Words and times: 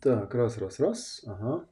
Так, 0.00 0.32
раз, 0.32 0.58
раз, 0.58 0.78
раз. 0.78 1.22
Ага. 1.26 1.66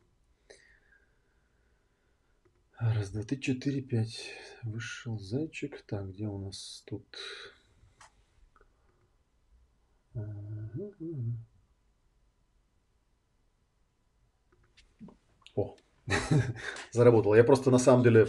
Раз, 2.78 3.10
два, 3.10 3.22
три, 3.22 3.40
четыре, 3.40 3.82
пять. 3.82 4.32
Вышел 4.64 5.16
зайчик. 5.16 5.80
Так, 5.82 6.08
где 6.10 6.26
у 6.26 6.38
нас 6.38 6.82
тут? 6.86 7.04
О, 15.54 15.76
заработал. 16.92 17.34
Я 17.34 17.44
просто 17.44 17.70
на 17.70 17.78
самом 17.78 18.02
деле 18.02 18.26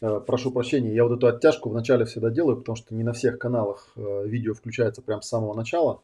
э, 0.00 0.20
прошу 0.26 0.50
прощения, 0.50 0.94
я 0.94 1.04
вот 1.04 1.18
эту 1.18 1.26
оттяжку 1.26 1.68
вначале 1.68 2.06
всегда 2.06 2.30
делаю, 2.30 2.56
потому 2.56 2.76
что 2.76 2.94
не 2.94 3.04
на 3.04 3.12
всех 3.12 3.38
каналах 3.38 3.92
э, 3.96 4.26
видео 4.26 4.54
включается 4.54 5.02
прямо 5.02 5.20
с 5.20 5.28
самого 5.28 5.52
начала. 5.52 6.00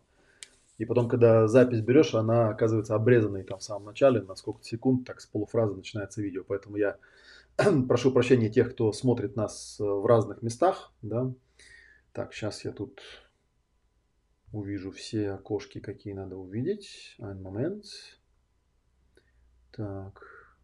И 0.83 0.85
потом, 0.85 1.09
когда 1.09 1.47
запись 1.47 1.81
берешь, 1.81 2.13
она 2.13 2.49
оказывается 2.49 2.97
обрезанной 2.97 3.45
там 3.45 3.61
в 3.61 3.63
самом 3.63 3.85
начале, 3.85 4.21
на 4.21 4.35
сколько 4.35 4.65
секунд, 4.65 5.07
так 5.07 5.21
с 5.21 5.27
полуфразы 5.27 5.77
начинается 5.77 6.21
видео. 6.21 6.43
Поэтому 6.43 6.77
я 6.77 6.99
прошу 7.87 8.11
прощения 8.11 8.51
тех, 8.51 8.73
кто 8.73 8.91
смотрит 8.91 9.37
нас 9.37 9.79
э, 9.79 9.85
в 9.85 10.05
разных 10.07 10.43
местах. 10.43 10.93
Да. 11.01 11.33
Так, 12.13 12.35
сейчас 12.35 12.65
я 12.65 12.73
тут 12.73 13.01
увижу 14.51 14.91
все 14.91 15.31
окошки, 15.31 15.79
какие 15.79 16.15
надо 16.15 16.37
увидеть. 16.37 17.15
Один 17.21 17.43
момент. 17.43 17.85
Так. 19.71 20.59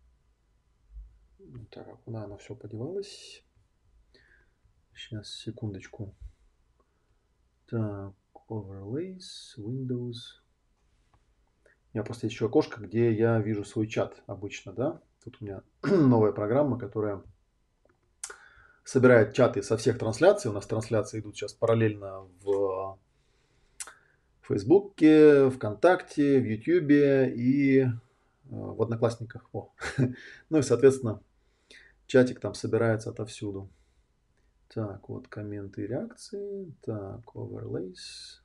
Так, 1.70 2.02
куда 2.02 2.24
оно 2.24 2.38
все 2.38 2.56
подевалось? 2.56 3.44
Сейчас, 4.96 5.32
секундочку. 5.32 6.12
Так, 7.70 8.14
overlays, 8.48 9.56
Windows. 9.56 10.16
У 11.92 11.96
меня 11.98 12.04
просто 12.04 12.26
еще 12.26 12.46
окошко, 12.46 12.80
где 12.80 13.12
я 13.12 13.38
вижу 13.40 13.64
свой 13.64 13.86
чат 13.86 14.22
обычно, 14.26 14.72
да. 14.72 15.00
Тут 15.24 15.38
у 15.40 15.44
меня 15.44 15.62
новая 15.82 16.32
программа, 16.32 16.78
которая 16.78 17.22
собирает 18.84 19.34
чаты 19.34 19.62
со 19.62 19.76
всех 19.76 19.98
трансляций. 19.98 20.50
У 20.50 20.54
нас 20.54 20.66
трансляции 20.66 21.20
идут 21.20 21.36
сейчас 21.36 21.52
параллельно 21.52 22.26
в 22.42 22.98
Фейсбуке, 24.42 25.50
ВКонтакте, 25.50 26.40
в 26.40 26.44
Ютьюбе 26.44 27.32
и 27.34 27.80
э, 27.80 27.88
в 28.48 28.80
Одноклассниках. 28.80 29.48
О. 29.52 29.72
ну 30.50 30.58
и, 30.58 30.62
соответственно, 30.62 31.22
чатик 32.06 32.40
там 32.40 32.54
собирается 32.54 33.10
отовсюду. 33.10 33.68
Так, 34.68 35.08
вот 35.08 35.28
комменты 35.28 35.84
и 35.84 35.86
реакции. 35.86 36.74
Так, 36.82 37.20
overlays 37.34 38.40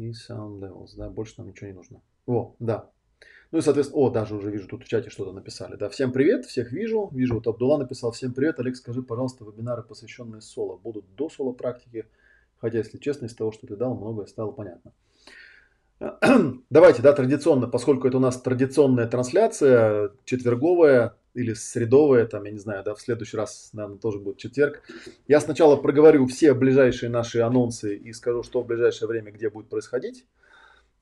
и 0.00 0.12
sound 0.12 0.60
levels. 0.60 0.96
Да, 0.96 1.10
больше 1.10 1.34
нам 1.38 1.48
ничего 1.48 1.68
не 1.68 1.74
нужно. 1.74 2.00
О, 2.26 2.54
да. 2.58 2.90
Ну 3.52 3.58
и, 3.58 3.62
соответственно, 3.62 4.02
о, 4.02 4.10
даже 4.10 4.36
уже 4.36 4.50
вижу, 4.50 4.68
тут 4.68 4.84
в 4.84 4.88
чате 4.88 5.10
что-то 5.10 5.32
написали. 5.32 5.76
Да, 5.76 5.88
всем 5.88 6.12
привет, 6.12 6.46
всех 6.46 6.72
вижу. 6.72 7.10
Вижу, 7.12 7.34
вот 7.34 7.46
Абдулла 7.46 7.78
написал, 7.78 8.12
всем 8.12 8.32
привет. 8.32 8.60
Олег, 8.60 8.76
скажи, 8.76 9.02
пожалуйста, 9.02 9.44
вебинары, 9.44 9.82
посвященные 9.82 10.40
соло, 10.40 10.76
будут 10.76 11.04
до 11.16 11.28
соло 11.28 11.52
практики? 11.52 12.06
Хотя, 12.58 12.78
если 12.78 12.98
честно, 12.98 13.26
из 13.26 13.34
того, 13.34 13.52
что 13.52 13.66
ты 13.66 13.76
дал, 13.76 13.94
многое 13.94 14.26
стало 14.26 14.52
понятно. 14.52 14.92
Давайте, 16.70 17.02
да, 17.02 17.12
традиционно, 17.12 17.66
поскольку 17.66 18.08
это 18.08 18.16
у 18.16 18.20
нас 18.20 18.40
традиционная 18.40 19.06
трансляция, 19.06 20.12
четверговая 20.24 21.14
или 21.34 21.52
средовая, 21.52 22.26
там, 22.26 22.44
я 22.44 22.52
не 22.52 22.58
знаю, 22.58 22.82
да, 22.82 22.94
в 22.94 23.00
следующий 23.02 23.36
раз, 23.36 23.70
наверное, 23.74 23.98
тоже 23.98 24.18
будет 24.18 24.38
четверг. 24.38 24.82
Я 25.28 25.40
сначала 25.40 25.76
проговорю 25.76 26.26
все 26.26 26.54
ближайшие 26.54 27.10
наши 27.10 27.40
анонсы 27.40 27.96
и 27.96 28.14
скажу, 28.14 28.42
что 28.42 28.62
в 28.62 28.66
ближайшее 28.66 29.08
время 29.08 29.30
где 29.30 29.50
будет 29.50 29.68
происходить, 29.68 30.26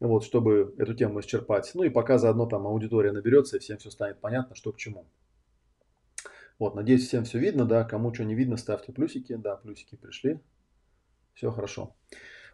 вот, 0.01 0.25
чтобы 0.25 0.75
эту 0.79 0.95
тему 0.95 1.21
исчерпать. 1.21 1.71
Ну 1.75 1.85
и 1.85 1.91
пока 1.91 2.19
заодно 2.19 2.47
там 2.47 2.67
аудитория 2.67 3.13
наберется 3.13 3.57
и 3.57 3.61
всем 3.61 3.79
все 3.79 3.91
станет 3.91 4.19
понятно, 4.19 4.57
что 4.57 4.73
к 4.73 4.79
чему. 4.79 5.07
Вот, 6.59 6.75
надеюсь, 6.75 7.07
всем 7.07 7.23
все 7.23 7.39
видно, 7.39 7.67
да, 7.67 7.85
кому 7.85 8.13
что 8.13 8.25
не 8.25 8.35
видно, 8.35 8.57
ставьте 8.57 8.93
плюсики, 8.93 9.37
да, 9.37 9.55
плюсики 9.55 9.95
пришли, 9.95 10.41
все 11.35 11.53
хорошо. 11.53 11.95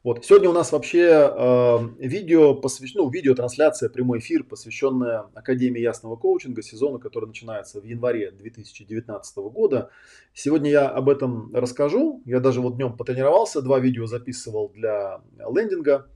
Вот. 0.04 0.22
Сегодня 0.22 0.50
у 0.50 0.52
нас 0.52 0.70
вообще 0.70 1.32
э, 1.34 1.78
видео 1.98 2.54
посвящено, 2.54 3.04
ну, 3.04 3.10
видеотрансляция, 3.10 3.88
прямой 3.88 4.18
эфир, 4.18 4.44
посвященная 4.44 5.30
Академии 5.32 5.80
ясного 5.80 6.16
коучинга, 6.16 6.60
сезону, 6.60 6.98
который 6.98 7.24
начинается 7.24 7.80
в 7.80 7.84
январе 7.84 8.30
2019 8.30 9.36
года. 9.38 9.88
Сегодня 10.34 10.70
я 10.70 10.88
об 10.90 11.08
этом 11.08 11.54
расскажу. 11.54 12.20
Я 12.26 12.40
даже 12.40 12.60
вот 12.60 12.76
днем 12.76 12.98
потренировался, 12.98 13.62
два 13.62 13.78
видео 13.80 14.04
записывал 14.04 14.68
для 14.68 15.22
лендинга. 15.38 16.06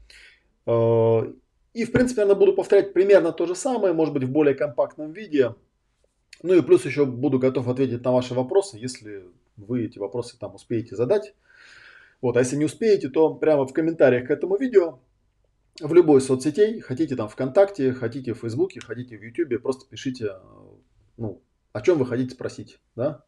Э, 0.67 1.33
и, 1.73 1.85
в 1.87 1.91
принципе, 1.91 2.27
я 2.27 2.35
буду 2.35 2.53
повторять 2.53 2.93
примерно 2.93 3.33
то 3.33 3.47
же 3.47 3.55
самое, 3.55 3.95
может 3.95 4.13
быть, 4.13 4.25
в 4.25 4.31
более 4.31 4.55
компактном 4.55 5.13
виде. 5.13 5.55
Ну 6.43 6.53
и 6.53 6.61
плюс 6.61 6.85
еще 6.85 7.07
буду 7.07 7.39
готов 7.39 7.67
ответить 7.69 8.05
на 8.05 8.13
ваши 8.13 8.35
вопросы, 8.35 8.77
если 8.77 9.25
вы 9.57 9.87
эти 9.87 9.99
вопросы 9.99 10.39
там 10.39 10.55
успеете 10.57 10.95
задать. 10.95 11.33
Вот, 12.21 12.37
а 12.37 12.41
если 12.41 12.57
не 12.57 12.65
успеете, 12.65 13.09
то 13.09 13.35
прямо 13.35 13.67
в 13.67 13.73
комментариях 13.73 14.29
к 14.29 14.31
этому 14.31 14.57
видео 14.57 14.99
в 15.81 15.93
любой 15.95 16.21
соцсетей, 16.21 16.81
хотите 16.81 17.15
там 17.15 17.29
ВКонтакте, 17.29 17.93
хотите 17.93 18.35
в 18.35 18.39
Фейсбуке, 18.39 18.81
хотите 18.81 19.17
в 19.17 19.23
Ютубе, 19.23 19.59
просто 19.59 19.89
пишите, 19.89 20.33
ну, 21.17 21.41
о 21.73 21.81
чем 21.81 21.99
вы 21.99 22.07
хотите 22.07 22.35
спросить, 22.35 22.81
да? 22.97 23.25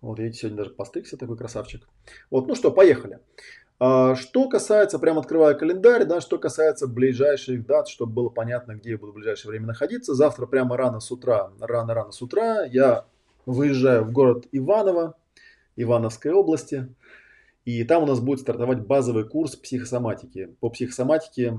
Вот, 0.00 0.18
видите, 0.18 0.40
сегодня 0.40 0.58
даже 0.58 0.70
постригся 0.70 1.16
такой 1.16 1.36
красавчик. 1.36 1.88
Вот, 2.30 2.46
ну 2.46 2.54
что, 2.54 2.70
поехали. 2.70 3.18
А, 3.78 4.14
что 4.14 4.48
касается, 4.48 4.98
прямо 4.98 5.20
открываю 5.20 5.58
календарь, 5.58 6.04
да, 6.04 6.20
что 6.20 6.38
касается 6.38 6.86
ближайших 6.86 7.66
дат, 7.66 7.88
чтобы 7.88 8.12
было 8.12 8.28
понятно, 8.28 8.76
где 8.76 8.90
я 8.90 8.98
буду 8.98 9.12
в 9.12 9.16
ближайшее 9.16 9.50
время 9.50 9.66
находиться. 9.66 10.14
Завтра 10.14 10.46
прямо 10.46 10.76
рано 10.76 11.00
с 11.00 11.10
утра, 11.10 11.50
рано-рано 11.60 12.12
с 12.12 12.22
утра 12.22 12.64
я 12.64 13.06
выезжаю 13.44 14.04
в 14.04 14.12
город 14.12 14.46
Иваново, 14.52 15.16
Ивановской 15.76 16.32
области. 16.32 16.88
И 17.66 17.82
там 17.82 18.04
у 18.04 18.06
нас 18.06 18.20
будет 18.20 18.40
стартовать 18.40 18.86
базовый 18.86 19.28
курс 19.28 19.56
психосоматики. 19.56 20.56
По 20.60 20.70
психосоматике 20.70 21.58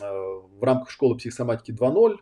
э, 0.00 0.04
в 0.04 0.62
рамках 0.62 0.90
школы 0.90 1.16
психосоматики 1.16 1.72
2.0. 1.72 2.18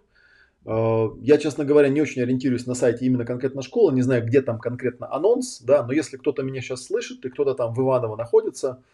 Э, 0.67 1.17
я, 1.21 1.39
честно 1.39 1.65
говоря, 1.65 1.89
не 1.89 2.00
очень 2.00 2.22
ориентируюсь 2.22 2.67
на 2.67 2.75
сайте 2.75 3.05
именно 3.05 3.25
конкретно 3.25 3.62
школы, 3.62 3.93
не 3.93 4.03
знаю, 4.03 4.25
где 4.25 4.41
там 4.41 4.61
конкретно 4.61 5.12
анонс, 5.12 5.61
да, 5.61 5.84
но 5.84 5.93
если 5.93 6.17
кто-то 6.17 6.45
меня 6.45 6.61
сейчас 6.61 6.84
слышит 6.84 7.25
и 7.25 7.28
кто-то 7.28 7.55
там 7.55 7.75
в 7.75 7.81
Иваново 7.81 8.15
находится, 8.15 8.84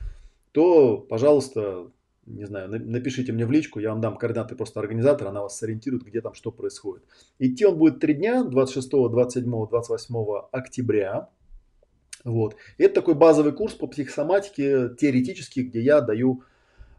то, 0.53 0.97
пожалуйста, 0.97 1.91
не 2.25 2.47
знаю, 2.47 2.71
напишите 2.71 3.33
мне 3.33 3.45
в 3.45 3.53
личку, 3.53 3.78
я 3.78 3.91
вам 3.91 4.01
дам 4.01 4.16
координаты 4.16 4.57
просто 4.57 4.81
организатора, 4.81 5.28
она 5.28 5.42
вас 5.42 5.59
сориентирует, 5.59 6.04
где 6.04 6.22
там 6.22 6.33
что 6.33 6.51
происходит. 6.51 7.04
Идти 7.39 7.66
он 7.66 7.77
будет 7.77 8.01
три 8.01 8.15
дня, 8.15 8.42
26, 8.42 8.91
27, 8.91 9.66
28 9.69 10.16
октября. 10.51 11.28
Вот. 12.25 12.57
И 12.78 12.84
это 12.84 12.95
такой 12.97 13.15
базовый 13.15 13.53
курс 13.53 13.75
по 13.75 13.87
психосоматике, 13.87 14.91
теоретически, 14.99 15.61
где 15.61 15.81
я 15.81 16.01
даю 16.01 16.43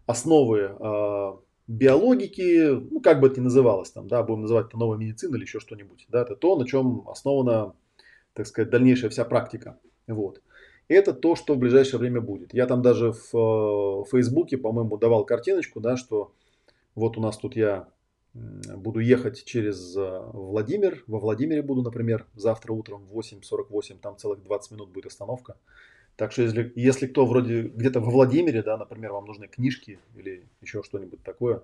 основы 0.06 0.76
э, 0.80 1.32
биологики, 1.68 2.70
ну, 2.70 3.00
как 3.02 3.20
бы 3.20 3.28
это 3.28 3.40
ни 3.40 3.46
называлось, 3.46 3.92
там, 3.92 4.08
да, 4.08 4.24
будем 4.24 4.42
называть 4.42 4.68
это 4.68 4.78
новая 4.78 4.98
медицина 4.98 5.36
или 5.36 5.44
еще 5.44 5.60
что-нибудь. 5.60 6.06
Да, 6.10 6.22
это 6.22 6.36
то, 6.36 6.58
на 6.58 6.68
чем 6.68 7.08
основана, 7.08 7.74
так 8.34 8.48
сказать, 8.48 8.70
дальнейшая 8.70 9.10
вся 9.10 9.26
практика. 9.26 9.80
Вот. 10.08 10.42
И 10.90 10.94
это 10.94 11.14
то, 11.14 11.36
что 11.36 11.54
в 11.54 11.58
ближайшее 11.58 12.00
время 12.00 12.20
будет. 12.20 12.54
Я 12.54 12.66
там 12.66 12.82
даже 12.82 13.14
в 13.14 13.34
э, 13.34 14.04
Фейсбуке, 14.12 14.58
по-моему, 14.58 14.98
давал 14.98 15.26
картиночку, 15.26 15.80
да, 15.80 15.96
что 15.96 16.34
вот 16.96 17.18
у 17.18 17.22
нас 17.22 17.38
тут 17.38 17.56
я 17.56 17.88
буду 18.34 19.00
ехать 19.00 19.44
через 19.44 19.96
э, 19.96 20.20
Владимир. 20.34 21.04
Во 21.08 21.20
Владимире 21.20 21.62
буду, 21.62 21.82
например, 21.82 22.26
завтра 22.34 22.72
утром 22.72 23.06
в 23.06 23.20
8.48, 23.20 24.00
там 24.00 24.18
целых 24.18 24.42
20 24.44 24.72
минут 24.72 24.90
будет 24.90 25.08
остановка. 25.08 25.58
Так 26.16 26.32
что 26.32 26.44
если, 26.44 26.72
если 26.76 27.08
кто 27.08 27.26
вроде 27.26 27.64
где-то 27.64 28.00
во 28.00 28.12
Владимире, 28.12 28.64
да, 28.64 28.78
например, 28.78 29.12
вам 29.12 29.26
нужны 29.26 29.48
книжки 29.48 30.00
или 30.16 30.46
еще 30.62 30.84
что-нибудь 30.84 31.24
такое, 31.24 31.64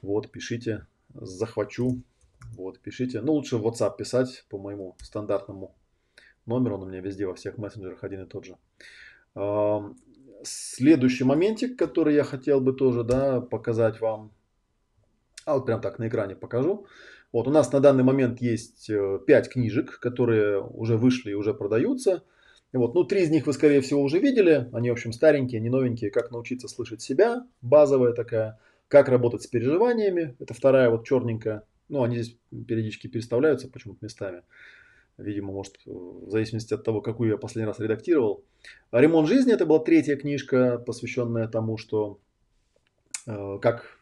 вот, 0.00 0.30
пишите, 0.30 0.86
захвачу, 1.14 2.02
вот, 2.56 2.80
пишите. 2.80 3.20
Ну, 3.20 3.34
лучше 3.34 3.56
в 3.56 3.66
WhatsApp 3.66 3.96
писать 3.96 4.44
по 4.48 4.58
моему 4.58 4.96
стандартному 5.00 5.74
номеру, 6.46 6.76
он 6.76 6.82
у 6.82 6.86
меня 6.86 7.00
везде 7.00 7.26
во 7.26 7.34
всех 7.34 7.58
мессенджерах 7.58 8.02
один 8.02 8.22
и 8.22 8.26
тот 8.26 8.44
же. 8.44 8.56
Следующий 10.44 11.22
моментик, 11.22 11.78
который 11.78 12.16
я 12.16 12.24
хотел 12.24 12.60
бы 12.60 12.72
тоже, 12.72 13.04
да, 13.04 13.40
показать 13.40 14.00
вам, 14.00 14.32
а 15.44 15.54
вот 15.54 15.66
прям 15.66 15.80
так 15.80 15.98
на 15.98 16.08
экране 16.08 16.36
покажу. 16.36 16.86
Вот 17.32 17.48
у 17.48 17.50
нас 17.50 17.72
на 17.72 17.80
данный 17.80 18.04
момент 18.04 18.40
есть 18.40 18.88
5 18.88 19.28
э, 19.28 19.50
книжек, 19.50 19.98
которые 20.00 20.60
уже 20.60 20.96
вышли 20.96 21.30
и 21.30 21.34
уже 21.34 21.54
продаются. 21.54 22.22
Вот, 22.72 22.94
ну, 22.94 23.04
три 23.04 23.22
из 23.22 23.30
них 23.30 23.46
вы, 23.46 23.52
скорее 23.52 23.80
всего, 23.80 24.02
уже 24.02 24.18
видели. 24.18 24.68
Они, 24.72 24.90
в 24.90 24.92
общем, 24.92 25.12
старенькие, 25.12 25.60
не 25.60 25.68
новенькие. 25.68 26.10
Как 26.10 26.30
научиться 26.30 26.68
слышать 26.68 27.02
себя, 27.02 27.46
базовая 27.60 28.12
такая. 28.12 28.58
Как 28.88 29.08
работать 29.08 29.42
с 29.42 29.46
переживаниями. 29.46 30.36
Это 30.38 30.54
вторая 30.54 30.90
вот 30.90 31.06
черненькая. 31.06 31.64
Ну, 31.88 32.02
они 32.02 32.16
здесь 32.16 32.36
периодически 32.50 33.08
переставляются 33.08 33.68
почему-то 33.68 34.04
местами. 34.04 34.42
Видимо, 35.18 35.52
может, 35.52 35.76
в 35.84 36.30
зависимости 36.30 36.72
от 36.72 36.84
того, 36.84 37.02
какую 37.02 37.30
я 37.30 37.36
последний 37.36 37.66
раз 37.66 37.78
редактировал. 37.78 38.44
«Ремонт 38.90 39.28
жизни»– 39.28 39.52
это 39.54 39.66
была 39.66 39.78
третья 39.78 40.16
книжка, 40.16 40.78
посвященная 40.78 41.48
тому, 41.48 41.76
что 41.76 42.18
э, 43.26 43.58
как 43.60 44.01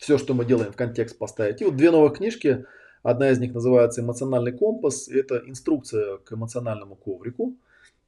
все, 0.00 0.16
что 0.16 0.34
мы 0.34 0.44
делаем 0.46 0.72
в 0.72 0.76
контекст 0.76 1.18
поставить. 1.18 1.60
И 1.60 1.64
вот 1.64 1.76
две 1.76 1.90
новых 1.90 2.16
книжки. 2.16 2.64
Одна 3.02 3.30
из 3.30 3.38
них 3.38 3.54
называется 3.54 4.00
«Эмоциональный 4.00 4.52
компас». 4.52 5.08
Это 5.08 5.42
инструкция 5.46 6.16
к 6.18 6.32
эмоциональному 6.32 6.96
коврику. 6.96 7.54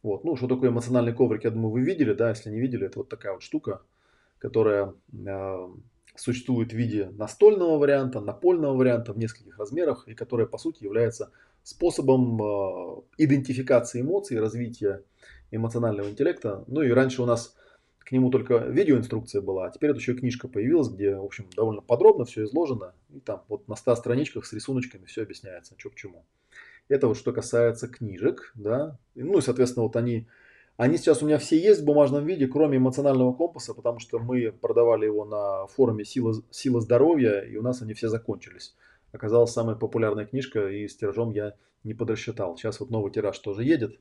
Вот. 0.02 0.24
Ну, 0.24 0.36
что 0.36 0.48
такое 0.48 0.70
эмоциональный 0.70 1.12
коврик, 1.12 1.44
я 1.44 1.50
думаю, 1.50 1.70
вы 1.70 1.82
видели, 1.82 2.12
да, 2.14 2.30
если 2.30 2.50
не 2.50 2.60
видели, 2.60 2.86
это 2.86 2.98
вот 2.98 3.08
такая 3.08 3.34
вот 3.34 3.42
штука, 3.42 3.82
которая 4.38 4.94
э, 5.12 5.68
существует 6.16 6.72
в 6.72 6.76
виде 6.76 7.10
настольного 7.12 7.78
варианта, 7.78 8.20
напольного 8.20 8.74
варианта 8.74 9.12
в 9.12 9.18
нескольких 9.18 9.58
размерах, 9.58 10.08
и 10.08 10.14
которая, 10.14 10.46
по 10.46 10.58
сути, 10.58 10.82
является 10.82 11.30
способом 11.62 12.42
э, 12.42 13.02
идентификации 13.18 14.00
эмоций, 14.00 14.40
развития 14.40 15.02
эмоционального 15.50 16.08
интеллекта. 16.08 16.64
Ну 16.66 16.82
и 16.82 16.90
раньше 16.90 17.22
у 17.22 17.26
нас 17.26 17.54
к 18.04 18.12
нему 18.12 18.30
только 18.30 18.58
видеоинструкция 18.58 19.40
была, 19.40 19.66
а 19.66 19.70
теперь 19.70 19.90
это 19.90 19.98
еще 19.98 20.14
книжка 20.14 20.48
появилась, 20.48 20.88
где, 20.88 21.16
в 21.16 21.24
общем, 21.24 21.46
довольно 21.54 21.82
подробно 21.82 22.24
все 22.24 22.44
изложено. 22.44 22.94
И 23.10 23.20
там 23.20 23.42
вот 23.48 23.68
на 23.68 23.76
100 23.76 23.96
страничках 23.96 24.46
с 24.46 24.52
рисуночками 24.52 25.04
все 25.04 25.22
объясняется, 25.22 25.74
что 25.78 25.90
к 25.90 25.94
чему. 25.94 26.24
Это 26.88 27.08
вот 27.08 27.16
что 27.16 27.32
касается 27.32 27.88
книжек, 27.88 28.52
да. 28.54 28.98
Ну 29.14 29.38
и, 29.38 29.40
соответственно, 29.40 29.84
вот 29.84 29.96
они, 29.96 30.26
они 30.76 30.96
сейчас 30.96 31.22
у 31.22 31.26
меня 31.26 31.38
все 31.38 31.58
есть 31.58 31.82
в 31.82 31.84
бумажном 31.84 32.26
виде, 32.26 32.46
кроме 32.46 32.78
эмоционального 32.78 33.32
компаса, 33.32 33.74
потому 33.74 33.98
что 33.98 34.18
мы 34.18 34.52
продавали 34.52 35.06
его 35.06 35.24
на 35.24 35.66
форуме 35.68 36.04
«Сила, 36.04 36.34
Сила 36.50 36.80
здоровья», 36.80 37.40
и 37.40 37.56
у 37.56 37.62
нас 37.62 37.82
они 37.82 37.94
все 37.94 38.08
закончились. 38.08 38.74
Оказалась 39.12 39.52
самая 39.52 39.76
популярная 39.76 40.26
книжка, 40.26 40.68
и 40.68 40.88
с 40.88 40.96
тиражом 40.96 41.30
я 41.32 41.54
не 41.84 41.94
подрасчитал. 41.94 42.56
Сейчас 42.56 42.80
вот 42.80 42.90
новый 42.90 43.12
тираж 43.12 43.38
тоже 43.38 43.64
едет, 43.64 43.98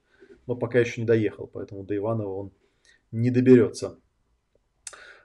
но 0.48 0.56
пока 0.56 0.80
еще 0.80 1.02
не 1.02 1.08
доехал, 1.08 1.48
поэтому 1.48 1.84
до 1.84 1.96
Иванова 1.96 2.34
он 2.34 2.52
не 3.12 3.30
доберется. 3.30 4.00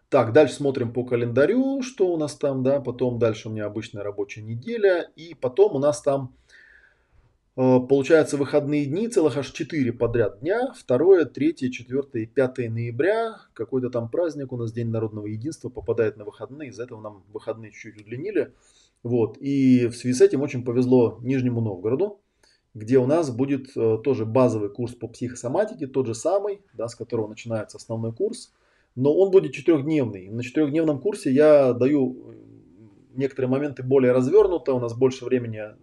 Так, 0.08 0.32
дальше 0.32 0.54
смотрим 0.54 0.92
по 0.92 1.04
календарю, 1.04 1.82
что 1.82 2.12
у 2.12 2.16
нас 2.16 2.36
там, 2.36 2.62
да, 2.62 2.80
потом 2.80 3.18
дальше 3.18 3.48
у 3.48 3.52
меня 3.52 3.66
обычная 3.66 4.04
рабочая 4.04 4.42
неделя, 4.42 5.10
и 5.16 5.34
потом 5.34 5.74
у 5.74 5.78
нас 5.80 6.00
там 6.00 6.36
э, 7.56 7.80
получается 7.88 8.36
выходные 8.36 8.86
дни, 8.86 9.08
целых 9.08 9.36
аж 9.36 9.50
4 9.50 9.92
подряд 9.92 10.38
дня, 10.40 10.72
2, 10.86 11.24
3, 11.24 11.54
4 11.72 12.02
и 12.14 12.26
5 12.26 12.58
ноября, 12.70 13.40
какой-то 13.52 13.90
там 13.90 14.08
праздник 14.08 14.52
у 14.52 14.56
нас, 14.56 14.72
День 14.72 14.90
народного 14.90 15.26
единства, 15.26 15.70
попадает 15.70 16.16
на 16.16 16.24
выходные, 16.24 16.68
из-за 16.68 16.84
этого 16.84 17.00
нам 17.00 17.24
выходные 17.32 17.72
чуть-чуть 17.72 18.02
удлинили, 18.02 18.54
вот, 19.02 19.38
и 19.40 19.88
в 19.88 19.96
связи 19.96 20.14
с 20.14 20.20
этим 20.20 20.40
очень 20.40 20.64
повезло 20.64 21.18
Нижнему 21.20 21.60
Новгороду, 21.60 22.20
где 22.76 22.98
у 22.98 23.06
нас 23.06 23.30
будет 23.30 23.74
э, 23.74 23.98
тоже 24.04 24.26
базовый 24.26 24.68
курс 24.68 24.94
по 24.94 25.08
психосоматике, 25.08 25.86
тот 25.86 26.06
же 26.06 26.14
самый, 26.14 26.60
да, 26.74 26.88
с 26.88 26.94
которого 26.94 27.26
начинается 27.26 27.78
основной 27.78 28.12
курс, 28.12 28.52
но 28.94 29.14
он 29.16 29.30
будет 29.30 29.52
четырехдневный. 29.52 30.28
На 30.28 30.42
четырехдневном 30.42 31.00
курсе 31.00 31.32
я 31.32 31.72
даю 31.72 32.12
э, 32.12 32.34
некоторые 33.14 33.48
моменты 33.48 33.82
более 33.82 34.12
развернуто, 34.12 34.74
у 34.74 34.78
нас 34.78 34.92
больше 34.92 35.24
времени 35.24 35.58
э, 35.58 35.74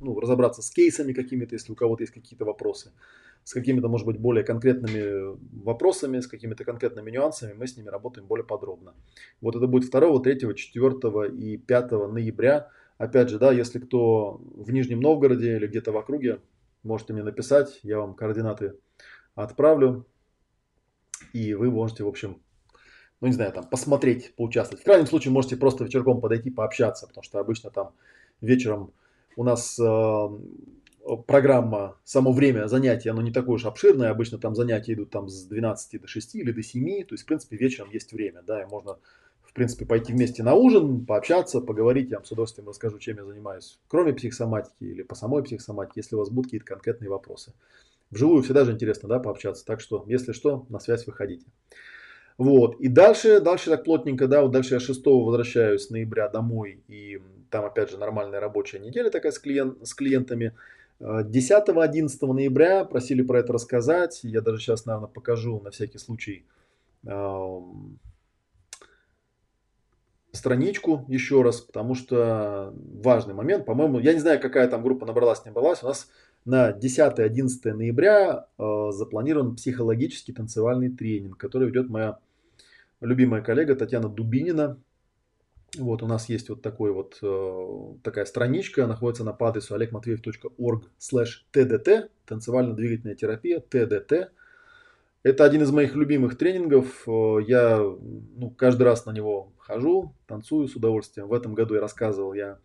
ну, 0.00 0.20
разобраться 0.20 0.62
с 0.62 0.70
кейсами 0.70 1.12
какими-то, 1.12 1.56
если 1.56 1.72
у 1.72 1.74
кого-то 1.74 2.04
есть 2.04 2.12
какие-то 2.12 2.44
вопросы, 2.44 2.92
с 3.42 3.52
какими-то, 3.52 3.88
может 3.88 4.06
быть, 4.06 4.20
более 4.20 4.44
конкретными 4.44 5.36
вопросами, 5.64 6.20
с 6.20 6.28
какими-то 6.28 6.64
конкретными 6.64 7.10
нюансами, 7.10 7.54
мы 7.54 7.66
с 7.66 7.76
ними 7.76 7.88
работаем 7.88 8.28
более 8.28 8.46
подробно. 8.46 8.94
Вот 9.40 9.56
это 9.56 9.66
будет 9.66 9.90
2, 9.90 10.20
3, 10.20 10.54
4 10.54 11.28
и 11.36 11.56
5 11.56 11.90
ноября 11.90 12.70
Опять 13.00 13.30
же, 13.30 13.38
да, 13.38 13.50
если 13.50 13.78
кто 13.78 14.42
в 14.54 14.70
Нижнем 14.70 15.00
Новгороде 15.00 15.56
или 15.56 15.66
где-то 15.66 15.90
в 15.90 15.96
округе, 15.96 16.40
можете 16.82 17.14
мне 17.14 17.22
написать, 17.22 17.80
я 17.82 17.98
вам 17.98 18.12
координаты 18.12 18.74
отправлю. 19.34 20.06
И 21.32 21.54
вы 21.54 21.70
можете, 21.70 22.04
в 22.04 22.08
общем, 22.08 22.42
ну 23.22 23.28
не 23.28 23.32
знаю, 23.32 23.52
там 23.52 23.64
посмотреть, 23.64 24.34
поучаствовать. 24.36 24.82
В 24.82 24.84
крайнем 24.84 25.06
случае 25.06 25.32
можете 25.32 25.56
просто 25.56 25.84
вечерком 25.84 26.20
подойти, 26.20 26.50
пообщаться, 26.50 27.06
потому 27.06 27.22
что 27.22 27.38
обычно 27.40 27.70
там 27.70 27.94
вечером 28.42 28.92
у 29.34 29.44
нас 29.44 29.78
э, 29.78 30.28
программа, 31.26 31.96
само 32.04 32.32
время 32.34 32.66
занятия, 32.66 33.12
оно 33.12 33.22
не 33.22 33.32
такое 33.32 33.54
уж 33.54 33.64
обширное. 33.64 34.10
Обычно 34.10 34.36
там 34.36 34.54
занятия 34.54 34.92
идут 34.92 35.08
там 35.08 35.26
с 35.26 35.46
12 35.46 36.02
до 36.02 36.06
6 36.06 36.34
или 36.34 36.52
до 36.52 36.62
7. 36.62 37.04
То 37.04 37.14
есть, 37.14 37.24
в 37.24 37.26
принципе, 37.26 37.56
вечером 37.56 37.88
есть 37.92 38.12
время, 38.12 38.42
да, 38.42 38.60
и 38.60 38.66
можно 38.66 38.98
в 39.50 39.52
принципе, 39.52 39.84
пойти 39.84 40.12
вместе 40.12 40.44
на 40.44 40.54
ужин, 40.54 41.04
пообщаться, 41.04 41.60
поговорить. 41.60 42.08
Я 42.10 42.18
вам 42.18 42.24
с 42.24 42.30
удовольствием 42.30 42.68
расскажу, 42.68 43.00
чем 43.00 43.16
я 43.16 43.24
занимаюсь, 43.24 43.80
кроме 43.88 44.12
психосоматики 44.12 44.84
или 44.84 45.02
по 45.02 45.16
самой 45.16 45.42
психосоматике, 45.42 45.94
если 45.96 46.14
у 46.14 46.20
вас 46.20 46.30
будут 46.30 46.46
какие-то 46.46 46.66
конкретные 46.66 47.10
вопросы. 47.10 47.52
Вживую 48.12 48.44
всегда 48.44 48.64
же 48.64 48.70
интересно, 48.70 49.08
да, 49.08 49.18
пообщаться. 49.18 49.66
Так 49.66 49.80
что, 49.80 50.04
если 50.06 50.30
что, 50.30 50.66
на 50.68 50.78
связь 50.78 51.04
выходите. 51.04 51.46
Вот. 52.38 52.76
И 52.80 52.86
дальше, 52.86 53.40
дальше 53.40 53.70
так 53.70 53.82
плотненько, 53.82 54.28
да, 54.28 54.42
вот 54.42 54.52
дальше 54.52 54.74
я 54.74 54.80
6 54.80 55.04
возвращаюсь 55.04 55.90
ноября 55.90 56.28
домой. 56.28 56.84
И 56.86 57.20
там, 57.50 57.64
опять 57.64 57.90
же, 57.90 57.98
нормальная 57.98 58.38
рабочая 58.38 58.78
неделя 58.78 59.10
такая 59.10 59.32
с, 59.32 59.38
клиент, 59.40 59.84
с 59.84 59.94
клиентами. 59.94 60.54
10-11 61.00 62.32
ноября 62.32 62.84
просили 62.84 63.22
про 63.22 63.40
это 63.40 63.52
рассказать. 63.52 64.20
Я 64.22 64.42
даже 64.42 64.58
сейчас, 64.60 64.86
наверное, 64.86 65.08
покажу 65.08 65.60
на 65.60 65.72
всякий 65.72 65.98
случай 65.98 66.44
страничку 70.32 71.04
еще 71.08 71.42
раз, 71.42 71.60
потому 71.60 71.94
что 71.94 72.74
важный 73.02 73.34
момент. 73.34 73.66
По-моему, 73.66 73.98
я 73.98 74.12
не 74.12 74.20
знаю, 74.20 74.40
какая 74.40 74.68
там 74.68 74.82
группа 74.82 75.06
набралась, 75.06 75.44
не 75.44 75.50
набралась. 75.50 75.82
У 75.82 75.86
нас 75.86 76.08
на 76.44 76.70
10-11 76.70 77.72
ноября 77.72 78.46
э, 78.58 78.90
запланирован 78.92 79.56
психологический 79.56 80.32
танцевальный 80.32 80.90
тренинг, 80.90 81.36
который 81.36 81.68
ведет 81.68 81.90
моя 81.90 82.18
любимая 83.00 83.42
коллега 83.42 83.74
Татьяна 83.74 84.08
Дубинина. 84.08 84.78
Вот 85.78 86.02
у 86.02 86.06
нас 86.06 86.28
есть 86.28 86.48
вот 86.48 86.62
такой 86.62 86.92
вот 86.92 87.18
э, 87.22 87.94
такая 88.02 88.24
страничка, 88.24 88.86
находится 88.86 89.22
на 89.22 89.36
адресу 89.38 89.76
olegmatveev.org 89.76 90.84
slash 90.98 91.44
tdt, 91.52 92.08
танцевально-двигательная 92.26 93.14
терапия, 93.14 93.62
tdt. 93.70 94.28
Это 95.22 95.44
один 95.44 95.62
из 95.62 95.70
моих 95.70 95.94
любимых 95.94 96.38
тренингов. 96.38 97.06
Э, 97.06 97.38
я 97.46 97.78
ну, 97.78 98.50
каждый 98.56 98.84
раз 98.84 99.04
на 99.04 99.10
него 99.10 99.52
хожу, 99.58 100.14
танцую 100.26 100.66
с 100.66 100.76
удовольствием. 100.76 101.28
В 101.28 101.34
этом 101.34 101.54
году 101.54 101.74
я 101.74 101.80
рассказывал, 101.80 102.32
я 102.32 102.58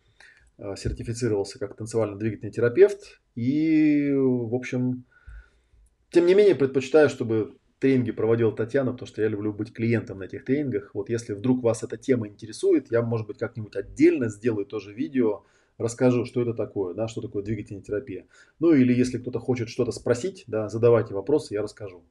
э, 0.57 0.75
сертифицировался 0.77 1.59
как 1.59 1.75
танцевально-двигательный 1.75 2.51
терапевт. 2.51 3.19
И, 3.35 4.13
в 4.13 4.55
общем, 4.55 5.03
тем 6.11 6.25
не 6.25 6.33
менее, 6.33 6.55
предпочитаю, 6.55 7.09
чтобы 7.09 7.57
тренинги 7.79 8.11
проводила 8.11 8.55
Татьяна, 8.55 8.93
потому 8.93 9.07
что 9.07 9.21
я 9.21 9.27
люблю 9.27 9.51
быть 9.51 9.73
клиентом 9.73 10.19
на 10.19 10.23
этих 10.23 10.45
тренингах. 10.45 10.91
Вот 10.93 11.09
если 11.09 11.33
вдруг 11.33 11.61
вас 11.61 11.83
эта 11.83 11.97
тема 11.97 12.29
интересует, 12.29 12.89
я, 12.89 13.01
может 13.01 13.27
быть, 13.27 13.37
как-нибудь 13.37 13.75
отдельно 13.75 14.29
сделаю 14.29 14.65
тоже 14.65 14.93
видео, 14.93 15.43
расскажу, 15.77 16.23
что 16.23 16.41
это 16.41 16.53
такое, 16.53 16.93
да, 16.93 17.09
что 17.09 17.21
такое 17.21 17.43
двигательная 17.43 17.83
терапия. 17.83 18.27
Ну 18.59 18.71
или 18.71 18.93
если 18.93 19.17
кто-то 19.17 19.39
хочет 19.39 19.67
что-то 19.67 19.91
спросить, 19.91 20.45
да, 20.47 20.69
задавайте 20.69 21.13
вопросы, 21.13 21.53
я 21.53 21.61
расскажу. 21.61 22.05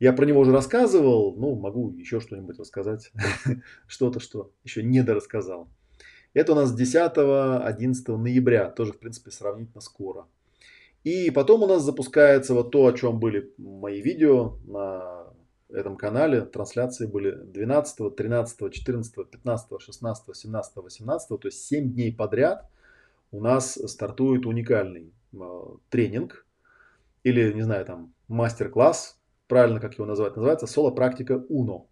Я 0.00 0.14
про 0.14 0.24
него 0.24 0.40
уже 0.40 0.50
рассказывал, 0.50 1.36
ну, 1.36 1.54
могу 1.54 1.90
еще 1.90 2.20
что-нибудь 2.20 2.58
рассказать, 2.58 3.12
что-то, 3.86 4.18
что 4.18 4.50
еще 4.64 4.82
не 4.82 5.02
дорассказал. 5.02 5.68
Это 6.32 6.52
у 6.52 6.54
нас 6.54 6.74
10-11 6.74 8.16
ноября, 8.16 8.70
тоже, 8.70 8.94
в 8.94 8.98
принципе, 8.98 9.30
сравнительно 9.30 9.82
скоро. 9.82 10.26
И 11.04 11.30
потом 11.30 11.64
у 11.64 11.66
нас 11.66 11.82
запускается 11.82 12.54
вот 12.54 12.70
то, 12.70 12.86
о 12.86 12.92
чем 12.94 13.20
были 13.20 13.52
мои 13.58 14.00
видео 14.00 14.56
на 14.64 15.26
этом 15.68 15.96
канале. 15.96 16.42
Трансляции 16.42 17.06
были 17.06 17.32
12, 17.32 18.16
13, 18.16 18.72
14, 18.72 19.30
15, 19.30 19.82
16, 19.82 20.36
17, 20.36 20.76
18. 20.76 21.28
То 21.28 21.38
есть 21.44 21.62
7 21.66 21.92
дней 21.92 22.14
подряд 22.14 22.70
у 23.32 23.40
нас 23.40 23.74
стартует 23.74 24.46
уникальный 24.46 25.12
э, 25.32 25.38
тренинг 25.90 26.46
или, 27.22 27.52
не 27.52 27.62
знаю, 27.62 27.84
там, 27.84 28.14
мастер-класс 28.28 29.19
правильно 29.50 29.80
как 29.80 29.94
его 29.94 30.06
назвать, 30.06 30.36
называется 30.36 30.66
соло-практика 30.66 31.44
Uno. 31.50 31.86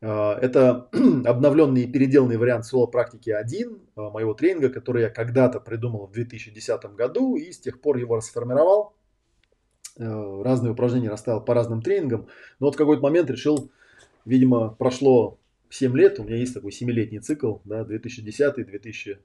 А, 0.00 0.36
это 0.40 0.88
обновленный 1.26 1.82
и 1.82 1.92
переделанный 1.92 2.38
вариант 2.38 2.64
соло-практики 2.64 3.30
1 3.30 3.78
а, 3.94 4.10
моего 4.10 4.34
тренинга, 4.34 4.70
который 4.70 5.02
я 5.02 5.10
когда-то 5.10 5.60
придумал 5.60 6.06
в 6.06 6.12
2010 6.12 6.84
году 6.96 7.36
и 7.36 7.52
с 7.52 7.60
тех 7.60 7.80
пор 7.80 7.98
его 7.98 8.16
расформировал. 8.16 8.94
А, 10.00 10.42
разные 10.42 10.72
упражнения 10.72 11.10
расставил 11.10 11.42
по 11.42 11.54
разным 11.54 11.82
тренингам. 11.82 12.26
Но 12.58 12.66
вот 12.66 12.74
в 12.74 12.78
какой-то 12.78 13.02
момент 13.02 13.30
решил, 13.30 13.70
видимо, 14.24 14.70
прошло 14.70 15.38
7 15.68 15.94
лет, 15.96 16.18
у 16.18 16.24
меня 16.24 16.36
есть 16.36 16.54
такой 16.54 16.70
7-летний 16.70 17.20
цикл, 17.20 17.58
да, 17.64 17.82
2010-2000 17.82 19.18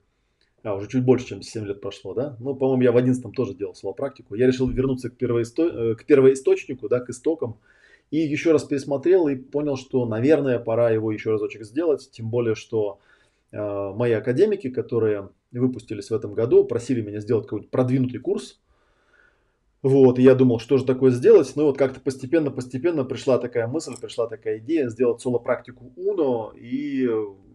а, 0.64 0.76
уже 0.76 0.88
чуть 0.88 1.04
больше, 1.04 1.28
чем 1.28 1.42
7 1.42 1.66
лет 1.66 1.82
прошло, 1.82 2.14
да? 2.14 2.36
Ну, 2.40 2.56
по-моему, 2.56 2.84
я 2.84 2.92
в 2.92 2.98
11 2.98 3.32
тоже 3.34 3.54
делал 3.54 3.74
практику. 3.94 4.36
Я 4.36 4.48
решил 4.48 4.68
вернуться 4.68 5.10
к, 5.10 5.18
первоисто... 5.18 5.64
Э, 5.64 5.96
к 5.96 6.06
первоисточнику, 6.06 6.90
да, 6.90 7.00
к 7.00 7.10
истокам. 7.10 7.60
И 8.12 8.18
еще 8.18 8.52
раз 8.52 8.64
пересмотрел 8.64 9.28
и 9.28 9.36
понял, 9.36 9.78
что, 9.78 10.06
наверное, 10.06 10.60
пора 10.60 10.90
его 10.90 11.12
еще 11.12 11.32
разочек 11.32 11.64
сделать. 11.64 12.10
Тем 12.12 12.30
более, 12.30 12.56
что 12.56 13.00
э, 13.52 13.94
мои 13.96 14.14
академики, 14.14 14.70
которые 14.70 15.30
выпустились 15.52 16.10
в 16.10 16.14
этом 16.14 16.34
году, 16.34 16.66
просили 16.66 17.02
меня 17.02 17.20
сделать 17.20 17.46
какой-нибудь 17.46 17.72
продвинутый 17.72 18.20
курс. 18.20 18.60
Вот, 19.86 20.18
и 20.18 20.24
я 20.24 20.34
думал, 20.34 20.60
что 20.60 20.78
же 20.78 20.84
такое 20.84 21.12
сделать. 21.12 21.52
Ну, 21.56 21.66
вот 21.66 21.78
как-то 21.78 22.00
постепенно-постепенно 22.00 23.04
пришла 23.04 23.38
такая 23.38 23.68
мысль, 23.68 23.94
пришла 24.02 24.26
такая 24.26 24.58
идея 24.58 24.90
сделать 24.90 25.22
соло-практику 25.22 25.94
Uno. 25.96 26.58
И 26.58 27.08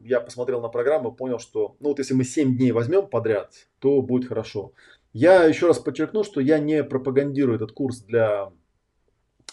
я 0.04 0.20
посмотрел 0.20 0.60
на 0.60 0.68
программу, 0.68 1.12
понял, 1.12 1.38
что, 1.38 1.76
ну 1.80 1.88
вот 1.90 1.98
если 1.98 2.14
мы 2.14 2.24
7 2.24 2.56
дней 2.56 2.72
возьмем 2.72 3.06
подряд, 3.06 3.68
то 3.78 4.02
будет 4.02 4.28
хорошо. 4.28 4.72
Я 5.12 5.44
еще 5.44 5.66
раз 5.66 5.78
подчеркну, 5.78 6.24
что 6.24 6.40
я 6.40 6.58
не 6.58 6.84
пропагандирую 6.84 7.56
этот 7.56 7.72
курс 7.72 8.00
для 8.00 8.52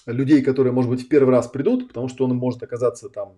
людей, 0.05 0.41
которые, 0.41 0.71
может 0.71 0.89
быть, 0.89 1.05
в 1.05 1.09
первый 1.09 1.31
раз 1.31 1.47
придут, 1.47 1.87
потому 1.87 2.07
что 2.07 2.25
он 2.25 2.35
может 2.35 2.63
оказаться 2.63 3.09
там, 3.09 3.35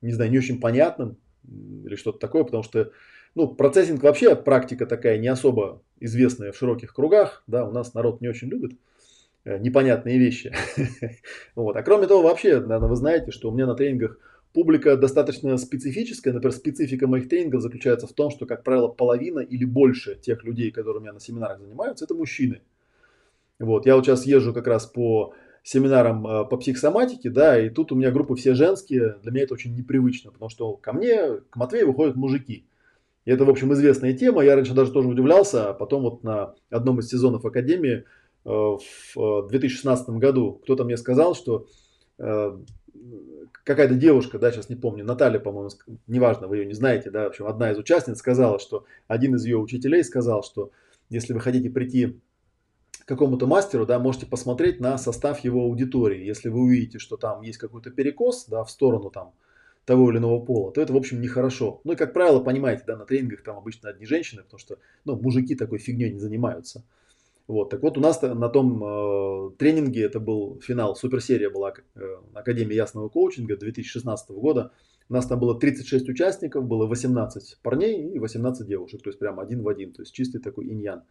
не 0.00 0.12
знаю, 0.12 0.30
не 0.30 0.38
очень 0.38 0.60
понятным 0.60 1.16
или 1.44 1.96
что-то 1.96 2.18
такое, 2.18 2.44
потому 2.44 2.62
что, 2.62 2.92
ну, 3.34 3.48
процессинг 3.48 4.02
вообще 4.02 4.36
практика 4.36 4.86
такая 4.86 5.18
не 5.18 5.28
особо 5.28 5.82
известная 6.00 6.52
в 6.52 6.56
широких 6.56 6.94
кругах, 6.94 7.42
да, 7.46 7.66
у 7.66 7.72
нас 7.72 7.94
народ 7.94 8.20
не 8.20 8.28
очень 8.28 8.48
любит 8.48 8.72
э, 9.44 9.58
непонятные 9.58 10.18
вещи. 10.18 10.54
вот. 11.54 11.76
А 11.76 11.82
кроме 11.82 12.06
того, 12.06 12.22
вообще, 12.22 12.60
наверное, 12.60 12.88
вы 12.88 12.96
знаете, 12.96 13.30
что 13.30 13.50
у 13.50 13.54
меня 13.54 13.66
на 13.66 13.74
тренингах 13.74 14.18
публика 14.52 14.96
достаточно 14.96 15.56
специфическая. 15.56 16.32
Например, 16.32 16.54
специфика 16.54 17.06
моих 17.06 17.28
тренингов 17.28 17.62
заключается 17.62 18.06
в 18.06 18.12
том, 18.12 18.30
что, 18.30 18.46
как 18.46 18.64
правило, 18.64 18.88
половина 18.88 19.40
или 19.40 19.64
больше 19.64 20.16
тех 20.16 20.44
людей, 20.44 20.70
которые 20.70 20.98
у 20.98 21.02
меня 21.02 21.12
на 21.12 21.20
семинарах 21.20 21.60
занимаются, 21.60 22.04
это 22.04 22.14
мужчины. 22.14 22.60
Вот. 23.58 23.86
Я 23.86 23.96
вот 23.96 24.04
сейчас 24.04 24.26
езжу 24.26 24.52
как 24.52 24.66
раз 24.66 24.86
по 24.86 25.34
семинарам 25.62 26.26
э, 26.26 26.44
по 26.44 26.56
психосоматике, 26.56 27.30
да, 27.30 27.58
и 27.58 27.70
тут 27.70 27.92
у 27.92 27.94
меня 27.94 28.10
группы 28.10 28.34
все 28.34 28.54
женские, 28.54 29.16
для 29.22 29.30
меня 29.30 29.44
это 29.44 29.54
очень 29.54 29.74
непривычно, 29.74 30.32
потому 30.32 30.48
что 30.48 30.76
ко 30.76 30.92
мне, 30.92 31.36
к 31.50 31.56
Матвею 31.56 31.86
выходят 31.86 32.16
мужики. 32.16 32.66
И 33.24 33.30
это, 33.30 33.44
в 33.44 33.50
общем, 33.50 33.72
известная 33.72 34.12
тема, 34.12 34.42
я 34.42 34.56
раньше 34.56 34.74
даже 34.74 34.90
тоже 34.90 35.08
удивлялся, 35.08 35.70
а 35.70 35.74
потом 35.74 36.02
вот 36.02 36.24
на 36.24 36.54
одном 36.70 36.98
из 36.98 37.08
сезонов 37.08 37.44
Академии 37.44 38.04
э, 38.44 38.48
в 39.14 39.48
2016 39.48 40.08
э, 40.08 40.12
году 40.14 40.60
кто-то 40.64 40.84
мне 40.84 40.96
сказал, 40.96 41.34
что 41.36 41.66
какая-то 43.64 43.94
девушка, 43.94 44.38
да, 44.38 44.50
сейчас 44.50 44.68
не 44.68 44.76
помню, 44.76 45.04
Наталья, 45.04 45.38
по-моему, 45.38 45.70
неважно, 46.06 46.48
вы 46.48 46.58
ее 46.58 46.66
не 46.66 46.74
знаете, 46.74 47.10
да, 47.10 47.24
в 47.24 47.26
общем, 47.28 47.46
одна 47.46 47.70
из 47.70 47.78
участниц 47.78 48.18
сказала, 48.18 48.58
что 48.58 48.84
один 49.08 49.34
из 49.36 49.44
ее 49.44 49.58
учителей 49.58 50.04
сказал, 50.04 50.42
что 50.42 50.70
если 51.08 51.32
вы 51.32 51.40
хотите 51.40 51.70
прийти 51.70 52.20
к 53.04 53.06
какому-то 53.06 53.46
мастеру, 53.46 53.84
да, 53.86 53.98
можете 53.98 54.26
посмотреть 54.26 54.80
на 54.80 54.96
состав 54.96 55.40
его 55.40 55.62
аудитории. 55.62 56.24
Если 56.24 56.48
вы 56.48 56.60
увидите, 56.60 56.98
что 56.98 57.16
там 57.16 57.42
есть 57.42 57.58
какой-то 57.58 57.90
перекос, 57.90 58.46
да, 58.46 58.64
в 58.64 58.70
сторону 58.70 59.10
там 59.10 59.32
того 59.84 60.10
или 60.10 60.18
иного 60.18 60.44
пола, 60.44 60.72
то 60.72 60.80
это, 60.80 60.92
в 60.92 60.96
общем, 60.96 61.20
нехорошо. 61.20 61.80
Ну 61.84 61.92
и, 61.92 61.96
как 61.96 62.12
правило, 62.12 62.40
понимаете, 62.40 62.84
да, 62.86 62.96
на 62.96 63.04
тренингах 63.04 63.42
там 63.42 63.58
обычно 63.58 63.90
одни 63.90 64.06
женщины, 64.06 64.42
потому 64.42 64.58
что, 64.58 64.78
ну, 65.04 65.16
мужики 65.16 65.56
такой 65.56 65.78
фигней 65.78 66.12
не 66.12 66.20
занимаются. 66.20 66.84
Вот, 67.52 67.68
так 67.68 67.82
вот 67.82 67.98
у 67.98 68.00
нас 68.00 68.22
на 68.22 68.48
том 68.48 68.82
э, 68.82 69.50
тренинге, 69.58 70.04
это 70.04 70.20
был 70.20 70.58
финал, 70.62 70.96
суперсерия 70.96 71.50
была 71.50 71.74
э, 71.94 72.00
Академии 72.32 72.74
Ясного 72.74 73.10
коучинга 73.10 73.58
2016 73.58 74.30
года. 74.30 74.72
У 75.10 75.12
нас 75.12 75.26
там 75.26 75.38
было 75.38 75.60
36 75.60 76.08
участников, 76.08 76.64
было 76.64 76.86
18 76.86 77.58
парней 77.62 78.08
и 78.08 78.18
18 78.18 78.66
девушек, 78.66 79.02
то 79.02 79.10
есть 79.10 79.18
прям 79.18 79.38
один 79.38 79.62
в 79.62 79.68
один, 79.68 79.92
то 79.92 80.00
есть 80.00 80.14
чистый 80.14 80.40
такой 80.40 80.72
иньян. 80.72 81.02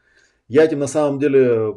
Я 0.47 0.63
этим 0.63 0.79
на 0.79 0.87
самом 0.87 1.19
деле, 1.19 1.75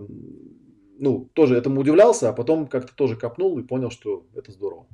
ну, 0.98 1.28
тоже 1.34 1.56
этому 1.56 1.82
удивлялся, 1.82 2.30
а 2.30 2.32
потом 2.32 2.66
как-то 2.66 2.96
тоже 2.96 3.16
копнул 3.16 3.58
и 3.58 3.62
понял, 3.62 3.90
что 3.90 4.24
это 4.34 4.50
здорово. 4.50 4.86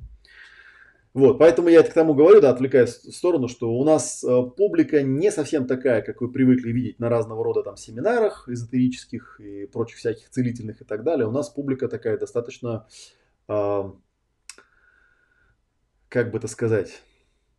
Вот, 1.13 1.39
поэтому 1.39 1.67
я 1.67 1.81
это 1.81 1.91
к 1.91 1.93
тому 1.93 2.13
говорю, 2.13 2.39
да, 2.39 2.51
отвлекаясь 2.51 3.03
в 3.03 3.11
сторону, 3.11 3.49
что 3.49 3.73
у 3.73 3.83
нас 3.83 4.23
э, 4.23 4.43
публика 4.55 5.03
не 5.03 5.29
совсем 5.29 5.67
такая, 5.67 6.01
как 6.01 6.21
вы 6.21 6.31
привыкли 6.31 6.71
видеть 6.71 6.99
на 6.99 7.09
разного 7.09 7.43
рода 7.43 7.63
там 7.63 7.75
семинарах 7.75 8.47
эзотерических 8.47 9.41
и 9.41 9.65
прочих 9.65 9.97
всяких 9.97 10.29
целительных 10.29 10.81
и 10.81 10.85
так 10.85 11.03
далее. 11.03 11.27
У 11.27 11.31
нас 11.31 11.49
публика 11.49 11.89
такая 11.89 12.17
достаточно, 12.17 12.87
э, 13.49 13.91
как 16.07 16.31
бы 16.31 16.37
это 16.37 16.47
сказать, 16.47 17.01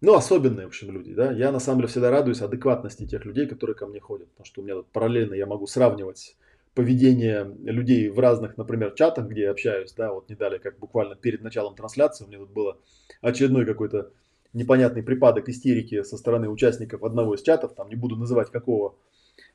ну, 0.00 0.14
особенные, 0.14 0.64
в 0.64 0.70
общем, 0.70 0.90
люди, 0.90 1.12
да. 1.14 1.30
Я, 1.30 1.52
на 1.52 1.60
самом 1.60 1.80
деле, 1.80 1.88
всегда 1.88 2.10
радуюсь 2.10 2.40
адекватности 2.40 3.06
тех 3.06 3.26
людей, 3.26 3.46
которые 3.46 3.76
ко 3.76 3.86
мне 3.86 4.00
ходят, 4.00 4.30
потому 4.30 4.46
что 4.46 4.62
у 4.62 4.64
меня 4.64 4.76
тут 4.76 4.90
параллельно 4.92 5.34
я 5.34 5.44
могу 5.44 5.66
сравнивать 5.66 6.36
поведение 6.74 7.44
людей 7.64 8.08
в 8.08 8.18
разных, 8.18 8.56
например, 8.56 8.92
чатах, 8.92 9.28
где 9.28 9.42
я 9.42 9.50
общаюсь, 9.50 9.92
да, 9.92 10.12
вот 10.12 10.28
не 10.28 10.34
далее, 10.34 10.58
как 10.58 10.78
буквально 10.78 11.14
перед 11.16 11.42
началом 11.42 11.74
трансляции 11.74 12.24
у 12.24 12.28
меня 12.28 12.38
тут 12.38 12.50
было 12.50 12.78
очередной 13.20 13.66
какой-то 13.66 14.10
непонятный 14.52 15.02
припадок 15.02 15.48
истерики 15.48 16.02
со 16.02 16.16
стороны 16.16 16.48
участников 16.48 17.02
одного 17.04 17.34
из 17.34 17.42
чатов, 17.42 17.74
там 17.74 17.88
не 17.88 17.96
буду 17.96 18.16
называть 18.16 18.50
какого, 18.50 18.96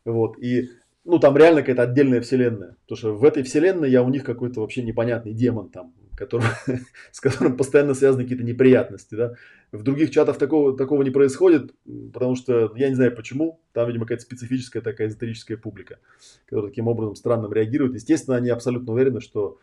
вот, 0.06 0.38
и, 0.38 0.70
ну, 1.06 1.20
там 1.20 1.36
реально 1.38 1.62
какая-то 1.62 1.84
отдельная 1.84 2.22
вселенная, 2.22 2.76
потому 2.84 2.98
что 2.98 3.16
в 3.16 3.24
этой 3.24 3.44
вселенной 3.44 3.90
я 3.90 4.04
у 4.04 4.10
них 4.10 4.24
какой-то 4.24 4.62
вообще 4.62 4.84
непонятный 4.84 5.34
демон 5.34 5.70
там, 5.70 5.94
который, 6.18 6.48
с 7.12 7.22
которым 7.22 7.56
постоянно 7.56 7.94
связаны 7.94 8.24
какие-то 8.24 8.44
неприятности, 8.44 9.16
да. 9.16 9.36
В 9.72 9.84
других 9.84 10.12
чатах 10.12 10.38
такого, 10.38 10.76
такого 10.76 11.04
не 11.04 11.12
происходит, 11.12 11.74
потому 12.14 12.36
что 12.36 12.74
я 12.76 12.90
не 12.90 12.96
знаю 12.96 13.16
почему, 13.16 13.60
там, 13.74 13.88
видимо, 13.88 14.06
какая-то 14.06 14.24
специфическая 14.24 14.82
такая 14.82 15.08
эзотерическая 15.10 15.58
публика, 15.58 16.00
которая 16.46 16.72
таким 16.72 16.88
образом 16.88 17.16
странным 17.16 17.54
реагирует. 17.54 17.94
Естественно, 17.94 18.38
они 18.38 18.50
абсолютно 18.50 18.94
уверены, 18.94 19.22
что 19.22 19.60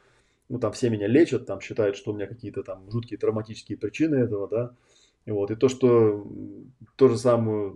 ну, 0.49 0.59
там 0.59 0.73
все 0.73 0.91
меня 0.91 1.09
лечат, 1.09 1.47
там 1.47 1.61
считают, 1.61 1.97
что 1.97 2.13
у 2.13 2.15
меня 2.15 2.27
какие-то 2.27 2.63
там 2.63 2.89
жуткие 2.91 3.19
травматические 3.19 3.77
причины 3.77 4.17
этого, 4.17 4.49
да. 4.49 4.75
И 5.27 5.31
вот, 5.31 5.51
и 5.51 5.57
то, 5.57 5.69
что 5.69 6.27
то 6.97 7.09
же 7.09 7.19
самое, 7.19 7.75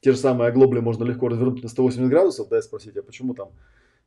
те 0.00 0.12
же 0.12 0.18
самые 0.18 0.48
оглобли 0.48 0.78
можно 0.78 1.04
легко 1.04 1.28
развернуть 1.28 1.62
на 1.62 1.68
180 1.68 2.08
градусов, 2.08 2.48
да, 2.48 2.58
и 2.58 2.62
спросить, 2.62 2.96
а 2.96 3.02
почему 3.02 3.34
там 3.34 3.50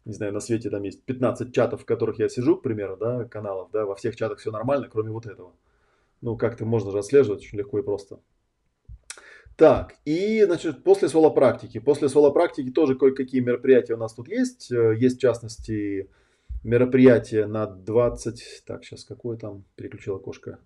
не 0.06 0.14
знаю, 0.14 0.34
на 0.34 0.40
свете 0.40 0.70
там 0.70 0.84
есть 0.84 1.04
15 1.04 1.54
чатов, 1.54 1.82
в 1.82 1.86
которых 1.86 2.20
я 2.20 2.30
сижу, 2.30 2.58
к 2.58 2.64
примеру, 2.64 2.98
да, 2.98 3.26
каналов, 3.26 3.70
да, 3.72 3.86
во 3.86 3.96
всех 3.96 4.16
чатах 4.16 4.40
все 4.40 4.52
нормально, 4.52 4.88
кроме 4.92 5.12
вот 5.12 5.26
этого. 5.26 5.54
Ну, 6.22 6.38
как-то 6.38 6.66
можно 6.66 6.92
же 6.92 7.00
отслеживать 7.00 7.42
очень 7.42 7.58
легко 7.58 7.80
и 7.80 7.84
просто. 7.84 8.20
Так, 9.56 9.96
и, 10.06 10.44
значит, 10.44 10.84
после 10.84 11.08
соло-практики. 11.08 11.80
После 11.80 12.10
соло-практики 12.10 12.72
тоже 12.72 12.96
кое-какие 12.96 13.42
мероприятия 13.42 13.94
у 13.94 13.98
нас 13.98 14.14
тут 14.14 14.28
есть. 14.28 14.72
Э, 14.72 14.96
есть, 14.98 15.18
в 15.18 15.22
частности, 15.22 16.10
мероприятие 16.64 17.46
на 17.46 17.68
20... 17.68 18.64
Так, 18.66 18.84
сейчас 18.84 19.04
какое 19.04 19.38
там? 19.38 19.64
Переключила 19.76 20.18
кошка. 20.18 20.60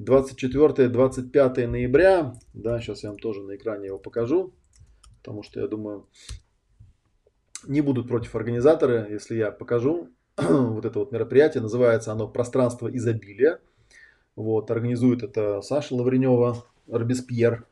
24-25 0.00 1.66
ноября. 1.66 2.34
Да, 2.52 2.80
сейчас 2.80 3.04
я 3.04 3.10
вам 3.10 3.18
тоже 3.18 3.42
на 3.42 3.56
экране 3.56 3.86
его 3.86 3.98
покажу. 3.98 4.52
Потому 5.22 5.42
что, 5.42 5.60
я 5.60 5.68
думаю, 5.68 6.06
не 7.64 7.80
будут 7.80 8.08
против 8.08 8.34
организаторы, 8.34 9.06
если 9.10 9.36
я 9.36 9.50
покажу 9.50 10.08
вот 10.36 10.84
это 10.84 10.98
вот 10.98 11.12
мероприятие. 11.12 11.62
Называется 11.62 12.12
оно 12.12 12.28
«Пространство 12.28 12.94
изобилия». 12.94 13.60
Вот, 14.34 14.70
организует 14.70 15.22
это 15.22 15.60
Саша 15.60 15.94
Лавренева, 15.94 16.64
Робеспьер, 16.88 17.66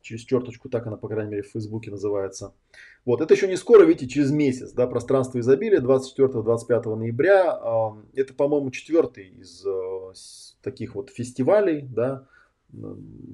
через 0.00 0.22
черточку, 0.22 0.68
так 0.68 0.86
она, 0.86 0.96
по 0.96 1.08
крайней 1.08 1.32
мере, 1.32 1.42
в 1.42 1.50
Фейсбуке 1.50 1.90
называется. 1.90 2.54
Вот, 3.04 3.20
это 3.20 3.34
еще 3.34 3.48
не 3.48 3.56
скоро, 3.56 3.84
видите, 3.84 4.08
через 4.08 4.30
месяц, 4.30 4.72
да, 4.72 4.86
пространство 4.86 5.38
изобилия, 5.40 5.80
24-25 5.80 6.94
ноября. 6.94 7.92
Это, 8.14 8.32
по-моему, 8.34 8.70
четвертый 8.70 9.28
из 9.28 9.66
э, 9.66 10.12
таких 10.62 10.94
вот 10.94 11.10
фестивалей, 11.10 11.82
да, 11.82 12.26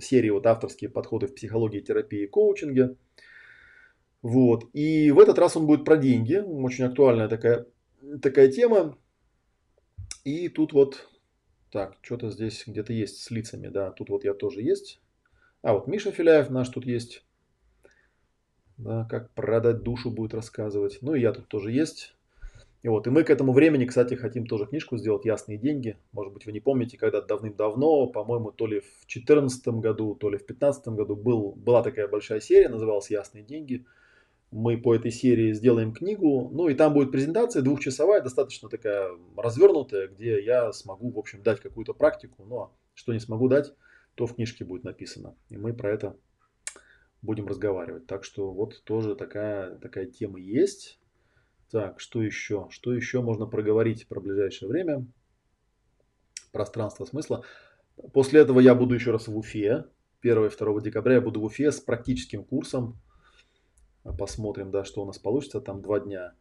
серии 0.01 0.31
вот 0.31 0.47
авторские 0.47 0.91
подходы 0.91 1.27
в 1.27 1.35
психологии, 1.35 1.81
терапии 1.81 2.25
и 2.25 2.27
коучинге. 2.27 2.97
Вот. 4.23 4.65
И 4.73 5.11
в 5.11 5.19
этот 5.19 5.39
раз 5.39 5.57
он 5.57 5.67
будет 5.67 5.85
про 5.85 5.97
деньги. 5.97 6.37
Очень 6.37 6.85
актуальная 6.85 7.29
такая, 7.29 7.67
такая 8.23 8.51
тема. 8.51 8.97
И 10.25 10.49
тут 10.49 10.73
вот, 10.73 11.09
так, 11.71 11.97
что-то 12.03 12.31
здесь 12.31 12.63
где-то 12.67 12.93
есть 12.93 13.21
с 13.21 13.31
лицами, 13.31 13.69
да, 13.69 13.91
тут 13.91 14.09
вот 14.09 14.25
я 14.25 14.35
тоже 14.35 14.63
есть. 14.63 15.01
А, 15.63 15.75
вот 15.75 15.89
Миша 15.89 16.13
Филяев 16.13 16.51
наш 16.51 16.69
тут 16.69 16.87
есть. 16.87 17.25
Да, 18.77 19.07
как 19.11 19.33
продать 19.35 19.83
душу 19.83 20.11
будет 20.11 20.35
рассказывать. 20.35 20.99
Ну 21.03 21.15
и 21.15 21.21
я 21.21 21.33
тут 21.33 21.49
тоже 21.49 21.73
есть. 21.73 22.15
И 22.83 22.89
вот, 22.89 23.07
и 23.07 23.11
мы 23.11 23.23
к 23.23 23.31
этому 23.31 23.53
времени, 23.53 23.85
кстати, 23.85 24.15
хотим 24.15 24.47
тоже 24.47 24.67
книжку 24.67 24.97
сделать 24.97 25.25
«Ясные 25.25 25.57
деньги». 25.57 25.97
Может 26.11 26.33
быть, 26.33 26.47
вы 26.47 26.53
не 26.53 26.59
помните, 26.59 26.99
когда 26.99 27.21
давным-давно, 27.21 28.09
по-моему, 28.09 28.51
то 28.51 28.67
ли 28.67 28.81
в 28.81 29.07
2014 29.07 29.69
году, 29.69 30.17
то 30.17 30.29
ли 30.31 30.37
в 30.37 30.47
2015 30.47 30.89
году 30.89 31.15
был, 31.15 31.53
была 31.53 31.85
такая 31.85 32.09
большая 32.09 32.41
серия, 32.41 32.69
называлась 32.69 33.09
«Ясные 33.09 33.45
деньги» 33.45 33.87
мы 34.53 34.77
по 34.77 34.95
этой 34.95 35.11
серии 35.11 35.53
сделаем 35.55 35.93
книгу. 35.93 36.51
Ну 36.53 36.69
и 36.69 36.75
там 36.75 36.93
будет 36.93 37.11
презентация 37.11 37.63
двухчасовая, 37.63 38.21
достаточно 38.21 38.69
такая 38.69 39.11
развернутая, 39.37 40.09
где 40.09 40.45
я 40.45 40.73
смогу, 40.73 41.11
в 41.11 41.19
общем, 41.19 41.43
дать 41.43 41.61
какую-то 41.61 41.95
практику. 41.95 42.45
Но 42.45 42.77
что 42.95 43.15
не 43.15 43.19
смогу 43.19 43.49
дать, 43.49 43.73
то 44.15 44.27
в 44.27 44.35
книжке 44.35 44.65
будет 44.65 44.85
написано. 44.85 45.35
И 45.49 45.57
мы 45.57 45.73
про 45.73 45.91
это 45.91 46.17
будем 47.23 47.47
разговаривать. 47.47 48.07
Так 48.07 48.25
что 48.25 48.53
вот 48.53 48.83
тоже 48.85 49.17
такая, 49.17 49.77
такая 49.77 50.05
тема 50.05 50.39
есть. 50.39 51.01
Так, 51.71 51.99
что 51.99 52.23
еще? 52.23 52.67
Что 52.69 52.93
еще 52.93 53.23
можно 53.23 53.47
проговорить 53.47 54.07
про 54.07 54.21
ближайшее 54.21 54.69
время? 54.69 55.07
Пространство 56.53 57.07
смысла. 57.07 57.43
После 58.13 58.41
этого 58.41 58.61
я 58.61 58.75
буду 58.75 58.95
еще 58.95 59.13
раз 59.13 59.29
в 59.29 59.37
Уфе. 59.37 59.87
1 60.21 60.45
и 60.45 60.49
2 60.51 60.81
декабря 60.83 61.15
я 61.15 61.21
буду 61.23 61.41
в 61.41 61.45
Уфе 61.45 61.73
с 61.73 61.81
практическим 61.81 62.45
курсом 62.45 63.01
Посмотрим, 64.19 64.71
да, 64.71 64.85
что 64.85 65.03
у 65.03 65.07
нас 65.07 65.19
получится. 65.19 65.61
Там 65.61 65.83
два 65.83 66.01
дня. 66.01 66.33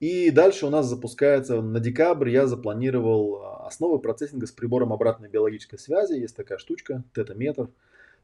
И 0.00 0.30
дальше 0.30 0.66
у 0.66 0.70
нас 0.70 0.86
запускается 0.86 1.60
на 1.60 1.80
декабрь. 1.80 2.30
Я 2.30 2.46
запланировал 2.46 3.42
а, 3.42 3.66
основы 3.66 3.98
процессинга 3.98 4.46
с 4.46 4.52
прибором 4.52 4.92
обратной 4.92 5.28
биологической 5.28 5.78
связи. 5.78 6.14
Есть 6.14 6.36
такая 6.36 6.58
штучка, 6.58 7.02
тета-метр. 7.14 7.68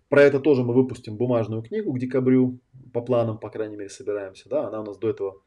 Про 0.09 0.23
это 0.23 0.39
тоже 0.39 0.63
мы 0.63 0.75
выпустим 0.75 1.17
бумажную 1.17 1.63
книгу 1.63 1.93
к 1.93 1.99
декабрю, 1.99 2.61
по 2.93 3.01
планам, 3.01 3.39
по 3.39 3.51
крайней 3.51 3.77
мере, 3.77 3.91
собираемся. 3.91 4.49
Да, 4.49 4.69
она 4.69 4.81
у 4.83 4.85
нас 4.85 4.99
до 4.99 5.11
этого 5.11 5.41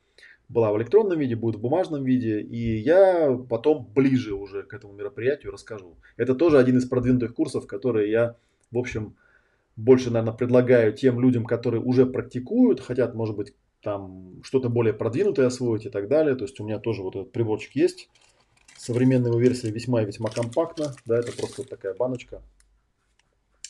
была 0.50 0.72
в 0.72 0.78
электронном 0.78 1.20
виде, 1.20 1.36
будет 1.36 1.56
в 1.56 1.62
бумажном 1.62 2.04
виде, 2.04 2.42
и 2.42 2.78
я 2.78 3.38
потом 3.50 3.90
ближе 3.94 4.34
уже 4.34 4.64
к 4.64 4.74
этому 4.74 4.94
мероприятию 4.94 5.52
расскажу. 5.52 5.96
Это 6.16 6.36
тоже 6.36 6.58
один 6.58 6.78
из 6.78 6.86
продвинутых 6.86 7.34
курсов, 7.36 7.68
которые 7.68 8.12
я, 8.12 8.36
в 8.72 8.78
общем, 8.78 9.16
больше, 9.78 10.10
наверное, 10.10 10.34
предлагаю 10.34 10.92
тем 10.92 11.22
людям, 11.22 11.46
которые 11.46 11.82
уже 11.82 12.06
практикуют, 12.06 12.82
хотят, 12.82 13.14
может 13.14 13.36
быть, 13.36 13.54
там 13.82 14.42
что-то 14.44 14.70
более 14.70 14.94
продвинутое 14.94 15.48
освоить 15.48 15.86
и 15.86 15.90
так 15.90 16.08
далее. 16.08 16.36
То 16.36 16.46
есть 16.46 16.60
у 16.60 16.66
меня 16.66 16.80
тоже 16.80 17.04
вот 17.04 17.16
этот 17.16 17.32
приборчик 17.32 17.76
есть. 17.76 18.10
Современная 18.78 19.30
его 19.30 19.40
версия 19.40 19.70
весьма 19.70 20.02
и 20.02 20.06
весьма 20.06 20.30
компактна. 20.30 20.94
Да, 21.06 21.18
это 21.18 21.32
просто 21.32 21.62
вот 21.62 21.70
такая 21.70 21.94
баночка. 21.94 22.42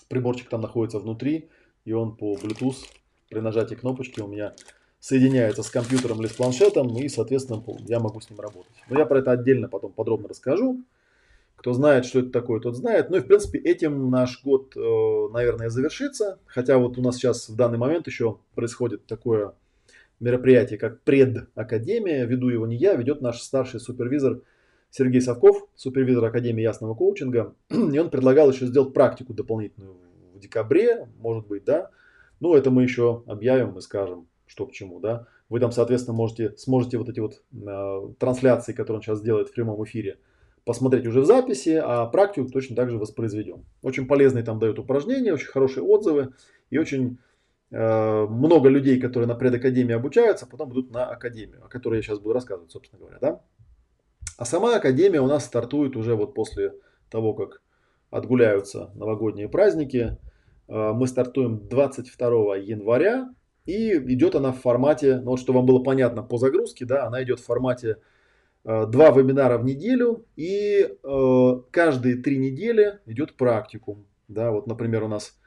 Приборчик 0.08 0.50
там 0.50 0.62
находится 0.62 1.00
внутри, 1.00 1.50
и 1.84 1.92
он 1.92 2.16
по 2.16 2.36
Bluetooth 2.36 2.78
при 3.30 3.40
нажатии 3.40 3.76
кнопочки 3.76 4.22
у 4.22 4.28
меня 4.28 4.54
соединяется 5.00 5.64
с 5.64 5.70
компьютером 5.70 6.22
или 6.22 6.28
с 6.28 6.34
планшетом, 6.34 6.98
и, 6.98 7.10
соответственно, 7.10 7.62
я 7.86 8.00
могу 8.00 8.22
с 8.22 8.30
ним 8.30 8.40
работать. 8.40 8.72
Но 8.90 8.98
я 8.98 9.06
про 9.06 9.20
это 9.20 9.32
отдельно 9.32 9.68
потом 9.68 9.92
подробно 9.92 10.30
расскажу. 10.30 10.84
Кто 11.58 11.74
знает, 11.74 12.06
что 12.06 12.20
это 12.20 12.30
такое, 12.30 12.60
тот 12.60 12.76
знает. 12.76 13.10
Ну 13.10 13.18
и, 13.18 13.20
в 13.20 13.28
принципе, 13.28 13.60
этим 13.60 14.10
наш 14.10 14.44
год, 14.44 14.78
э, 14.78 15.34
наверное, 15.34 15.70
завершится. 15.70 16.40
Хотя 16.46 16.78
вот 16.78 16.98
у 16.98 17.02
нас 17.02 17.16
сейчас 17.16 17.50
в 17.50 17.56
данный 17.56 17.78
момент 17.78 18.08
еще 18.08 18.38
происходит 18.56 19.06
такое 19.08 19.54
мероприятие, 20.20 20.78
как 20.78 21.02
предакадемия. 21.02 22.26
Веду 22.26 22.50
его 22.50 22.68
не 22.68 22.78
я, 22.78 22.96
ведет 22.96 23.22
наш 23.22 23.42
старший 23.42 23.80
супервизор 23.80 24.42
Сергей 24.92 25.20
Совков, 25.20 25.68
супервизор 25.76 26.24
Академии 26.26 26.62
Ясного 26.62 26.94
коучинга. 26.94 27.56
И 27.70 27.98
он 27.98 28.10
предлагал 28.10 28.52
еще 28.52 28.68
сделать 28.68 28.94
практику 28.94 29.34
дополнительную 29.34 29.98
в 30.34 30.40
декабре, 30.40 31.10
может 31.20 31.48
быть, 31.48 31.66
да. 31.66 31.90
Ну, 32.40 32.54
это 32.54 32.70
мы 32.70 32.84
еще 32.84 33.24
объявим 33.26 33.78
и 33.78 33.82
скажем 33.82 34.28
что 34.46 34.66
к 34.66 34.72
чему, 34.72 35.00
да. 35.00 35.28
Вы 35.50 35.60
там, 35.60 35.72
соответственно, 35.72 36.16
можете, 36.16 36.56
сможете 36.58 36.98
вот 36.98 37.10
эти 37.10 37.20
вот 37.20 37.42
э, 37.52 38.14
трансляции, 38.20 38.74
которые 38.74 38.98
он 38.98 39.04
сейчас 39.04 39.22
делает 39.22 39.50
в 39.50 39.54
прямом 39.54 39.84
эфире, 39.84 40.18
посмотреть 40.68 41.08
уже 41.08 41.22
в 41.22 41.26
записи, 41.26 41.82
а 41.82 42.06
практику 42.06 42.50
точно 42.50 42.76
так 42.76 42.92
же 42.92 42.98
воспроизведем. 42.98 43.66
Очень 43.82 44.06
полезные 44.06 44.44
там 44.44 44.60
дают 44.60 44.78
упражнения, 44.78 45.34
очень 45.34 45.48
хорошие 45.48 45.82
отзывы 45.82 46.34
и 46.70 46.78
очень 46.78 47.20
э, 47.72 48.26
много 48.26 48.68
людей, 48.68 49.00
которые 49.00 49.28
на 49.28 49.36
предакадемии 49.36 49.96
обучаются, 49.96 50.46
потом 50.46 50.74
идут 50.74 50.92
на 50.92 51.06
академию, 51.06 51.66
о 51.66 51.70
которой 51.70 51.96
я 51.96 52.02
сейчас 52.02 52.20
буду 52.20 52.34
рассказывать, 52.34 52.72
собственно 52.72 53.00
говоря, 53.00 53.18
да. 53.20 53.42
А 54.38 54.44
сама 54.44 54.76
академия 54.76 55.22
у 55.22 55.28
нас 55.28 55.46
стартует 55.46 55.96
уже 55.96 56.16
вот 56.16 56.36
после 56.36 56.74
того, 57.10 57.34
как 57.34 57.62
отгуляются 58.12 58.92
новогодние 58.94 59.48
праздники. 59.48 60.18
Э, 60.68 60.92
мы 60.92 61.08
стартуем 61.08 61.66
22 61.70 62.58
января 62.58 63.34
и 63.66 63.94
идет 63.94 64.36
она 64.36 64.52
в 64.52 64.60
формате, 64.60 65.22
ну 65.24 65.32
вот 65.32 65.40
что 65.40 65.54
вам 65.54 65.66
было 65.66 65.80
понятно 65.80 66.24
по 66.24 66.38
загрузке, 66.38 66.86
да, 66.86 67.08
она 67.08 67.24
идет 67.24 67.40
в 67.40 67.46
формате 67.46 67.98
два 68.68 69.12
вебинара 69.12 69.58
в 69.58 69.64
неделю 69.64 70.26
и 70.36 70.82
э, 70.82 71.62
каждые 71.72 72.18
три 72.18 72.38
недели 72.38 73.00
идет 73.06 73.38
практикум. 73.38 74.06
Да, 74.28 74.52
вот, 74.52 74.68
например, 74.68 75.04
у 75.04 75.08
нас 75.08 75.40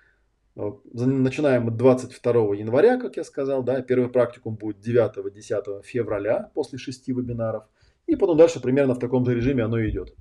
э, 0.56 0.62
начинаем 0.94 1.76
22 1.76 2.32
января, 2.56 2.98
как 2.98 3.18
я 3.18 3.24
сказал, 3.24 3.62
да, 3.62 3.82
первый 3.82 4.08
практикум 4.08 4.56
будет 4.56 4.78
9-10 4.86 5.82
февраля 5.82 6.50
после 6.54 6.78
шести 6.78 7.12
вебинаров. 7.12 7.64
И 8.06 8.16
потом 8.16 8.38
дальше 8.38 8.60
примерно 8.60 8.94
в 8.94 8.98
таком 8.98 9.26
же 9.26 9.34
режиме 9.34 9.64
оно 9.64 9.86
идет. 9.86 10.14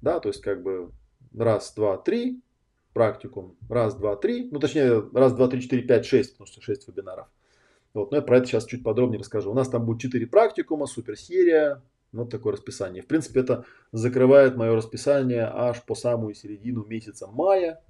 Да, 0.00 0.18
то 0.18 0.30
есть 0.30 0.40
как 0.40 0.62
бы 0.62 0.92
раз, 1.36 1.74
два, 1.74 1.98
три, 1.98 2.42
практикум. 2.94 3.56
Раз, 3.68 3.96
два, 3.96 4.16
три. 4.16 4.48
Ну, 4.50 4.60
точнее, 4.60 5.10
раз, 5.12 5.34
два, 5.34 5.48
три, 5.48 5.60
четыре, 5.60 5.82
пять, 5.82 6.06
шесть, 6.06 6.32
потому 6.32 6.46
что 6.46 6.62
шесть 6.62 6.88
вебинаров. 6.88 7.26
Вот, 7.92 8.10
но 8.10 8.16
я 8.16 8.22
про 8.22 8.38
это 8.38 8.46
сейчас 8.46 8.64
чуть 8.64 8.82
подробнее 8.82 9.20
расскажу. 9.20 9.50
У 9.50 9.54
нас 9.54 9.68
там 9.68 9.84
будет 9.84 10.00
четыре 10.00 10.26
практикума, 10.26 10.86
суперсерия. 10.86 11.82
Вот 12.14 12.30
такое 12.30 12.52
расписание. 12.52 13.02
В 13.02 13.06
принципе, 13.06 13.40
это 13.40 13.64
закрывает 13.92 14.56
мое 14.56 14.74
расписание 14.74 15.50
аж 15.52 15.82
по 15.84 15.94
самую 15.94 16.34
середину 16.34 16.84
месяца 16.84 17.26
мая. 17.26 17.82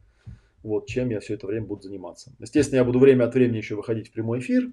Вот 0.62 0.86
чем 0.86 1.10
я 1.10 1.20
все 1.20 1.34
это 1.34 1.46
время 1.46 1.66
буду 1.66 1.82
заниматься. 1.82 2.32
Естественно, 2.38 2.78
я 2.78 2.84
буду 2.84 2.98
время 2.98 3.24
от 3.24 3.34
времени 3.34 3.58
еще 3.58 3.74
выходить 3.74 4.08
в 4.08 4.12
прямой 4.12 4.38
эфир. 4.38 4.72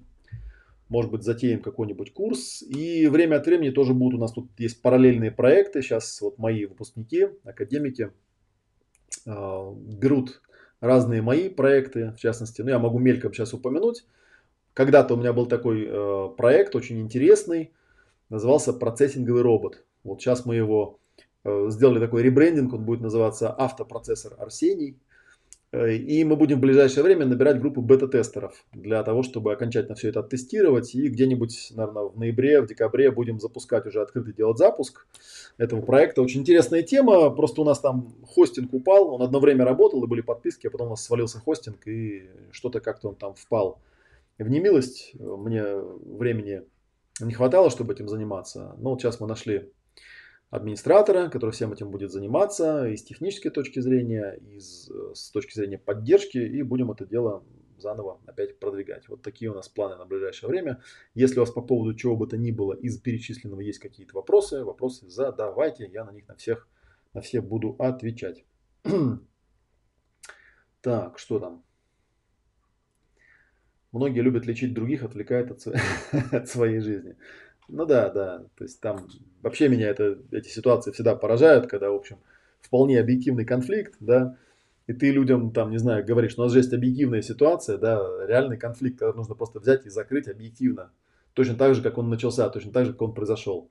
Может 0.88 1.10
быть, 1.10 1.22
затеем 1.22 1.60
какой-нибудь 1.60 2.12
курс. 2.12 2.62
И 2.62 3.06
время 3.08 3.36
от 3.36 3.46
времени 3.46 3.70
тоже 3.70 3.92
будут 3.92 4.18
у 4.18 4.20
нас 4.22 4.32
тут 4.32 4.50
есть 4.58 4.80
параллельные 4.80 5.30
проекты. 5.30 5.82
Сейчас 5.82 6.20
вот 6.22 6.38
мои 6.38 6.64
выпускники, 6.64 7.28
академики, 7.44 8.10
а, 9.26 9.72
берут 9.74 10.40
разные 10.80 11.22
мои 11.22 11.48
проекты, 11.48 12.12
в 12.12 12.16
частности, 12.18 12.60
ну 12.60 12.70
я 12.70 12.78
могу 12.78 12.98
мельком 12.98 13.32
сейчас 13.32 13.54
упомянуть. 13.54 14.04
Когда-то 14.74 15.14
у 15.14 15.16
меня 15.16 15.32
был 15.32 15.46
такой 15.46 15.86
э, 15.86 16.28
проект 16.36 16.74
очень 16.74 16.98
интересный, 17.00 17.72
назывался 18.32 18.72
процессинговый 18.72 19.42
робот. 19.42 19.84
Вот 20.04 20.20
сейчас 20.20 20.46
мы 20.46 20.56
его 20.56 20.98
э, 21.44 21.66
сделали 21.68 22.00
такой 22.00 22.22
ребрендинг, 22.22 22.72
он 22.72 22.84
будет 22.84 23.00
называться 23.00 23.52
автопроцессор 23.52 24.34
Арсений. 24.38 24.96
Э, 25.70 25.94
и 25.94 26.24
мы 26.24 26.36
будем 26.36 26.56
в 26.56 26.60
ближайшее 26.60 27.04
время 27.04 27.26
набирать 27.26 27.60
группу 27.60 27.82
бета-тестеров 27.82 28.64
для 28.72 29.02
того, 29.02 29.22
чтобы 29.22 29.52
окончательно 29.52 29.94
все 29.94 30.08
это 30.08 30.20
оттестировать. 30.20 30.94
И 30.94 31.08
где-нибудь, 31.08 31.72
наверное, 31.76 32.04
в 32.04 32.18
ноябре, 32.18 32.62
в 32.62 32.66
декабре 32.66 33.10
будем 33.10 33.38
запускать 33.38 33.86
уже 33.86 34.00
открытый 34.00 34.32
делать 34.32 34.56
запуск 34.56 35.06
этого 35.58 35.82
проекта. 35.82 36.22
Очень 36.22 36.40
интересная 36.40 36.82
тема. 36.82 37.28
Просто 37.30 37.60
у 37.60 37.64
нас 37.64 37.80
там 37.80 38.14
хостинг 38.26 38.72
упал. 38.72 39.14
Он 39.14 39.20
одно 39.20 39.40
время 39.40 39.66
работал 39.66 40.02
и 40.02 40.08
были 40.08 40.22
подписки, 40.22 40.66
а 40.66 40.70
потом 40.70 40.86
у 40.88 40.90
нас 40.90 41.04
свалился 41.04 41.38
хостинг 41.38 41.86
и 41.86 42.30
что-то 42.50 42.80
как-то 42.80 43.10
он 43.10 43.14
там 43.14 43.34
впал 43.34 43.78
в 44.38 44.48
немилость. 44.48 45.12
Мне 45.20 45.64
времени 45.76 46.62
не 47.20 47.32
хватало, 47.34 47.70
чтобы 47.70 47.92
этим 47.92 48.08
заниматься. 48.08 48.74
Но 48.78 48.90
вот 48.90 49.00
сейчас 49.00 49.20
мы 49.20 49.26
нашли 49.26 49.72
администратора, 50.50 51.28
который 51.28 51.52
всем 51.52 51.72
этим 51.72 51.90
будет 51.90 52.12
заниматься 52.12 52.86
и 52.86 52.96
с 52.96 53.02
технической 53.02 53.50
точки 53.50 53.80
зрения, 53.80 54.32
и 54.32 54.60
с, 54.60 54.90
с 55.14 55.30
точки 55.30 55.54
зрения 55.54 55.78
поддержки, 55.78 56.38
и 56.38 56.62
будем 56.62 56.90
это 56.90 57.06
дело 57.06 57.42
заново 57.78 58.20
опять 58.26 58.58
продвигать. 58.58 59.08
Вот 59.08 59.22
такие 59.22 59.50
у 59.50 59.54
нас 59.54 59.68
планы 59.68 59.96
на 59.96 60.04
ближайшее 60.04 60.48
время. 60.48 60.82
Если 61.14 61.38
у 61.38 61.42
вас 61.42 61.50
по 61.50 61.62
поводу 61.62 61.94
чего 61.94 62.16
бы 62.16 62.26
то 62.26 62.36
ни 62.36 62.50
было 62.50 62.74
из 62.74 62.98
перечисленного 62.98 63.60
есть 63.60 63.78
какие-то 63.78 64.14
вопросы, 64.14 64.64
вопросы 64.64 65.08
задавайте, 65.08 65.88
я 65.92 66.04
на 66.04 66.12
них 66.12 66.28
на 66.28 66.36
всех, 66.36 66.68
на 67.12 67.20
все 67.20 67.40
буду 67.40 67.74
отвечать. 67.78 68.44
так, 70.80 71.18
что 71.18 71.38
там? 71.38 71.64
Многие 73.92 74.20
любят 74.20 74.46
лечить 74.46 74.74
других, 74.74 75.02
отвлекает 75.02 75.50
от, 75.50 75.66
от 76.32 76.48
своей 76.48 76.80
жизни. 76.80 77.16
Ну 77.68 77.86
да, 77.86 78.10
да. 78.10 78.44
То 78.56 78.64
есть 78.64 78.80
там 78.80 79.08
вообще 79.42 79.68
меня 79.68 79.88
это, 79.88 80.18
эти 80.30 80.48
ситуации 80.48 80.92
всегда 80.92 81.14
поражают, 81.14 81.68
когда, 81.68 81.90
в 81.90 81.94
общем, 81.94 82.18
вполне 82.60 82.98
объективный 83.00 83.44
конфликт, 83.44 83.94
да, 84.00 84.36
и 84.86 84.92
ты 84.92 85.10
людям 85.10 85.52
там, 85.52 85.70
не 85.70 85.78
знаю, 85.78 86.04
говоришь, 86.04 86.34
у 86.36 86.42
нас 86.42 86.52
же 86.52 86.58
есть 86.58 86.72
объективная 86.72 87.22
ситуация, 87.22 87.78
да, 87.78 88.00
реальный 88.26 88.56
конфликт, 88.56 88.98
который 88.98 89.16
нужно 89.16 89.34
просто 89.34 89.60
взять 89.60 89.86
и 89.86 89.90
закрыть 89.90 90.28
объективно. 90.28 90.90
Точно 91.34 91.54
так 91.54 91.74
же, 91.74 91.82
как 91.82 91.98
он 91.98 92.10
начался, 92.10 92.48
точно 92.50 92.72
так 92.72 92.86
же, 92.86 92.92
как 92.92 93.02
он 93.02 93.14
произошел. 93.14 93.70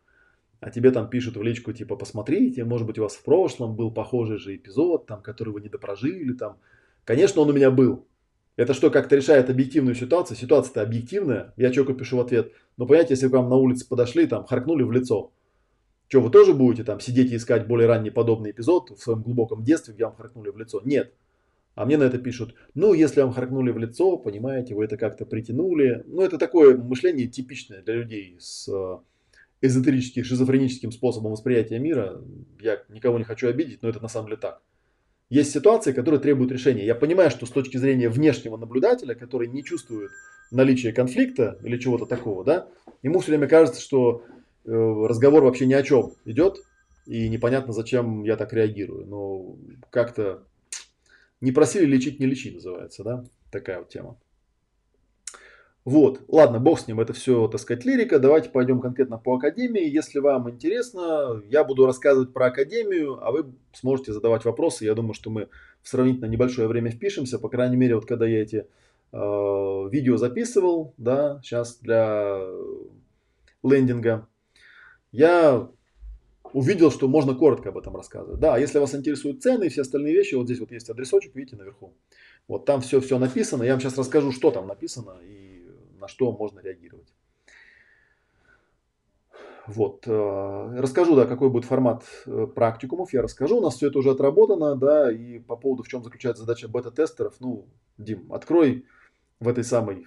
А 0.61 0.69
тебе 0.69 0.91
там 0.91 1.09
пишут 1.09 1.37
в 1.37 1.41
личку, 1.41 1.73
типа, 1.73 1.95
посмотрите, 1.95 2.63
может 2.63 2.87
быть, 2.87 2.99
у 2.99 3.03
вас 3.03 3.15
в 3.15 3.23
прошлом 3.23 3.75
был 3.75 3.91
похожий 3.91 4.37
же 4.37 4.55
эпизод, 4.55 5.07
там, 5.07 5.21
который 5.21 5.49
вы 5.49 5.61
не 5.61 5.69
допрожили, 5.69 6.33
там. 6.33 6.57
Конечно, 7.03 7.41
он 7.41 7.49
у 7.49 7.53
меня 7.53 7.71
был. 7.71 8.05
Это 8.57 8.73
что, 8.73 8.89
как-то 8.89 9.15
решает 9.15 9.49
объективную 9.49 9.95
ситуацию? 9.95 10.37
Ситуация-то 10.37 10.81
объективная. 10.81 11.53
Я 11.57 11.71
человеку 11.71 11.97
пишу 11.97 12.17
в 12.17 12.21
ответ. 12.21 12.51
Но 12.77 12.85
понимаете, 12.85 13.13
если 13.13 13.27
к 13.27 13.31
вам 13.31 13.49
на 13.49 13.55
улице 13.55 13.87
подошли, 13.87 14.27
там, 14.27 14.45
харкнули 14.45 14.83
в 14.83 14.91
лицо. 14.91 15.31
Что, 16.07 16.19
вы 16.19 16.29
тоже 16.29 16.53
будете 16.53 16.83
там 16.83 16.99
сидеть 16.99 17.31
и 17.31 17.37
искать 17.37 17.67
более 17.67 17.87
ранний 17.87 18.09
подобный 18.09 18.51
эпизод 18.51 18.89
в 18.89 18.97
своем 18.97 19.21
глубоком 19.21 19.63
детстве, 19.63 19.93
где 19.93 20.03
вам 20.03 20.15
харкнули 20.15 20.49
в 20.49 20.57
лицо? 20.57 20.81
Нет. 20.83 21.13
А 21.75 21.85
мне 21.85 21.97
на 21.97 22.03
это 22.03 22.17
пишут, 22.17 22.53
ну, 22.73 22.93
если 22.93 23.21
вам 23.21 23.31
харкнули 23.31 23.71
в 23.71 23.77
лицо, 23.77 24.17
понимаете, 24.17 24.75
вы 24.75 24.83
это 24.83 24.97
как-то 24.97 25.25
притянули. 25.25 26.03
Ну, 26.05 26.21
это 26.21 26.37
такое 26.37 26.77
мышление 26.77 27.27
типичное 27.27 27.81
для 27.81 27.93
людей 27.95 28.35
с 28.39 28.67
э, 28.67 28.97
эзотерическим, 29.61 30.25
шизофреническим 30.25 30.91
способом 30.91 31.31
восприятия 31.31 31.79
мира. 31.79 32.21
Я 32.59 32.83
никого 32.89 33.17
не 33.17 33.23
хочу 33.23 33.47
обидеть, 33.47 33.81
но 33.81 33.87
это 33.87 34.01
на 34.01 34.09
самом 34.09 34.27
деле 34.27 34.37
так. 34.37 34.61
Есть 35.31 35.53
ситуации, 35.53 35.93
которые 35.93 36.19
требуют 36.19 36.51
решения. 36.51 36.85
Я 36.85 36.93
понимаю, 36.93 37.31
что 37.31 37.45
с 37.45 37.49
точки 37.49 37.77
зрения 37.77 38.09
внешнего 38.09 38.57
наблюдателя, 38.57 39.15
который 39.15 39.47
не 39.47 39.63
чувствует 39.63 40.11
наличия 40.51 40.91
конфликта 40.91 41.57
или 41.63 41.77
чего-то 41.77 42.05
такого, 42.05 42.43
да, 42.43 42.67
ему 43.01 43.21
все 43.21 43.31
время 43.31 43.47
кажется, 43.47 43.79
что 43.79 44.25
э, 44.65 44.69
разговор 44.69 45.45
вообще 45.45 45.67
ни 45.67 45.73
о 45.73 45.83
чем 45.83 46.11
идет, 46.25 46.57
и 47.05 47.29
непонятно, 47.29 47.71
зачем 47.71 48.25
я 48.25 48.35
так 48.35 48.51
реагирую. 48.51 49.05
Но 49.07 49.55
как-то 49.89 50.43
не 51.39 51.53
просили 51.53 51.85
лечить, 51.85 52.19
не 52.19 52.25
лечи, 52.25 52.51
называется, 52.51 53.05
да, 53.05 53.23
такая 53.51 53.79
вот 53.79 53.87
тема. 53.87 54.19
Вот, 55.83 56.21
ладно, 56.27 56.59
бог 56.59 56.79
с 56.79 56.87
ним, 56.87 56.99
это 56.99 57.11
все, 57.13 57.47
так 57.47 57.59
сказать, 57.59 57.85
лирика. 57.85 58.19
Давайте 58.19 58.49
пойдем 58.49 58.81
конкретно 58.81 59.17
по 59.17 59.35
Академии. 59.35 59.89
Если 59.89 60.19
вам 60.19 60.47
интересно, 60.47 61.41
я 61.49 61.63
буду 61.63 61.87
рассказывать 61.87 62.33
про 62.33 62.47
Академию, 62.47 63.17
а 63.25 63.31
вы 63.31 63.45
сможете 63.73 64.13
задавать 64.13 64.45
вопросы. 64.45 64.85
Я 64.85 64.93
думаю, 64.93 65.15
что 65.15 65.31
мы 65.31 65.49
в 65.81 65.89
сравнительно 65.89 66.27
небольшое 66.27 66.67
время 66.67 66.91
впишемся. 66.91 67.39
По 67.39 67.49
крайней 67.49 67.77
мере, 67.77 67.95
вот 67.95 68.05
когда 68.05 68.27
я 68.27 68.43
эти 68.43 68.67
э, 69.11 69.89
видео 69.91 70.17
записывал, 70.17 70.93
да, 70.97 71.41
сейчас 71.43 71.77
для 71.77 72.45
лендинга, 73.63 74.27
я 75.11 75.67
увидел, 76.53 76.91
что 76.91 77.07
можно 77.07 77.33
коротко 77.33 77.69
об 77.69 77.79
этом 77.79 77.95
рассказывать. 77.95 78.39
Да, 78.39 78.55
если 78.59 78.77
вас 78.77 78.93
интересуют 78.93 79.41
цены 79.41 79.65
и 79.65 79.69
все 79.69 79.81
остальные 79.81 80.13
вещи, 80.13 80.35
вот 80.35 80.45
здесь 80.45 80.59
вот 80.59 80.71
есть 80.71 80.91
адресочек, 80.91 81.33
видите, 81.33 81.55
наверху. 81.55 81.93
Вот 82.47 82.65
там 82.65 82.81
все-все 82.81 83.17
написано. 83.17 83.63
Я 83.63 83.71
вам 83.71 83.81
сейчас 83.81 83.97
расскажу, 83.97 84.31
что 84.31 84.51
там 84.51 84.67
написано 84.67 85.15
и 85.23 85.50
на 86.01 86.07
что 86.07 86.31
можно 86.31 86.59
реагировать. 86.59 87.13
Вот. 89.67 90.03
Э, 90.07 90.79
расскажу, 90.79 91.15
да, 91.15 91.25
какой 91.25 91.49
будет 91.49 91.65
формат 91.65 92.03
э, 92.25 92.47
практикумов, 92.47 93.13
я 93.13 93.21
расскажу. 93.21 93.57
У 93.57 93.61
нас 93.61 93.75
все 93.75 93.87
это 93.87 93.99
уже 93.99 94.11
отработано, 94.11 94.75
да, 94.75 95.11
и 95.11 95.39
по 95.39 95.55
поводу, 95.55 95.83
в 95.83 95.87
чем 95.87 96.03
заключается 96.03 96.43
задача 96.43 96.67
бета-тестеров, 96.67 97.35
ну, 97.39 97.67
Дим, 97.97 98.33
открой 98.33 98.85
в 99.39 99.47
этой 99.47 99.63
самой 99.63 100.05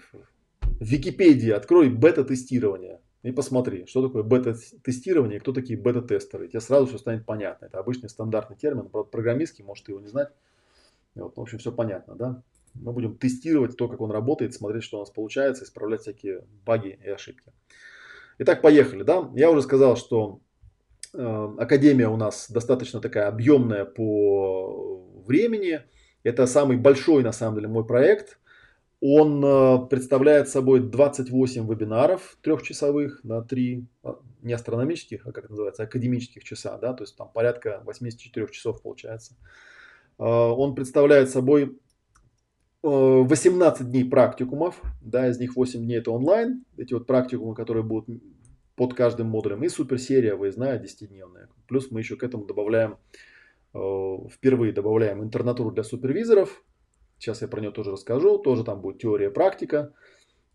Википедии, 0.80 1.50
открой 1.50 1.88
бета-тестирование 1.88 3.00
и 3.22 3.33
посмотри, 3.33 3.87
что 3.87 4.07
такое 4.07 4.22
бета-тестирование 4.22 5.40
кто 5.40 5.52
такие 5.52 5.78
бета-тестеры. 5.78 6.48
Тебе 6.48 6.61
сразу 6.61 6.87
все 6.87 6.98
станет 6.98 7.24
понятно. 7.24 7.66
Это 7.66 7.78
обычный 7.78 8.11
стандартный 8.11 8.57
термин, 8.57 8.88
правда, 8.88 9.11
программистский, 9.11 9.64
может 9.64 9.88
его 9.88 10.00
не 10.00 10.09
знать. 10.09 10.28
Вот, 11.14 11.37
в 11.37 11.40
общем, 11.40 11.59
все 11.59 11.72
понятно, 11.72 12.16
да. 12.16 12.42
Мы 12.74 12.92
будем 12.92 13.16
тестировать 13.16 13.76
то, 13.76 13.88
как 13.88 14.00
он 14.00 14.10
работает, 14.10 14.54
смотреть, 14.54 14.84
что 14.84 14.98
у 14.98 15.00
нас 15.00 15.10
получается, 15.10 15.64
исправлять 15.64 16.02
всякие 16.02 16.44
баги 16.64 16.98
и 17.02 17.08
ошибки. 17.08 17.52
Итак, 18.38 18.62
поехали. 18.62 19.02
Да? 19.02 19.30
Я 19.34 19.50
уже 19.50 19.62
сказал, 19.62 19.96
что 19.96 20.40
э, 21.12 21.48
Академия 21.58 22.08
у 22.08 22.16
нас 22.16 22.50
достаточно 22.50 23.00
такая 23.00 23.28
объемная 23.28 23.84
по 23.84 25.02
времени. 25.24 25.82
Это 26.24 26.46
самый 26.46 26.76
большой, 26.76 27.22
на 27.22 27.32
самом 27.32 27.56
деле, 27.56 27.68
мой 27.68 27.87
проект. 27.87 28.38
Он 29.00 29.44
э, 29.44 29.87
представляет 29.88 30.48
собой 30.48 30.80
28 30.80 31.70
вебинаров 31.70 32.38
трехчасовых 32.40 33.22
на 33.22 33.42
3 33.42 33.87
а, 34.02 34.18
не 34.42 34.54
астрономических, 34.54 35.26
а 35.26 35.32
как 35.32 35.44
это 35.44 35.52
называется, 35.52 35.82
академических 35.82 36.42
часа. 36.42 36.78
Да? 36.78 36.94
То 36.94 37.04
есть 37.04 37.16
там 37.16 37.30
порядка 37.30 37.82
84 37.84 38.48
часов 38.50 38.82
получается. 38.82 39.37
Э, 40.18 40.24
он 40.24 40.74
представляет 40.74 41.28
собой 41.30 41.78
18 42.85 43.81
э, 43.81 43.85
дней 43.85 44.05
практикумов, 44.05 44.83
да, 45.01 45.29
из 45.29 45.38
них 45.38 45.57
8 45.57 45.81
дней 45.81 45.99
это 45.99 46.11
онлайн, 46.11 46.64
эти 46.77 46.92
вот 46.92 47.07
практикумы, 47.07 47.55
которые 47.55 47.83
будут 47.83 48.23
под 48.77 48.92
каждым 48.92 49.29
модулем, 49.29 49.64
и 49.64 49.68
суперсерия 49.68 50.37
выездная 50.37 50.79
10-дневная. 50.79 51.49
Плюс 51.66 51.90
мы 51.90 52.01
еще 52.01 52.16
к 52.16 52.23
этому 52.23 52.44
добавляем, 52.44 52.99
э, 53.73 53.79
впервые 54.31 54.75
добавляем 54.75 55.23
интернатуру 55.23 55.70
для 55.70 55.83
супервизоров, 55.83 56.62
сейчас 57.18 57.40
я 57.40 57.49
про 57.49 57.62
нее 57.62 57.70
тоже 57.70 57.90
расскажу, 57.90 58.38
тоже 58.38 58.64
там 58.64 58.83
будет 58.83 58.99
теория, 58.99 59.31
практика, 59.31 59.94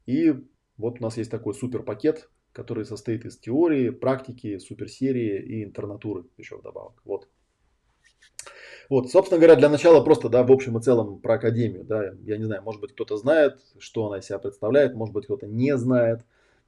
и 0.05 0.35
вот 0.77 0.99
у 0.99 1.03
нас 1.03 1.17
есть 1.17 1.31
такой 1.31 1.55
супер 1.55 1.81
пакет, 1.81 2.29
который 2.51 2.85
состоит 2.85 3.25
из 3.25 3.39
теории, 3.39 3.89
практики, 3.89 4.59
суперсерии 4.59 5.41
и 5.41 5.63
интернатуры 5.63 6.25
еще 6.37 6.57
вдобавок. 6.57 7.01
Вот. 7.05 7.27
Вот, 8.89 9.11
собственно 9.11 9.39
говоря, 9.39 9.55
для 9.55 9.69
начала 9.69 10.03
просто, 10.03 10.29
да, 10.29 10.43
в 10.43 10.51
общем 10.51 10.77
и 10.77 10.81
целом 10.81 11.19
про 11.19 11.35
Академию, 11.35 11.83
да, 11.83 12.11
я 12.25 12.37
не 12.37 12.45
знаю, 12.45 12.63
может 12.63 12.81
быть, 12.81 12.93
кто-то 12.93 13.17
знает, 13.17 13.59
что 13.77 14.07
она 14.07 14.17
из 14.17 14.25
себя 14.25 14.39
представляет, 14.39 14.95
может 14.95 15.13
быть, 15.13 15.25
кто-то 15.25 15.45
не 15.45 15.77
знает. 15.77 16.21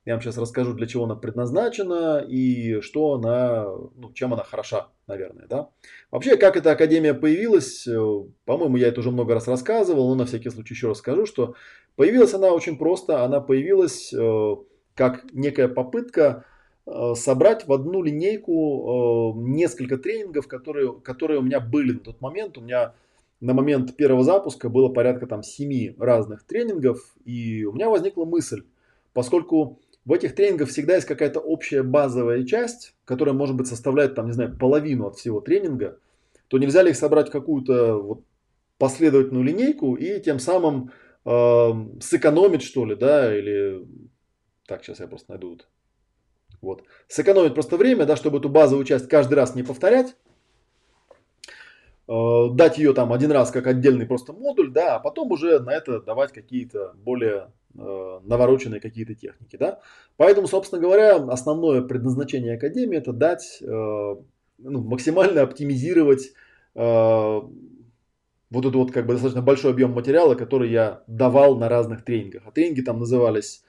Я 0.06 0.14
вам 0.14 0.22
сейчас 0.22 0.38
расскажу, 0.38 0.74
для 0.74 0.88
чего 0.88 1.04
она 1.04 1.16
предназначена 1.16 2.26
и 2.28 2.82
что 2.82 3.14
она, 3.14 3.66
ну, 3.96 4.12
чем 4.14 4.34
она 4.34 4.44
хороша, 4.44 4.88
наверное, 5.06 5.46
да. 5.48 5.70
Вообще, 6.10 6.38
как 6.38 6.58
эта 6.58 6.72
Академия 6.72 7.14
появилась, 7.14 7.86
э, 7.88 8.00
по-моему, 8.46 8.78
я 8.78 8.88
это 8.88 9.00
уже 9.00 9.12
много 9.12 9.36
раз 9.36 9.48
рассказывал, 9.48 10.10
но 10.10 10.16
на 10.16 10.26
всякий 10.26 10.50
случай 10.50 10.74
еще 10.74 10.90
расскажу, 10.90 11.28
что 11.28 11.56
появилась 11.96 12.34
она 12.34 12.52
очень 12.52 12.78
просто, 12.78 13.24
она 13.24 13.42
появилась 13.42 14.12
э, 14.12 14.56
как 14.96 15.26
некая 15.34 15.68
попытка 15.68 16.46
собрать 17.16 17.68
в 17.68 17.74
одну 17.74 18.02
линейку 18.02 19.36
э, 19.36 19.40
несколько 19.40 19.98
тренингов, 19.98 20.48
которые, 20.48 20.94
которые 21.02 21.40
у 21.40 21.44
меня 21.44 21.60
были 21.60 21.94
на 21.94 22.00
тот 22.00 22.22
момент. 22.22 22.58
У 22.58 22.62
меня 22.62 22.94
на 23.40 23.54
момент 23.54 23.96
первого 23.96 24.24
запуска 24.24 24.70
было 24.70 24.90
порядка 24.90 25.28
там 25.28 25.44
семи 25.44 25.96
разных 26.00 26.44
тренингов, 26.44 27.16
и 27.26 27.66
у 27.66 27.74
меня 27.74 27.90
возникла 27.90 28.26
мысль, 28.26 28.64
поскольку 29.14 29.80
в 30.06 30.14
этих 30.14 30.36
тренингах 30.36 30.70
всегда 30.70 30.96
есть 30.96 31.08
какая-то 31.08 31.40
общая 31.40 31.84
базовая 31.84 32.44
часть, 32.46 32.96
которая 33.06 33.36
может 33.36 33.56
быть 33.56 33.68
составляет 33.68 34.16
там, 34.16 34.28
не 34.28 34.34
знаю, 34.34 34.58
половину 34.58 35.08
от 35.08 35.18
всего 35.18 35.42
тренинга, 35.42 36.00
то 36.48 36.58
нельзя 36.58 36.82
ли 36.82 36.92
их 36.92 36.96
собрать 36.96 37.30
в 37.30 37.32
какую-то 37.32 37.96
вот 37.98 38.24
последовательную 38.78 39.44
линейку 39.44 39.96
и 39.96 40.20
тем 40.20 40.40
самым 40.40 40.92
э, 41.26 41.70
сэкономить 42.00 42.64
что 42.64 42.86
ли, 42.86 42.96
да, 42.96 43.38
или 43.38 43.86
так, 44.66 44.84
сейчас 44.84 45.00
я 45.00 45.08
просто 45.08 45.32
найду 45.32 45.50
вот 45.50 45.68
вот. 46.62 46.84
Сэкономить 47.08 47.54
просто 47.54 47.78
время, 47.78 48.06
да, 48.06 48.16
чтобы 48.16 48.38
эту 48.38 48.50
базовую 48.50 48.86
часть 48.86 49.08
каждый 49.08 49.34
раз 49.34 49.56
не 49.56 49.64
повторять. 49.64 50.16
Э, 52.08 52.50
дать 52.52 52.78
ее 52.78 52.94
там 52.94 53.14
один 53.14 53.32
раз 53.32 53.52
как 53.52 53.68
отдельный 53.68 54.06
просто 54.06 54.34
модуль, 54.34 54.72
да, 54.72 54.96
а 54.96 55.00
потом 55.00 55.32
уже 55.32 55.60
на 55.60 55.72
это 55.74 56.02
давать 56.02 56.32
какие-то 56.32 56.94
более 56.96 57.52
э, 57.78 58.20
навороченные 58.24 58.80
какие-то 58.80 59.16
техники, 59.16 59.58
да. 59.58 59.80
Поэтому, 60.18 60.48
собственно 60.48 60.82
говоря, 60.82 61.16
основное 61.16 61.82
предназначение 61.82 62.56
Академии 62.56 62.98
это 62.98 63.14
дать, 63.14 63.60
э, 63.62 63.66
ну, 63.66 64.84
максимально 64.84 65.42
оптимизировать 65.42 66.34
э, 66.76 66.82
вот 68.52 68.66
этот 68.66 68.76
вот 68.76 68.92
как 68.92 69.08
бы 69.08 69.14
достаточно 69.14 69.42
большой 69.42 69.72
объем 69.72 69.94
материала, 69.94 70.36
который 70.36 70.70
я 70.70 71.04
давал 71.08 71.58
на 71.58 71.70
разных 71.70 72.04
тренингах. 72.04 72.44
А 72.46 72.52
тренинги 72.52 72.82
там 72.82 73.00
назывались 73.00 73.64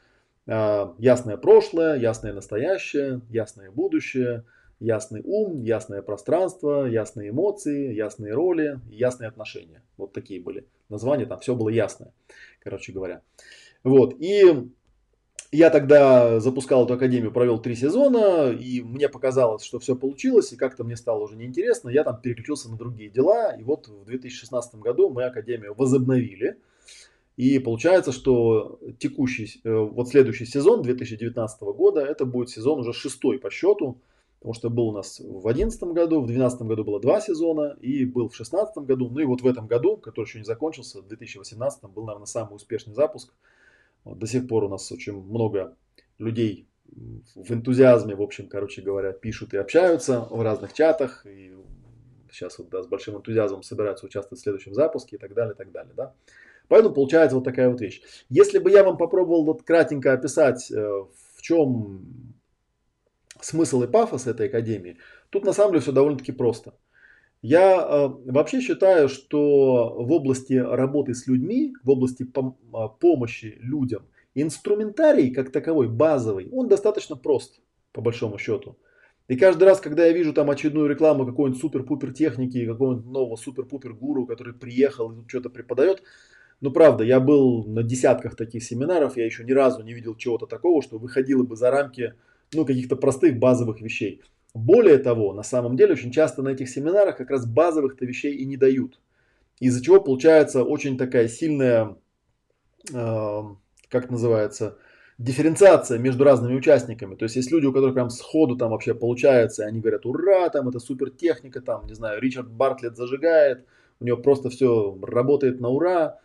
ясное 0.46 1.37
прошлое, 1.37 1.96
ясное 1.98 2.33
настоящее, 2.33 3.20
ясное 3.28 3.70
будущее, 3.70 4.44
ясный 4.81 5.22
ум, 5.24 5.62
ясное 5.62 6.02
пространство, 6.02 6.87
ясные 6.87 7.31
эмоции, 7.31 7.94
ясные 7.94 8.35
роли, 8.35 8.81
ясные 8.90 9.28
отношения. 9.28 9.83
Вот 9.96 10.12
такие 10.12 10.40
были 10.40 10.66
названия, 10.88 11.26
там 11.26 11.38
все 11.40 11.55
было 11.55 11.68
ясное, 11.68 12.12
короче 12.61 12.92
говоря. 12.92 13.22
Вот, 13.85 14.14
и 14.18 14.70
я 15.52 15.70
тогда 15.70 16.40
запускал 16.40 16.85
эту 16.85 16.94
академию, 16.94 17.31
провел 17.31 17.61
три 17.61 17.74
сезона, 17.74 18.50
и 18.50 18.81
мне 18.81 19.09
показалось, 19.09 19.62
что 19.62 19.78
все 19.78 19.94
получилось, 19.94 20.52
и 20.52 20.57
как-то 20.57 20.83
мне 20.83 20.96
стало 20.96 21.24
уже 21.24 21.37
неинтересно, 21.37 21.90
я 21.90 22.05
там 22.05 22.20
переключился 22.20 22.70
на 22.70 22.76
другие 22.76 23.11
дела, 23.11 23.52
и 23.52 23.62
вот 23.62 23.87
в 23.87 24.05
2016 24.05 24.76
году 24.76 25.11
мы 25.11 25.24
академию 25.24 25.74
возобновили, 25.74 26.59
и 27.36 27.58
получается, 27.58 28.12
что 28.12 28.78
текущий, 28.98 29.60
э, 29.64 29.74
вот 29.74 30.08
следующий 30.08 30.44
сезон 30.44 30.82
2019 30.82 31.62
года, 31.72 32.00
это 32.00 32.26
будет 32.26 32.50
сезон 32.50 32.80
уже 32.80 32.92
шестой 32.92 33.38
по 33.38 33.50
счету, 33.50 34.00
потому 34.38 34.54
что 34.54 34.70
был 34.70 34.88
у 34.88 34.92
нас 34.92 35.18
в 35.18 35.42
2011 35.42 35.82
году, 35.94 36.20
в 36.20 36.26
2012 36.26 36.62
году 36.62 36.84
было 36.84 37.00
два 37.00 37.20
сезона, 37.20 37.76
и 37.80 38.04
был 38.04 38.28
в 38.28 38.36
2016 38.36 38.78
году, 38.84 39.08
ну 39.08 39.20
и 39.20 39.24
вот 39.24 39.40
в 39.40 39.46
этом 39.46 39.66
году, 39.66 39.96
который 39.96 40.26
еще 40.26 40.38
не 40.38 40.44
закончился, 40.44 41.00
в 41.00 41.08
2018 41.08 41.84
был, 41.84 42.04
наверное, 42.04 42.26
самый 42.26 42.56
успешный 42.56 42.94
запуск. 42.94 43.32
Вот 44.04 44.18
до 44.18 44.26
сих 44.26 44.48
пор 44.48 44.64
у 44.64 44.68
нас 44.68 44.90
очень 44.92 45.14
много 45.14 45.76
людей 46.18 46.66
в 47.34 47.52
энтузиазме, 47.52 48.14
в 48.14 48.22
общем, 48.22 48.48
короче 48.48 48.82
говоря, 48.82 49.12
пишут 49.12 49.54
и 49.54 49.56
общаются 49.56 50.26
в 50.30 50.42
разных 50.42 50.74
чатах, 50.74 51.24
и 51.24 51.54
сейчас 52.30 52.58
вот 52.58 52.68
да, 52.68 52.82
с 52.82 52.86
большим 52.86 53.16
энтузиазмом 53.16 53.62
собираются 53.62 54.06
участвовать 54.06 54.40
в 54.40 54.42
следующем 54.42 54.74
запуске 54.74 55.16
и 55.16 55.18
так 55.18 55.34
далее, 55.34 55.54
и 55.54 55.56
так 55.56 55.70
далее, 55.72 55.94
да. 55.96 56.14
Поэтому 56.72 56.94
получается 56.94 57.37
вот 57.37 57.44
такая 57.44 57.68
вот 57.68 57.82
вещь. 57.82 58.00
Если 58.30 58.58
бы 58.58 58.70
я 58.70 58.82
вам 58.82 58.96
попробовал 58.96 59.44
вот 59.44 59.62
кратенько 59.62 60.14
описать, 60.14 60.70
э, 60.70 60.74
в 60.74 61.42
чем 61.42 62.00
смысл 63.42 63.82
и 63.82 63.87
пафос 63.87 64.26
этой 64.26 64.46
академии, 64.48 64.96
тут 65.28 65.44
на 65.44 65.52
самом 65.52 65.72
деле 65.72 65.82
все 65.82 65.92
довольно-таки 65.92 66.32
просто. 66.32 66.72
Я 67.42 67.76
э, 67.76 68.08
вообще 68.24 68.62
считаю, 68.62 69.11
что 69.11 70.02
в 70.02 70.11
области 70.12 70.54
работы 70.54 71.12
с 71.12 71.26
людьми, 71.26 71.74
в 71.85 71.90
области 71.90 72.26
а, 72.72 72.88
помощи 72.88 73.58
людям, 73.61 74.06
инструментарий 74.35 75.30
как 75.30 75.52
таковой, 75.52 75.88
базовый, 75.88 76.48
он 76.52 76.68
достаточно 76.68 77.16
прост, 77.16 77.61
по 77.92 78.00
большому 78.00 78.38
счету. 78.38 78.78
И 79.28 79.37
каждый 79.37 79.64
раз, 79.64 79.78
когда 79.78 80.06
я 80.06 80.12
вижу 80.12 80.32
там 80.32 80.48
очередную 80.48 80.88
рекламу 80.88 81.26
какой-нибудь 81.26 81.61
супер-пупер 81.61 82.14
техники, 82.14 82.64
какого-нибудь 82.64 83.12
нового 83.12 83.37
супер-пупер 83.37 83.92
гуру, 83.92 84.24
который 84.24 84.54
приехал 84.54 85.12
и 85.12 85.16
тут 85.16 85.28
что-то 85.28 85.50
преподает, 85.50 86.02
ну, 86.62 86.70
правда, 86.70 87.03
я 87.03 87.18
был 87.18 87.64
на 87.64 87.83
десятках 87.83 88.37
таких 88.37 88.62
семинаров, 88.62 89.16
я 89.16 89.27
еще 89.27 89.42
ни 89.42 89.51
разу 89.51 89.83
не 89.83 89.92
видел 89.92 90.14
чего-то 90.14 90.46
такого, 90.46 90.81
что 90.81 90.96
выходило 90.96 91.42
бы 91.42 91.57
за 91.57 91.72
рамки, 91.72 92.14
ну, 92.55 92.64
каких-то 92.64 92.94
простых 92.94 93.38
базовых 93.40 93.81
вещей. 93.81 94.22
Более 94.55 94.98
того, 94.98 95.33
на 95.33 95.42
самом 95.42 95.77
деле, 95.77 95.94
очень 95.94 96.12
часто 96.12 96.40
на 96.40 96.51
этих 96.51 96.68
семинарах 96.68 97.16
как 97.16 97.31
раз 97.31 97.46
базовых-то 97.46 98.07
вещей 98.07 98.37
и 98.37 98.44
не 98.44 98.57
дают. 98.57 99.01
Из-за 99.59 99.83
чего 99.83 100.01
получается 100.01 100.62
очень 100.62 100.96
такая 100.96 101.27
сильная, 101.27 101.96
э, 102.94 103.42
как 103.88 104.11
называется, 104.11 104.79
дифференциация 105.18 105.98
между 105.98 106.22
разными 106.22 106.55
участниками. 106.55 107.16
То 107.16 107.25
есть 107.25 107.35
есть 107.35 107.51
люди, 107.51 107.66
у 107.66 107.72
которых 107.72 107.94
прям 107.94 108.09
сходу 108.09 108.57
там 108.57 108.70
вообще 108.70 108.94
получается, 108.94 109.64
и 109.64 109.66
они 109.66 109.81
говорят, 109.81 110.07
ура, 110.07 110.48
там 110.48 110.68
это 110.68 110.79
супер 110.79 111.11
техника, 111.11 111.61
там, 111.61 111.87
не 111.87 111.94
знаю, 111.94 112.20
Ричард 112.20 112.48
Бартлетт 112.48 112.96
зажигает, 112.96 113.66
у 113.98 114.05
него 114.05 114.16
просто 114.16 114.48
все 114.48 114.96
работает 115.03 115.61
на 115.61 115.68
ура. 115.68 116.18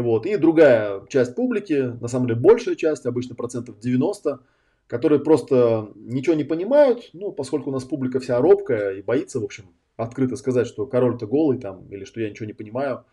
Вот. 0.00 0.26
И 0.26 0.36
другая 0.36 1.04
часть 1.08 1.34
публики, 1.34 1.94
на 2.00 2.08
самом 2.08 2.28
деле 2.28 2.40
большая 2.40 2.74
часть, 2.74 3.06
обычно 3.06 3.34
процентов 3.34 3.78
90, 3.78 4.40
которые 4.86 5.20
просто 5.20 5.90
ничего 5.94 6.34
не 6.34 6.44
понимают, 6.44 7.10
ну, 7.12 7.32
поскольку 7.32 7.70
у 7.70 7.72
нас 7.72 7.84
публика 7.84 8.20
вся 8.20 8.40
робкая 8.40 8.94
и 8.94 9.02
боится, 9.02 9.40
в 9.40 9.44
общем, 9.44 9.66
открыто 9.96 10.36
сказать, 10.36 10.66
что 10.66 10.86
король-то 10.86 11.26
голый 11.26 11.58
там, 11.58 11.86
или 11.90 12.04
что 12.04 12.20
я 12.20 12.30
ничего 12.30 12.46
не 12.46 12.52
понимаю. 12.54 13.04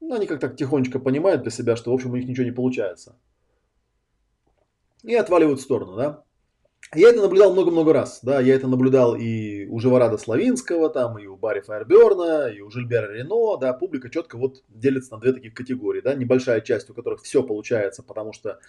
Ну, 0.00 0.14
они 0.14 0.26
как-то 0.26 0.48
тихонечко 0.48 0.98
понимают 0.98 1.42
для 1.42 1.50
себя, 1.50 1.76
что, 1.76 1.90
в 1.90 1.94
общем, 1.94 2.12
у 2.12 2.16
них 2.16 2.26
ничего 2.26 2.44
не 2.44 2.52
получается. 2.52 3.16
И 5.02 5.14
отваливают 5.14 5.60
в 5.60 5.62
сторону, 5.62 5.96
да. 5.96 6.23
Я 6.94 7.08
это 7.08 7.22
наблюдал 7.22 7.52
много-много 7.52 7.92
раз, 7.92 8.20
да, 8.22 8.40
я 8.40 8.54
это 8.54 8.68
наблюдал 8.68 9.16
и 9.16 9.66
у 9.66 9.80
Живорада 9.80 10.16
Славинского, 10.16 10.90
там, 10.90 11.18
и 11.18 11.26
у 11.26 11.36
Барри 11.36 11.60
Файерберна, 11.60 12.48
и 12.48 12.60
у 12.60 12.70
Жильбера 12.70 13.12
Рено, 13.12 13.56
да, 13.58 13.72
публика 13.72 14.10
четко 14.10 14.38
вот 14.38 14.62
делится 14.68 15.14
на 15.14 15.20
две 15.20 15.32
таких 15.32 15.54
категории, 15.54 16.00
да, 16.00 16.14
небольшая 16.14 16.60
часть, 16.60 16.88
у 16.90 16.94
которых 16.94 17.22
все 17.22 17.42
получается, 17.42 18.02
потому 18.02 18.32
что 18.32 18.60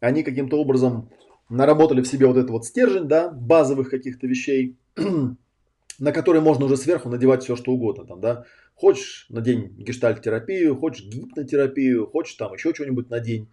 они 0.00 0.22
каким-то 0.22 0.60
образом 0.60 1.10
наработали 1.48 2.02
в 2.02 2.06
себе 2.06 2.26
вот 2.26 2.36
этот 2.36 2.50
вот 2.50 2.66
стержень, 2.66 3.08
да, 3.08 3.30
базовых 3.30 3.88
каких-то 3.88 4.26
вещей, 4.26 4.76
на 5.98 6.12
которые 6.12 6.42
можно 6.42 6.66
уже 6.66 6.76
сверху 6.76 7.08
надевать 7.08 7.44
все, 7.44 7.56
что 7.56 7.72
угодно, 7.72 8.04
там, 8.04 8.20
да, 8.20 8.44
хочешь 8.74 9.26
надень 9.30 9.74
гештальт-терапию, 9.78 10.76
хочешь 10.76 11.06
гипнотерапию, 11.06 12.06
хочешь 12.06 12.34
там 12.34 12.52
еще 12.52 12.74
что-нибудь 12.74 13.08
надень, 13.08 13.48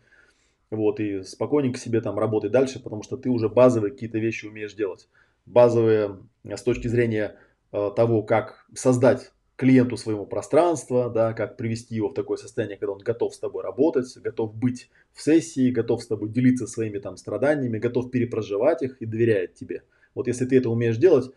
вот, 0.69 0.99
и 0.99 1.23
спокойненько 1.23 1.79
себе 1.79 2.01
там 2.01 2.19
работай 2.19 2.49
дальше, 2.49 2.81
потому 2.81 3.03
что 3.03 3.17
ты 3.17 3.29
уже 3.29 3.49
базовые 3.49 3.91
какие-то 3.91 4.19
вещи 4.19 4.45
умеешь 4.45 4.73
делать. 4.73 5.07
Базовые 5.45 6.17
э, 6.43 6.57
с 6.57 6.61
точки 6.61 6.87
зрения 6.87 7.37
э, 7.71 7.91
того, 7.95 8.23
как 8.23 8.65
создать 8.73 9.31
клиенту 9.55 9.97
своему 9.97 10.25
пространство, 10.25 11.09
да, 11.09 11.33
как 11.33 11.57
привести 11.57 11.95
его 11.95 12.09
в 12.09 12.13
такое 12.13 12.37
состояние, 12.37 12.77
когда 12.77 12.93
он 12.93 12.99
готов 12.99 13.33
с 13.33 13.39
тобой 13.39 13.63
работать, 13.63 14.15
готов 14.17 14.53
быть 14.53 14.89
в 15.13 15.21
сессии, 15.21 15.71
готов 15.71 16.03
с 16.03 16.07
тобой 16.07 16.29
делиться 16.29 16.67
своими 16.67 16.99
там 16.99 17.17
страданиями, 17.17 17.79
готов 17.79 18.11
перепроживать 18.11 18.83
их 18.83 19.01
и 19.01 19.05
доверяет 19.05 19.55
тебе. 19.55 19.83
Вот 20.13 20.27
если 20.27 20.45
ты 20.45 20.57
это 20.57 20.69
умеешь 20.69 20.97
делать, 20.97 21.31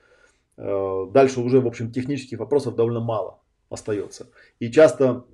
э, 0.59 1.07
дальше 1.13 1.41
уже, 1.41 1.61
в 1.61 1.67
общем, 1.67 1.93
технических 1.93 2.39
вопросов 2.39 2.77
довольно 2.77 3.01
мало 3.01 3.41
остается. 3.71 4.29
И 4.59 4.71
часто 4.71 5.25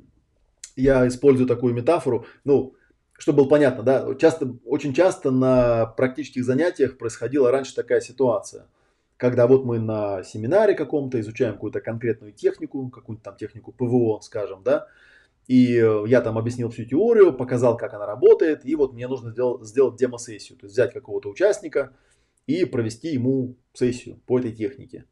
я 0.76 1.08
использую 1.08 1.48
такую 1.48 1.74
метафору, 1.74 2.26
ну, 2.44 2.75
чтобы 3.18 3.42
было 3.42 3.48
понятно, 3.48 3.82
да, 3.82 4.14
часто, 4.16 4.56
очень 4.64 4.92
часто 4.92 5.30
на 5.30 5.86
практических 5.86 6.44
занятиях 6.44 6.98
происходила 6.98 7.50
раньше 7.50 7.74
такая 7.74 8.00
ситуация, 8.00 8.66
когда 9.16 9.46
вот 9.46 9.64
мы 9.64 9.78
на 9.78 10.22
семинаре 10.22 10.74
каком-то 10.74 11.18
изучаем 11.20 11.54
какую-то 11.54 11.80
конкретную 11.80 12.32
технику, 12.32 12.88
какую-то 12.90 13.22
там 13.22 13.36
технику 13.36 13.72
ПВО, 13.72 14.20
скажем, 14.20 14.62
да, 14.62 14.86
и 15.46 15.82
я 16.06 16.20
там 16.20 16.36
объяснил 16.38 16.70
всю 16.70 16.84
теорию, 16.84 17.32
показал, 17.32 17.76
как 17.76 17.94
она 17.94 18.04
работает, 18.04 18.66
и 18.66 18.74
вот 18.74 18.92
мне 18.92 19.08
нужно 19.08 19.30
сделать, 19.30 19.64
сделать 19.64 19.96
демо-сессию, 19.96 20.58
то 20.58 20.66
есть 20.66 20.74
взять 20.74 20.92
какого-то 20.92 21.30
участника 21.30 21.92
и 22.46 22.64
провести 22.64 23.08
ему 23.08 23.56
сессию 23.72 24.20
по 24.26 24.38
этой 24.38 24.52
технике. 24.52 25.04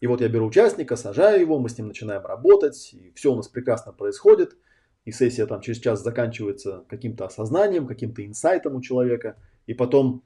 И 0.00 0.06
вот 0.06 0.20
я 0.20 0.28
беру 0.28 0.46
участника, 0.46 0.96
сажаю 0.96 1.40
его, 1.40 1.58
мы 1.58 1.68
с 1.68 1.78
ним 1.78 1.88
начинаем 1.88 2.24
работать, 2.24 2.92
и 2.92 3.12
все 3.14 3.32
у 3.32 3.36
нас 3.36 3.48
прекрасно 3.48 3.92
происходит– 3.92 4.56
и 5.04 5.12
сессия 5.12 5.46
там 5.46 5.60
через 5.60 5.78
час 5.78 6.02
заканчивается 6.02 6.84
каким-то 6.88 7.26
осознанием, 7.26 7.86
каким-то 7.86 8.24
инсайтом 8.24 8.76
у 8.76 8.80
человека. 8.80 9.36
И 9.66 9.74
потом, 9.74 10.22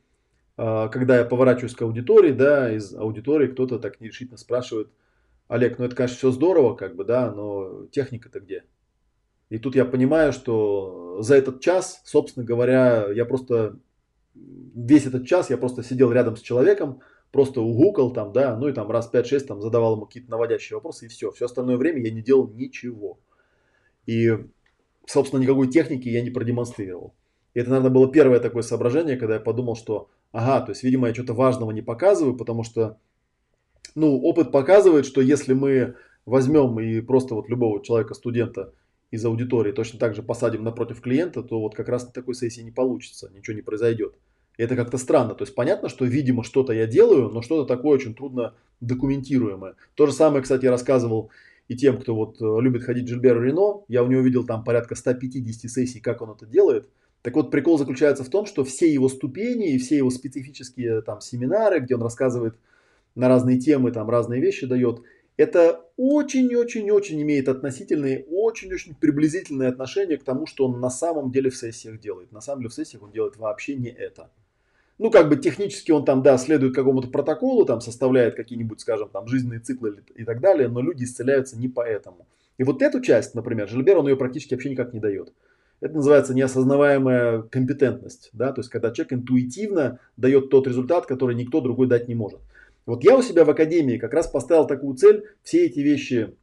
а, 0.57 0.89
когда 0.89 1.19
я 1.19 1.25
поворачиваюсь 1.25 1.75
к 1.75 1.83
аудитории, 1.83 2.33
да, 2.33 2.73
из 2.73 2.95
аудитории 2.95 3.49
кто-то 3.49 3.79
так 3.79 4.01
нерешительно 4.01 4.39
спрашивает, 4.39 4.91
Олег, 5.49 5.79
ну 5.79 5.85
это, 5.85 5.95
конечно, 5.95 6.17
все 6.17 6.31
здорово, 6.31 6.75
как 6.75 6.97
бы, 6.97 7.05
да, 7.05 7.31
но 7.31 7.87
техника-то 7.87 8.41
где? 8.41 8.65
И 9.49 9.59
тут 9.59 9.77
я 9.77 9.85
понимаю, 9.85 10.33
что 10.33 11.23
за 11.23 11.37
этот 11.37 11.61
час, 11.61 12.03
собственно 12.05 12.45
говоря, 12.45 13.07
я 13.13 13.25
просто 13.25 13.79
весь 14.35 15.07
этот 15.07 15.27
час 15.27 15.51
я 15.51 15.57
просто 15.57 15.83
сидел 15.83 16.13
рядом 16.13 16.37
с 16.37 16.41
человеком, 16.41 17.01
просто 17.31 17.61
угукал 17.61 18.13
там, 18.13 18.33
да, 18.33 18.57
ну 18.57 18.69
и 18.69 18.73
там 18.73 18.91
раз 18.91 19.11
5-6 19.13 19.41
там 19.41 19.61
задавал 19.61 19.97
ему 19.97 20.07
какие-то 20.07 20.31
наводящие 20.31 20.77
вопросы 20.77 21.07
и 21.07 21.09
все. 21.09 21.31
Все 21.31 21.47
остальное 21.47 21.77
время 21.77 22.03
я 22.03 22.11
не 22.11 22.23
делал 22.23 22.49
ничего. 22.49 23.19
И 24.07 24.31
собственно, 25.07 25.41
никакой 25.41 25.69
техники 25.69 26.09
я 26.09 26.23
не 26.23 26.31
продемонстрировал. 26.31 27.15
И 27.55 27.61
это, 27.61 27.71
наверное, 27.71 27.91
было 27.91 28.13
первое 28.13 28.39
такое 28.39 28.63
соображение, 28.63 29.17
когда 29.17 29.35
я 29.35 29.41
подумал, 29.41 29.77
что, 29.77 30.11
ага, 30.33 30.67
то 30.67 30.73
есть, 30.73 30.83
видимо, 30.83 31.09
я 31.09 31.15
что-то 31.15 31.33
важного 31.33 31.71
не 31.71 31.81
показываю, 31.81 32.37
потому 32.37 32.65
что, 32.65 32.99
ну, 33.95 34.21
опыт 34.21 34.53
показывает, 34.53 35.07
что 35.07 35.23
если 35.23 35.55
мы 35.55 35.95
возьмем 36.27 36.79
и 36.81 37.01
просто 37.01 37.35
вот 37.35 37.49
любого 37.49 37.83
человека, 37.83 38.15
студента 38.15 38.73
из 39.11 39.25
аудитории 39.25 39.73
точно 39.73 39.99
так 39.99 40.15
же 40.15 40.23
посадим 40.23 40.65
напротив 40.65 41.01
клиента, 41.01 41.43
то 41.43 41.61
вот 41.61 41.75
как 41.75 41.89
раз 41.89 42.05
на 42.05 42.13
такой 42.13 42.35
сессии 42.35 42.61
не 42.61 42.73
получится, 42.73 43.31
ничего 43.35 43.57
не 43.57 43.63
произойдет. 43.63 44.15
И 44.59 44.63
это 44.63 44.75
как-то 44.75 44.99
странно. 44.99 45.35
То 45.35 45.45
есть 45.45 45.55
понятно, 45.55 45.89
что, 45.89 46.05
видимо, 46.05 46.43
что-то 46.43 46.73
я 46.73 46.87
делаю, 46.87 47.29
но 47.29 47.43
что-то 47.43 47.67
такое 47.67 47.93
очень 47.93 48.15
трудно 48.15 48.55
документируемое. 48.81 49.75
То 49.95 50.07
же 50.07 50.13
самое, 50.13 50.43
кстати, 50.43 50.65
я 50.65 50.71
рассказывал 50.71 51.31
и 51.69 51.77
тем, 51.77 51.99
кто 52.01 52.15
вот 52.15 52.41
э, 52.41 52.61
любит 52.61 52.85
ходить 52.85 53.09
Жильберу 53.09 53.43
Рено, 53.43 53.85
я 53.89 54.03
у 54.03 54.07
него 54.07 54.21
видел 54.21 54.45
там 54.45 54.65
порядка 54.65 54.95
150 54.95 55.71
сессий, 55.71 56.01
как 56.01 56.23
он 56.23 56.31
это 56.31 56.47
делает. 56.47 56.89
Так 57.23 57.35
вот, 57.35 57.51
прикол 57.51 57.77
заключается 57.77 58.23
в 58.23 58.29
том, 58.29 58.47
что 58.47 58.65
все 58.65 58.93
его 58.93 59.09
ступени 59.09 59.75
и 59.75 59.79
все 59.79 59.97
его 59.97 60.11
специфические 60.11 61.03
там 61.03 61.21
семинары, 61.21 61.81
где 61.81 61.97
он 61.97 62.03
рассказывает 62.03 62.55
на 63.15 63.29
разные 63.29 63.59
темы, 63.59 63.91
там 63.91 64.09
разные 64.09 64.41
вещи 64.41 64.67
дает, 64.67 65.03
это 65.37 65.85
очень-очень-очень 65.97 67.21
имеет 67.23 67.49
относительные, 67.49 68.25
очень-очень 68.31 68.95
приблизительное 68.95 69.69
отношение 69.69 70.19
к 70.19 70.25
тому, 70.25 70.47
что 70.47 70.67
он 70.67 70.81
на 70.81 70.91
самом 70.91 71.31
деле 71.33 71.51
в 71.51 71.57
сессиях 71.57 72.01
делает. 72.01 72.33
На 72.33 72.41
самом 72.41 72.61
деле 72.61 72.71
в 72.71 72.75
сессиях 72.75 73.03
он 73.03 73.11
делает 73.11 73.37
вообще 73.37 73.75
не 73.75 73.89
это 73.89 74.31
ну, 74.99 75.11
как 75.11 75.29
бы 75.29 75.37
технически 75.37 75.91
он 75.93 76.05
там, 76.05 76.23
да, 76.23 76.39
следует 76.39 76.75
какому-то 76.75 77.09
протоколу, 77.09 77.65
там 77.65 77.81
составляет 77.81 78.35
какие-нибудь, 78.35 78.81
скажем, 78.81 79.09
там 79.11 79.29
жизненные 79.29 79.61
циклы 79.61 80.03
и 80.15 80.25
так 80.25 80.41
далее, 80.41 80.69
но 80.69 80.81
люди 80.81 81.05
исцеляются 81.05 81.59
не 81.59 81.69
поэтому. 81.69 82.27
И 82.59 82.65
вот 82.65 82.81
эту 82.81 83.01
часть, 83.01 83.35
например, 83.35 83.69
Жильбер, 83.69 83.99
он 83.99 84.09
ее 84.09 84.17
практически 84.17 84.55
вообще 84.55 84.71
никак 84.71 84.95
не 84.95 85.01
дает. 85.01 85.33
Это 85.81 85.95
называется 85.95 86.33
неосознаваемая 86.33 87.43
компетентность, 87.43 88.31
да, 88.33 88.53
то 88.53 88.61
есть 88.61 88.71
когда 88.71 88.91
человек 88.91 89.13
интуитивно 89.13 89.99
дает 90.17 90.49
тот 90.49 90.67
результат, 90.67 91.05
который 91.05 91.35
никто 91.35 91.61
другой 91.61 91.87
дать 91.87 92.09
не 92.09 92.15
может. 92.15 92.41
Вот 92.87 93.05
я 93.05 93.19
у 93.19 93.23
себя 93.23 93.45
в 93.45 93.51
академии 93.51 93.99
как 93.99 94.15
раз 94.15 94.29
поставил 94.29 94.67
такую 94.67 94.97
цель 94.97 95.25
все 95.43 95.67
эти 95.67 95.81
вещи, 95.81 96.35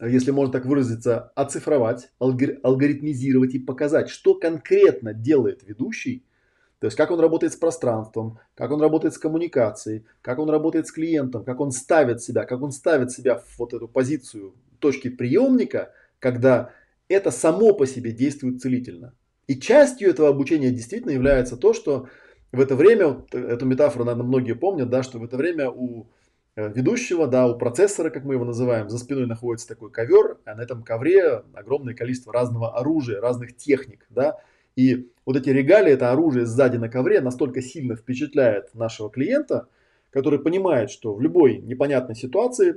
если 0.00 0.30
можно 0.30 0.52
так 0.52 0.66
выразиться, 0.66 1.32
оцифровать, 1.34 2.10
алгоритмизировать 2.20 3.54
и 3.54 3.58
показать, 3.58 4.08
что 4.10 4.34
конкретно 4.34 5.12
делает 5.12 5.64
ведущий 5.66 6.22
то 6.80 6.86
есть 6.86 6.96
как 6.96 7.10
он 7.10 7.18
работает 7.18 7.52
с 7.52 7.56
пространством, 7.56 8.38
как 8.54 8.70
он 8.70 8.80
работает 8.80 9.14
с 9.14 9.18
коммуникацией, 9.18 10.04
как 10.22 10.38
он 10.38 10.48
работает 10.48 10.86
с 10.86 10.92
клиентом, 10.92 11.44
как 11.44 11.60
он 11.60 11.72
ставит 11.72 12.22
себя, 12.22 12.44
как 12.44 12.62
он 12.62 12.70
ставит 12.70 13.10
себя 13.10 13.36
в 13.36 13.58
вот 13.58 13.74
эту 13.74 13.88
позицию 13.88 14.54
точки 14.78 15.08
приемника, 15.08 15.92
когда 16.20 16.70
это 17.08 17.30
само 17.30 17.72
по 17.74 17.86
себе 17.86 18.12
действует 18.12 18.60
целительно. 18.60 19.14
И 19.48 19.58
частью 19.58 20.10
этого 20.10 20.28
обучения 20.28 20.70
действительно 20.70 21.10
является 21.10 21.56
то, 21.56 21.72
что 21.72 22.08
в 22.52 22.60
это 22.60 22.76
время, 22.76 23.08
вот 23.08 23.34
эту 23.34 23.66
метафору, 23.66 24.04
наверное, 24.04 24.26
многие 24.26 24.54
помнят, 24.54 24.88
да, 24.88 25.02
что 25.02 25.18
в 25.18 25.24
это 25.24 25.36
время 25.36 25.70
у 25.70 26.06
э, 26.54 26.70
ведущего, 26.72 27.26
да, 27.26 27.46
у 27.46 27.58
процессора, 27.58 28.10
как 28.10 28.24
мы 28.24 28.34
его 28.34 28.44
называем, 28.44 28.88
за 28.88 28.98
спиной 28.98 29.26
находится 29.26 29.68
такой 29.68 29.90
ковер, 29.90 30.38
а 30.44 30.54
на 30.54 30.62
этом 30.62 30.82
ковре 30.82 31.42
огромное 31.54 31.94
количество 31.94 32.32
разного 32.32 32.78
оружия, 32.78 33.20
разных 33.20 33.56
техник, 33.56 34.06
да, 34.10 34.38
и 34.76 35.10
вот 35.28 35.36
эти 35.36 35.50
регалии, 35.50 35.92
это 35.92 36.10
оружие 36.10 36.46
сзади 36.46 36.78
на 36.78 36.88
ковре 36.88 37.20
настолько 37.20 37.60
сильно 37.60 37.94
впечатляет 37.96 38.74
нашего 38.74 39.10
клиента, 39.10 39.68
который 40.08 40.38
понимает, 40.38 40.90
что 40.90 41.12
в 41.12 41.20
любой 41.20 41.58
непонятной 41.58 42.16
ситуации 42.16 42.76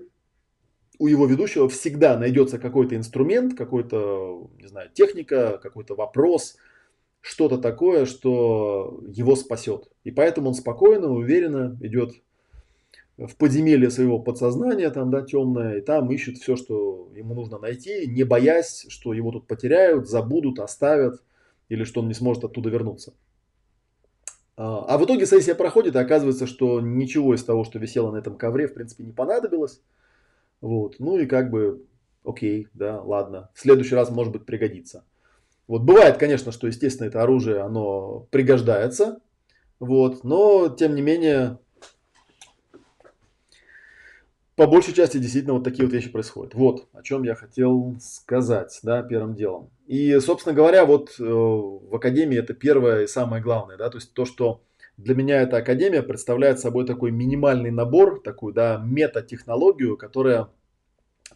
у 1.00 1.08
его 1.08 1.28
ведущего 1.28 1.70
всегда 1.70 2.18
найдется 2.18 2.60
какой-то 2.60 2.98
инструмент, 2.98 3.58
какой-то, 3.58 4.50
не 4.60 4.68
знаю, 4.68 4.90
техника, 4.94 5.62
какой-то 5.64 5.96
вопрос, 5.96 6.58
что-то 7.22 7.58
такое, 7.58 8.06
что 8.06 9.02
его 9.08 9.38
спасет. 9.38 9.90
И 10.04 10.12
поэтому 10.12 10.50
он 10.50 10.54
спокойно, 10.54 11.10
уверенно 11.10 11.78
идет 11.80 12.16
в 13.18 13.34
подземелье 13.38 13.90
своего 13.90 14.20
подсознания, 14.20 14.90
там, 14.90 15.10
да, 15.10 15.22
темное, 15.22 15.78
и 15.78 15.82
там 15.82 16.12
ищет 16.12 16.38
все, 16.38 16.58
что 16.58 17.14
ему 17.16 17.34
нужно 17.34 17.60
найти, 17.60 18.08
не 18.08 18.26
боясь, 18.26 18.88
что 18.90 19.14
его 19.14 19.32
тут 19.32 19.48
потеряют, 19.48 20.10
забудут, 20.10 20.60
оставят 20.60 21.22
или 21.72 21.86
что 21.86 22.02
он 22.02 22.10
не 22.10 22.14
сможет 22.14 22.44
оттуда 22.44 22.70
вернуться. 22.70 23.14
А, 24.58 24.84
а 24.90 24.98
в 24.98 25.06
итоге 25.06 25.26
сессия 25.26 25.56
проходит, 25.56 25.96
и 25.96 26.00
оказывается, 26.00 26.46
что 26.46 26.82
ничего 26.82 27.34
из 27.34 27.46
того, 27.46 27.64
что 27.64 27.80
висело 27.80 28.12
на 28.12 28.18
этом 28.18 28.36
ковре, 28.38 28.68
в 28.68 28.74
принципе, 28.74 29.06
не 29.06 29.14
понадобилось. 29.14 29.82
Вот. 30.60 31.00
Ну 31.00 31.18
и 31.18 31.26
как 31.26 31.50
бы, 31.50 31.86
окей, 32.26 32.68
да, 32.74 33.02
ладно. 33.02 33.52
В 33.54 33.62
следующий 33.62 33.96
раз, 33.96 34.12
может 34.12 34.34
быть, 34.34 34.46
пригодится. 34.46 35.06
Вот 35.68 35.84
бывает, 35.84 36.18
конечно, 36.18 36.52
что, 36.52 36.68
естественно, 36.68 37.08
это 37.08 37.24
оружие, 37.24 37.62
оно 37.62 38.28
пригождается, 38.32 39.22
вот, 39.80 40.26
но, 40.26 40.68
тем 40.68 40.94
не 40.94 41.02
менее, 41.02 41.58
по 44.56 44.68
большей 44.68 44.94
части 44.94 45.18
действительно 45.18 45.54
вот 45.54 45.64
такие 45.64 45.86
вот 45.86 45.94
вещи 45.94 46.12
происходят. 46.12 46.54
Вот 46.54 46.88
о 46.94 47.02
чем 47.04 47.24
я 47.24 47.36
хотел 47.36 47.98
сказать, 48.00 48.80
да, 48.84 49.02
первым 49.02 49.36
делом. 49.36 49.70
И, 49.88 50.20
собственно 50.20 50.54
говоря, 50.54 50.86
вот 50.86 51.16
э, 51.20 51.24
в 51.24 51.96
академии 51.96 52.38
это 52.38 52.54
первое 52.54 53.04
и 53.04 53.08
самое 53.08 53.42
главное, 53.42 53.78
да, 53.78 53.90
то 53.90 53.98
есть 53.98 54.14
то, 54.14 54.26
что 54.26 54.62
для 54.98 55.16
меня 55.16 55.42
эта 55.42 55.58
академия 55.58 56.04
представляет 56.04 56.60
собой 56.60 56.86
такой 56.86 57.12
минимальный 57.12 57.72
набор, 57.72 58.22
такую, 58.22 58.54
да, 58.54 58.82
метатехнологию, 58.86 59.98
которая 59.98 60.50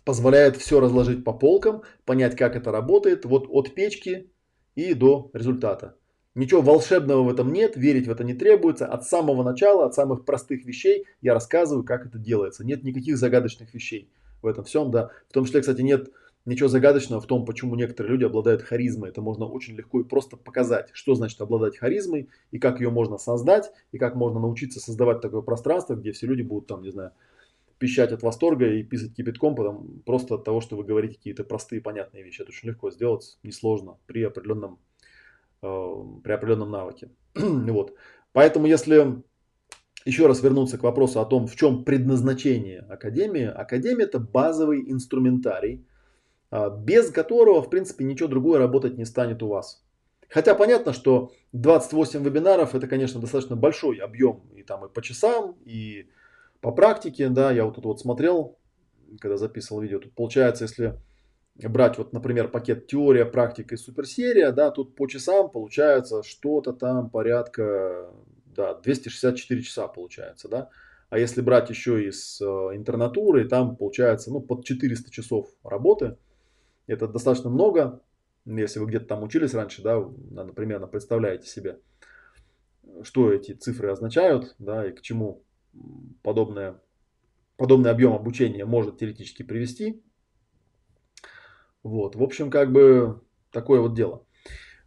позволяет 0.03 0.57
все 0.57 0.79
разложить 0.79 1.23
по 1.23 1.33
полкам, 1.33 1.81
понять, 2.05 2.35
как 2.35 2.55
это 2.55 2.71
работает, 2.71 3.25
вот 3.25 3.47
от 3.49 3.73
печки 3.73 4.29
и 4.75 4.93
до 4.93 5.31
результата. 5.33 5.95
Ничего 6.35 6.61
волшебного 6.61 7.23
в 7.23 7.29
этом 7.29 7.53
нет, 7.53 7.77
верить 7.77 8.07
в 8.07 8.11
это 8.11 8.25
не 8.25 8.33
требуется. 8.33 8.85
От 8.85 9.05
самого 9.05 9.41
начала, 9.41 9.85
от 9.85 9.95
самых 9.95 10.25
простых 10.25 10.65
вещей 10.65 11.05
я 11.21 11.33
рассказываю, 11.33 11.85
как 11.85 12.05
это 12.05 12.19
делается. 12.19 12.65
Нет 12.65 12.83
никаких 12.83 13.17
загадочных 13.17 13.73
вещей 13.73 14.11
в 14.41 14.47
этом 14.47 14.65
всем, 14.65 14.91
да. 14.91 15.11
В 15.29 15.33
том 15.33 15.45
числе, 15.45 15.61
кстати, 15.61 15.81
нет 15.81 16.09
ничего 16.43 16.67
загадочного 16.67 17.21
в 17.21 17.25
том, 17.25 17.45
почему 17.45 17.75
некоторые 17.75 18.11
люди 18.11 18.25
обладают 18.25 18.63
харизмой. 18.63 19.09
Это 19.09 19.21
можно 19.21 19.45
очень 19.45 19.77
легко 19.77 20.01
и 20.01 20.03
просто 20.03 20.35
показать, 20.35 20.89
что 20.91 21.15
значит 21.15 21.39
обладать 21.39 21.77
харизмой, 21.77 22.29
и 22.51 22.59
как 22.59 22.81
ее 22.81 22.89
можно 22.89 23.17
создать, 23.17 23.71
и 23.93 23.97
как 23.97 24.15
можно 24.15 24.41
научиться 24.41 24.81
создавать 24.81 25.21
такое 25.21 25.41
пространство, 25.41 25.95
где 25.95 26.11
все 26.11 26.27
люди 26.27 26.41
будут 26.41 26.67
там, 26.67 26.81
не 26.81 26.91
знаю, 26.91 27.11
пищать 27.77 28.11
от 28.11 28.23
восторга 28.23 28.67
и 28.73 28.83
писать 28.83 29.15
кипятком, 29.15 29.55
потому, 29.55 29.85
просто 30.05 30.35
от 30.35 30.43
того, 30.43 30.59
что 30.59 30.75
вы 30.75 30.83
говорите 30.83 31.15
какие-то 31.15 31.45
простые 31.45 31.81
понятные 31.81 32.23
вещи. 32.23 32.41
Это 32.41 32.49
очень 32.49 32.69
легко 32.69 32.91
сделать, 32.91 33.37
несложно, 33.41 33.97
при 34.05 34.23
определенном 34.23 34.79
при 36.23 36.31
определенном 36.31 36.71
навыке. 36.71 37.09
вот. 37.35 37.93
Поэтому, 38.33 38.67
если 38.67 39.23
еще 40.05 40.27
раз 40.27 40.43
вернуться 40.43 40.77
к 40.77 40.83
вопросу 40.83 41.19
о 41.19 41.25
том, 41.25 41.47
в 41.47 41.55
чем 41.55 41.83
предназначение 41.83 42.79
Академии, 42.81 43.45
Академия 43.45 44.03
это 44.05 44.19
базовый 44.19 44.91
инструментарий, 44.91 45.85
а, 46.51 46.69
без 46.69 47.09
которого, 47.09 47.61
в 47.61 47.69
принципе, 47.69 48.05
ничего 48.05 48.29
другое 48.29 48.59
работать 48.59 48.97
не 48.97 49.05
станет 49.05 49.41
у 49.41 49.47
вас. 49.47 49.83
Хотя 50.29 50.55
понятно, 50.55 50.93
что 50.93 51.31
28 51.53 52.23
вебинаров 52.23 52.75
это, 52.75 52.87
конечно, 52.87 53.19
достаточно 53.19 53.55
большой 53.55 53.97
объем 53.97 54.43
и 54.55 54.63
там 54.63 54.85
и 54.85 54.89
по 54.89 55.01
часам, 55.01 55.55
и 55.65 56.07
по 56.61 56.71
практике, 56.71 57.29
да, 57.29 57.51
я 57.51 57.65
вот 57.65 57.75
тут 57.75 57.85
вот 57.85 57.99
смотрел, 57.99 58.57
когда 59.19 59.37
записывал 59.37 59.81
видео, 59.81 59.99
тут 59.99 60.13
получается, 60.13 60.65
если 60.65 60.99
брать 61.63 61.97
вот, 61.97 62.13
например, 62.13 62.49
пакет 62.49 62.87
теория, 62.87 63.25
практика 63.25 63.75
и 63.75 63.77
суперсерия, 63.77 64.51
да, 64.51 64.71
тут 64.71 64.95
по 64.95 65.07
часам 65.07 65.49
получается 65.49 66.23
что-то 66.23 66.73
там 66.73 67.09
порядка, 67.09 68.11
да, 68.45 68.75
264 68.75 69.61
часа 69.61 69.87
получается, 69.87 70.49
да. 70.49 70.69
А 71.09 71.19
если 71.19 71.41
брать 71.41 71.69
еще 71.69 72.07
из 72.07 72.41
э, 72.41 72.45
интернатуры, 72.45 73.47
там 73.47 73.75
получается, 73.77 74.31
ну, 74.31 74.41
под 74.41 74.65
400 74.65 75.11
часов 75.11 75.47
работы. 75.63 76.17
Это 76.87 77.07
достаточно 77.07 77.49
много, 77.49 78.01
если 78.45 78.79
вы 78.79 78.87
где-то 78.87 79.05
там 79.05 79.23
учились 79.23 79.53
раньше, 79.53 79.81
да, 79.81 79.99
например, 80.31 80.85
представляете 80.87 81.47
себе, 81.47 81.79
что 83.01 83.31
эти 83.31 83.53
цифры 83.53 83.91
означают, 83.91 84.55
да, 84.59 84.87
и 84.87 84.91
к 84.91 85.01
чему 85.01 85.43
подобное, 86.21 86.79
подобный 87.57 87.91
объем 87.91 88.13
обучения 88.13 88.65
может 88.65 88.99
теоретически 88.99 89.43
привести. 89.43 90.03
Вот, 91.85 92.15
в 92.15 92.23
общем, 92.23 92.49
как 92.49 92.71
бы 92.71 93.21
такое 93.51 93.79
вот 93.79 93.93
дело. 93.93 94.23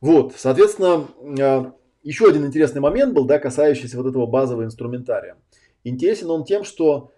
Вот, 0.01 0.35
соответственно, 0.37 1.07
а, 1.41 1.73
еще 2.03 2.29
один 2.29 2.45
интересный 2.45 2.81
момент 2.81 3.15
был, 3.15 3.25
да, 3.25 3.39
касающийся 3.39 3.97
вот 3.99 4.07
этого 4.09 4.27
базового 4.27 4.65
инструментария. 4.65 5.37
Интересен 5.85 6.29
он 6.29 6.45
тем, 6.45 6.65
что 6.65 7.13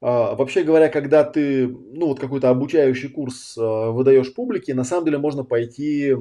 а, 0.00 0.34
вообще 0.36 0.62
говоря, 0.62 0.88
когда 0.88 1.22
ты, 1.22 1.68
ну, 1.68 2.06
вот 2.06 2.18
какой-то 2.18 2.48
обучающий 2.48 3.10
курс 3.10 3.58
а, 3.58 3.90
выдаешь 3.90 4.34
публике, 4.34 4.72
на 4.72 4.84
самом 4.84 5.04
деле 5.04 5.18
можно 5.18 5.44
пойти 5.44 6.16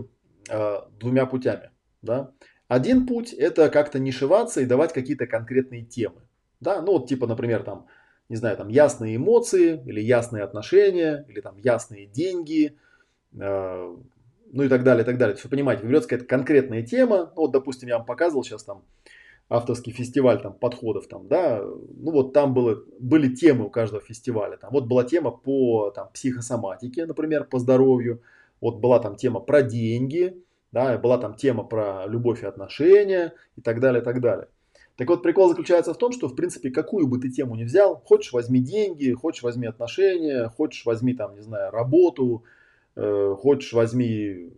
двумя 1.00 1.26
путями, 1.26 1.70
да. 2.02 2.32
Один 2.68 3.08
путь 3.08 3.32
это 3.32 3.70
как-то 3.70 4.00
нишеваться 4.00 4.60
и 4.60 4.66
давать 4.66 4.92
какие-то 4.92 5.26
конкретные 5.26 5.86
темы, 5.86 6.24
да, 6.60 6.82
ну 6.82 6.94
вот 6.94 7.08
типа, 7.08 7.28
например, 7.28 7.64
там, 7.64 7.86
не 8.28 8.36
знаю, 8.36 8.58
там 8.58 8.68
ясные 8.68 9.16
эмоции 9.16 9.82
или 9.86 10.02
ясные 10.02 10.44
отношения 10.44 11.26
или 11.30 11.40
там 11.40 11.56
ясные 11.60 12.08
деньги– 12.08 12.78
Э, 12.89 12.89
ну 13.32 14.64
и 14.64 14.68
так 14.68 14.84
далее, 14.84 15.04
и 15.04 15.06
так 15.06 15.18
далее. 15.18 15.34
То 15.34 15.40
есть 15.40 15.44
вы 15.46 15.50
понимаете, 15.50 15.86
берется 15.86 16.10
какая-то 16.10 16.28
конкретная 16.28 16.82
тема, 16.82 17.32
ну 17.36 17.44
вот, 17.44 17.52
допустим, 17.52 17.90
я 17.90 17.98
вам 17.98 18.06
показывал 18.06 18.44
сейчас 18.44 18.64
там 18.64 18.84
авторский 19.50 19.92
фестиваль 19.92 20.42
там 20.42 20.54
подходов 20.54 21.08
там, 21.08 21.28
да, 21.28 21.62
ну 21.62 22.12
вот 22.12 22.34
там 22.34 22.54
было, 22.54 22.84
были 23.00 23.34
темы 23.34 23.66
у 23.66 23.70
каждого 23.70 24.02
фестиваля, 24.02 24.58
там 24.58 24.72
вот 24.72 24.86
была 24.86 25.04
тема 25.04 25.32
по 25.32 25.92
там 25.92 26.10
психосоматике, 26.14 27.06
например, 27.06 27.46
по 27.46 27.60
здоровью, 27.60 28.22
вот 28.62 28.78
была 28.78 29.00
там 29.00 29.16
тема 29.16 29.40
про 29.40 29.64
деньги, 29.64 30.38
да, 30.72 30.98
была 30.98 31.18
там 31.18 31.36
тема 31.36 31.64
про 31.64 32.06
любовь 32.06 32.44
и 32.44 32.46
отношения 32.46 33.34
и 33.56 33.62
так 33.62 33.80
далее, 33.80 34.02
и 34.02 34.06
так 34.06 34.22
далее. 34.22 34.48
Так 34.98 35.08
вот, 35.08 35.24
прикол 35.24 35.48
заключается 35.48 35.94
в 35.94 35.98
том, 35.98 36.12
что, 36.12 36.28
в 36.28 36.36
принципе, 36.36 36.72
какую 36.72 37.08
бы 37.08 37.20
ты 37.20 37.30
тему 37.30 37.56
ни 37.56 37.64
взял, 37.64 37.96
хочешь 37.96 38.34
возьми 38.34 38.60
деньги, 38.60 39.14
хочешь 39.14 39.44
возьми 39.44 39.66
отношения, 39.66 40.50
хочешь 40.50 40.86
возьми 40.86 41.14
там, 41.14 41.36
не 41.36 41.42
знаю, 41.42 41.72
работу, 41.72 42.44
Э, 42.96 43.36
хочешь 43.38 43.74
возьми 43.74 44.52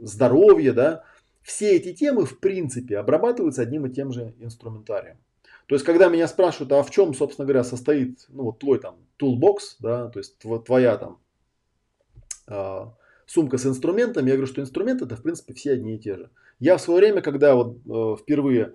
здоровье, 0.00 0.72
да, 0.72 1.04
все 1.42 1.76
эти 1.76 1.92
темы 1.92 2.24
в 2.24 2.40
принципе 2.40 2.98
обрабатываются 2.98 3.62
одним 3.62 3.86
и 3.86 3.90
тем 3.90 4.12
же 4.12 4.34
инструментарием. 4.38 5.16
То 5.66 5.74
есть, 5.74 5.84
когда 5.84 6.08
меня 6.08 6.26
спрашивают, 6.28 6.72
а 6.72 6.82
в 6.82 6.90
чем, 6.90 7.14
собственно 7.14 7.46
говоря, 7.46 7.62
состоит 7.62 8.26
ну, 8.28 8.44
вот 8.44 8.58
твой 8.58 8.78
там 8.80 8.96
toolbox, 9.20 9.76
да, 9.80 10.08
то 10.08 10.18
есть 10.18 10.38
твоя 10.64 10.96
там 10.96 11.20
э, 12.46 12.86
сумка 13.26 13.58
с 13.58 13.66
инструментами, 13.66 14.30
я 14.30 14.36
говорю, 14.36 14.50
что 14.50 14.62
инструменты 14.62 15.04
это 15.04 15.16
в 15.16 15.22
принципе 15.22 15.52
все 15.52 15.72
одни 15.72 15.96
и 15.96 15.98
те 15.98 16.16
же. 16.16 16.30
Я 16.58 16.78
в 16.78 16.80
свое 16.80 17.00
время, 17.00 17.20
когда 17.20 17.54
вот 17.54 17.76
э, 17.86 18.16
впервые 18.20 18.74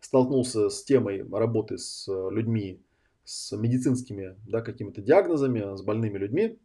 столкнулся 0.00 0.70
с 0.70 0.82
темой 0.82 1.28
работы 1.30 1.76
с 1.76 2.08
людьми, 2.08 2.80
с 3.24 3.54
медицинскими 3.54 4.34
да, 4.48 4.62
какими-то 4.62 5.02
диагнозами, 5.02 5.76
с 5.76 5.82
больными 5.82 6.16
людьми, 6.16 6.58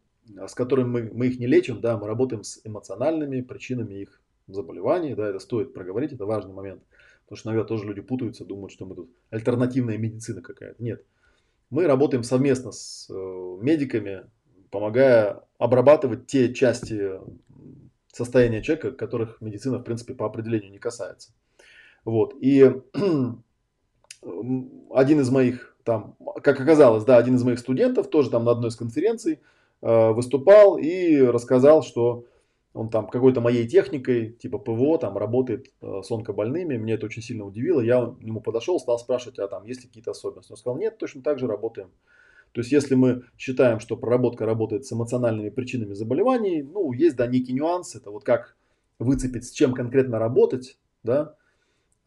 с 0.46 0.54
которыми 0.54 0.88
мы, 0.88 1.10
мы 1.12 1.26
их 1.28 1.38
не 1.38 1.46
лечим, 1.46 1.80
да, 1.80 1.96
мы 1.96 2.06
работаем 2.06 2.42
с 2.44 2.60
эмоциональными 2.64 3.40
причинами 3.40 3.94
их 3.94 4.20
заболеваний, 4.48 5.14
да, 5.14 5.28
это 5.28 5.38
стоит 5.38 5.74
проговорить, 5.74 6.12
это 6.12 6.26
важный 6.26 6.52
момент. 6.52 6.82
Потому 7.24 7.38
что, 7.38 7.48
наверное, 7.48 7.68
тоже 7.68 7.86
люди 7.86 8.00
путаются, 8.00 8.44
думают, 8.44 8.72
что 8.72 8.86
мы 8.86 8.94
тут 8.94 9.10
альтернативная 9.30 9.98
медицина 9.98 10.42
какая-то. 10.42 10.82
Нет. 10.82 11.04
Мы 11.70 11.86
работаем 11.86 12.22
совместно 12.22 12.70
с 12.70 13.08
э, 13.10 13.12
медиками, 13.60 14.26
помогая 14.70 15.42
обрабатывать 15.58 16.26
те 16.26 16.54
части 16.54 17.18
состояния 18.12 18.62
человека, 18.62 18.92
которых 18.92 19.40
медицина, 19.40 19.78
в 19.78 19.82
принципе, 19.82 20.14
по 20.14 20.26
определению 20.26 20.70
не 20.70 20.78
касается. 20.78 21.32
Вот. 22.04 22.34
И 22.40 22.72
один 24.22 25.20
из 25.20 25.30
моих, 25.30 25.76
там, 25.84 26.16
как 26.42 26.60
оказалось, 26.60 27.04
да, 27.04 27.16
один 27.16 27.34
из 27.34 27.42
моих 27.42 27.58
студентов 27.58 28.08
тоже 28.08 28.30
там 28.30 28.44
на 28.44 28.52
одной 28.52 28.70
из 28.70 28.76
конференций 28.76 29.40
выступал 29.82 30.78
и 30.78 31.20
рассказал, 31.20 31.82
что 31.82 32.24
он 32.76 32.90
там 32.90 33.08
какой-то 33.08 33.40
моей 33.40 33.66
техникой, 33.66 34.32
типа 34.32 34.58
ПВО, 34.58 34.98
там 34.98 35.16
работает 35.16 35.72
э, 35.80 36.02
с 36.02 36.10
онкобольными. 36.10 36.76
Мне 36.76 36.94
это 36.94 37.06
очень 37.06 37.22
сильно 37.22 37.44
удивило. 37.44 37.80
Я 37.80 38.04
к 38.06 38.22
нему 38.22 38.40
подошел, 38.40 38.78
стал 38.78 38.98
спрашивать, 38.98 39.38
а 39.38 39.48
там 39.48 39.64
есть 39.64 39.82
ли 39.82 39.88
какие-то 39.88 40.10
особенности. 40.10 40.52
Он 40.52 40.58
сказал, 40.58 40.78
нет, 40.78 40.98
точно 40.98 41.22
так 41.22 41.38
же 41.38 41.46
работаем. 41.46 41.90
То 42.52 42.60
есть, 42.60 42.72
если 42.72 42.94
мы 42.94 43.22
считаем, 43.38 43.80
что 43.80 43.96
проработка 43.96 44.44
работает 44.46 44.84
с 44.84 44.92
эмоциональными 44.92 45.48
причинами 45.48 45.94
заболеваний, 45.94 46.62
ну, 46.62 46.92
есть, 46.92 47.16
да, 47.16 47.26
некий 47.26 47.54
нюанс. 47.54 47.94
Это 47.94 48.10
вот 48.10 48.24
как 48.24 48.56
выцепить, 48.98 49.46
с 49.46 49.52
чем 49.52 49.72
конкретно 49.74 50.18
работать, 50.18 50.78
да, 51.02 51.34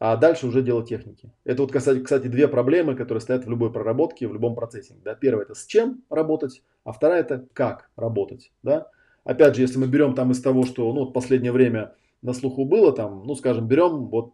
а 0.00 0.16
дальше 0.16 0.46
уже 0.46 0.62
дело 0.62 0.84
техники. 0.84 1.30
Это 1.44 1.62
вот, 1.62 1.72
кстати, 1.72 2.26
две 2.26 2.48
проблемы, 2.48 2.96
которые 2.96 3.20
стоят 3.20 3.44
в 3.44 3.50
любой 3.50 3.70
проработке, 3.70 4.26
в 4.26 4.32
любом 4.32 4.54
процессе. 4.54 4.94
Да? 5.04 5.14
Первое 5.14 5.44
это 5.44 5.54
с 5.54 5.66
чем 5.66 6.02
работать, 6.08 6.62
а 6.84 6.92
вторая 6.92 7.20
это 7.20 7.46
как 7.52 7.90
работать. 7.96 8.50
Да? 8.62 8.88
Опять 9.24 9.56
же, 9.56 9.62
если 9.62 9.78
мы 9.78 9.86
берем 9.86 10.14
там 10.14 10.30
из 10.32 10.40
того, 10.40 10.64
что 10.64 10.90
ну, 10.94 11.00
вот 11.00 11.12
последнее 11.12 11.52
время 11.52 11.94
на 12.22 12.32
слуху 12.32 12.64
было, 12.64 12.92
там, 12.92 13.24
ну, 13.26 13.34
скажем, 13.34 13.68
берем 13.68 14.06
вот 14.06 14.32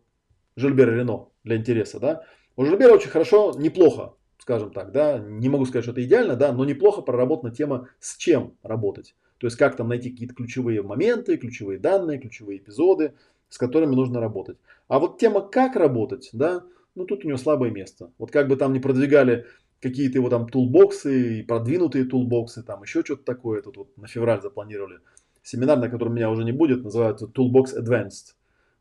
Жильбер 0.55 0.95
Рено 0.95 1.29
для 1.43 1.57
интереса, 1.57 1.99
да. 1.99 2.23
У 2.55 2.65
Жильбера 2.65 2.95
очень 2.95 3.11
хорошо, 3.11 3.53
неплохо, 3.59 4.15
скажем 4.39 4.71
так, 4.71 4.93
да, 4.93 5.19
не 5.19 5.49
могу 5.49 5.67
сказать, 5.67 5.85
что 5.85 5.93
это 5.93 6.05
идеально, 6.05 6.37
да, 6.37 6.53
но 6.53 6.65
неплохо 6.65 7.03
проработана 7.03 7.53
тема, 7.53 7.89
с 7.99 8.17
чем 8.17 8.55
работать. 8.63 9.17
То 9.39 9.49
есть, 9.49 9.57
как 9.57 9.77
там 9.77 9.89
найти 9.89 10.11
какие-то 10.11 10.35
ключевые 10.35 10.83
моменты, 10.83 11.37
ключевые 11.37 11.81
данные, 11.81 12.19
ключевые 12.19 12.59
эпизоды, 12.59 13.15
с 13.49 13.59
которыми 13.59 13.95
нужно 13.95 14.21
работать. 14.21 14.59
А 14.89 14.99
вот 14.99 15.19
тема 15.19 15.41
как 15.41 15.77
работать, 15.77 16.31
да, 16.33 16.65
ну 16.95 17.05
тут 17.05 17.25
у 17.25 17.29
него 17.29 17.39
слабое 17.39 17.71
место. 17.71 18.13
Вот 18.19 18.31
как 18.31 18.49
бы 18.49 18.57
там 18.57 18.73
не 18.73 18.81
продвигали 18.81 19.47
какие-то 19.81 20.19
его 20.19 20.31
там 20.31 20.49
тулбоксы 20.49 21.45
продвинутые 21.47 22.05
тулбоксы, 22.05 22.63
там 22.63 22.83
еще 22.83 23.03
что-то 23.05 23.25
такое, 23.25 23.63
тут 23.63 23.77
вот 23.77 23.97
на 23.97 24.07
февраль 24.07 24.41
запланировали 24.41 25.01
семинар, 25.43 25.79
на 25.79 25.89
котором 25.89 26.15
меня 26.15 26.31
уже 26.31 26.45
не 26.45 26.53
будет, 26.53 26.83
называется 26.83 27.27
Toolbox 27.27 27.77
Advanced. 27.79 28.35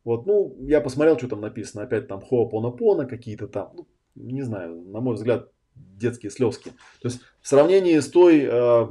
Вот, 0.04 0.26
ну, 0.26 0.56
я 0.60 0.80
посмотрел, 0.80 1.18
что 1.18 1.28
там 1.28 1.40
написано. 1.40 1.82
Опять 1.82 2.06
там 2.06 2.20
Ho'oponopono 2.20 3.06
какие-то 3.06 3.48
там, 3.48 3.72
ну, 3.74 3.86
не 4.14 4.42
знаю, 4.42 4.82
на 4.82 5.00
мой 5.00 5.14
взгляд, 5.14 5.50
детские 5.74 6.30
слезки. 6.30 6.70
То 7.02 7.08
есть 7.08 7.20
в 7.40 7.48
сравнении 7.48 7.98
с 7.98 8.08
той 8.08 8.46
э, 8.48 8.86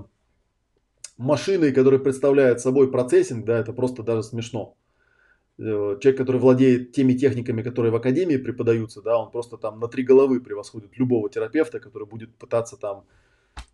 машиной, 1.17 1.71
которая 1.71 1.99
представляет 1.99 2.59
собой 2.59 2.91
процессинг, 2.91 3.45
да, 3.45 3.57
это 3.57 3.73
просто 3.73 4.03
даже 4.03 4.23
смешно. 4.23 4.75
Э, 5.57 5.97
человек, 6.01 6.17
который 6.17 6.41
владеет 6.41 6.91
теми 6.91 7.13
техниками, 7.13 7.61
которые 7.61 7.91
в 7.91 7.95
академии 7.95 8.37
преподаются, 8.37 9.01
да, 9.01 9.17
он 9.17 9.31
просто 9.31 9.57
там 9.57 9.79
на 9.79 9.87
три 9.87 10.03
головы 10.03 10.41
превосходит 10.41 10.97
любого 10.97 11.29
терапевта, 11.29 11.79
который 11.79 12.07
будет 12.07 12.35
пытаться 12.35 12.75
там 12.75 13.05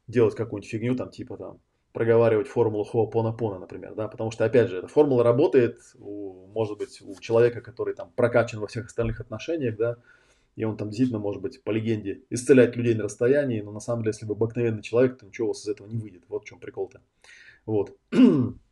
делать 0.07 0.35
какую-нибудь 0.35 0.69
фигню, 0.69 0.95
там 0.95 1.09
типа 1.09 1.37
там 1.37 1.59
проговаривать 1.91 2.47
формулу 2.47 2.83
Хоапонапона, 2.83 3.59
например, 3.59 3.95
да, 3.95 4.07
потому 4.07 4.31
что, 4.31 4.45
опять 4.45 4.69
же, 4.69 4.77
эта 4.77 4.87
формула 4.87 5.23
работает, 5.23 5.79
у, 5.99 6.47
может 6.53 6.77
быть, 6.77 7.01
у 7.01 7.19
человека, 7.19 7.61
который 7.61 7.95
там 7.95 8.11
прокачан 8.15 8.61
во 8.61 8.67
всех 8.67 8.85
остальных 8.85 9.19
отношениях, 9.19 9.75
да, 9.75 9.97
и 10.55 10.63
он 10.63 10.77
там 10.77 10.89
действительно, 10.89 11.19
может 11.19 11.41
быть, 11.41 11.63
по 11.63 11.71
легенде, 11.71 12.21
исцелять 12.29 12.75
людей 12.75 12.93
на 12.93 13.03
расстоянии, 13.03 13.61
но 13.61 13.71
на 13.71 13.79
самом 13.79 14.03
деле, 14.03 14.11
если 14.13 14.25
бы 14.25 14.33
обыкновенный 14.33 14.83
человек, 14.83 15.17
то 15.17 15.25
ничего 15.25 15.47
у 15.47 15.49
вас 15.49 15.63
из 15.63 15.69
этого 15.69 15.87
не 15.87 15.97
выйдет. 15.97 16.23
Вот 16.27 16.43
в 16.43 16.45
чем 16.45 16.59
прикол-то. 16.59 17.01
Вот. 17.65 17.97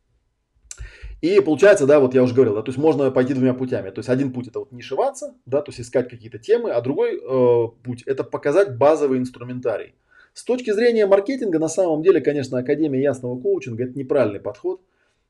И 1.20 1.40
получается, 1.40 1.86
да, 1.86 2.00
вот 2.00 2.14
я 2.14 2.22
уже 2.22 2.34
говорил, 2.34 2.54
да, 2.54 2.62
то 2.62 2.70
есть 2.70 2.78
можно 2.78 3.10
пойти 3.10 3.34
двумя 3.34 3.52
путями. 3.52 3.90
То 3.90 3.98
есть 3.98 4.08
один 4.08 4.32
путь 4.32 4.48
это 4.48 4.60
вот 4.60 4.72
нишеваться, 4.72 5.34
да, 5.44 5.60
то 5.60 5.70
есть 5.70 5.80
искать 5.80 6.08
какие-то 6.08 6.38
темы, 6.38 6.70
а 6.70 6.80
другой 6.80 7.16
э, 7.16 7.68
путь 7.82 8.02
это 8.04 8.24
показать 8.24 8.78
базовый 8.78 9.18
инструментарий. 9.18 9.94
С 10.32 10.44
точки 10.44 10.72
зрения 10.72 11.06
маркетинга, 11.06 11.58
на 11.58 11.68
самом 11.68 12.02
деле, 12.02 12.20
конечно, 12.20 12.58
Академия 12.58 13.02
ясного 13.02 13.38
коучинга 13.38 13.84
это 13.84 13.98
неправильный 13.98 14.40
подход, 14.40 14.80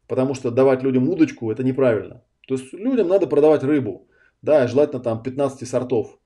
потому 0.06 0.34
что 0.34 0.50
давать 0.50 0.82
людям 0.82 1.08
удочку 1.08 1.50
это 1.50 1.64
неправильно. 1.64 2.22
То 2.46 2.54
есть 2.54 2.72
людям 2.72 3.08
надо 3.08 3.26
продавать 3.26 3.64
рыбу, 3.64 4.06
да, 4.42 4.66
желательно 4.68 5.00
там 5.00 5.22
15 5.22 5.68
сортов. 5.68 6.18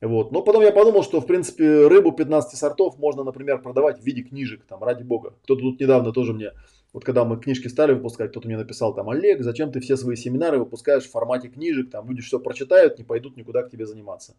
Вот. 0.00 0.32
Но 0.32 0.42
потом 0.42 0.62
я 0.62 0.72
подумал, 0.72 1.04
что 1.04 1.20
в 1.20 1.26
принципе 1.26 1.86
рыбу 1.86 2.12
15 2.12 2.58
сортов 2.58 2.98
можно, 2.98 3.22
например, 3.22 3.62
продавать 3.62 4.00
в 4.00 4.04
виде 4.04 4.22
книжек, 4.22 4.64
там, 4.64 4.82
ради 4.82 5.04
бога. 5.04 5.34
Кто-то 5.44 5.60
тут 5.60 5.80
недавно 5.80 6.12
тоже 6.12 6.32
мне, 6.32 6.50
вот 6.92 7.04
когда 7.04 7.24
мы 7.24 7.38
книжки 7.40 7.68
стали 7.68 7.92
выпускать, 7.92 8.30
кто-то 8.30 8.48
мне 8.48 8.56
написал 8.56 8.94
там, 8.94 9.08
Олег, 9.08 9.42
зачем 9.42 9.72
ты 9.72 9.80
все 9.80 9.96
свои 9.96 10.16
семинары 10.16 10.58
выпускаешь 10.58 11.04
в 11.04 11.10
формате 11.10 11.48
книжек, 11.48 11.90
там 11.90 12.08
люди 12.08 12.22
все 12.22 12.38
прочитают, 12.38 12.98
не 12.98 13.04
пойдут 13.04 13.36
никуда 13.36 13.62
к 13.62 13.70
тебе 13.70 13.86
заниматься. 13.86 14.34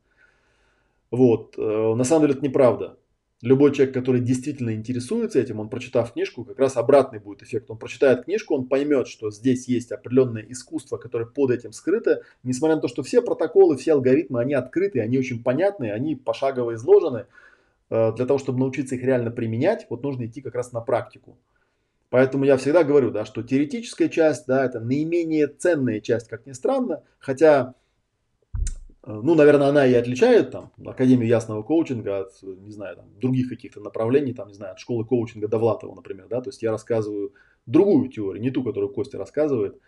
Вот. 1.11 1.55
Э, 1.57 1.93
на 1.95 2.03
самом 2.03 2.23
деле 2.23 2.33
это 2.35 2.45
неправда 2.45 2.97
любой 3.43 3.73
человек, 3.73 3.93
который 3.93 4.21
действительно 4.21 4.73
интересуется 4.73 5.37
этим, 5.37 5.59
он 5.59 5.67
прочитав 5.67 6.13
книжку, 6.13 6.45
как 6.45 6.57
раз 6.57 6.77
обратный 6.77 7.19
будет 7.19 7.43
эффект. 7.43 7.69
Он 7.69 7.77
прочитает 7.77 8.23
книжку, 8.23 8.55
он 8.55 8.67
поймет, 8.67 9.07
что 9.07 9.31
здесь 9.31 9.67
есть 9.67 9.91
определенное 9.91 10.43
искусство, 10.47 10.97
которое 10.97 11.25
под 11.25 11.51
этим 11.51 11.73
скрыто, 11.73 12.23
несмотря 12.43 12.77
на 12.77 12.81
то, 12.81 12.87
что 12.87 13.03
все 13.03 13.21
протоколы, 13.21 13.75
все 13.75 13.93
алгоритмы, 13.93 14.39
они 14.39 14.53
открыты, 14.53 15.01
они 15.01 15.19
очень 15.19 15.43
понятны, 15.43 15.91
они 15.91 16.15
пошагово 16.15 16.75
изложены. 16.75 17.25
Э, 17.89 18.13
для 18.13 18.25
того, 18.25 18.39
чтобы 18.39 18.59
научиться 18.59 18.95
их 18.95 19.03
реально 19.03 19.29
применять, 19.29 19.87
вот 19.89 20.03
нужно 20.03 20.25
идти 20.25 20.41
как 20.41 20.55
раз 20.55 20.71
на 20.71 20.79
практику. 20.79 21.37
Поэтому 22.14 22.45
я 22.45 22.57
всегда 22.57 22.84
говорю, 22.84 23.09
да, 23.09 23.26
что 23.26 23.41
теоретическая 23.41 24.07
часть, 24.07 24.45
да, 24.45 24.64
это 24.64 24.80
наименее 24.80 25.47
ценная 25.47 25.99
часть, 25.99 26.28
как 26.28 26.45
ни 26.45 26.51
странно, 26.51 27.01
хотя 27.18 27.74
Э, 29.05 29.20
ну, 29.22 29.36
наверное, 29.36 29.68
она 29.68 29.86
и 29.86 29.93
отличает 29.93 30.51
там 30.51 30.72
Академию 30.86 31.28
ясного 31.28 31.61
коучинга 31.61 32.22
от, 32.22 32.41
не 32.41 32.72
знаю, 32.72 32.97
там, 32.97 33.05
других 33.20 33.49
каких-то 33.49 33.82
направлений, 33.82 34.34
там, 34.34 34.47
не 34.47 34.53
знаю, 34.53 34.74
от 34.74 34.80
школы 34.80 35.05
коучинга 35.05 35.47
Довлатова, 35.47 35.93
например, 35.93 36.28
да, 36.30 36.41
то 36.41 36.49
есть 36.49 36.64
я 36.64 36.72
рассказываю 36.72 37.34
другую 37.66 38.09
теорию, 38.09 38.41
не 38.41 38.49
ту, 38.49 38.64
которую 38.64 38.93
Костя 38.93 39.18
рассказывает. 39.18 39.80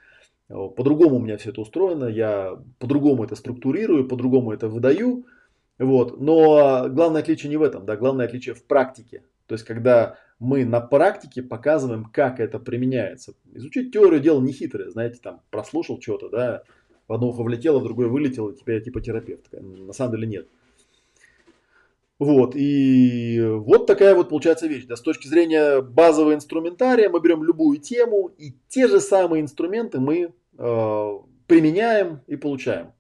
По-другому 0.48 1.16
у 1.16 1.20
меня 1.20 1.38
все 1.38 1.50
это 1.50 1.62
устроено, 1.62 2.06
я 2.06 2.62
по-другому 2.78 3.24
это 3.24 3.36
структурирую, 3.36 4.08
по-другому 4.08 4.52
это 4.52 4.68
выдаю, 4.68 5.26
вот. 5.80 6.20
Но 6.20 6.88
главное 6.90 7.22
отличие 7.22 7.50
не 7.50 7.58
в 7.58 7.64
этом, 7.64 7.86
да, 7.86 7.96
главное 7.96 8.28
отличие 8.28 8.54
в 8.54 8.64
практике. 8.64 9.24
То 9.48 9.54
есть, 9.56 9.66
когда 9.66 10.18
мы 10.40 10.66
на 10.66 10.82
практике 10.82 11.42
показываем, 11.42 12.06
как 12.06 12.40
это 12.40 12.60
применяется. 12.60 13.34
Изучить 13.54 13.94
теорию 13.94 14.20
дело 14.20 14.42
не 14.42 14.52
хитрое, 14.52 14.90
знаете, 14.90 15.20
там 15.22 15.42
прослушал 15.50 16.02
что-то, 16.02 16.30
да, 16.30 16.64
в 17.08 17.14
одно 17.14 17.30
ухо 17.30 17.44
влетело, 17.44 17.80
в 17.80 17.84
другое 17.84 18.08
вылетело, 18.08 18.54
теперь 18.54 18.76
я 18.76 18.82
типа 18.82 19.02
терапевт. 19.02 19.46
На 19.52 19.94
самом 19.94 20.16
деле 20.16 20.28
нет. 20.28 20.48
Вот, 22.18 22.56
и 22.56 23.42
вот 23.44 23.88
такая 23.88 24.16
вот 24.16 24.30
получается 24.30 24.68
вещь. 24.68 24.86
Да, 24.86 24.96
с 24.96 25.02
точки 25.02 25.28
зрения 25.28 25.82
базового 25.82 26.34
инструментария 26.34 27.10
мы 27.10 27.20
берем 27.20 27.44
любую 27.44 27.78
тему, 27.78 28.32
и 28.38 28.54
те 28.70 28.88
же 28.88 29.02
самые 29.02 29.42
инструменты 29.42 30.00
мы 30.00 30.34
э, 30.58 31.10
применяем 31.48 32.22
и 32.28 32.38
получаем 32.38 32.94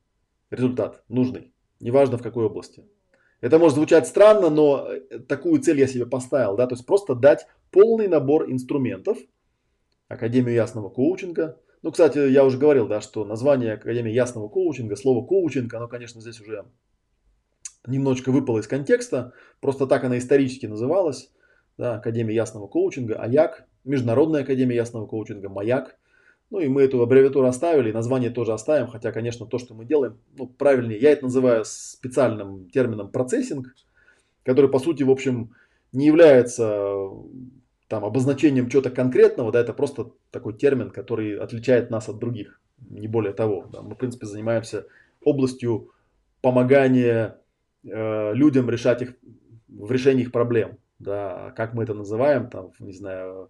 результат 0.52 1.04
нужный, 1.08 1.54
неважно 1.80 2.18
в 2.18 2.22
какой 2.22 2.46
области. 2.46 2.84
Это 3.42 3.60
может 3.60 3.76
звучать 3.76 4.08
странно, 4.08 4.50
но 4.50 4.88
такую 5.28 5.62
цель 5.62 5.80
я 5.80 5.88
себе 5.88 6.06
поставил, 6.06 6.56
да, 6.56 6.68
то 6.68 6.76
есть 6.76 6.86
просто 6.86 7.16
дать 7.16 7.48
полный 7.72 8.08
набор 8.08 8.52
инструментов, 8.52 9.18
Академию 10.08 10.54
ясного 10.54 10.90
коучинга, 10.90 11.60
ну, 11.86 11.92
кстати, 11.92 12.18
я 12.18 12.44
уже 12.44 12.58
говорил, 12.58 12.88
да, 12.88 13.00
что 13.00 13.26
название 13.26 13.74
Академии 13.74 14.12
ясного 14.12 14.50
коучинга, 14.50 14.96
слово 14.96 15.24
коучинг, 15.24 15.72
оно, 15.76 15.88
конечно, 15.88 16.20
здесь 16.20 16.42
уже 16.42 16.66
немножечко 17.86 18.32
выпало 18.32 18.58
из 18.58 18.68
контекста. 18.68 19.34
Просто 19.62 19.86
так 19.86 20.04
она 20.04 20.18
исторически 20.18 20.66
называлась. 20.66 21.32
Да, 21.78 21.98
Академия 21.98 22.34
ясного 22.34 22.66
коучинга, 22.66 23.22
АЯК, 23.22 23.68
Международная 23.84 24.42
Академия 24.42 24.78
ясного 24.78 25.06
коучинга, 25.06 25.50
МАЯК. 25.50 25.96
Ну 26.56 26.62
и 26.62 26.70
мы 26.70 26.84
эту 26.84 27.02
аббревиатуру 27.02 27.48
оставили, 27.48 27.92
название 27.92 28.30
тоже 28.30 28.54
оставим, 28.54 28.88
хотя, 28.88 29.12
конечно, 29.12 29.46
то, 29.46 29.58
что 29.58 29.74
мы 29.74 29.84
делаем, 29.84 30.18
ну, 30.38 30.48
правильнее, 30.48 30.98
я 30.98 31.12
это 31.12 31.26
называю 31.26 31.66
специальным 31.66 32.70
термином 32.70 33.12
процессинг, 33.12 33.76
который, 34.44 34.72
по 34.72 34.80
сути, 34.80 35.04
в 35.04 35.12
общем, 35.12 35.54
не 35.92 36.06
является 36.06 37.10
там, 37.90 38.06
обозначением 38.06 38.70
чего-то 38.70 38.90
конкретного, 38.90 39.52
да, 39.52 39.60
это 39.60 39.74
просто 39.74 40.14
такой 40.32 40.54
термин, 40.54 40.92
который 40.92 41.38
отличает 41.38 41.90
нас 41.90 42.08
от 42.08 42.20
других, 42.20 42.62
не 42.90 43.10
более 43.10 43.34
того. 43.34 43.68
Да. 43.70 43.82
Мы, 43.82 43.96
в 43.96 43.98
принципе, 43.98 44.26
занимаемся 44.26 44.88
областью 45.26 45.92
помогания 46.40 47.38
э, 47.84 48.34
людям 48.34 48.70
решать 48.70 49.02
их, 49.02 49.16
в 49.68 49.92
решении 49.92 50.22
их 50.22 50.32
проблем. 50.32 50.78
Да. 51.00 51.54
Как 51.58 51.74
мы 51.74 51.84
это 51.84 51.94
называем, 51.94 52.50
там, 52.50 52.72
не 52.80 52.94
знаю, 52.94 53.50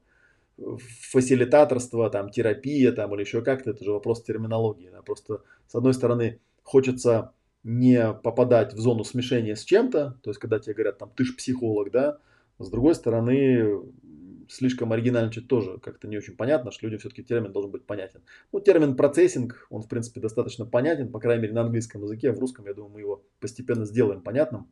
фасилитаторство, 0.58 2.10
там, 2.10 2.30
терапия 2.30 2.92
там, 2.92 3.14
или 3.14 3.22
еще 3.22 3.42
как-то, 3.42 3.72
это 3.72 3.84
же 3.84 3.92
вопрос 3.92 4.24
терминологии. 4.24 4.90
Да. 4.90 5.02
Просто, 5.02 5.42
с 5.68 5.76
одной 5.76 5.94
стороны, 5.94 6.40
хочется 6.64 7.34
не 7.64 8.14
попадать 8.14 8.74
в 8.74 8.80
зону 8.80 9.04
смешения 9.04 9.56
с 9.56 9.64
чем-то, 9.64 10.20
то 10.22 10.30
есть, 10.30 10.40
когда 10.40 10.60
тебе 10.60 10.76
говорят, 10.76 11.00
там, 11.00 11.12
ты 11.16 11.24
ж 11.24 11.36
психолог, 11.36 11.92
да, 11.92 12.20
с 12.60 12.70
другой 12.70 12.96
стороны, 12.96 13.82
слишком 14.50 14.94
оригинальничать 14.94 15.48
тоже 15.48 15.80
как-то 15.80 16.08
не 16.08 16.18
очень 16.18 16.36
понятно, 16.36 16.72
что 16.72 16.86
людям 16.86 17.00
все-таки 17.00 17.24
термин 17.24 17.52
должен 17.52 17.72
быть 17.72 17.86
понятен. 17.86 18.22
Ну, 18.52 18.60
термин 18.60 18.96
процессинг, 18.96 19.68
он 19.70 19.82
в 19.82 19.88
принципе 19.88 20.22
достаточно 20.22 20.66
понятен, 20.66 21.12
по 21.12 21.20
крайней 21.20 21.44
мере 21.44 21.54
на 21.54 21.62
английском 21.62 22.04
языке, 22.04 22.30
а 22.30 22.34
в 22.34 22.40
русском, 22.40 22.66
я 22.66 22.74
думаю, 22.74 22.94
мы 22.94 23.00
его 23.00 23.24
постепенно 23.40 23.86
сделаем 23.86 24.22
понятным. 24.22 24.72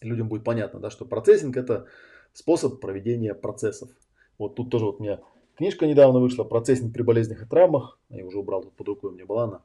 Людям 0.00 0.28
будет 0.28 0.44
понятно, 0.44 0.80
да, 0.80 0.90
что 0.90 1.04
процессинг 1.04 1.56
это 1.56 1.86
способ 2.32 2.80
проведения 2.80 3.34
процессов. 3.34 3.90
Вот 4.38 4.54
тут 4.54 4.70
тоже 4.70 4.84
вот 4.86 5.00
у 5.00 5.02
меня 5.02 5.20
книжка 5.56 5.86
недавно 5.86 6.20
вышла 6.20 6.44
«Процессинг 6.44 6.94
при 6.94 7.02
болезнях 7.02 7.42
и 7.42 7.46
травмах». 7.46 7.98
Я 8.08 8.24
уже 8.24 8.38
убрал 8.38 8.62
тут 8.62 8.74
под 8.74 8.88
рукой, 8.88 9.10
у 9.10 9.14
меня 9.14 9.26
была 9.26 9.44
она. 9.44 9.62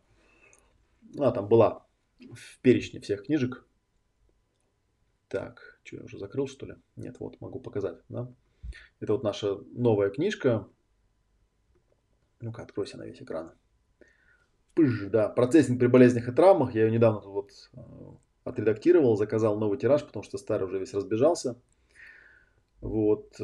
А, 1.20 1.32
там 1.32 1.48
была 1.48 1.86
в 2.20 2.60
перечне 2.62 3.00
всех 3.00 3.26
книжек. 3.26 3.66
Так, 5.28 5.80
что 5.84 5.98
я 5.98 6.04
уже 6.04 6.18
закрыл, 6.18 6.48
что 6.48 6.66
ли? 6.66 6.76
Нет, 6.96 7.20
вот, 7.20 7.40
могу 7.42 7.60
показать. 7.60 7.98
Да? 8.10 8.32
Это 9.00 9.14
вот 9.14 9.24
наша 9.24 9.58
новая 9.72 10.10
книжка. 10.10 10.68
Ну-ка, 12.40 12.64
откройся 12.64 12.98
на 12.98 13.04
весь 13.04 13.22
экран. 13.22 13.52
Пыж, 14.74 15.08
да, 15.10 15.30
процессинг 15.30 15.80
при 15.80 15.88
болезнях 15.88 16.28
и 16.28 16.32
травмах. 16.32 16.74
Я 16.74 16.86
ее 16.86 16.92
недавно 16.92 17.22
тут 17.22 17.32
вот 17.32 17.52
э, 17.74 17.80
отредактировал, 18.44 19.16
заказал 19.16 19.58
новый 19.58 19.78
тираж, 19.78 20.04
потому 20.04 20.24
что 20.24 20.38
старый 20.38 20.68
уже 20.68 20.80
весь 20.80 20.94
разбежался. 20.94 21.60
Вот. 22.82 23.36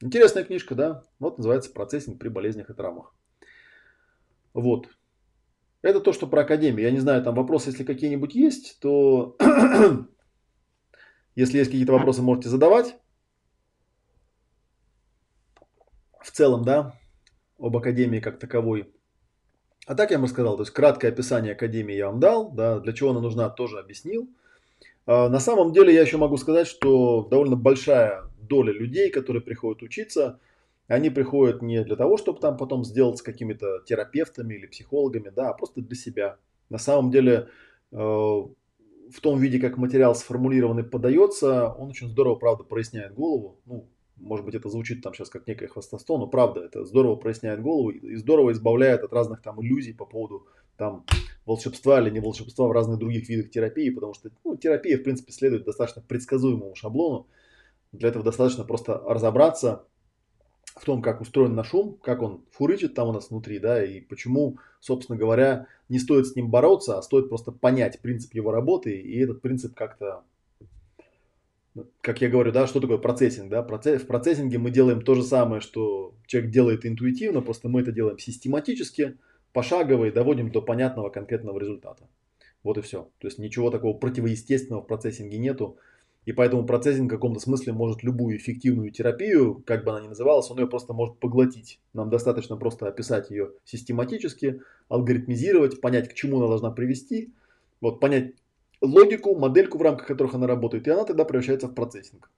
Интересная 0.00 0.44
книжка, 0.44 0.74
да. 0.74 1.04
Вот 1.18 1.38
называется 1.38 1.72
«Процессинг 1.72 2.18
при 2.18 2.28
болезнях 2.28 2.70
и 2.70 2.74
травмах». 2.74 3.14
Вот. 4.52 4.88
Это 5.82 6.00
то, 6.00 6.12
что 6.12 6.26
про 6.26 6.42
Академию. 6.42 6.82
Я 6.82 6.90
не 6.90 6.98
знаю, 6.98 7.22
там 7.22 7.34
вопросы, 7.34 7.70
если 7.70 7.84
какие-нибудь 7.84 8.34
есть, 8.34 8.78
то 8.80 9.36
если 11.34 11.58
есть 11.58 11.70
какие-то 11.70 11.92
вопросы, 11.92 12.22
можете 12.22 12.48
задавать. 12.48 12.96
В 16.20 16.30
целом, 16.32 16.64
да, 16.64 16.98
об 17.58 17.76
Академии 17.76 18.20
как 18.20 18.38
таковой. 18.38 18.92
А 19.86 19.94
так 19.94 20.10
я 20.10 20.18
вам 20.18 20.24
рассказал, 20.24 20.56
то 20.56 20.64
есть 20.64 20.72
краткое 20.72 21.08
описание 21.08 21.52
Академии 21.52 21.94
я 21.94 22.08
вам 22.08 22.18
дал, 22.18 22.50
да, 22.50 22.80
для 22.80 22.92
чего 22.92 23.10
она 23.10 23.20
нужна, 23.20 23.48
тоже 23.48 23.78
объяснил. 23.78 24.28
А, 25.06 25.28
на 25.28 25.40
самом 25.40 25.72
деле 25.72 25.94
я 25.94 26.02
еще 26.02 26.16
могу 26.16 26.36
сказать, 26.36 26.66
что 26.66 27.24
довольно 27.30 27.56
большая 27.56 28.24
доля 28.40 28.72
людей, 28.72 29.10
которые 29.10 29.42
приходят 29.42 29.82
учиться, 29.82 30.40
Они 30.88 31.10
приходят 31.10 31.62
не 31.62 31.84
для 31.84 31.96
того, 31.96 32.16
чтобы 32.18 32.40
там 32.40 32.56
потом 32.58 32.84
сделать 32.84 33.18
с 33.18 33.22
какими-то 33.22 33.80
терапевтами 33.86 34.54
или 34.54 34.66
психологами, 34.68 35.30
да, 35.36 35.50
а 35.50 35.54
просто 35.54 35.82
для 35.82 35.96
себя. 35.96 36.38
На 36.70 36.78
самом 36.78 37.10
деле, 37.12 37.48
э, 37.92 37.96
в 37.96 39.20
том 39.20 39.38
виде, 39.40 39.58
как 39.60 39.78
материал 39.78 40.14
сформулирован 40.14 40.80
и 40.80 40.82
подается, 40.82 41.70
он 41.70 41.90
очень 41.90 42.08
здорово, 42.08 42.36
правда, 42.36 42.64
проясняет 42.64 43.14
голову. 43.14 43.60
Ну, 43.66 43.88
может 44.16 44.44
быть, 44.46 44.54
это 44.54 44.68
звучит 44.70 45.02
там 45.02 45.14
сейчас 45.14 45.28
как 45.30 45.46
некое 45.46 45.68
хвастовство, 45.68 46.18
но 46.18 46.26
правда, 46.28 46.60
это 46.62 46.84
здорово 46.84 47.16
проясняет 47.16 47.62
голову 47.62 47.90
и 47.90 48.16
здорово 48.16 48.52
избавляет 48.52 49.02
от 49.02 49.12
разных 49.12 49.42
там 49.42 49.60
иллюзий 49.62 49.92
по 49.92 50.06
поводу 50.06 50.46
там 50.76 51.04
волшебства 51.44 52.00
или 52.00 52.10
не 52.10 52.20
волшебства 52.20 52.66
в 52.66 52.72
разных 52.72 52.98
других 52.98 53.28
видах 53.28 53.50
терапии, 53.50 53.90
потому 53.90 54.14
что 54.14 54.30
ну, 54.44 54.56
терапия, 54.56 54.98
в 54.98 55.02
принципе, 55.02 55.32
следует 55.32 55.64
достаточно 55.64 56.02
предсказуемому 56.02 56.74
шаблону. 56.74 57.26
Для 57.92 58.08
этого 58.08 58.24
достаточно 58.24 58.64
просто 58.64 58.98
разобраться 59.06 59.84
в 60.76 60.84
том, 60.84 61.00
как 61.00 61.20
устроен 61.20 61.54
наш 61.54 61.72
ум, 61.72 61.98
как 62.02 62.20
он 62.20 62.44
фурычит 62.50 62.94
там 62.94 63.08
у 63.08 63.12
нас 63.12 63.30
внутри, 63.30 63.58
да, 63.58 63.82
и 63.82 64.00
почему, 64.00 64.58
собственно 64.80 65.16
говоря, 65.16 65.66
не 65.88 65.98
стоит 65.98 66.26
с 66.26 66.36
ним 66.36 66.50
бороться, 66.50 66.98
а 66.98 67.02
стоит 67.02 67.28
просто 67.28 67.50
понять 67.52 68.00
принцип 68.00 68.34
его 68.34 68.50
работы 68.52 68.94
и 68.94 69.18
этот 69.18 69.40
принцип 69.40 69.74
как-то 69.74 70.24
как 72.00 72.22
я 72.22 72.30
говорю, 72.30 72.52
да, 72.52 72.66
что 72.66 72.80
такое 72.80 72.96
процессинг, 72.96 73.50
да, 73.50 73.62
в 73.62 74.06
процессинге 74.06 74.58
мы 74.58 74.70
делаем 74.70 75.02
то 75.02 75.14
же 75.14 75.22
самое, 75.22 75.60
что 75.60 76.14
человек 76.26 76.50
делает 76.50 76.86
интуитивно, 76.86 77.42
просто 77.42 77.68
мы 77.68 77.82
это 77.82 77.92
делаем 77.92 78.18
систематически, 78.18 79.18
пошагово 79.56 80.04
и 80.04 80.10
доводим 80.10 80.52
до 80.52 80.60
понятного 80.60 81.08
конкретного 81.08 81.58
результата. 81.58 82.06
Вот 82.62 82.76
и 82.76 82.82
все. 82.82 83.08
То 83.18 83.26
есть 83.26 83.38
ничего 83.38 83.70
такого 83.70 83.96
противоестественного 83.96 84.82
в 84.82 84.86
процессинге 84.86 85.38
нету. 85.38 85.78
И 86.26 86.32
поэтому 86.32 86.66
процессинг 86.66 87.10
в 87.10 87.14
каком-то 87.14 87.40
смысле 87.40 87.72
может 87.72 88.02
любую 88.02 88.36
эффективную 88.36 88.90
терапию, 88.90 89.62
как 89.64 89.84
бы 89.84 89.92
она 89.92 90.02
ни 90.02 90.08
называлась, 90.08 90.50
он 90.50 90.58
ее 90.58 90.66
просто 90.66 90.92
может 90.92 91.18
поглотить. 91.20 91.80
Нам 91.94 92.10
достаточно 92.10 92.58
просто 92.58 92.86
описать 92.86 93.30
ее 93.30 93.52
систематически, 93.64 94.60
алгоритмизировать, 94.90 95.80
понять, 95.80 96.10
к 96.10 96.12
чему 96.12 96.36
она 96.36 96.48
должна 96.48 96.70
привести, 96.70 97.32
вот, 97.80 97.98
понять 97.98 98.34
логику, 98.82 99.36
модельку, 99.36 99.78
в 99.78 99.82
рамках 99.82 100.06
которых 100.06 100.34
она 100.34 100.46
работает, 100.46 100.86
и 100.86 100.90
она 100.90 101.04
тогда 101.04 101.24
превращается 101.24 101.68
в 101.68 101.74
процессинг. 101.74 102.30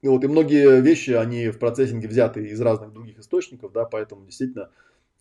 И 0.00 0.08
вот 0.08 0.24
и 0.24 0.26
многие 0.26 0.80
вещи, 0.80 1.10
они 1.10 1.50
в 1.50 1.58
процессинге 1.58 2.08
взяты 2.08 2.46
из 2.46 2.58
разных 2.62 2.94
других 2.94 3.18
источников, 3.18 3.72
да, 3.72 3.84
поэтому 3.84 4.24
действительно, 4.24 4.70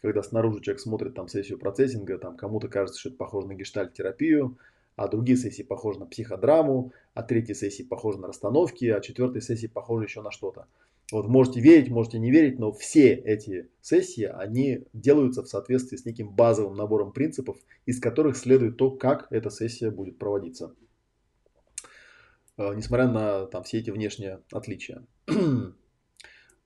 когда 0.02 0.24
снаружи 0.24 0.62
человек 0.62 0.82
смотрит 0.82 1.16
там 1.16 1.28
сессию 1.28 1.58
процессинга, 1.58 2.18
там 2.18 2.38
кому-то 2.38 2.68
кажется, 2.68 3.00
что 3.00 3.10
это 3.10 3.18
похоже 3.18 3.48
на 3.48 3.56
гештальт-терапию, 3.56 4.58
а 4.96 5.08
другие 5.08 5.38
сессии 5.38 5.64
похожи 5.64 6.00
на 6.00 6.06
психодраму, 6.06 6.92
а 7.14 7.24
третьи 7.24 7.54
сессии 7.54 7.84
похожи 7.84 8.20
на 8.20 8.28
расстановки, 8.28 8.86
а 8.86 9.00
четвертые 9.00 9.42
сессии 9.42 9.68
похожи 9.68 10.06
еще 10.06 10.22
на 10.22 10.32
что-то. 10.32 10.68
Вот 11.12 11.28
можете 11.28 11.60
верить, 11.60 11.90
можете 11.90 12.20
не 12.20 12.32
верить, 12.32 12.60
но 12.60 12.72
все 12.72 13.14
эти 13.14 13.70
сессии, 13.82 14.26
они 14.26 14.86
делаются 14.94 15.42
в 15.42 15.48
соответствии 15.48 15.98
с 15.98 16.06
неким 16.06 16.30
базовым 16.30 16.76
набором 16.76 17.14
принципов, 17.14 17.58
из 17.86 18.00
которых 18.00 18.38
следует 18.38 18.78
то, 18.78 18.92
как 18.92 19.28
эта 19.32 19.50
сессия 19.50 19.90
будет 19.90 20.20
проводиться. 20.20 20.76
Э, 22.58 22.74
несмотря 22.76 23.08
на 23.08 23.46
там, 23.48 23.64
все 23.64 23.80
эти 23.80 23.90
внешние 23.90 24.42
отличия. 24.52 25.06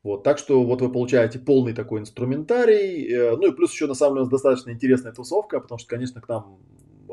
Вот, 0.04 0.24
так 0.24 0.38
что 0.38 0.64
вот 0.64 0.82
вы 0.82 0.92
получаете 0.92 1.40
полный 1.40 1.74
такой 1.74 2.02
инструментарий. 2.02 3.10
Э, 3.10 3.36
ну 3.38 3.48
и 3.48 3.56
плюс 3.56 3.72
еще 3.72 3.88
на 3.88 3.94
самом 3.94 4.18
деле 4.18 4.30
достаточно 4.30 4.72
интересная 4.72 5.14
тусовка, 5.14 5.60
потому 5.60 5.80
что, 5.80 5.88
конечно, 5.88 6.22
к 6.22 6.28
нам 6.28 6.60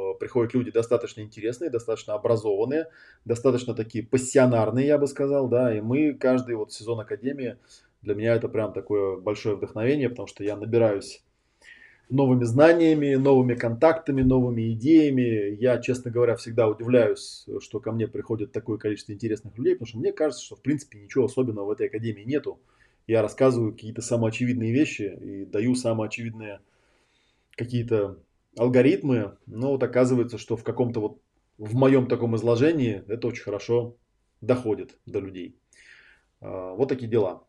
Э, 0.01 0.15
приходят 0.19 0.55
люди 0.55 0.71
достаточно 0.71 1.21
интересные, 1.21 1.71
достаточно 1.71 2.15
образованные, 2.15 2.87
достаточно 3.25 3.75
такие 3.75 4.05
пассионарные, 4.05 4.87
я 4.87 4.99
бы 4.99 5.07
сказал, 5.07 5.49
да, 5.49 5.77
и 5.77 5.81
мы 5.81 6.15
каждый 6.15 6.55
вот 6.57 6.73
сезон 6.73 7.01
Академии, 7.01 7.57
для 8.03 8.15
меня 8.15 8.35
это 8.35 8.49
прям 8.49 8.73
такое 8.73 9.17
большое 9.19 9.57
вдохновение, 9.57 10.09
потому 10.09 10.27
что 10.27 10.43
я 10.43 10.57
набираюсь 10.57 11.23
новыми 12.09 12.45
знаниями, 12.45 13.15
новыми 13.17 13.55
контактами, 13.55 14.23
новыми 14.23 14.73
идеями. 14.73 15.55
Я, 15.61 15.79
честно 15.79 16.11
говоря, 16.11 16.35
всегда 16.37 16.67
удивляюсь, 16.67 17.47
что 17.61 17.79
ко 17.79 17.93
мне 17.93 18.09
приходит 18.09 18.53
такое 18.53 18.79
количество 18.79 19.13
интересных 19.13 19.57
людей, 19.59 19.75
потому 19.75 19.87
что 19.87 19.99
мне 19.99 20.13
кажется, 20.13 20.45
что 20.45 20.57
в 20.57 20.63
принципе 20.63 20.99
ничего 20.99 21.27
особенного 21.27 21.67
в 21.67 21.71
этой 21.71 21.89
академии 21.89 22.23
нету. 22.23 22.59
Я 23.11 23.23
рассказываю 23.23 23.73
какие-то 23.73 24.03
самоочевидные 24.03 24.73
вещи 24.73 25.03
и 25.03 25.45
даю 25.45 25.75
самоочевидные 25.75 26.61
какие-то 27.57 28.21
алгоритмы, 28.57 29.37
но 29.47 29.73
вот 29.73 29.83
оказывается, 29.83 30.39
что 30.39 30.57
в 30.57 30.63
каком-то 30.63 31.01
вот, 31.01 31.21
в 31.59 31.75
моем 31.75 32.07
таком 32.07 32.37
изложении 32.37 33.03
это 33.09 33.27
очень 33.27 33.43
хорошо 33.43 33.97
доходит 34.41 34.97
до 35.07 35.19
людей. 35.19 35.59
А, 36.41 36.73
вот 36.75 36.89
такие 36.89 37.11
дела. 37.11 37.43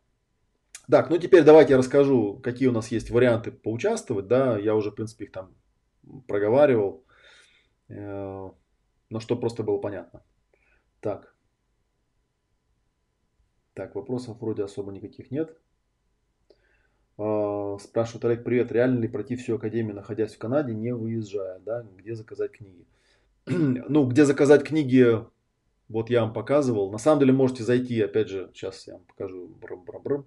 Так, 0.90 1.12
ну 1.12 1.20
теперь 1.20 1.44
давайте 1.44 1.74
я 1.74 1.78
расскажу, 1.78 2.40
какие 2.42 2.68
у 2.68 2.74
нас 2.74 2.88
есть 2.88 3.12
варианты 3.12 3.52
поучаствовать. 3.52 4.26
Да, 4.26 4.58
я 4.58 4.74
уже, 4.74 4.90
в 4.90 4.96
принципе, 4.96 5.26
их 5.26 5.32
там 5.32 5.54
проговаривал, 6.28 7.06
э, 7.88 8.50
но 9.12 9.20
что 9.20 9.36
просто 9.36 9.62
было 9.62 9.78
понятно. 9.78 10.24
Так. 11.02 11.36
Так, 13.82 13.96
вопросов 13.96 14.40
вроде 14.40 14.64
особо 14.64 14.92
никаких 14.92 15.32
нет. 15.32 15.58
А, 17.18 17.80
спрашивает 17.80 18.26
Олег, 18.26 18.44
привет, 18.44 18.72
реально 18.72 19.00
ли 19.00 19.08
пройти 19.08 19.36
всю 19.36 19.56
академию, 19.56 19.96
находясь 19.96 20.36
в 20.36 20.38
Канаде, 20.38 20.72
не 20.72 20.94
выезжая, 20.94 21.58
да, 21.62 21.84
где 21.98 22.14
заказать 22.14 22.52
книги? 22.52 22.86
ну, 23.48 24.06
где 24.06 24.26
заказать 24.26 24.64
книги, 24.64 25.26
вот 25.90 26.12
я 26.12 26.22
вам 26.22 26.32
показывал. 26.32 26.92
На 26.92 27.00
самом 27.00 27.22
деле 27.22 27.34
можете 27.34 27.64
зайти, 27.64 28.00
опять 28.00 28.30
же, 28.30 28.52
сейчас 28.54 28.86
я 28.86 28.94
вам 28.98 29.06
покажу, 29.06 29.48
брам 29.48 29.84
-брам 29.84 30.04
-брам. 30.04 30.26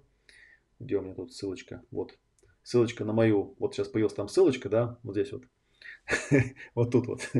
где 0.81 0.97
у 0.97 1.01
меня 1.01 1.13
тут 1.13 1.31
ссылочка, 1.31 1.81
вот, 1.91 2.19
ссылочка 2.61 3.05
на 3.05 3.13
мою, 3.13 3.55
вот 3.57 3.73
сейчас 3.73 3.87
появилась 3.87 4.15
там 4.15 4.27
ссылочка, 4.27 4.67
да, 4.67 4.99
вот 5.03 5.13
здесь 5.13 5.31
вот, 5.31 5.43
вот 6.75 6.91
тут 6.91 7.07
вот 7.07 7.31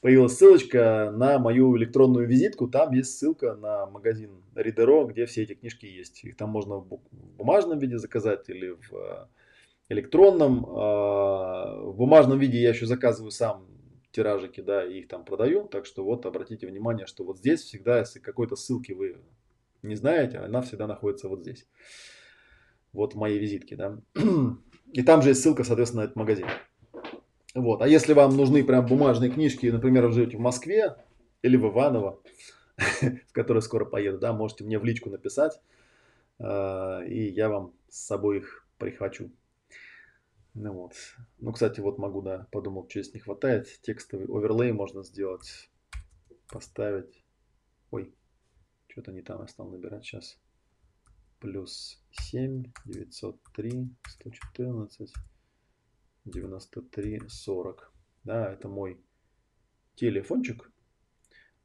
появилась 0.00 0.36
ссылочка 0.36 1.12
на 1.14 1.38
мою 1.38 1.76
электронную 1.76 2.26
визитку. 2.26 2.68
Там 2.68 2.92
есть 2.92 3.18
ссылка 3.18 3.54
на 3.54 3.86
магазин 3.86 4.42
Ридеро, 4.54 5.04
где 5.06 5.26
все 5.26 5.42
эти 5.42 5.54
книжки 5.54 5.86
есть. 5.86 6.22
Их 6.24 6.36
там 6.36 6.50
можно 6.50 6.76
в 6.76 7.00
бумажном 7.36 7.78
виде 7.78 7.98
заказать 7.98 8.48
или 8.48 8.70
в 8.70 8.94
э, 8.94 9.26
электронном. 9.88 10.64
А, 10.66 11.80
в 11.82 11.96
бумажном 11.96 12.38
виде 12.38 12.60
я 12.60 12.70
еще 12.70 12.86
заказываю 12.86 13.30
сам 13.30 13.66
тиражики, 14.12 14.60
да, 14.60 14.84
и 14.84 15.00
их 15.00 15.08
там 15.08 15.24
продаю. 15.24 15.66
Так 15.66 15.86
что 15.86 16.04
вот 16.04 16.24
обратите 16.26 16.66
внимание, 16.66 17.06
что 17.06 17.24
вот 17.24 17.38
здесь 17.38 17.62
всегда, 17.62 17.98
если 17.98 18.20
какой-то 18.20 18.54
ссылки 18.54 18.92
вы 18.92 19.16
не 19.82 19.96
знаете, 19.96 20.38
она 20.38 20.62
всегда 20.62 20.86
находится 20.86 21.28
вот 21.28 21.40
здесь. 21.40 21.66
Вот 22.92 23.14
в 23.14 23.18
моей 23.18 23.38
визитке, 23.38 23.74
да. 23.74 23.98
И 24.92 25.02
там 25.02 25.22
же 25.22 25.30
есть 25.30 25.42
ссылка, 25.42 25.64
соответственно, 25.64 26.02
на 26.02 26.04
этот 26.04 26.16
магазин. 26.16 26.46
Вот. 27.54 27.82
А 27.82 27.88
если 27.88 28.12
вам 28.12 28.36
нужны 28.36 28.64
прям 28.64 28.84
бумажные 28.86 29.30
книжки, 29.30 29.66
например, 29.66 30.06
вы 30.06 30.12
живете 30.12 30.36
в 30.36 30.40
Москве 30.40 30.96
или 31.42 31.56
в 31.56 31.66
Иваново, 31.68 32.20
в 32.76 33.32
которой 33.32 33.62
скоро 33.62 33.84
поеду, 33.84 34.18
да, 34.18 34.32
можете 34.32 34.64
мне 34.64 34.78
в 34.78 34.84
личку 34.84 35.08
написать, 35.08 35.60
э, 36.40 37.06
и 37.06 37.28
я 37.30 37.48
вам 37.48 37.72
с 37.88 38.06
собой 38.06 38.38
их 38.38 38.66
прихвачу. 38.78 39.30
Ну 40.54 40.72
вот. 40.72 40.94
Ну, 41.38 41.52
кстати, 41.52 41.80
вот 41.80 41.98
могу, 41.98 42.22
да, 42.22 42.48
подумал, 42.50 42.88
что 42.88 43.02
здесь 43.02 43.14
не 43.14 43.20
хватает. 43.20 43.66
Текстовый 43.82 44.26
оверлей 44.26 44.72
можно 44.72 45.04
сделать, 45.04 45.70
поставить. 46.48 47.24
Ой, 47.90 48.14
что-то 48.88 49.12
не 49.12 49.22
там 49.22 49.42
я 49.42 49.48
стал 49.48 49.68
набирать 49.68 50.04
сейчас. 50.04 50.38
Плюс 51.38 52.02
7, 52.12 52.64
903, 52.84 53.94
114. 54.08 55.12
9340. 56.24 57.92
Да, 58.24 58.52
это 58.52 58.68
мой 58.68 58.98
телефончик. 59.96 60.70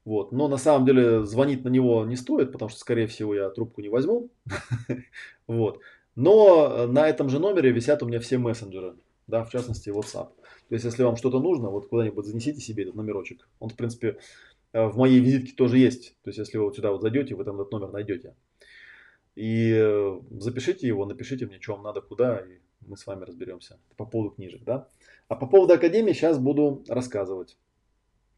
Вот. 0.05 0.31
Но 0.31 0.47
на 0.47 0.57
самом 0.57 0.85
деле 0.85 1.25
звонить 1.25 1.63
на 1.63 1.69
него 1.69 2.05
не 2.05 2.15
стоит, 2.15 2.51
потому 2.51 2.69
что, 2.69 2.79
скорее 2.79 3.07
всего, 3.07 3.35
я 3.35 3.49
трубку 3.49 3.81
не 3.81 3.89
возьму. 3.89 4.29
Вот. 5.47 5.81
Но 6.15 6.85
на 6.87 7.07
этом 7.07 7.29
же 7.29 7.39
номере 7.39 7.71
висят 7.71 8.03
у 8.03 8.05
меня 8.05 8.19
все 8.19 8.37
мессенджеры, 8.37 8.95
да, 9.25 9.43
в 9.43 9.49
частности 9.49 9.89
WhatsApp. 9.89 10.29
То 10.69 10.75
есть, 10.75 10.85
если 10.85 11.03
вам 11.03 11.15
что-то 11.15 11.39
нужно, 11.39 11.69
вот 11.69 11.87
куда-нибудь 11.87 12.25
занесите 12.25 12.59
себе 12.59 12.83
этот 12.83 12.95
номерочек. 12.95 13.47
Он, 13.59 13.69
в 13.69 13.75
принципе, 13.75 14.19
э, 14.73 14.85
в 14.85 14.97
моей 14.97 15.19
визитке 15.19 15.53
тоже 15.53 15.77
есть. 15.77 16.15
То 16.23 16.29
есть, 16.29 16.37
если 16.37 16.57
вы 16.57 16.65
вот 16.65 16.75
сюда 16.75 16.91
вот 16.91 17.01
зайдете, 17.01 17.35
вы 17.35 17.45
там 17.45 17.59
этот 17.59 17.71
номер 17.71 17.91
найдете. 17.91 18.35
И 19.35 19.71
э, 19.73 20.19
запишите 20.31 20.87
его, 20.87 21.05
напишите 21.05 21.45
мне, 21.47 21.59
что 21.61 21.73
вам 21.73 21.83
надо, 21.83 22.01
куда, 22.01 22.39
и 22.39 22.59
мы 22.81 22.97
с 22.97 23.05
вами 23.05 23.23
разберемся 23.23 23.79
по 23.97 24.05
поводу 24.05 24.35
книжек, 24.35 24.63
да. 24.63 24.87
А 25.27 25.35
по 25.35 25.45
поводу 25.45 25.73
Академии 25.73 26.13
сейчас 26.13 26.39
буду 26.39 26.83
рассказывать, 26.87 27.57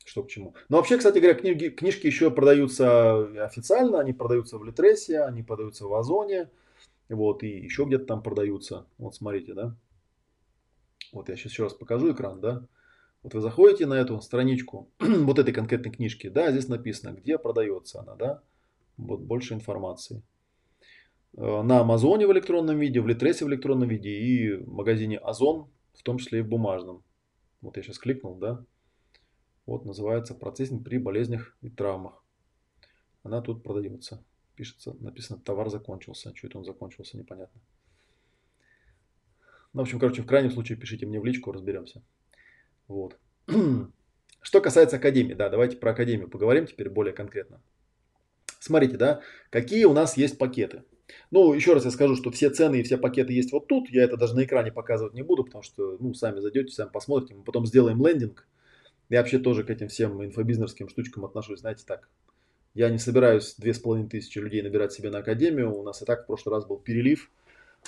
что 0.03 0.23
к 0.23 0.29
чему. 0.29 0.53
Но 0.69 0.77
вообще, 0.77 0.97
кстати 0.97 1.19
говоря, 1.19 1.35
книги, 1.35 1.69
книжки 1.69 2.07
еще 2.07 2.31
продаются 2.31 3.45
официально, 3.45 3.99
они 3.99 4.13
продаются 4.13 4.57
в 4.57 4.63
Литресе, 4.63 5.21
они 5.21 5.43
продаются 5.43 5.87
в 5.87 5.93
Озоне, 5.93 6.49
вот, 7.09 7.43
и 7.43 7.47
еще 7.47 7.85
где-то 7.85 8.05
там 8.05 8.23
продаются. 8.23 8.85
Вот 8.97 9.15
смотрите, 9.15 9.53
да. 9.53 9.75
Вот 11.11 11.29
я 11.29 11.35
сейчас 11.35 11.51
еще 11.51 11.63
раз 11.63 11.73
покажу 11.73 12.11
экран, 12.11 12.39
да. 12.39 12.65
Вот 13.23 13.33
вы 13.33 13.41
заходите 13.41 13.85
на 13.85 13.93
эту 13.95 14.19
страничку 14.21 14.89
вот 14.99 15.37
этой 15.37 15.53
конкретной 15.53 15.91
книжки, 15.91 16.27
да, 16.27 16.51
здесь 16.51 16.67
написано, 16.67 17.13
где 17.13 17.37
продается 17.37 17.99
она, 17.99 18.15
да. 18.15 18.41
Вот 18.97 19.21
больше 19.21 19.53
информации. 19.53 20.23
Э, 21.37 21.61
на 21.61 21.79
Амазоне 21.79 22.27
в 22.27 22.31
электронном 22.31 22.79
виде, 22.79 23.01
в 23.01 23.07
Литресе 23.07 23.45
в 23.45 23.49
электронном 23.49 23.89
виде 23.89 24.09
и 24.09 24.53
в 24.53 24.71
магазине 24.71 25.17
Озон, 25.17 25.69
в 25.93 26.03
том 26.03 26.17
числе 26.17 26.39
и 26.39 26.41
в 26.41 26.47
бумажном. 26.47 27.03
Вот 27.61 27.77
я 27.77 27.83
сейчас 27.83 27.99
кликнул, 27.99 28.35
да. 28.35 28.63
Вот 29.65 29.85
называется 29.85 30.33
процессинг 30.33 30.83
при 30.83 30.97
болезнях 30.97 31.55
и 31.61 31.69
травмах. 31.69 32.23
Она 33.23 33.41
тут 33.41 33.63
продается. 33.63 34.23
Пишется, 34.55 34.95
написано, 34.99 35.39
товар 35.39 35.69
закончился. 35.69 36.35
Что 36.35 36.47
это 36.47 36.57
он 36.57 36.65
закончился, 36.65 37.17
непонятно. 37.17 37.61
Ну, 39.73 39.81
в 39.81 39.83
общем, 39.83 39.99
короче, 39.99 40.21
в 40.21 40.25
крайнем 40.25 40.51
случае 40.51 40.77
пишите 40.77 41.05
мне 41.05 41.19
в 41.19 41.25
личку, 41.25 41.51
разберемся. 41.51 42.03
Вот. 42.87 43.17
Что 44.41 44.59
касается 44.59 44.97
Академии, 44.97 45.33
да, 45.33 45.49
давайте 45.49 45.77
про 45.77 45.91
Академию 45.91 46.29
поговорим 46.29 46.65
теперь 46.65 46.89
более 46.89 47.13
конкретно. 47.13 47.61
Смотрите, 48.59 48.97
да, 48.97 49.21
какие 49.49 49.85
у 49.85 49.93
нас 49.93 50.17
есть 50.17 50.37
пакеты. 50.37 50.83
Ну, 51.31 51.53
еще 51.53 51.73
раз 51.73 51.85
я 51.85 51.91
скажу, 51.91 52.15
что 52.15 52.31
все 52.31 52.49
цены 52.49 52.79
и 52.79 52.83
все 52.83 52.97
пакеты 52.97 53.33
есть 53.33 53.51
вот 53.51 53.67
тут. 53.67 53.89
Я 53.89 54.03
это 54.03 54.17
даже 54.17 54.35
на 54.35 54.43
экране 54.43 54.71
показывать 54.71 55.13
не 55.13 55.21
буду, 55.21 55.43
потому 55.43 55.63
что, 55.63 55.97
ну, 55.99 56.13
сами 56.13 56.39
зайдете, 56.39 56.73
сами 56.73 56.89
посмотрите. 56.89 57.35
Мы 57.35 57.43
потом 57.43 57.65
сделаем 57.65 58.05
лендинг. 58.05 58.47
Я 59.09 59.19
вообще 59.19 59.39
тоже 59.39 59.63
к 59.63 59.69
этим 59.69 59.87
всем 59.87 60.23
инфобизнесским 60.23 60.87
штучкам 60.89 61.25
отношусь, 61.25 61.59
знаете, 61.59 61.83
так. 61.85 62.09
Я 62.73 62.89
не 62.89 62.97
собираюсь 62.97 63.55
две 63.57 63.73
с 63.73 63.79
половиной 63.79 64.09
тысячи 64.09 64.39
людей 64.39 64.61
набирать 64.61 64.93
себе 64.93 65.09
на 65.09 65.19
академию. 65.19 65.75
У 65.75 65.83
нас 65.83 66.01
и 66.01 66.05
так 66.05 66.23
в 66.23 66.27
прошлый 66.27 66.55
раз 66.55 66.65
был 66.65 66.77
перелив. 66.77 67.29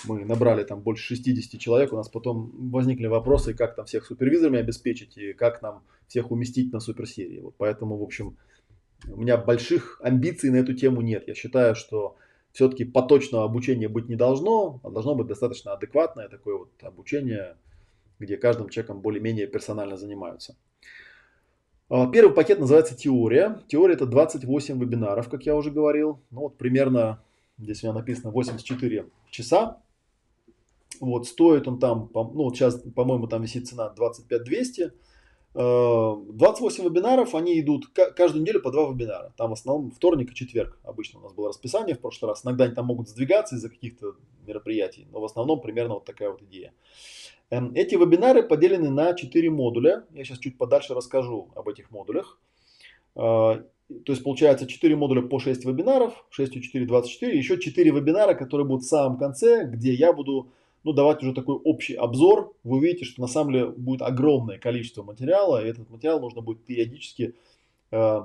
Мы 0.04 0.24
набрали 0.24 0.64
там 0.64 0.80
больше 0.82 1.14
60 1.14 1.58
человек. 1.58 1.92
У 1.92 1.96
нас 1.96 2.08
потом 2.08 2.52
возникли 2.70 3.06
вопросы, 3.06 3.54
как 3.54 3.76
там 3.76 3.86
всех 3.86 4.04
супервизорами 4.04 4.58
обеспечить 4.58 5.16
и 5.16 5.32
как 5.32 5.62
нам 5.62 5.82
всех 6.08 6.30
уместить 6.30 6.72
на 6.72 6.80
суперсерии. 6.80 7.40
Вот 7.40 7.54
поэтому, 7.56 7.96
в 7.96 8.02
общем, 8.02 8.36
у 9.08 9.16
меня 9.20 9.36
больших 9.36 10.00
амбиций 10.02 10.50
на 10.50 10.56
эту 10.56 10.74
тему 10.74 11.00
нет. 11.00 11.24
Я 11.26 11.34
считаю, 11.34 11.74
что 11.74 12.16
все-таки 12.54 12.84
поточного 12.84 13.44
обучения 13.44 13.88
быть 13.88 14.08
не 14.08 14.14
должно, 14.14 14.80
а 14.84 14.90
должно 14.90 15.16
быть 15.16 15.26
достаточно 15.26 15.72
адекватное 15.72 16.28
такое 16.28 16.56
вот 16.56 16.70
обучение, 16.82 17.56
где 18.20 18.36
каждым 18.36 18.68
человеком 18.68 19.00
более-менее 19.00 19.48
персонально 19.48 19.96
занимаются. 19.96 20.56
А, 21.90 22.06
первый 22.06 22.32
пакет 22.32 22.60
называется 22.60 22.96
теория. 22.96 23.60
Теория 23.66 23.94
это 23.94 24.06
28 24.06 24.80
вебинаров, 24.80 25.28
как 25.28 25.44
я 25.44 25.56
уже 25.56 25.72
говорил. 25.72 26.20
Ну 26.30 26.42
вот 26.42 26.56
примерно, 26.56 27.20
здесь 27.58 27.82
у 27.82 27.88
меня 27.88 27.98
написано 27.98 28.30
84 28.30 29.06
часа. 29.30 29.80
Вот 31.00 31.26
стоит 31.26 31.66
он 31.66 31.80
там, 31.80 32.08
ну 32.14 32.44
вот 32.44 32.54
сейчас, 32.54 32.80
по-моему, 32.94 33.26
там 33.26 33.42
висит 33.42 33.66
цена 33.66 33.88
25 33.88 34.44
200. 34.44 34.92
28 35.54 36.82
э, 36.82 36.88
вебинаров, 36.88 37.34
они 37.36 37.60
идут 37.60 37.86
каждую 38.16 38.42
неделю 38.42 38.60
по 38.60 38.72
два 38.72 38.90
вебинара. 38.90 39.32
Там 39.36 39.50
в 39.50 39.52
основном 39.52 39.92
вторник 39.92 40.32
и 40.32 40.34
четверг 40.34 40.78
обычно 40.82 41.20
у 41.20 41.22
нас 41.22 41.32
было 41.32 41.48
расписание 41.48 41.94
в 41.94 42.00
прошлый 42.00 42.30
раз. 42.30 42.44
Иногда 42.44 42.64
они 42.64 42.74
там 42.74 42.86
могут 42.86 43.08
сдвигаться 43.08 43.54
из-за 43.54 43.68
каких-то 43.68 44.14
мероприятий, 44.46 45.06
но 45.12 45.20
в 45.20 45.24
основном 45.24 45.60
примерно 45.60 45.94
вот 45.94 46.04
такая 46.04 46.30
вот 46.30 46.42
идея. 46.42 46.74
Эм, 47.50 47.72
эти 47.74 47.94
вебинары 47.94 48.42
поделены 48.42 48.90
на 48.90 49.14
4 49.14 49.50
модуля. 49.50 50.04
Я 50.12 50.24
сейчас 50.24 50.38
чуть 50.38 50.58
подальше 50.58 50.92
расскажу 50.92 51.50
об 51.54 51.68
этих 51.68 51.92
модулях. 51.92 52.40
Э, 53.14 53.62
то 53.88 54.12
есть 54.12 54.24
получается 54.24 54.66
4 54.66 54.96
модуля 54.96 55.22
по 55.22 55.38
6 55.38 55.64
вебинаров, 55.66 56.26
6 56.30 56.56
и 56.56 56.62
4, 56.62 56.84
24. 56.86 57.38
Еще 57.38 57.60
4 57.60 57.90
вебинара, 57.92 58.34
которые 58.34 58.66
будут 58.66 58.82
в 58.82 58.88
самом 58.88 59.18
конце, 59.18 59.64
где 59.66 59.92
я 59.92 60.12
буду 60.12 60.50
ну, 60.84 60.92
давать 60.92 61.22
уже 61.22 61.32
такой 61.32 61.56
общий 61.56 61.94
обзор, 61.94 62.54
вы 62.62 62.76
увидите, 62.76 63.06
что 63.06 63.22
на 63.22 63.26
самом 63.26 63.52
деле 63.52 63.66
будет 63.70 64.02
огромное 64.02 64.58
количество 64.58 65.02
материала, 65.02 65.64
и 65.64 65.68
этот 65.68 65.88
материал 65.88 66.20
нужно 66.20 66.42
будет 66.42 66.64
периодически, 66.64 67.34
э, 67.90 68.20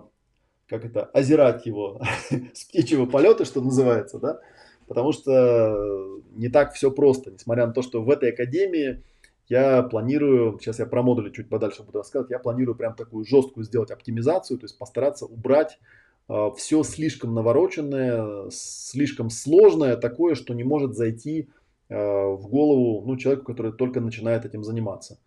как 0.68 0.86
это, 0.86 1.06
озирать 1.06 1.66
его 1.66 2.02
с 2.54 2.66
птичьего 2.66 3.06
полета, 3.06 3.46
что 3.46 3.62
называется, 3.62 4.20
да, 4.20 4.42
потому 4.88 5.14
что 5.14 6.20
не 6.36 6.50
так 6.50 6.74
все 6.74 6.92
просто, 6.92 7.32
несмотря 7.32 7.66
на 7.66 7.74
то, 7.74 7.82
что 7.82 8.04
в 8.04 8.10
этой 8.10 8.32
академии 8.32 9.04
я 9.48 9.82
планирую, 9.82 10.60
сейчас 10.60 10.80
я 10.80 10.86
про 10.86 11.02
модули 11.02 11.32
чуть 11.32 11.50
подальше 11.50 11.84
буду 11.84 12.00
рассказывать, 12.00 12.32
я 12.32 12.40
планирую 12.40 12.76
прям 12.76 12.94
такую 12.94 13.26
жесткую 13.26 13.64
сделать 13.64 13.90
оптимизацию, 13.90 14.60
то 14.60 14.66
есть 14.66 14.78
постараться 14.78 15.26
убрать 15.26 15.80
э, 16.28 16.50
все 16.58 16.84
слишком 16.84 17.34
навороченное, 17.34 18.50
слишком 18.52 19.30
сложное, 19.30 19.96
такое, 19.96 20.36
что 20.36 20.54
не 20.54 20.66
может 20.66 20.96
зайти 20.96 21.48
в 21.90 22.48
голову 22.48 23.04
ну, 23.06 23.18
человеку, 23.18 23.46
который 23.46 23.72
только 23.72 24.00
начинает 24.00 24.46
этим 24.46 24.64
заниматься. 24.64 25.20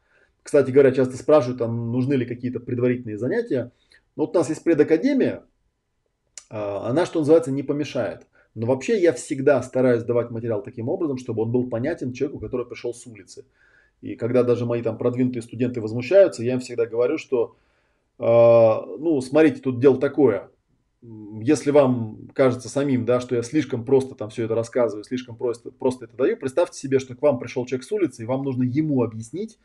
Кстати 0.43 0.71
говоря, 0.71 0.93
часто 0.93 1.17
спрашивают, 1.17 1.61
а 1.61 1.69
нужны 1.69 2.15
ли 2.15 2.27
какие-то 2.27 2.61
предварительные 2.61 3.19
занятия. 3.19 3.73
Ну, 4.17 4.25
вот 4.25 4.35
у 4.35 4.39
нас 4.39 4.49
есть 4.49 4.63
предакадемия, 4.65 5.45
а, 6.51 6.89
она, 6.89 7.07
что 7.07 7.21
называется, 7.21 7.51
не 7.51 7.63
помешает. 7.63 8.27
Но 8.55 8.67
вообще 8.67 9.01
я 9.01 9.13
всегда 9.13 9.63
стараюсь 9.63 10.03
давать 10.03 10.31
материал 10.31 10.63
таким 10.63 10.89
образом, 10.89 11.17
чтобы 11.17 11.43
он 11.43 11.53
был 11.53 11.69
понятен 11.69 12.13
человеку, 12.13 12.41
который 12.41 12.67
пришел 12.67 12.93
с 12.93 13.07
улицы. 13.07 13.45
И 14.03 14.17
когда 14.17 14.43
даже 14.43 14.67
мои 14.67 14.83
там 14.83 14.99
продвинутые 14.99 15.43
студенты 15.43 15.81
возмущаются, 15.81 16.43
я 16.43 16.55
им 16.55 16.61
всегда 16.61 16.87
говорю, 16.87 17.19
что, 17.19 17.57
э, 18.19 18.25
ну, 18.25 19.21
смотрите, 19.21 19.61
тут 19.61 19.81
дело 19.81 19.99
такое 19.99 20.51
если 21.03 21.73
вам 21.73 22.29
кажется 22.33 22.69
самим, 22.69 23.05
да, 23.05 23.21
что 23.21 23.35
я 23.35 23.43
слишком 23.43 23.85
просто 23.85 24.15
там 24.15 24.31
все 24.31 24.45
это 24.45 24.55
рассказываю, 24.55 25.05
слишком 25.05 25.37
просто, 25.37 25.73
просто 25.73 26.05
это 26.05 26.17
даю, 26.17 26.37
представьте 26.37 26.79
себе, 26.79 27.01
что 27.01 27.17
к 27.17 27.23
вам 27.23 27.39
пришел 27.39 27.67
человек 27.67 27.85
с 27.85 27.93
улицы, 27.93 28.23
и 28.23 28.27
вам 28.27 28.45
нужно 28.45 28.63
ему 28.63 29.03
объяснить, 29.03 29.59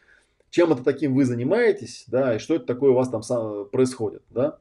чем 0.50 0.72
это 0.72 0.84
таким 0.84 1.14
вы 1.14 1.26
занимаетесь, 1.26 2.06
да, 2.08 2.36
и 2.36 2.40
что 2.40 2.56
это 2.56 2.66
такое 2.66 2.92
у 2.92 2.96
вас 2.96 3.10
там 3.10 3.22
происходит, 3.70 4.24
да. 4.30 4.60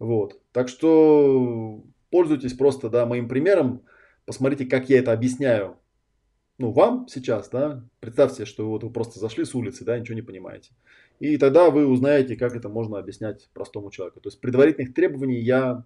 Вот. 0.00 0.40
Так 0.50 0.68
что 0.68 1.84
пользуйтесь 2.10 2.54
просто, 2.54 2.90
да, 2.90 3.06
моим 3.06 3.28
примером, 3.28 3.82
посмотрите, 4.24 4.66
как 4.66 4.90
я 4.90 4.98
это 4.98 5.12
объясняю, 5.12 5.76
ну, 6.58 6.72
вам 6.72 7.06
сейчас, 7.08 7.48
да, 7.48 7.84
представьте, 8.00 8.44
что 8.44 8.68
вот 8.68 8.82
вы 8.82 8.90
просто 8.90 9.20
зашли 9.20 9.44
с 9.44 9.54
улицы, 9.54 9.84
да, 9.84 9.98
ничего 9.98 10.16
не 10.16 10.22
понимаете. 10.22 10.72
И 11.22 11.36
тогда 11.36 11.70
вы 11.70 11.86
узнаете, 11.86 12.34
как 12.34 12.56
это 12.56 12.68
можно 12.68 12.98
объяснять 12.98 13.48
простому 13.54 13.92
человеку. 13.92 14.20
То 14.20 14.28
есть 14.28 14.40
предварительных 14.40 14.92
требований 14.92 15.38
я 15.38 15.84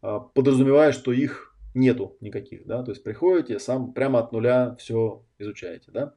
а, 0.00 0.20
подразумеваю, 0.20 0.94
что 0.94 1.12
их 1.12 1.54
нету 1.74 2.16
никаких, 2.20 2.64
да, 2.64 2.82
то 2.82 2.92
есть 2.92 3.04
приходите, 3.04 3.58
сам 3.58 3.92
прямо 3.92 4.20
от 4.20 4.32
нуля 4.32 4.74
все 4.78 5.22
изучаете, 5.38 5.90
да, 5.90 6.14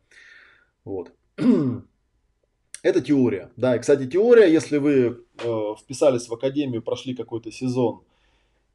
вот. 0.85 1.11
Это 2.81 3.01
теория, 3.01 3.51
да, 3.57 3.75
и, 3.75 3.79
кстати, 3.79 4.07
теория, 4.07 4.49
если 4.49 4.77
вы 4.77 5.25
э, 5.43 5.73
вписались 5.77 6.29
в 6.29 6.33
академию, 6.33 6.81
прошли 6.81 7.13
какой-то 7.13 7.51
сезон 7.51 8.03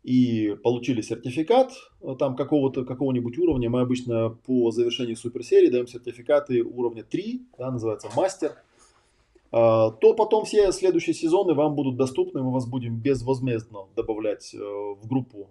и 0.03 0.59
получили 0.63 1.01
сертификат 1.01 1.73
э, 2.03 2.17
там 2.19 2.37
какого-то, 2.37 2.85
какого-нибудь 2.85 3.39
уровня, 3.39 3.71
мы 3.71 3.81
обычно 3.81 4.29
по 4.29 4.73
завершении 4.73 5.15
суперсерии 5.15 5.71
даем 5.71 5.87
сертификаты 5.87 6.63
уровня 6.63 7.03
3, 7.03 7.47
да, 7.57 7.71
называется 7.71 8.11
мастер, 8.15 8.59
то 9.51 10.15
потом 10.17 10.45
все 10.45 10.71
следующие 10.71 11.15
сезоны 11.15 11.55
вам 11.55 11.75
будут 11.75 11.97
доступны, 11.97 12.43
мы 12.43 12.53
вас 12.53 12.69
будем 12.69 13.01
безвозмездно 13.01 13.89
добавлять 13.97 14.55
э, 14.55 14.59
в 14.59 15.09
группу 15.09 15.51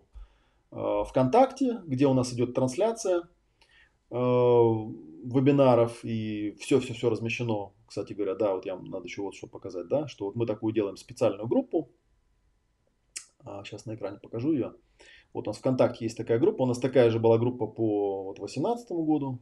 э, 0.72 1.04
ВКонтакте, 1.10 1.82
где 1.86 2.08
у 2.08 2.14
нас 2.14 2.34
идет 2.34 2.54
трансляция 2.54 3.28
э, 4.10 4.16
вебинаров 4.16 6.00
и 6.06 6.52
все-все-все 6.60 7.10
размещено. 7.10 7.74
Кстати 7.86 8.14
говоря, 8.14 8.36
да, 8.36 8.54
вот 8.54 8.66
я 8.66 8.78
надо 8.78 9.04
еще 9.04 9.22
вот 9.22 9.36
что 9.36 9.48
показать, 9.48 9.90
да, 9.90 10.08
что 10.08 10.26
вот 10.26 10.36
мы 10.36 10.46
такую 10.46 10.74
делаем 10.74 10.96
специальную 10.96 11.48
группу. 11.48 11.90
Сейчас 13.64 13.86
на 13.86 13.96
экране 13.96 14.20
покажу 14.22 14.52
ее. 14.52 14.76
Вот 15.34 15.48
у 15.48 15.50
нас 15.50 15.58
ВКонтакте 15.58 16.06
есть 16.06 16.18
такая 16.18 16.40
группа, 16.40 16.64
у 16.64 16.66
нас 16.66 16.80
такая 16.80 17.10
же 17.10 17.20
была 17.20 17.38
группа 17.38 17.68
по 17.68 18.34
2018 18.36 18.90
вот, 18.92 19.06
году. 19.06 19.40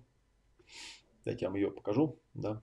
Дайте 1.26 1.46
я 1.46 1.50
вам 1.50 1.58
ее 1.58 1.72
покажу, 1.72 2.18
да. 2.34 2.62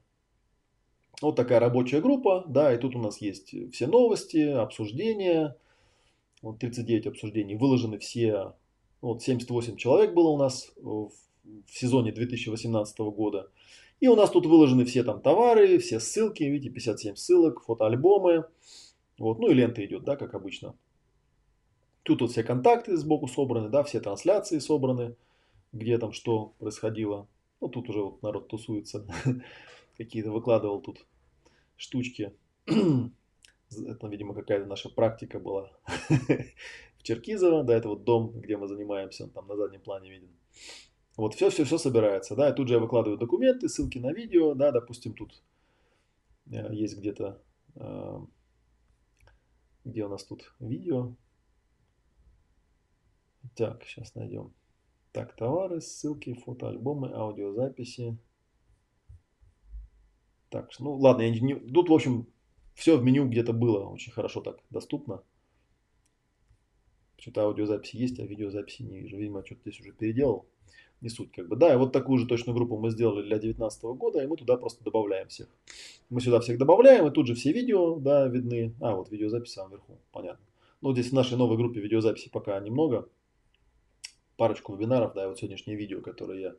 Вот 1.20 1.36
такая 1.36 1.60
рабочая 1.60 2.00
группа, 2.00 2.44
да, 2.48 2.74
и 2.74 2.78
тут 2.78 2.96
у 2.96 2.98
нас 2.98 3.20
есть 3.20 3.54
все 3.72 3.86
новости, 3.86 4.38
обсуждения, 4.38 5.56
вот 6.42 6.58
39 6.58 7.06
обсуждений, 7.06 7.56
выложены 7.56 7.98
все, 7.98 8.54
вот 9.00 9.22
78 9.22 9.76
человек 9.76 10.14
было 10.14 10.28
у 10.28 10.36
нас 10.36 10.72
в, 10.76 11.10
в 11.44 11.70
сезоне 11.70 12.12
2018 12.12 12.98
года. 12.98 13.50
И 14.00 14.08
у 14.08 14.16
нас 14.16 14.30
тут 14.30 14.46
выложены 14.46 14.84
все 14.84 15.04
там 15.04 15.20
товары, 15.20 15.78
все 15.78 16.00
ссылки, 16.00 16.42
видите, 16.42 16.70
57 16.70 17.16
ссылок, 17.16 17.62
фотоальбомы, 17.62 18.44
вот, 19.18 19.38
ну 19.38 19.48
и 19.48 19.54
лента 19.54 19.84
идет, 19.84 20.04
да, 20.04 20.16
как 20.16 20.34
обычно. 20.34 20.74
Тут 22.02 22.20
вот 22.20 22.32
все 22.32 22.42
контакты 22.42 22.96
сбоку 22.96 23.28
собраны, 23.28 23.70
да, 23.70 23.82
все 23.82 24.00
трансляции 24.00 24.58
собраны, 24.58 25.16
где 25.72 25.96
там 25.98 26.12
что 26.12 26.52
происходило. 26.58 27.26
Ну, 27.60 27.68
тут 27.68 27.88
уже 27.88 28.02
вот 28.02 28.22
народ 28.22 28.48
тусуется. 28.48 29.06
какие-то 29.96 30.30
выкладывал 30.30 30.80
тут 30.80 31.06
штучки. 31.76 32.36
Это, 32.66 34.06
видимо, 34.08 34.34
какая-то 34.34 34.66
наша 34.66 34.88
практика 34.88 35.38
была 35.38 35.70
в 36.98 37.02
Черкизово. 37.02 37.64
Да, 37.64 37.74
это 37.74 37.88
вот 37.88 38.04
дом, 38.04 38.30
где 38.40 38.56
мы 38.56 38.68
занимаемся, 38.68 39.24
он 39.24 39.30
там 39.30 39.48
на 39.48 39.56
заднем 39.56 39.80
плане 39.80 40.10
виден. 40.10 40.30
Вот 41.16 41.34
все-все-все 41.34 41.78
собирается, 41.78 42.34
да, 42.34 42.50
и 42.50 42.54
тут 42.54 42.68
же 42.68 42.74
я 42.74 42.80
выкладываю 42.80 43.18
документы, 43.18 43.68
ссылки 43.68 43.98
на 43.98 44.12
видео, 44.12 44.54
да, 44.54 44.72
допустим, 44.72 45.14
тут 45.14 45.42
э, 46.50 46.74
есть 46.74 46.98
где-то, 46.98 47.40
э, 47.76 48.18
где 49.84 50.04
у 50.04 50.08
нас 50.08 50.24
тут 50.24 50.52
видео. 50.58 51.14
Так, 53.54 53.84
сейчас 53.84 54.14
найдем. 54.16 54.52
Так, 55.12 55.36
товары, 55.36 55.80
ссылки, 55.80 56.34
фотоальбомы, 56.34 57.12
аудиозаписи. 57.12 58.18
Так, 60.54 60.70
ну 60.78 60.94
ладно, 60.94 61.22
я 61.22 61.30
не, 61.30 61.56
тут, 61.56 61.88
в 61.88 61.92
общем, 61.92 62.28
все 62.74 62.96
в 62.96 63.02
меню 63.02 63.28
где-то 63.28 63.52
было 63.52 63.88
очень 63.88 64.12
хорошо 64.12 64.40
так 64.40 64.60
доступно. 64.70 65.20
Что-то 67.16 67.42
аудиозаписи 67.42 67.96
есть, 67.96 68.20
а 68.20 68.22
видеозаписи 68.24 68.82
не 68.82 69.00
вижу. 69.00 69.16
Видимо, 69.16 69.44
что-то 69.44 69.62
здесь 69.62 69.80
уже 69.80 69.90
переделал. 69.90 70.46
Не 71.00 71.08
суть 71.08 71.32
как 71.32 71.48
бы. 71.48 71.56
Да, 71.56 71.74
и 71.74 71.76
вот 71.76 71.90
такую 71.90 72.18
же 72.20 72.28
точную 72.28 72.54
группу 72.54 72.78
мы 72.78 72.90
сделали 72.90 73.22
для 73.22 73.40
2019 73.40 73.82
года, 73.98 74.22
и 74.22 74.28
мы 74.28 74.36
туда 74.36 74.56
просто 74.56 74.84
добавляем 74.84 75.26
всех. 75.26 75.48
Мы 76.08 76.20
сюда 76.20 76.38
всех 76.38 76.56
добавляем, 76.56 77.04
и 77.08 77.10
тут 77.10 77.26
же 77.26 77.34
все 77.34 77.50
видео, 77.50 77.96
да, 77.96 78.28
видны. 78.28 78.76
А, 78.80 78.94
вот 78.94 79.10
видеозаписи 79.10 79.58
вверху, 79.68 79.98
понятно. 80.12 80.46
Ну, 80.82 80.92
здесь 80.92 81.08
в 81.08 81.14
нашей 81.14 81.36
новой 81.36 81.56
группе 81.56 81.80
видеозаписи 81.80 82.30
пока 82.30 82.60
немного. 82.60 83.08
Парочку 84.36 84.72
вебинаров, 84.72 85.14
да, 85.14 85.24
и 85.24 85.26
вот 85.26 85.36
сегодняшнее 85.36 85.76
видео, 85.76 86.00
которое 86.00 86.40
я 86.40 86.54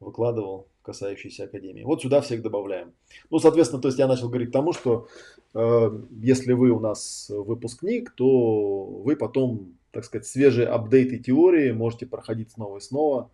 выкладывал, 0.00 0.68
касающиеся 0.82 1.44
Академии. 1.44 1.82
Вот 1.82 2.02
сюда 2.02 2.20
всех 2.20 2.42
добавляем. 2.42 2.92
Ну, 3.30 3.38
соответственно, 3.38 3.82
то 3.82 3.88
есть 3.88 3.98
я 3.98 4.06
начал 4.06 4.28
говорить 4.28 4.52
тому, 4.52 4.72
что 4.72 5.08
э, 5.54 6.02
если 6.20 6.52
вы 6.52 6.70
у 6.70 6.80
нас 6.80 7.30
выпускник, 7.30 8.10
то 8.12 8.84
вы 8.84 9.16
потом, 9.16 9.74
так 9.90 10.04
сказать, 10.04 10.26
свежие 10.26 10.66
апдейты 10.66 11.18
теории 11.18 11.72
можете 11.72 12.06
проходить 12.06 12.52
снова 12.52 12.78
и 12.78 12.80
снова. 12.80 13.30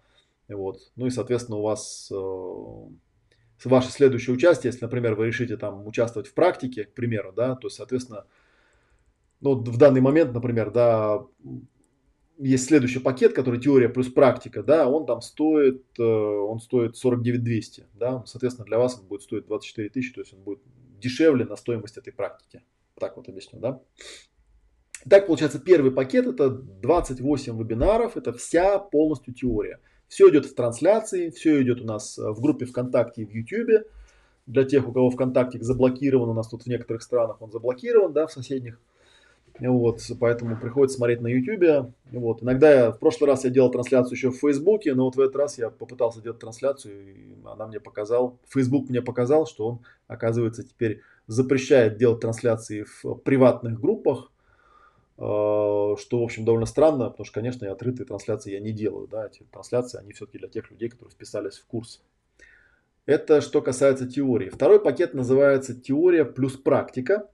Вот. 0.49 0.81
Ну 0.97 1.07
и, 1.07 1.11
соответственно, 1.11 1.59
у 1.59 1.63
вас 1.63 2.11
э, 2.11 3.65
ваше 3.65 3.91
следующее 3.91 4.35
участие, 4.35 4.71
если, 4.71 4.85
например, 4.85 5.15
вы 5.15 5.27
решите 5.27 5.57
там 5.57 5.87
участвовать 5.87 6.29
в 6.29 6.35
практике, 6.35 6.85
к 6.85 6.95
примеру, 6.95 7.33
да, 7.33 7.55
то, 7.57 7.69
соответственно, 7.69 8.25
ну, 9.41 9.55
в 9.55 9.77
данный 9.77 10.01
момент, 10.01 10.33
например, 10.33 10.71
да, 10.71 11.25
есть 12.39 12.67
следующий 12.67 12.99
пакет, 12.99 13.33
который 13.33 13.61
теория 13.61 13.89
плюс 13.89 14.09
практика, 14.09 14.63
да, 14.63 14.89
он 14.89 15.07
там 15.07 15.21
стоит, 15.21 15.85
э, 15.99 16.03
он 16.03 16.61
стоит 16.61 16.97
49 16.97 17.43
200, 17.43 17.87
да, 17.95 18.25
соответственно, 18.27 18.67
для 18.67 18.79
вас 18.79 18.99
он 18.99 19.07
будет 19.07 19.23
стоить 19.23 19.47
24 19.47 19.89
тысячи, 19.89 20.13
то 20.13 20.21
есть 20.21 20.35
он 20.35 20.41
будет 20.41 20.61
дешевле 21.01 21.45
на 21.45 21.57
стоимость 21.57 21.97
этой 21.97 22.13
практики. 22.13 22.63
Так 22.99 23.17
вот 23.17 23.29
объясню, 23.29 23.61
да. 23.61 23.81
Так, 25.09 25.27
получается, 25.27 25.59
первый 25.59 25.93
пакет 25.93 26.27
это 26.27 26.49
28 26.51 27.59
вебинаров, 27.59 28.17
это 28.17 28.33
вся 28.33 28.79
полностью 28.79 29.35
теория. 29.35 29.81
Все 30.09 30.31
идет 30.31 30.47
в 30.47 30.55
трансляции, 30.55 31.31
все 31.31 31.63
идет 31.63 31.81
у 31.83 31.85
нас 31.85 32.17
в 32.17 32.41
группе 32.41 32.65
ВКонтакте 32.65 33.23
и 33.23 33.27
в 33.27 33.31
YouTube. 33.31 33.87
Для 34.47 34.65
тех, 34.65 34.87
у 34.89 34.93
кого 34.93 35.11
ВКонтакте 35.11 35.61
заблокирован, 35.61 36.29
у 36.29 36.35
нас 36.35 36.49
тут 36.49 36.63
в 36.63 36.67
некоторых 36.67 37.03
странах 37.03 37.41
он 37.41 37.51
заблокирован, 37.51 38.13
да, 38.13 38.27
в 38.27 38.33
соседних. 38.33 38.81
Вот, 39.61 40.01
поэтому 40.19 40.57
приходится 40.57 40.97
смотреть 40.97 41.21
на 41.21 41.29
YouTube. 41.29 41.93
Вот. 42.11 42.43
Иногда 42.43 42.73
я, 42.73 42.91
в 42.91 42.99
прошлый 42.99 43.31
раз 43.31 43.45
я 43.45 43.51
делал 43.51 43.71
трансляцию 43.71 44.13
еще 44.15 44.31
в 44.31 44.37
Фейсбуке, 44.37 44.95
но 44.95 45.05
вот 45.05 45.17
в 45.17 45.21
этот 45.21 45.37
раз 45.37 45.59
я 45.59 45.71
попытался 45.71 46.21
делать 46.21 46.41
трансляцию, 46.41 47.15
и 47.15 47.37
она 47.45 47.67
мне 47.69 47.79
показал, 47.79 48.39
Facebook 48.49 48.89
мне 48.89 49.01
показал, 49.01 49.47
что 49.47 49.69
он, 49.69 49.79
оказывается, 50.09 50.65
теперь 50.65 51.03
запрещает 51.29 51.99
делать 51.99 52.21
трансляции 52.21 52.85
в 52.85 53.15
приватных 53.15 53.81
группах, 53.81 54.33
э, 55.19 55.21
что, 55.21 55.97
в 56.11 56.23
общем, 56.23 56.45
довольно 56.45 56.67
странно, 56.67 57.11
потому 57.11 57.25
что, 57.25 57.35
конечно, 57.35 57.65
я 57.65 57.73
открытые 57.73 58.07
трансляции 58.07 58.53
я 58.53 58.61
не 58.61 58.73
делаю, 58.73 59.07
да, 59.07 59.27
эти 59.27 59.45
трансляции, 59.53 60.01
они 60.01 60.13
все-таки 60.13 60.39
для 60.39 60.49
тех 60.49 60.69
людей, 60.73 60.89
которые 60.89 61.13
вписались 61.13 61.59
в 61.59 61.67
курс. 61.67 62.03
Это 63.07 63.41
что 63.41 63.61
касается 63.61 64.09
теории. 64.09 64.49
Второй 64.49 64.81
пакет 64.81 65.15
называется 65.15 65.79
теория 65.79 66.25
плюс 66.25 66.57
практика. 66.57 67.29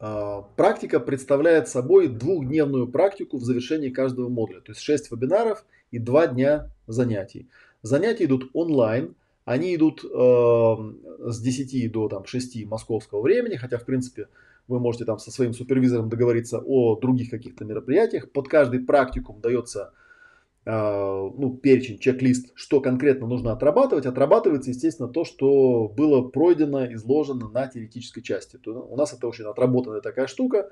А, 0.00 0.42
практика 0.56 1.00
представляет 1.00 1.68
собой 1.68 2.08
двухдневную 2.08 2.86
практику 2.86 3.38
в 3.38 3.44
завершении 3.44 3.90
каждого 3.90 4.28
модуля. 4.28 4.60
То 4.60 4.72
есть 4.72 4.80
6 4.80 5.10
вебинаров 5.10 5.64
и 5.90 5.98
2 5.98 6.28
дня 6.28 6.70
занятий. 6.86 7.48
Занятия 7.82 8.24
идут 8.24 8.50
онлайн. 8.54 9.14
Они 9.44 9.74
идут 9.74 10.04
э, 10.04 11.28
с 11.30 11.40
10 11.40 11.90
до 11.90 12.08
там, 12.08 12.26
6 12.26 12.66
московского 12.66 13.22
времени, 13.22 13.56
хотя 13.56 13.78
в 13.78 13.84
принципе 13.84 14.28
вы 14.68 14.78
можете 14.78 15.06
там 15.06 15.18
со 15.18 15.30
своим 15.30 15.54
супервизором 15.54 16.10
договориться 16.10 16.58
о 16.58 16.96
других 16.96 17.30
каких-то 17.30 17.64
мероприятиях. 17.64 18.30
Под 18.30 18.48
каждый 18.48 18.80
практикум 18.80 19.40
дается 19.40 19.92
ну, 20.64 21.58
перечень, 21.62 21.98
чек-лист, 21.98 22.52
что 22.54 22.80
конкретно 22.80 23.26
нужно 23.26 23.52
отрабатывать, 23.52 24.04
отрабатывается, 24.04 24.70
естественно, 24.70 25.08
то, 25.08 25.24
что 25.24 25.88
было 25.88 26.28
пройдено, 26.28 26.92
изложено 26.92 27.48
на 27.48 27.66
теоретической 27.66 28.22
части. 28.22 28.58
То 28.58 28.72
у 28.72 28.96
нас 28.96 29.14
это 29.14 29.28
очень 29.28 29.46
отработанная 29.46 30.02
такая 30.02 30.26
штука. 30.26 30.70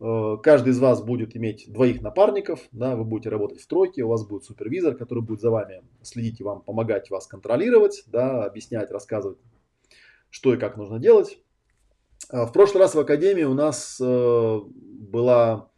А, 0.00 0.36
каждый 0.36 0.70
из 0.70 0.78
вас 0.78 1.02
будет 1.02 1.36
иметь 1.36 1.66
двоих 1.68 2.02
напарников, 2.02 2.60
да, 2.72 2.96
вы 2.96 3.04
будете 3.04 3.30
работать 3.30 3.60
в 3.60 3.66
тройке, 3.66 4.02
у 4.02 4.08
вас 4.08 4.26
будет 4.26 4.44
супервизор, 4.44 4.96
который 4.96 5.22
будет 5.22 5.40
за 5.40 5.50
вами 5.50 5.82
следить 6.02 6.40
и 6.40 6.44
вам 6.44 6.62
помогать 6.62 7.10
вас 7.10 7.26
контролировать, 7.26 8.04
да, 8.06 8.44
объяснять, 8.44 8.90
рассказывать, 8.90 9.38
что 10.30 10.54
и 10.54 10.58
как 10.58 10.76
нужно 10.76 10.98
делать. 10.98 11.38
А, 12.30 12.46
в 12.46 12.52
прошлый 12.52 12.82
раз 12.82 12.94
в 12.94 13.00
Академии 13.00 13.44
у 13.44 13.54
нас 13.54 13.98
э, 14.00 14.60
была 14.64 15.70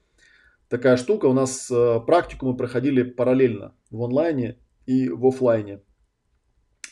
такая 0.68 0.96
штука. 0.96 1.26
У 1.26 1.32
нас 1.32 1.70
э, 1.70 2.00
практику 2.06 2.46
мы 2.46 2.56
проходили 2.56 3.02
параллельно 3.02 3.74
в 3.90 4.02
онлайне 4.02 4.58
и 4.86 5.08
в 5.08 5.26
офлайне. 5.26 5.80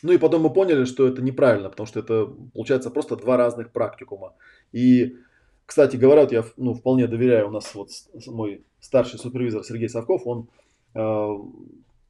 Ну 0.03 0.11
и 0.11 0.17
потом 0.17 0.43
мы 0.43 0.53
поняли, 0.53 0.85
что 0.85 1.07
это 1.07 1.21
неправильно, 1.21 1.69
потому 1.69 1.87
что 1.87 1.99
это 1.99 2.25
получается 2.53 2.91
просто 2.91 3.15
два 3.15 3.37
разных 3.37 3.71
практикума. 3.71 4.35
И, 4.71 5.15
кстати 5.65 5.95
говоря, 5.95 6.21
вот 6.21 6.31
я 6.31 6.43
ну, 6.57 6.73
вполне 6.73 7.07
доверяю, 7.07 7.47
у 7.47 7.51
нас 7.51 7.73
вот 7.73 7.89
мой 8.27 8.65
старший 8.79 9.17
супервизор 9.19 9.63
Сергей 9.63 9.89
Савков, 9.89 10.27
он 10.27 10.49
э, 10.93 11.27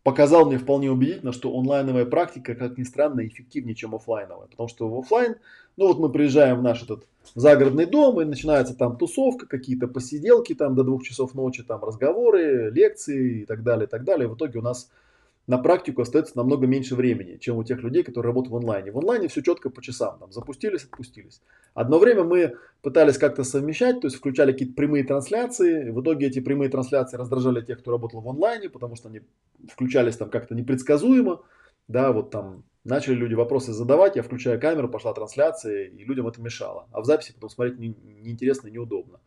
показал 0.06 0.46
мне 0.46 0.60
вполне 0.60 0.92
убедительно, 0.92 1.34
что 1.34 1.58
онлайновая 1.58 2.06
практика, 2.06 2.54
как 2.54 2.78
ни 2.78 2.84
странно, 2.84 3.26
эффективнее, 3.26 3.74
чем 3.74 3.96
офлайновая. 3.96 4.48
Потому 4.48 4.70
что 4.70 4.88
в 4.88 5.00
офлайн, 5.00 5.38
ну 5.78 5.88
вот 5.88 5.98
мы 5.98 6.12
приезжаем 6.12 6.60
в 6.60 6.62
наш 6.62 6.84
этот 6.84 7.08
загородный 7.34 7.88
дом, 7.88 8.22
и 8.22 8.26
начинается 8.26 8.76
там 8.76 8.98
тусовка, 8.98 9.48
какие-то 9.48 9.88
посиделки 9.88 10.54
там 10.54 10.76
до 10.76 10.84
двух 10.84 11.02
часов 11.02 11.34
ночи, 11.34 11.64
там 11.64 11.84
разговоры, 11.84 12.70
лекции 12.70 13.42
и 13.42 13.46
так 13.46 13.64
далее, 13.64 13.88
и 13.88 13.90
так 13.90 14.04
далее. 14.04 14.28
В 14.28 14.36
итоге 14.36 14.60
у 14.60 14.62
нас 14.62 14.92
на 15.48 15.58
практику 15.58 16.02
остается 16.02 16.38
намного 16.38 16.66
меньше 16.66 16.96
времени, 16.96 17.38
чем 17.38 17.58
у 17.58 17.64
тех 17.64 17.82
людей, 17.82 18.04
которые 18.04 18.30
работают 18.32 18.52
в 18.52 18.58
онлайне. 18.58 18.92
В 18.92 18.98
онлайне 18.98 19.28
все 19.28 19.42
четко 19.42 19.70
по 19.70 19.82
часам, 19.82 20.18
там, 20.20 20.32
запустились, 20.32 20.84
отпустились. 20.84 21.42
Одно 21.74 22.00
время 22.00 22.24
мы 22.24 22.56
пытались 22.82 23.18
как-то 23.18 23.44
совмещать, 23.44 24.02
то 24.02 24.08
есть 24.08 24.18
включали 24.18 24.52
какие-то 24.52 24.74
прямые 24.74 25.04
трансляции. 25.04 25.92
В 25.92 26.02
итоге 26.02 26.28
эти 26.28 26.40
прямые 26.40 26.70
трансляции 26.70 27.18
раздражали 27.18 27.62
тех, 27.62 27.80
кто 27.80 27.92
работал 27.92 28.22
в 28.22 28.30
онлайне, 28.30 28.70
потому 28.70 28.96
что 28.96 29.10
они 29.10 29.22
включались 29.72 30.18
там 30.18 30.30
как-то 30.30 30.56
непредсказуемо. 30.56 31.42
Да, 31.88 32.12
вот 32.12 32.32
там 32.32 32.64
начали 32.84 33.14
люди 33.14 33.36
вопросы 33.36 33.74
задавать, 33.74 34.16
я 34.16 34.24
включаю 34.24 34.60
камеру, 34.60 34.90
пошла 34.90 35.14
трансляция, 35.14 35.86
и 35.86 36.04
людям 36.04 36.28
это 36.28 36.42
мешало. 36.42 36.88
А 36.92 37.02
в 37.02 37.06
записи 37.06 37.34
потом 37.34 37.50
смотреть 37.50 37.78
неинтересно 37.78 38.68
не 38.68 38.74
и 38.74 38.76
неудобно. 38.76 39.20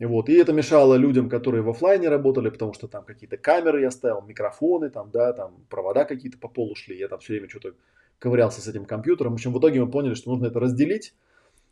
Вот. 0.00 0.28
И 0.28 0.34
это 0.34 0.52
мешало 0.52 0.94
людям, 0.94 1.28
которые 1.28 1.62
в 1.62 1.68
офлайне 1.68 2.08
работали, 2.08 2.50
потому 2.50 2.72
что 2.72 2.86
там 2.86 3.04
какие-то 3.04 3.36
камеры 3.36 3.80
я 3.80 3.90
ставил, 3.90 4.22
микрофоны, 4.22 4.90
там, 4.90 5.10
да, 5.10 5.32
там 5.32 5.64
провода 5.68 6.04
какие-то 6.04 6.38
по 6.38 6.48
полу 6.48 6.76
шли. 6.76 6.96
Я 6.96 7.08
там 7.08 7.18
все 7.18 7.32
время 7.32 7.48
что-то 7.48 7.74
ковырялся 8.20 8.60
с 8.60 8.68
этим 8.68 8.84
компьютером. 8.84 9.32
В 9.32 9.34
общем, 9.34 9.52
в 9.52 9.58
итоге 9.58 9.80
мы 9.80 9.90
поняли, 9.90 10.14
что 10.14 10.30
нужно 10.30 10.46
это 10.46 10.60
разделить. 10.60 11.14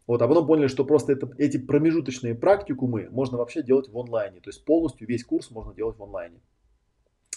Вот, 0.07 0.23
а 0.23 0.29
потом 0.29 0.47
поняли, 0.47 0.69
что 0.69 0.85
просто 0.85 1.13
это, 1.13 1.31
эти 1.39 1.57
промежуточные 1.57 2.35
практикумы 2.35 3.09
можно 3.11 3.39
вообще 3.39 3.63
делать 3.63 3.89
в 3.89 3.99
онлайне. 3.99 4.41
То 4.41 4.51
есть 4.51 4.65
полностью 4.65 5.07
весь 5.07 5.25
курс 5.25 5.51
можно 5.51 5.75
делать 5.75 5.99
в 5.99 6.03
онлайне. 6.03 6.41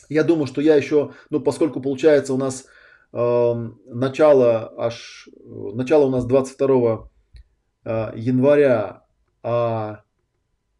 Я 0.08 0.24
думаю, 0.24 0.48
что 0.48 0.62
я 0.62 0.76
еще, 0.76 1.14
ну, 1.30 1.40
поскольку 1.40 1.82
получается 1.82 2.34
у 2.34 2.38
нас 2.38 2.66
э, 3.14 3.70
начало 3.86 4.74
аж, 4.78 5.30
начало 5.44 6.06
у 6.06 6.10
нас 6.10 6.26
22 6.26 7.10
э, 7.86 8.12
января, 8.16 9.04
а 9.42 10.04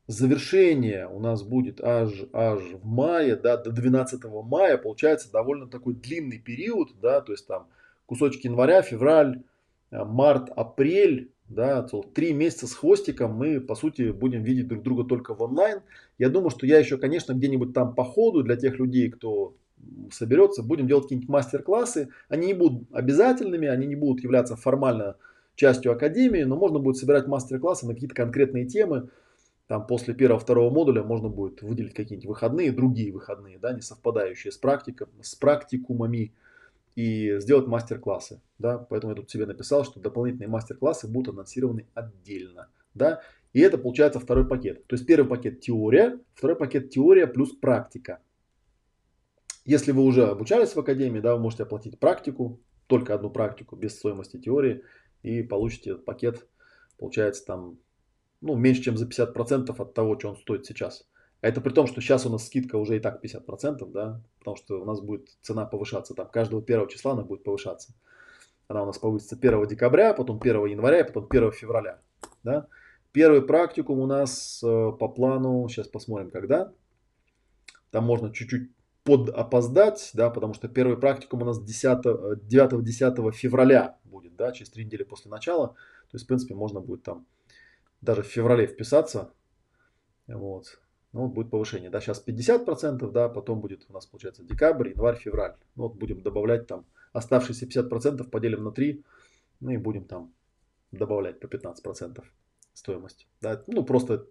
завершение 0.10 1.08
у 1.08 1.20
нас 1.20 1.44
будет 1.44 1.80
аж, 1.84 2.12
аж 2.34 2.60
в 2.82 2.84
мае, 2.84 3.36
да, 3.36 3.58
до 3.58 3.72
12 3.72 4.24
мая, 4.44 4.80
получается 4.80 5.32
довольно 5.32 5.68
такой 5.68 5.94
длинный 5.94 6.40
период, 6.40 6.90
да, 7.00 7.22
то 7.22 7.32
есть 7.32 7.46
там 7.46 7.68
кусочки 8.08 8.48
января, 8.48 8.82
февраль, 8.82 9.44
э, 9.92 10.04
март, 10.04 10.50
апрель, 10.56 11.32
да, 11.48 11.86
три 12.16 12.34
месяца 12.34 12.66
с 12.66 12.74
хвостиком 12.74 13.34
мы, 13.34 13.62
по 13.62 13.76
сути, 13.76 14.10
будем 14.10 14.42
видеть 14.42 14.68
друг 14.68 14.82
друга 14.82 15.04
только 15.04 15.36
в 15.36 15.42
онлайн. 15.44 15.82
Я 16.18 16.30
думаю, 16.30 16.50
что 16.50 16.66
я 16.66 16.80
еще, 16.80 16.98
конечно, 16.98 17.34
где-нибудь 17.34 17.74
там 17.76 17.94
по 17.94 18.04
ходу 18.04 18.42
для 18.42 18.56
тех 18.56 18.80
людей, 18.80 19.12
кто 19.12 19.54
соберется, 20.12 20.64
будем 20.64 20.88
делать 20.88 21.04
какие-нибудь 21.04 21.30
мастер-классы. 21.30 22.10
Они 22.30 22.48
не 22.48 22.54
будут 22.56 22.88
обязательными, 22.92 23.68
они 23.68 23.86
не 23.86 23.96
будут 23.96 24.24
являться 24.24 24.56
формально 24.56 25.18
частью 25.54 25.92
академии, 25.92 26.44
но 26.44 26.56
можно 26.56 26.80
будет 26.80 26.98
собирать 26.98 27.28
мастер-классы 27.28 27.86
на 27.86 27.94
какие-то 27.94 28.16
конкретные 28.16 28.66
темы, 28.66 29.10
там 29.70 29.86
после 29.86 30.16
первого-второго 30.16 30.74
модуля 30.74 31.04
можно 31.04 31.30
будет 31.30 31.62
выделить 31.62 31.94
какие-нибудь 31.94 32.28
выходные, 32.28 32.72
другие 32.72 33.14
выходные, 33.14 33.60
да, 33.60 33.72
не 33.72 33.82
совпадающие 33.82 34.52
с, 34.52 34.58
практиком, 34.58 35.10
с 35.22 35.36
практикумами 35.36 36.34
и 36.96 37.38
сделать 37.38 37.68
мастер-классы. 37.68 38.42
Да. 38.58 38.80
Поэтому 38.80 39.14
я 39.14 39.16
тут 39.16 39.30
себе 39.30 39.46
написал, 39.46 39.86
что 39.86 40.00
дополнительные 40.00 40.48
мастер-классы 40.48 41.08
будут 41.08 41.36
анонсированы 41.36 41.86
отдельно. 41.94 42.70
Да. 42.96 43.22
И 43.54 43.60
это 43.60 43.78
получается 43.78 44.20
второй 44.20 44.48
пакет. 44.48 44.88
То 44.88 44.96
есть 44.96 45.06
первый 45.06 45.30
пакет 45.30 45.62
теория, 45.62 46.20
второй 46.34 46.56
пакет 46.56 46.90
теория 46.90 47.28
плюс 47.28 47.52
практика. 47.52 48.22
Если 49.66 49.92
вы 49.92 50.02
уже 50.02 50.26
обучались 50.26 50.76
в 50.76 50.80
академии, 50.80 51.20
да, 51.20 51.36
вы 51.36 51.42
можете 51.44 51.62
оплатить 51.62 52.00
практику, 52.00 52.60
только 52.88 53.14
одну 53.14 53.30
практику 53.30 53.76
без 53.76 53.96
стоимости 53.96 54.40
теории 54.40 54.82
и 55.22 55.44
получите 55.44 55.92
этот 55.92 56.06
пакет, 56.06 56.48
получается 56.98 57.46
там, 57.46 57.78
ну, 58.42 58.56
меньше, 58.56 58.84
чем 58.84 58.98
за 58.98 59.06
50% 59.06 59.76
от 59.78 59.94
того, 59.94 60.18
что 60.20 60.30
он 60.30 60.38
стоит 60.38 60.66
сейчас. 60.66 61.08
А 61.42 61.48
это 61.48 61.62
при 61.62 61.72
том, 61.72 61.88
что 61.88 62.02
сейчас 62.02 62.26
у 62.26 62.30
нас 62.30 62.46
скидка 62.48 62.76
уже 62.76 62.98
и 62.98 63.00
так 63.00 63.24
50%, 63.24 63.92
да, 63.92 64.22
потому 64.40 64.58
что 64.58 64.82
у 64.82 64.86
нас 64.86 65.00
будет 65.00 65.30
цена 65.42 65.66
повышаться, 65.66 66.14
там 66.14 66.30
каждого 66.30 66.62
первого 66.62 66.90
числа 66.90 67.14
она 67.14 67.24
будет 67.24 67.44
повышаться. 67.44 67.94
Она 68.68 68.84
у 68.84 68.86
нас 68.86 69.00
повысится 69.00 69.36
1 69.36 69.68
декабря, 69.68 70.14
потом 70.14 70.40
1 70.42 70.66
января, 70.66 71.04
потом 71.06 71.28
1 71.30 71.52
февраля, 71.54 72.02
да. 72.44 72.68
Первый 73.12 73.42
практикум 73.42 74.00
у 74.00 74.06
нас 74.06 74.62
э, 74.64 74.92
по 75.00 75.08
плану, 75.08 75.68
сейчас 75.68 75.88
посмотрим, 75.88 76.30
когда. 76.30 76.72
Там 77.90 78.04
можно 78.04 78.32
чуть-чуть 78.32 78.70
подопоздать, 79.04 80.12
да, 80.14 80.30
потому 80.30 80.54
что 80.54 80.68
первый 80.68 80.98
практикум 80.98 81.42
у 81.42 81.46
нас 81.46 81.60
9-10 81.60 83.32
февраля 83.32 83.98
будет, 84.04 84.36
да, 84.36 84.52
через 84.52 84.70
три 84.70 84.86
недели 84.86 85.02
после 85.02 85.32
начала. 85.32 85.70
То 85.70 86.16
есть, 86.16 86.26
в 86.26 86.28
принципе, 86.28 86.54
можно 86.54 86.82
будет 86.82 87.02
там 87.02 87.26
даже 88.02 88.24
в 88.24 88.28
феврале 88.28 88.68
вписаться. 88.68 89.34
Вот. 90.28 90.80
Ну, 91.12 91.22
вот 91.22 91.34
будет 91.34 91.50
повышение. 91.50 91.90
Да, 91.90 92.02
сейчас 92.02 92.24
50%, 92.26 93.10
да, 93.12 93.30
потом 93.30 93.62
будет 93.62 93.86
у 93.90 93.94
нас, 93.94 94.06
получается, 94.06 94.44
декабрь, 94.44 94.90
январь, 94.90 95.18
февраль. 95.18 95.56
Ну, 95.76 95.84
вот 95.84 95.96
будем 95.96 96.22
добавлять 96.22 96.68
там 96.68 96.86
оставшиеся 97.14 97.66
50% 97.66 98.30
поделим 98.30 98.64
на 98.64 98.72
3, 98.72 99.04
ну 99.62 99.72
и 99.72 99.78
будем 99.78 100.06
там 100.06 100.34
добавлять 100.92 101.40
по 101.40 101.48
15% 101.48 102.24
стоимость. 102.74 103.28
Да, 103.42 103.64
ну, 103.68 103.84
просто 103.84 104.28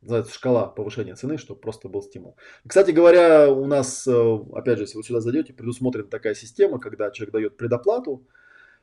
называется 0.00 0.34
шкала 0.34 0.66
повышения 0.66 1.14
цены, 1.14 1.38
чтобы 1.38 1.60
просто 1.60 1.88
был 1.88 2.02
стимул. 2.02 2.36
Кстати 2.66 2.90
говоря, 2.90 3.50
у 3.50 3.66
нас, 3.66 4.06
э, 4.06 4.38
опять 4.52 4.78
же, 4.78 4.84
если 4.84 4.96
вы 4.96 5.04
сюда 5.04 5.20
зайдете, 5.20 5.52
предусмотрена 5.52 6.08
такая 6.08 6.34
система, 6.34 6.80
когда 6.80 7.10
человек 7.10 7.32
дает 7.32 7.56
предоплату, 7.56 8.26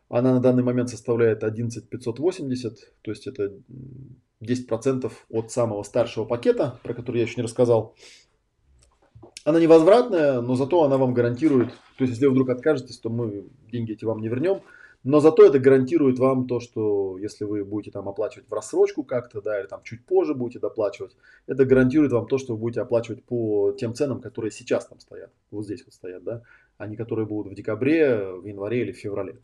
она 0.10 0.34
на 0.34 0.40
данный 0.40 0.64
момент 0.64 0.90
составляет 0.90 1.44
11 1.44 1.88
580, 1.88 2.78
то 3.02 3.12
есть 3.12 3.28
это 3.28 3.54
10% 4.42 5.12
от 5.30 5.52
самого 5.52 5.84
старшего 5.84 6.26
пакета, 6.26 6.80
про 6.84 6.94
который 6.94 7.18
я 7.18 7.24
еще 7.24 7.36
не 7.38 7.44
рассказал. 7.44 7.96
Она 9.46 9.60
невозвратная, 9.60 10.42
но 10.42 10.56
зато 10.56 10.84
она 10.84 10.98
вам 10.98 11.14
гарантирует, 11.14 11.70
то 11.98 12.04
есть 12.04 12.14
если 12.14 12.26
вы 12.26 12.34
вдруг 12.34 12.50
откажетесь, 12.50 13.00
то 13.00 13.10
мы 13.10 13.48
деньги 13.72 13.94
эти 13.94 14.04
вам 14.04 14.20
не 14.20 14.28
вернем, 14.28 14.62
но 15.04 15.22
зато 15.22 15.46
это 15.46 15.60
гарантирует 15.60 16.20
вам 16.20 16.46
то, 16.46 16.60
что 16.60 17.18
если 17.20 17.46
вы 17.46 17.64
будете 17.64 17.92
там 17.92 18.10
оплачивать 18.10 18.50
в 18.50 18.54
рассрочку 18.54 19.04
как-то, 19.04 19.42
да, 19.42 19.60
или 19.60 19.68
там 19.68 19.82
чуть 19.84 20.06
позже 20.06 20.34
будете 20.34 20.60
доплачивать, 20.60 21.16
это 21.48 21.64
гарантирует 21.66 22.12
вам 22.12 22.28
то, 22.28 22.38
что 22.38 22.54
вы 22.54 22.60
будете 22.60 22.82
оплачивать 22.82 23.24
по 23.24 23.72
тем 23.72 23.94
ценам, 23.94 24.20
которые 24.20 24.52
сейчас 24.52 24.88
там 24.88 25.00
стоят, 25.00 25.32
вот 25.52 25.64
здесь 25.64 25.86
вот 25.86 25.94
стоят, 25.94 26.24
да, 26.24 26.42
а 26.78 26.88
не 26.88 26.98
которые 26.98 27.26
будут 27.26 27.54
в 27.54 27.56
декабре, 27.56 28.34
в 28.34 28.46
январе 28.46 28.82
или 28.82 28.92
в 28.92 28.98
феврале. 28.98 29.40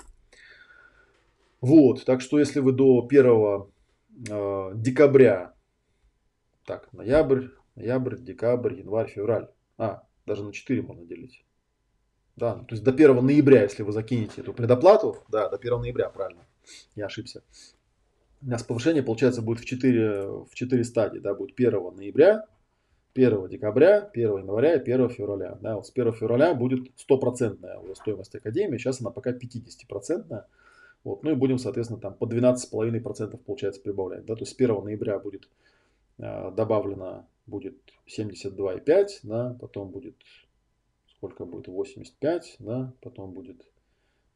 Вот, 1.62 2.06
так 2.06 2.22
что 2.22 2.40
если 2.40 2.60
вы 2.60 2.72
до 2.72 3.06
1 3.08 3.66
э, 4.30 4.72
декабря, 4.76 5.54
так, 6.66 6.92
ноябрь, 6.94 7.48
ноябрь, 7.76 8.18
декабрь, 8.18 8.80
январь, 8.80 9.10
февраль, 9.10 9.50
а, 9.78 10.04
даже 10.26 10.44
на 10.44 10.54
4 10.54 10.82
можно 10.82 11.06
делить. 11.06 11.46
Да, 12.36 12.56
то 12.56 12.76
есть 12.76 12.84
до 12.84 12.92
1 12.92 13.26
ноября, 13.26 13.64
если 13.64 13.84
вы 13.84 13.94
закинете 13.94 14.42
эту 14.42 14.54
предоплату, 14.54 15.24
да, 15.30 15.50
до 15.50 15.58
1 15.58 15.80
ноября, 15.80 16.10
правильно, 16.10 16.46
я 16.96 17.06
ошибся. 17.06 17.44
У 18.42 18.50
нас 18.50 18.64
повышение, 18.64 19.04
получается, 19.04 19.42
будет 19.42 19.60
в 19.60 19.66
4, 19.66 20.28
в 20.46 20.54
4 20.54 20.84
стадии, 20.84 21.20
да, 21.20 21.34
будет 21.34 21.58
1 21.58 21.96
ноября, 21.96 22.46
1 23.16 23.48
декабря, 23.48 24.10
1 24.14 24.38
января 24.40 24.76
и 24.76 24.80
1 24.80 25.10
февраля. 25.10 25.58
Да, 25.62 25.76
вот 25.76 25.88
с 25.88 25.92
1 25.92 26.14
февраля 26.14 26.54
будет 26.54 26.92
стопроцентная 26.98 27.80
стоимость 27.96 28.36
Академии, 28.36 28.78
сейчас 28.78 29.00
она 29.00 29.12
пока 29.12 29.32
50%. 29.32 30.44
Вот, 31.06 31.24
ну 31.24 31.32
и 31.32 31.36
будем, 31.36 31.60
соответственно, 31.60 32.02
там 32.02 32.16
по 32.16 32.26
12,5% 32.26 33.38
получается 33.38 33.80
прибавлять. 33.80 34.26
Да, 34.26 34.36
то 34.36 34.42
есть 34.42 34.54
с 34.54 34.56
1 34.56 34.84
ноября 34.84 35.20
будет 35.20 35.48
э, 36.18 36.52
добавлено 36.52 37.28
будет 37.46 37.78
72,5, 38.08 39.08
да, 39.22 39.56
потом 39.62 39.92
будет 39.92 40.16
сколько 41.16 41.46
будет 41.46 41.68
85, 41.68 42.56
да, 42.58 42.92
потом 43.02 43.34
будет 43.34 43.64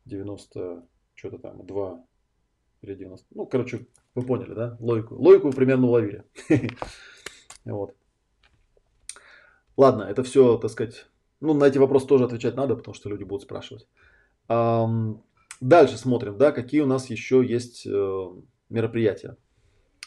90, 0.05 0.86
что-то 1.15 1.39
там, 1.39 1.65
2 1.65 2.05
или 2.84 2.93
90. 2.93 3.26
Ну, 3.32 3.45
короче, 3.47 3.88
вы 4.13 4.22
поняли, 4.22 4.53
да, 4.53 4.78
логику. 4.80 5.15
Логику 5.15 5.51
примерно 5.51 5.88
уловили. 5.88 6.24
Вот. 7.65 7.93
Ладно, 9.76 10.03
это 10.03 10.24
все, 10.24 10.57
так 10.57 10.72
сказать, 10.72 11.07
ну, 11.41 11.53
на 11.53 11.65
эти 11.65 11.78
вопросы 11.78 12.07
тоже 12.07 12.24
отвечать 12.24 12.55
надо, 12.55 12.76
потому 12.76 12.95
что 12.95 13.09
люди 13.09 13.24
будут 13.24 13.43
спрашивать. 13.43 13.88
Дальше 15.60 15.97
смотрим, 15.97 16.38
да, 16.38 16.51
какие 16.51 16.82
у 16.82 16.86
нас 16.86 17.10
еще 17.10 17.45
есть 17.45 17.86
э, 17.86 18.26
мероприятия. 18.70 19.36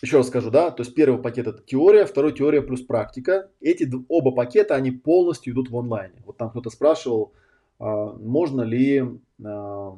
Еще 0.03 0.17
раз 0.17 0.29
скажу, 0.29 0.51
да, 0.51 0.71
то 0.71 0.83
есть 0.83 0.95
первый 0.95 1.23
пакет 1.23 1.47
это 1.47 1.63
теория, 1.63 2.07
второй 2.07 2.33
теория 2.33 2.61
плюс 2.61 2.81
практика. 2.81 3.51
Эти 3.61 3.89
оба 4.09 4.33
пакета, 4.33 4.75
они 4.75 4.91
полностью 4.91 5.53
идут 5.53 5.71
в 5.71 5.77
онлайне. 5.77 6.23
Вот 6.25 6.39
там 6.39 6.51
кто-то 6.51 6.71
спрашивал, 6.71 7.35
а, 7.79 8.13
можно 8.15 8.63
ли, 8.63 9.05
а, 9.45 9.97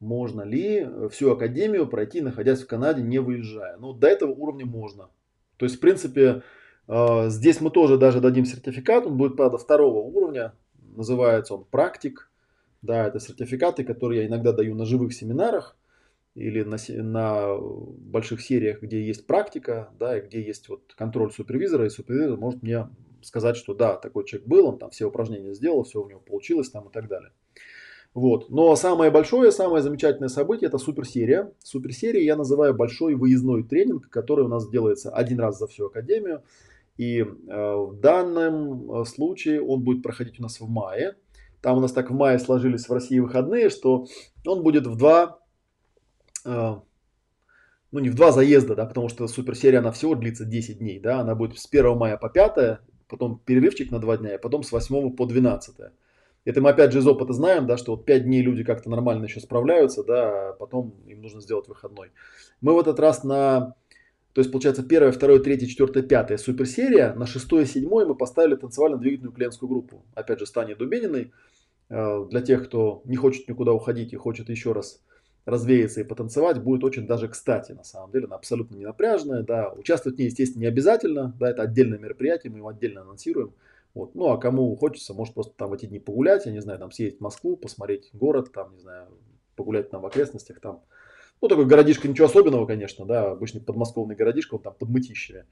можно 0.00 0.42
ли 0.42 0.88
всю 1.10 1.30
академию 1.30 1.86
пройти, 1.86 2.20
находясь 2.22 2.62
в 2.62 2.66
Канаде, 2.66 3.02
не 3.02 3.18
выезжая. 3.18 3.76
Ну, 3.76 3.92
до 3.92 4.08
этого 4.08 4.32
уровня 4.32 4.66
можно. 4.66 5.10
То 5.58 5.66
есть, 5.66 5.76
в 5.76 5.80
принципе, 5.80 6.42
а, 6.88 7.28
здесь 7.28 7.60
мы 7.60 7.70
тоже 7.70 7.98
даже 7.98 8.20
дадим 8.20 8.46
сертификат, 8.46 9.06
он 9.06 9.16
будет, 9.16 9.36
правда, 9.36 9.58
второго 9.58 9.98
уровня, 9.98 10.54
называется 10.96 11.54
он 11.54 11.64
практик. 11.64 12.30
Да, 12.86 13.08
это 13.08 13.18
сертификаты, 13.18 13.84
которые 13.84 14.22
я 14.22 14.28
иногда 14.28 14.52
даю 14.52 14.74
на 14.76 14.84
живых 14.84 15.12
семинарах 15.12 15.76
или 16.36 16.62
на, 16.62 16.76
на 17.02 17.58
больших 17.58 18.40
сериях, 18.40 18.80
где 18.80 19.04
есть 19.04 19.26
практика, 19.26 19.90
да, 19.98 20.18
и 20.18 20.20
где 20.24 20.40
есть 20.40 20.68
вот 20.68 20.94
контроль 20.96 21.32
супервизора, 21.32 21.86
и 21.86 21.90
супервизор 21.90 22.38
может 22.38 22.62
мне 22.62 22.88
сказать, 23.22 23.56
что 23.56 23.74
да, 23.74 23.96
такой 23.96 24.24
человек 24.24 24.46
был, 24.46 24.66
он 24.66 24.78
там 24.78 24.90
все 24.90 25.06
упражнения 25.06 25.52
сделал, 25.52 25.82
все 25.82 26.00
у 26.00 26.08
него 26.08 26.20
получилось 26.20 26.70
там 26.70 26.88
и 26.88 26.92
так 26.92 27.08
далее. 27.08 27.32
Вот. 28.14 28.50
Но 28.50 28.76
самое 28.76 29.10
большое, 29.10 29.50
самое 29.50 29.82
замечательное 29.82 30.28
событие 30.28 30.68
это 30.68 30.78
суперсерия. 30.78 31.52
Суперсерия 31.62 32.22
я 32.22 32.36
называю 32.36 32.74
большой 32.74 33.14
выездной 33.14 33.62
тренинг, 33.64 34.08
который 34.08 34.44
у 34.44 34.48
нас 34.48 34.68
делается 34.70 35.10
один 35.10 35.40
раз 35.40 35.58
за 35.58 35.66
всю 35.66 35.86
академию. 35.86 36.42
И 36.96 37.18
э, 37.18 37.24
в 37.26 38.00
данном 38.00 38.90
э, 38.90 39.04
случае 39.04 39.60
он 39.60 39.82
будет 39.82 40.02
проходить 40.02 40.40
у 40.40 40.42
нас 40.42 40.60
в 40.60 40.68
мае. 40.68 41.16
Там 41.60 41.78
у 41.78 41.80
нас 41.80 41.92
так 41.92 42.10
в 42.10 42.14
мае 42.14 42.38
сложились 42.38 42.88
в 42.88 42.92
России 42.92 43.18
выходные, 43.18 43.70
что 43.70 44.06
он 44.46 44.62
будет 44.62 44.86
в 44.86 44.96
два 44.96 45.40
а, 46.44 46.82
ну 47.92 48.00
не 48.00 48.10
в 48.10 48.14
два 48.14 48.32
заезда, 48.32 48.74
да, 48.74 48.84
потому 48.84 49.08
что 49.08 49.26
суперсерия, 49.26 49.80
она 49.80 49.92
всего 49.92 50.14
длится 50.14 50.44
10 50.44 50.78
дней, 50.78 51.00
да, 51.00 51.20
она 51.20 51.34
будет 51.34 51.58
с 51.58 51.66
1 51.66 51.96
мая 51.96 52.16
по 52.16 52.28
5, 52.28 52.80
потом 53.08 53.38
перерывчик 53.38 53.90
на 53.90 53.98
2 53.98 54.18
дня, 54.18 54.34
и 54.34 54.38
потом 54.38 54.62
с 54.62 54.72
8 54.72 55.16
по 55.16 55.26
12. 55.26 55.76
Это 56.44 56.60
мы 56.60 56.70
опять 56.70 56.92
же 56.92 57.00
из 57.00 57.06
опыта 57.06 57.32
знаем, 57.32 57.66
да, 57.66 57.76
что 57.76 57.92
вот 57.92 58.04
5 58.04 58.24
дней 58.24 58.42
люди 58.42 58.64
как-то 58.64 58.90
нормально 58.90 59.24
еще 59.24 59.40
справляются, 59.40 60.04
да, 60.04 60.50
а 60.50 60.52
потом 60.52 60.94
им 61.06 61.22
нужно 61.22 61.40
сделать 61.40 61.68
выходной. 61.68 62.10
Мы 62.60 62.74
в 62.74 62.78
этот 62.78 63.00
раз 63.00 63.24
на, 63.24 63.74
то 64.36 64.40
есть 64.40 64.52
получается 64.52 64.82
1, 64.82 65.12
2, 65.12 65.38
3, 65.38 65.66
4, 65.66 66.02
5 66.02 66.38
суперсерия, 66.38 67.14
на 67.14 67.26
6 67.26 67.52
и 67.54 67.64
7 67.64 67.88
мы 67.88 68.14
поставили 68.14 68.54
танцевально-двигательную 68.54 69.32
клиентскую 69.32 69.66
группу, 69.66 70.04
опять 70.14 70.40
же 70.40 70.44
с 70.44 70.52
Таней 70.52 70.74
Дубениной, 70.74 71.32
а, 71.88 72.22
для 72.26 72.42
тех, 72.42 72.66
кто 72.66 73.00
не 73.06 73.16
хочет 73.16 73.48
никуда 73.48 73.72
уходить 73.72 74.12
и 74.12 74.16
хочет 74.16 74.50
еще 74.50 74.72
раз 74.72 75.02
развеяться 75.46 76.02
и 76.02 76.04
потанцевать 76.04 76.62
будет 76.62 76.84
очень 76.84 77.06
даже 77.06 77.28
кстати, 77.28 77.72
на 77.72 77.82
самом 77.82 78.12
деле, 78.12 78.26
она 78.26 78.36
абсолютно 78.36 78.76
не 78.76 78.84
напряжная, 78.84 79.42
да, 79.42 79.72
участвовать 79.72 80.16
в 80.16 80.18
ней, 80.18 80.26
естественно, 80.26 80.64
не 80.64 80.68
обязательно, 80.68 81.34
да, 81.40 81.48
это 81.48 81.62
отдельное 81.62 81.98
мероприятие, 81.98 82.52
мы 82.52 82.58
его 82.58 82.68
отдельно 82.68 83.00
анонсируем, 83.00 83.54
вот, 83.94 84.14
ну, 84.14 84.28
а 84.28 84.36
кому 84.36 84.76
хочется, 84.76 85.14
может 85.14 85.32
просто 85.32 85.54
там 85.56 85.70
в 85.70 85.72
эти 85.72 85.86
дни 85.86 85.98
погулять, 85.98 86.44
я 86.44 86.52
не 86.52 86.60
знаю, 86.60 86.78
там 86.78 86.92
съездить 86.92 87.20
в 87.20 87.22
Москву, 87.22 87.56
посмотреть 87.56 88.10
город, 88.12 88.52
там, 88.52 88.74
не 88.74 88.80
знаю, 88.80 89.08
погулять 89.54 89.88
там 89.88 90.02
в 90.02 90.06
окрестностях, 90.06 90.60
там, 90.60 90.82
ну, 91.40 91.48
такой 91.48 91.66
городишко, 91.66 92.08
ничего 92.08 92.26
особенного, 92.26 92.66
конечно, 92.66 93.04
да, 93.04 93.32
обычный 93.32 93.60
подмосковный 93.60 94.16
городишко, 94.16 94.54
он 94.54 94.62
там 94.62 94.74
под 94.74 94.88
Мытищеве, 94.88 95.46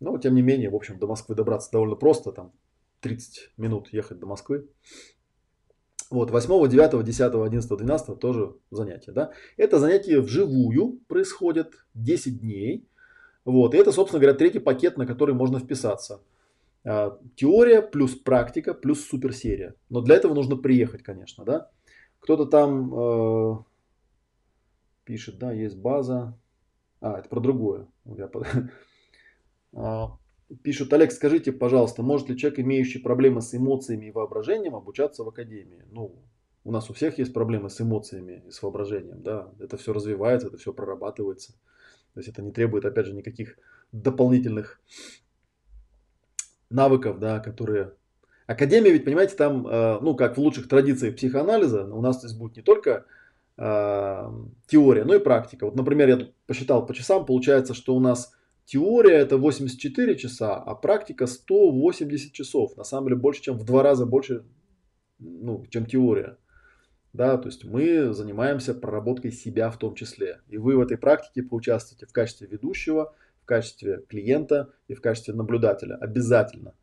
но, 0.00 0.16
тем 0.18 0.34
не 0.34 0.42
менее, 0.42 0.70
в 0.70 0.74
общем, 0.74 0.98
до 0.98 1.06
Москвы 1.06 1.34
добраться 1.34 1.70
довольно 1.72 1.96
просто, 1.96 2.32
там, 2.32 2.52
30 3.00 3.52
минут 3.56 3.92
ехать 3.92 4.18
до 4.18 4.26
Москвы, 4.26 4.68
вот, 6.10 6.30
8, 6.30 6.68
9, 6.68 7.04
10, 7.04 7.34
11, 7.34 7.78
12 7.78 8.18
тоже 8.20 8.54
занятия. 8.70 9.12
Да? 9.12 9.32
Это 9.56 9.78
занятие 9.78 10.20
вживую 10.20 11.00
происходит 11.08 11.84
10 11.94 12.40
дней. 12.40 12.88
Вот, 13.44 13.74
и 13.74 13.78
это, 13.78 13.92
собственно 13.92 14.20
говоря, 14.20 14.36
третий 14.36 14.58
пакет, 14.58 14.96
на 14.96 15.06
который 15.06 15.34
можно 15.34 15.58
вписаться. 15.58 16.20
А, 16.84 17.18
теория 17.34 17.82
плюс 17.82 18.14
практика 18.14 18.74
плюс 18.74 19.04
суперсерия. 19.04 19.74
Но 19.88 20.00
для 20.00 20.16
этого 20.16 20.34
нужно 20.34 20.56
приехать, 20.56 21.02
конечно. 21.02 21.44
Да? 21.44 21.70
Кто-то 22.20 22.46
там 22.46 22.94
э, 22.94 23.56
пишет, 25.06 25.38
да, 25.38 25.52
есть 25.52 25.78
база. 25.78 26.38
А, 27.00 27.18
это 27.18 27.28
про 27.28 27.40
другое. 27.40 27.88
Я... 28.04 28.30
А, 29.78 30.16
Пишут, 30.62 30.92
Олег, 30.92 31.10
скажите, 31.10 31.50
пожалуйста, 31.50 32.02
может 32.02 32.28
ли 32.28 32.36
человек, 32.36 32.60
имеющий 32.60 33.00
проблемы 33.00 33.42
с 33.42 33.52
эмоциями 33.52 34.06
и 34.06 34.10
воображением, 34.12 34.76
обучаться 34.76 35.24
в 35.24 35.28
академии? 35.28 35.82
Ну, 35.90 36.22
у 36.62 36.70
нас 36.70 36.88
у 36.88 36.94
всех 36.94 37.18
есть 37.18 37.32
проблемы 37.32 37.68
с 37.68 37.80
эмоциями 37.80 38.44
и 38.46 38.50
с 38.52 38.62
воображением, 38.62 39.22
да, 39.22 39.52
это 39.58 39.76
все 39.76 39.92
развивается, 39.92 40.46
это 40.46 40.56
все 40.56 40.72
прорабатывается. 40.72 41.52
То 42.14 42.20
есть 42.20 42.28
это 42.28 42.42
не 42.42 42.52
требует, 42.52 42.84
опять 42.84 43.06
же, 43.06 43.12
никаких 43.12 43.58
дополнительных 43.90 44.80
навыков, 46.70 47.18
да, 47.18 47.40
которые... 47.40 47.94
Академия, 48.46 48.92
ведь, 48.92 49.04
понимаете, 49.04 49.34
там, 49.34 49.66
э, 49.66 49.98
ну, 50.00 50.14
как 50.14 50.36
в 50.36 50.40
лучших 50.40 50.68
традициях 50.68 51.16
психоанализа, 51.16 51.92
у 51.92 52.00
нас 52.00 52.20
здесь 52.20 52.32
будет 52.32 52.56
не 52.56 52.62
только 52.62 53.04
теория, 53.56 55.04
но 55.04 55.14
и 55.14 55.18
практика. 55.18 55.64
Вот, 55.64 55.76
например, 55.76 56.08
я 56.08 56.28
посчитал 56.46 56.84
по 56.84 56.94
часам, 56.94 57.24
получается, 57.24 57.74
что 57.74 57.94
у 57.94 58.00
нас 58.00 58.32
Теория 58.66 59.18
это 59.18 59.38
84 59.38 60.16
часа, 60.16 60.56
а 60.56 60.74
практика 60.74 61.28
180 61.28 62.32
часов. 62.32 62.76
На 62.76 62.82
самом 62.82 63.06
деле 63.06 63.20
больше, 63.20 63.42
чем 63.42 63.56
в 63.56 63.64
два 63.64 63.84
раза 63.84 64.06
больше, 64.06 64.44
ну, 65.20 65.64
чем 65.70 65.86
теория. 65.86 66.36
Да, 67.12 67.38
то 67.38 67.46
есть 67.46 67.64
мы 67.64 68.12
занимаемся 68.12 68.74
проработкой 68.74 69.30
себя 69.30 69.70
в 69.70 69.78
том 69.78 69.94
числе. 69.94 70.40
И 70.48 70.58
вы 70.58 70.76
в 70.76 70.80
этой 70.80 70.98
практике 70.98 71.44
поучаствуете 71.44 72.06
в 72.06 72.12
качестве 72.12 72.48
ведущего, 72.48 73.14
в 73.40 73.46
качестве 73.46 74.02
клиента 74.08 74.72
и 74.88 74.94
в 74.94 75.00
качестве 75.00 75.32
наблюдателя. 75.32 75.94
Обязательно. 75.94 76.74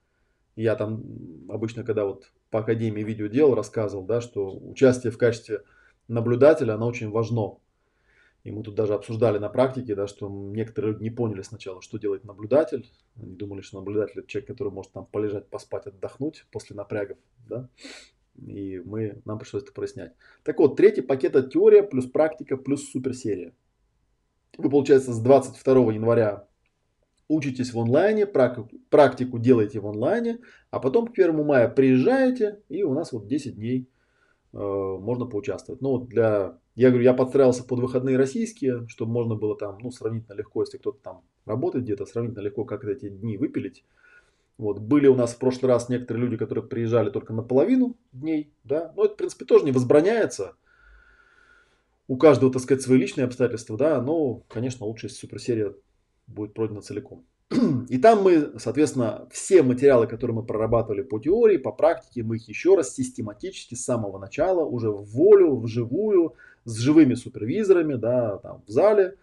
Я 0.55 0.75
там 0.75 1.03
обычно, 1.49 1.83
когда 1.83 2.05
вот 2.05 2.31
по 2.49 2.59
Академии 2.59 3.03
видео 3.03 3.27
делал, 3.27 3.55
рассказывал, 3.55 4.05
да, 4.05 4.21
что 4.21 4.57
участие 4.57 5.11
в 5.11 5.17
качестве 5.17 5.63
наблюдателя, 6.07 6.73
оно 6.73 6.87
очень 6.87 7.09
важно. 7.09 7.57
И 8.43 8.51
мы 8.51 8.61
тут 8.61 8.75
даже 8.75 8.93
обсуждали 8.93 9.37
на 9.37 9.47
практике, 9.47 9.95
да, 9.95 10.05
что 10.05 10.29
некоторые 10.29 10.93
люди 10.93 11.03
не 11.03 11.09
поняли 11.09 11.41
сначала, 11.43 11.81
что 11.81 11.97
делает 11.97 12.25
наблюдатель. 12.25 12.91
Они 13.15 13.35
думали, 13.35 13.61
что 13.61 13.79
наблюдатель 13.79 14.19
это 14.19 14.27
человек, 14.27 14.49
который 14.49 14.73
может 14.73 14.91
там 14.91 15.05
полежать, 15.05 15.47
поспать, 15.47 15.87
отдохнуть 15.87 16.45
после 16.51 16.75
напрягов. 16.75 17.17
Да? 17.47 17.69
И 18.35 18.81
мы, 18.83 19.21
нам 19.23 19.39
пришлось 19.39 19.63
это 19.63 19.71
прояснять. 19.71 20.13
Так 20.43 20.59
вот, 20.59 20.75
третий 20.75 21.01
пакет 21.01 21.35
это 21.35 21.49
теория 21.49 21.83
плюс 21.83 22.05
практика 22.05 22.57
плюс 22.57 22.89
суперсерия. 22.91 23.53
Вы, 24.57 24.69
получается, 24.69 25.13
с 25.13 25.19
22 25.19 25.93
января 25.93 26.47
учитесь 27.29 27.73
в 27.73 27.79
онлайне, 27.79 28.27
практику, 28.27 29.39
делаете 29.39 29.79
в 29.79 29.87
онлайне, 29.87 30.39
а 30.69 30.79
потом 30.79 31.07
к 31.07 31.17
1 31.17 31.45
мая 31.45 31.69
приезжаете, 31.69 32.61
и 32.67 32.83
у 32.83 32.93
нас 32.93 33.13
вот 33.13 33.27
10 33.27 33.55
дней 33.55 33.89
можно 34.53 35.25
поучаствовать. 35.25 35.81
Ну, 35.81 35.99
для 35.99 36.57
я 36.75 36.89
говорю, 36.89 37.03
я 37.03 37.13
подстраивался 37.13 37.63
под 37.63 37.79
выходные 37.79 38.17
российские, 38.17 38.87
чтобы 38.87 39.11
можно 39.11 39.35
было 39.35 39.55
там, 39.55 39.77
ну, 39.79 39.91
сравнительно 39.91 40.35
легко, 40.35 40.61
если 40.61 40.77
кто-то 40.77 40.99
там 41.03 41.21
работает 41.45 41.85
где-то, 41.85 42.05
сравнительно 42.05 42.41
легко 42.41 42.65
как 42.65 42.83
эти 42.85 43.09
дни 43.09 43.37
выпилить. 43.37 43.83
Вот, 44.57 44.79
были 44.79 45.07
у 45.07 45.15
нас 45.15 45.33
в 45.33 45.39
прошлый 45.39 45.71
раз 45.71 45.89
некоторые 45.89 46.23
люди, 46.23 46.37
которые 46.37 46.65
приезжали 46.65 47.09
только 47.09 47.33
на 47.33 47.43
половину 47.43 47.95
дней, 48.11 48.53
да, 48.63 48.91
но 48.95 49.05
это, 49.05 49.15
в 49.15 49.17
принципе, 49.17 49.45
тоже 49.45 49.65
не 49.65 49.71
возбраняется. 49.71 50.55
У 52.07 52.17
каждого, 52.17 52.51
так 52.51 52.61
сказать, 52.61 52.83
свои 52.83 52.99
личные 52.99 53.25
обстоятельства, 53.25 53.77
да, 53.77 54.01
но, 54.01 54.43
конечно, 54.47 54.85
лучше, 54.85 55.07
если 55.07 55.17
суперсерия 55.17 55.73
будет 56.27 56.53
пройдена 56.53 56.81
целиком. 56.81 57.25
И 57.89 57.97
там 57.97 58.23
мы, 58.23 58.53
соответственно, 58.57 59.27
все 59.31 59.63
материалы, 59.63 60.07
которые 60.07 60.35
мы 60.35 60.43
прорабатывали 60.43 61.01
по 61.01 61.19
теории, 61.19 61.57
по 61.57 61.71
практике, 61.71 62.23
мы 62.23 62.37
их 62.37 62.47
еще 62.47 62.75
раз 62.75 62.93
систематически 62.93 63.75
с 63.75 63.83
самого 63.83 64.17
начала, 64.17 64.63
уже 64.63 64.89
в 64.89 65.03
волю, 65.05 65.57
вживую, 65.57 66.35
с 66.65 66.77
живыми 66.77 67.13
супервизорами, 67.13 67.95
да, 67.95 68.37
там 68.37 68.63
в 68.65 68.71
зале. 68.71 69.15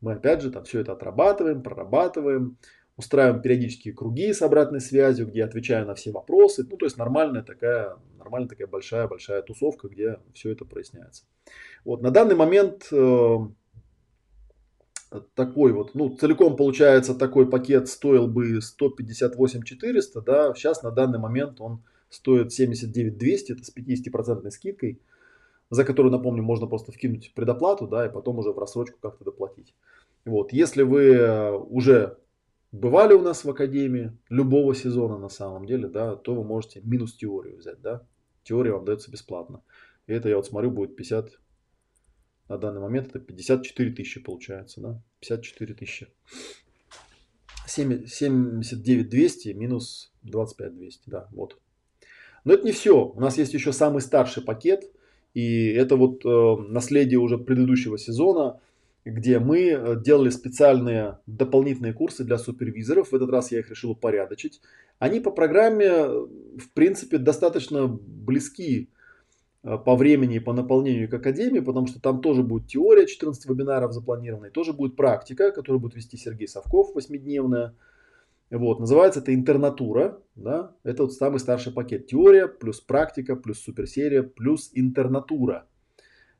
Мы 0.00 0.12
опять 0.12 0.42
же 0.42 0.50
там 0.50 0.64
все 0.64 0.80
это 0.80 0.92
отрабатываем, 0.92 1.62
прорабатываем, 1.62 2.58
устраиваем 2.96 3.42
периодические 3.42 3.94
круги 3.94 4.32
с 4.32 4.42
обратной 4.42 4.80
связью, 4.80 5.26
где 5.26 5.44
отвечаю 5.44 5.86
на 5.86 5.94
все 5.94 6.12
вопросы. 6.12 6.66
Ну, 6.68 6.76
то 6.76 6.86
есть 6.86 6.96
нормальная 6.96 7.42
такая, 7.42 7.96
нормальная 8.18 8.48
такая 8.48 8.66
большая-большая 8.66 9.42
тусовка, 9.42 9.88
где 9.88 10.18
все 10.34 10.50
это 10.52 10.64
проясняется. 10.64 11.24
Вот 11.84 12.02
на 12.02 12.10
данный 12.10 12.34
момент 12.34 12.88
э, 12.92 13.36
такой 15.34 15.72
вот, 15.72 15.94
ну, 15.94 16.16
целиком 16.16 16.56
получается 16.56 17.14
такой 17.14 17.48
пакет 17.48 17.88
стоил 17.88 18.26
бы 18.26 18.60
158 18.60 19.62
400, 19.62 20.20
да, 20.22 20.54
сейчас 20.54 20.82
на 20.82 20.90
данный 20.90 21.18
момент 21.18 21.60
он 21.60 21.82
стоит 22.10 22.52
79 22.52 23.16
200, 23.16 23.52
это 23.52 23.64
с 23.64 23.74
50% 23.74 24.50
скидкой 24.50 25.00
за 25.70 25.84
которую, 25.84 26.12
напомню, 26.12 26.42
можно 26.42 26.66
просто 26.66 26.92
вкинуть 26.92 27.32
предоплату, 27.34 27.86
да, 27.86 28.06
и 28.06 28.12
потом 28.12 28.38
уже 28.38 28.52
в 28.52 28.58
рассрочку 28.58 28.98
как-то 29.00 29.24
доплатить. 29.24 29.74
Вот, 30.24 30.52
если 30.52 30.82
вы 30.82 31.14
э, 31.14 31.52
уже 31.52 32.18
бывали 32.72 33.14
у 33.14 33.22
нас 33.22 33.44
в 33.44 33.50
академии 33.50 34.12
любого 34.28 34.74
сезона 34.74 35.18
на 35.18 35.28
самом 35.28 35.66
деле, 35.66 35.88
да, 35.88 36.16
то 36.16 36.34
вы 36.34 36.44
можете 36.44 36.80
минус 36.84 37.14
теорию 37.14 37.58
взять, 37.58 37.80
да. 37.80 38.02
Теория 38.44 38.72
вам 38.72 38.84
дается 38.84 39.10
бесплатно. 39.10 39.62
И 40.06 40.12
это 40.12 40.28
я 40.28 40.36
вот 40.36 40.46
смотрю 40.46 40.70
будет 40.70 40.94
50, 40.94 41.32
на 42.48 42.58
данный 42.58 42.80
момент 42.80 43.08
это 43.08 43.18
54 43.18 43.92
тысячи 43.92 44.20
получается, 44.20 44.80
да, 44.80 45.02
54 45.20 45.74
тысячи. 45.74 46.08
79 47.66 49.08
200 49.08 49.48
минус 49.50 50.12
25 50.22 50.74
200, 50.76 51.02
да, 51.06 51.28
вот. 51.32 51.58
Но 52.44 52.52
это 52.52 52.64
не 52.64 52.72
все. 52.72 53.06
У 53.06 53.20
нас 53.20 53.38
есть 53.38 53.54
еще 53.54 53.72
самый 53.72 54.00
старший 54.00 54.42
пакет– 54.42 54.84
и 55.36 55.66
это 55.66 55.96
вот 55.96 56.24
э, 56.24 56.56
наследие 56.70 57.18
уже 57.18 57.36
предыдущего 57.36 57.98
сезона, 57.98 58.58
где 59.04 59.38
мы 59.38 59.68
э, 59.68 60.02
делали 60.02 60.30
специальные 60.30 61.18
дополнительные 61.26 61.92
курсы 61.92 62.24
для 62.24 62.38
супервизоров. 62.38 63.12
В 63.12 63.14
этот 63.14 63.28
раз 63.28 63.52
я 63.52 63.58
их 63.58 63.68
решил 63.68 63.90
упорядочить. 63.90 64.62
Они 64.98 65.20
по 65.20 65.30
программе, 65.30 65.84
э, 65.84 66.08
в 66.08 66.70
принципе, 66.72 67.18
достаточно 67.18 67.86
близки 67.86 68.88
по 69.66 69.96
времени 69.96 70.36
и 70.36 70.40
по 70.40 70.52
наполнению 70.52 71.10
к 71.10 71.14
академии, 71.14 71.58
потому 71.58 71.88
что 71.88 72.00
там 72.00 72.20
тоже 72.20 72.44
будет 72.44 72.68
теория 72.68 73.04
14 73.04 73.46
вебинаров 73.46 73.92
запланированной, 73.92 74.50
тоже 74.50 74.72
будет 74.72 74.94
практика, 74.94 75.50
которую 75.50 75.80
будет 75.80 75.96
вести 75.96 76.16
Сергей 76.16 76.46
Совков, 76.46 76.94
восьмидневная. 76.94 77.74
Вот, 78.50 78.78
называется 78.78 79.18
это 79.18 79.34
интернатура, 79.34 80.20
да, 80.36 80.72
это 80.84 81.02
вот 81.02 81.12
самый 81.12 81.40
старший 81.40 81.72
пакет. 81.72 82.06
Теория 82.06 82.46
плюс 82.46 82.80
практика 82.80 83.34
плюс 83.34 83.58
суперсерия 83.58 84.22
плюс 84.22 84.70
интернатура. 84.72 85.66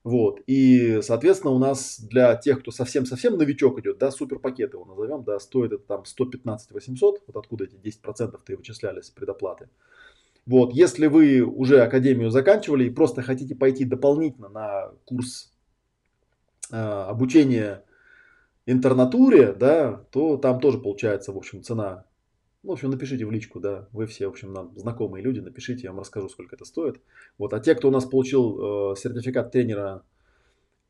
Вот, 0.04 0.40
и, 0.46 1.00
соответственно, 1.02 1.52
у 1.52 1.58
нас 1.58 1.98
для 1.98 2.36
тех, 2.36 2.60
кто 2.60 2.70
совсем-совсем 2.70 3.36
новичок 3.36 3.80
идет, 3.80 3.98
да, 3.98 4.12
супер 4.12 4.38
пакет 4.38 4.74
его 4.74 4.84
назовем, 4.84 5.24
да, 5.24 5.40
стоит 5.40 5.72
это 5.72 5.82
там 5.82 6.04
115 6.04 6.70
800, 6.70 7.22
вот 7.26 7.36
откуда 7.36 7.64
эти 7.64 7.74
10% 7.74 8.38
ты 8.46 8.56
вычисляли 8.56 9.00
с 9.00 9.10
предоплаты. 9.10 9.68
Вот, 10.46 10.72
если 10.72 11.08
вы 11.08 11.40
уже 11.40 11.82
академию 11.82 12.30
заканчивали 12.30 12.84
и 12.84 12.90
просто 12.90 13.22
хотите 13.22 13.56
пойти 13.56 13.84
дополнительно 13.84 14.48
на 14.48 14.92
курс 15.04 15.52
э, 16.70 16.76
обучения 16.76 17.84
интернатуре, 18.64 19.52
да, 19.52 20.04
то 20.12 20.36
там 20.36 20.60
тоже 20.60 20.78
получается, 20.78 21.32
в 21.32 21.36
общем, 21.36 21.64
цена. 21.64 22.04
Ну, 22.62 22.70
в 22.70 22.72
общем, 22.74 22.90
напишите 22.90 23.26
в 23.26 23.30
личку, 23.32 23.58
да, 23.58 23.88
вы 23.90 24.06
все, 24.06 24.26
в 24.28 24.30
общем, 24.30 24.52
нам 24.52 24.76
знакомые 24.78 25.22
люди, 25.22 25.40
напишите, 25.40 25.82
я 25.84 25.90
вам 25.90 26.00
расскажу, 26.00 26.28
сколько 26.28 26.54
это 26.54 26.64
стоит. 26.64 27.00
Вот, 27.38 27.52
а 27.52 27.58
те, 27.58 27.74
кто 27.74 27.88
у 27.88 27.92
нас 27.92 28.04
получил 28.04 28.92
э, 28.92 28.96
сертификат 28.96 29.50
тренера 29.50 30.04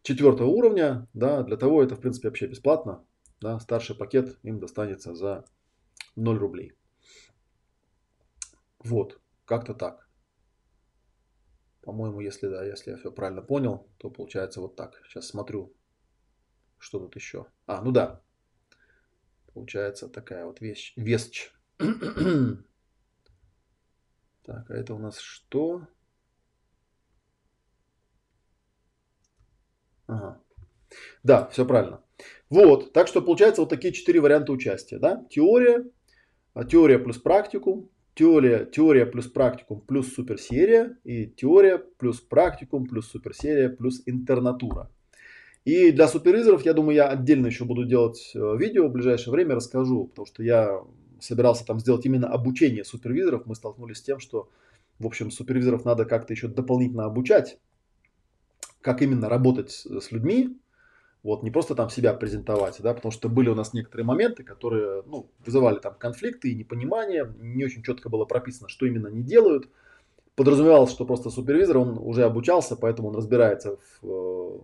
четвертого 0.02 0.48
уровня, 0.48 1.08
да, 1.14 1.42
для 1.42 1.56
того 1.56 1.82
это, 1.82 1.96
в 1.96 2.00
принципе, 2.00 2.28
вообще 2.28 2.46
бесплатно, 2.46 3.04
да, 3.40 3.58
старший 3.58 3.96
пакет 3.96 4.38
им 4.42 4.58
достанется 4.58 5.14
за 5.14 5.46
0 6.14 6.38
рублей. 6.38 6.72
Вот, 8.84 9.18
как-то 9.46 9.74
так. 9.74 10.06
По-моему, 11.82 12.20
если, 12.20 12.48
да, 12.48 12.64
если 12.64 12.90
я 12.90 12.96
все 12.96 13.12
правильно 13.12 13.42
понял, 13.42 13.88
то 13.98 14.10
получается 14.10 14.60
вот 14.60 14.74
так. 14.76 15.00
Сейчас 15.06 15.28
смотрю, 15.28 15.72
что 16.78 16.98
тут 16.98 17.14
еще? 17.14 17.46
А, 17.66 17.80
ну 17.80 17.92
да. 17.92 18.20
Получается 19.54 20.08
такая 20.08 20.44
вот 20.44 20.60
вещь. 20.60 20.92
Вещь. 20.96 21.52
так, 21.78 21.88
а 24.70 24.74
это 24.74 24.94
у 24.94 24.98
нас 24.98 25.18
что? 25.18 25.86
Ага. 30.08 30.42
Да, 31.22 31.46
все 31.48 31.64
правильно. 31.64 32.02
Вот, 32.50 32.92
так 32.92 33.06
что 33.08 33.22
получается 33.22 33.62
вот 33.62 33.70
такие 33.70 33.92
четыре 33.92 34.20
варианта 34.20 34.50
участия. 34.50 34.98
Да? 34.98 35.24
Теория, 35.30 35.84
а, 36.54 36.64
теория 36.64 36.98
плюс 36.98 37.18
практикум, 37.18 37.90
теория, 38.16 38.64
теория 38.64 39.06
плюс 39.06 39.28
практикум 39.28 39.80
плюс 39.82 40.12
суперсерия 40.12 40.98
и 41.04 41.26
теория 41.26 41.78
плюс 41.78 42.20
практикум 42.20 42.86
плюс 42.86 43.08
суперсерия 43.08 43.68
плюс 43.68 44.02
интернатура. 44.06 44.90
И 45.64 45.90
для 45.90 46.08
супервизоров, 46.08 46.64
я 46.64 46.72
думаю, 46.72 46.94
я 46.94 47.08
отдельно 47.08 47.46
еще 47.48 47.64
буду 47.64 47.84
делать 47.84 48.32
э, 48.34 48.56
видео 48.56 48.88
в 48.88 48.92
ближайшее 48.92 49.32
время, 49.32 49.56
расскажу, 49.56 50.06
потому 50.06 50.26
что 50.26 50.42
я 50.42 50.80
собирался 51.20 51.66
там 51.66 51.78
сделать 51.78 52.06
именно 52.06 52.28
обучение 52.28 52.84
супервизоров. 52.84 53.46
Мы 53.46 53.54
столкнулись 53.54 53.98
с 53.98 54.02
тем, 54.02 54.18
что, 54.18 54.48
в 54.98 55.06
общем, 55.06 55.30
супервизоров 55.30 55.84
надо 55.84 56.04
как-то 56.04 56.32
еще 56.32 56.48
дополнительно 56.48 57.04
обучать, 57.04 57.58
как 58.80 59.02
именно 59.02 59.28
работать 59.28 59.72
с 59.72 60.12
людьми. 60.12 60.56
Вот, 61.26 61.42
не 61.42 61.50
просто 61.50 61.74
там 61.74 61.90
себя 61.90 62.14
презентовать, 62.14 62.80
да, 62.80 62.94
потому 62.94 63.10
что 63.10 63.28
были 63.28 63.48
у 63.48 63.56
нас 63.56 63.72
некоторые 63.72 64.06
моменты, 64.06 64.44
которые, 64.44 65.02
ну, 65.06 65.28
вызывали 65.44 65.80
там 65.80 65.96
конфликты 65.98 66.52
и 66.52 66.54
непонимание, 66.54 67.34
не 67.40 67.64
очень 67.64 67.82
четко 67.82 68.08
было 68.08 68.24
прописано, 68.24 68.68
что 68.68 68.86
именно 68.86 69.08
они 69.08 69.24
делают. 69.24 69.68
Подразумевалось, 70.36 70.92
что 70.92 71.04
просто 71.04 71.30
супервизор, 71.30 71.78
он 71.78 71.98
уже 71.98 72.22
обучался, 72.22 72.76
поэтому 72.76 73.08
он 73.08 73.16
разбирается 73.16 73.76
в, 73.76 74.06
э, 74.06 74.58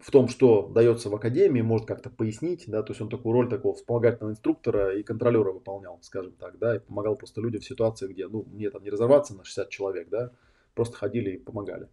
в 0.00 0.10
том, 0.10 0.26
что 0.26 0.66
дается 0.66 1.10
в 1.10 1.14
академии, 1.14 1.60
может 1.60 1.86
как-то 1.86 2.10
пояснить, 2.10 2.64
да, 2.66 2.82
то 2.82 2.90
есть 2.90 3.00
он 3.00 3.08
такую 3.08 3.34
роль 3.34 3.48
такого 3.48 3.76
вспомогательного 3.76 4.32
инструктора 4.32 4.98
и 4.98 5.04
контролера 5.04 5.52
выполнял, 5.52 6.00
скажем 6.02 6.32
так, 6.32 6.58
да, 6.58 6.74
и 6.74 6.80
помогал 6.80 7.14
просто 7.14 7.40
людям 7.40 7.60
в 7.60 7.64
ситуации, 7.64 8.08
где, 8.08 8.26
ну, 8.26 8.44
мне 8.52 8.68
там 8.68 8.82
не 8.82 8.90
разорваться 8.90 9.36
на 9.36 9.44
60 9.44 9.70
человек, 9.70 10.08
да, 10.08 10.32
просто 10.74 10.96
ходили 10.96 11.30
и 11.30 11.38
помогали. 11.38 11.86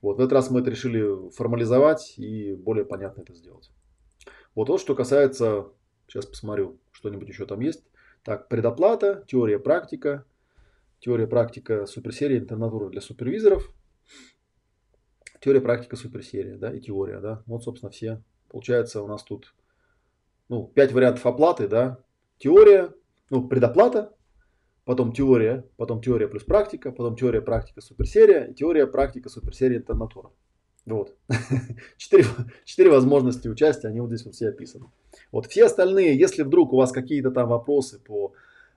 Вот, 0.00 0.18
в 0.18 0.20
этот 0.20 0.32
раз 0.32 0.50
мы 0.50 0.60
это 0.60 0.70
решили 0.70 1.30
формализовать 1.30 2.18
и 2.18 2.54
более 2.54 2.84
понятно 2.84 3.22
это 3.22 3.34
сделать. 3.34 3.70
Вот 4.54 4.68
вот 4.68 4.80
что 4.80 4.94
касается, 4.94 5.68
сейчас 6.06 6.26
посмотрю, 6.26 6.78
что-нибудь 6.90 7.28
еще 7.28 7.46
там 7.46 7.60
есть. 7.60 7.84
Так, 8.22 8.48
предоплата, 8.48 9.24
теория, 9.26 9.58
практика, 9.58 10.24
теория, 11.00 11.26
практика, 11.26 11.86
суперсерия, 11.86 12.38
интернатура 12.38 12.88
для 12.88 13.00
супервизоров, 13.00 13.72
теория, 15.40 15.60
практика, 15.60 15.96
суперсерия, 15.96 16.56
да, 16.56 16.72
и 16.72 16.80
теория, 16.80 17.20
да. 17.20 17.42
Вот, 17.46 17.64
собственно, 17.64 17.90
все. 17.90 18.22
Получается, 18.48 19.02
у 19.02 19.06
нас 19.08 19.24
тут, 19.24 19.54
ну, 20.48 20.66
пять 20.66 20.92
вариантов 20.92 21.26
оплаты, 21.26 21.66
да. 21.66 21.98
Теория, 22.38 22.92
ну, 23.30 23.48
предоплата, 23.48 24.14
потом 24.84 25.12
теория, 25.12 25.64
потом 25.76 26.00
теория 26.00 26.28
плюс 26.28 26.44
практика, 26.44 26.90
потом 26.90 27.16
теория, 27.16 27.40
практика, 27.40 27.80
суперсерия, 27.80 28.44
и 28.44 28.54
теория, 28.54 28.86
практика, 28.86 29.28
суперсерия, 29.28 29.78
интернатура. 29.78 30.30
Вот. 30.84 31.14
Четыре, 31.96 32.24
четыре 32.64 32.90
возможности 32.90 33.46
участия, 33.46 33.88
они 33.88 34.00
вот 34.00 34.08
здесь 34.08 34.24
вот 34.24 34.34
все 34.34 34.48
описаны. 34.48 34.86
Вот 35.30 35.46
все 35.46 35.66
остальные, 35.66 36.18
если 36.18 36.42
вдруг 36.42 36.72
у 36.72 36.76
вас 36.76 36.90
какие-то 36.90 37.30
там 37.30 37.48
вопросы 37.48 38.00
по 38.00 38.32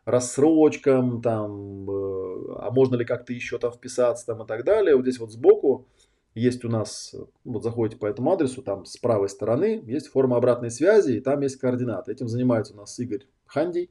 рассрочкам, 0.06 1.22
там, 1.24 1.90
э, 1.90 2.56
а 2.60 2.70
можно 2.70 2.96
ли 2.96 3.06
как-то 3.06 3.34
еще 3.34 3.58
там 3.58 3.72
вписаться 3.72 4.28
там 4.28 4.44
и 4.44 4.46
так 4.46 4.64
далее, 4.64 4.96
вот 4.96 5.02
здесь 5.02 5.18
вот 5.18 5.32
сбоку 5.32 5.88
есть 6.36 6.64
у 6.64 6.70
нас, 6.70 7.16
вот 7.44 7.64
заходите 7.64 7.98
по 7.98 8.06
этому 8.06 8.32
адресу, 8.32 8.62
там 8.62 8.86
с 8.86 8.98
правой 8.98 9.30
стороны 9.30 9.82
есть 9.88 10.08
форма 10.08 10.38
обратной 10.38 10.70
связи, 10.70 11.14
и 11.14 11.22
там 11.22 11.42
есть 11.42 11.56
координаты. 11.56 12.12
Этим 12.12 12.28
занимается 12.28 12.74
у 12.74 12.78
нас 12.78 13.00
Игорь 13.00 13.26
Хандий 13.48 13.90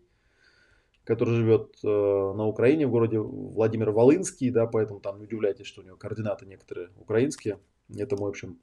который 1.04 1.34
живет 1.34 1.76
э, 1.84 1.86
на 1.86 2.46
Украине, 2.46 2.86
в 2.86 2.90
городе 2.90 3.18
Владимир 3.18 3.90
Волынский, 3.90 4.50
да, 4.50 4.66
поэтому 4.66 5.00
там 5.00 5.18
не 5.18 5.24
удивляйтесь, 5.24 5.66
что 5.66 5.82
у 5.82 5.84
него 5.84 5.96
координаты 5.96 6.46
некоторые 6.46 6.88
украинские. 6.98 7.58
Это 7.94 8.16
мой, 8.16 8.26
в 8.26 8.30
общем, 8.30 8.58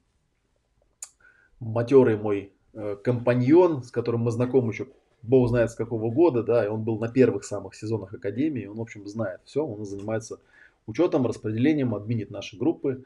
матерый 1.60 2.16
мой 2.16 2.52
э, 2.72 2.96
компаньон, 2.96 3.82
с 3.84 3.90
которым 3.90 4.22
мы 4.22 4.32
знакомы 4.32 4.72
еще 4.72 4.88
бог 5.22 5.48
знает 5.48 5.70
с 5.70 5.74
какого 5.76 6.10
года, 6.10 6.42
да, 6.42 6.64
и 6.64 6.68
он 6.68 6.82
был 6.82 6.98
на 6.98 7.08
первых 7.08 7.44
самых 7.44 7.74
сезонах 7.76 8.12
Академии, 8.12 8.66
он, 8.66 8.76
в 8.76 8.80
общем, 8.80 9.06
знает 9.06 9.40
все, 9.44 9.64
он 9.64 9.84
занимается 9.84 10.40
учетом, 10.86 11.26
распределением, 11.26 11.94
админит 11.94 12.30
нашей 12.30 12.58
группы. 12.58 13.04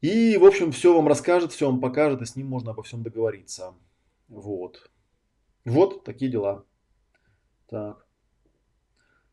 И, 0.00 0.36
в 0.36 0.44
общем, 0.44 0.72
все 0.72 0.94
вам 0.94 1.08
расскажет, 1.08 1.52
все 1.52 1.66
вам 1.66 1.80
покажет, 1.80 2.22
и 2.22 2.24
с 2.24 2.36
ним 2.36 2.46
можно 2.46 2.70
обо 2.70 2.82
всем 2.82 3.02
договориться. 3.02 3.74
Вот. 4.28 4.90
Вот 5.64 6.04
такие 6.04 6.30
дела. 6.30 6.64
Так. 7.68 8.04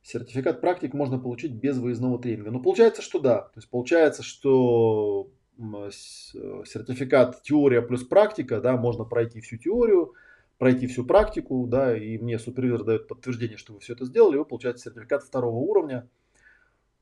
Сертификат 0.02 0.62
практик 0.62 0.93
можно 0.93 1.20
получить 1.20 1.54
без 1.54 1.78
выездного 1.78 2.20
тренинга. 2.20 2.52
Ну, 2.52 2.62
получается, 2.62 3.02
что 3.02 3.20
да. 3.20 3.41
То 3.41 3.58
есть 3.58 3.70
получается, 3.70 4.24
что 4.24 5.30
э, 5.58 5.89
сертификат 5.91 7.41
теория 7.43 7.82
плюс 7.82 8.04
практика, 8.04 8.62
да, 8.62 8.78
можно 8.78 9.04
пройти 9.04 9.41
всю 9.41 9.58
теорию, 9.58 10.14
пройти 10.58 10.88
всю 10.88 11.06
практику, 11.06 11.66
да, 11.68 11.97
и 11.97 12.18
мне 12.18 12.39
супервизор 12.39 12.84
дает 12.84 13.08
подтверждение, 13.08 13.58
что 13.58 13.74
вы 13.74 13.80
все 13.80 13.93
это 13.93 14.06
сделали, 14.06 14.38
вы 14.38 14.45
получаете 14.45 14.80
сертификат 14.80 15.24
второго 15.24 15.56
уровня, 15.56 16.08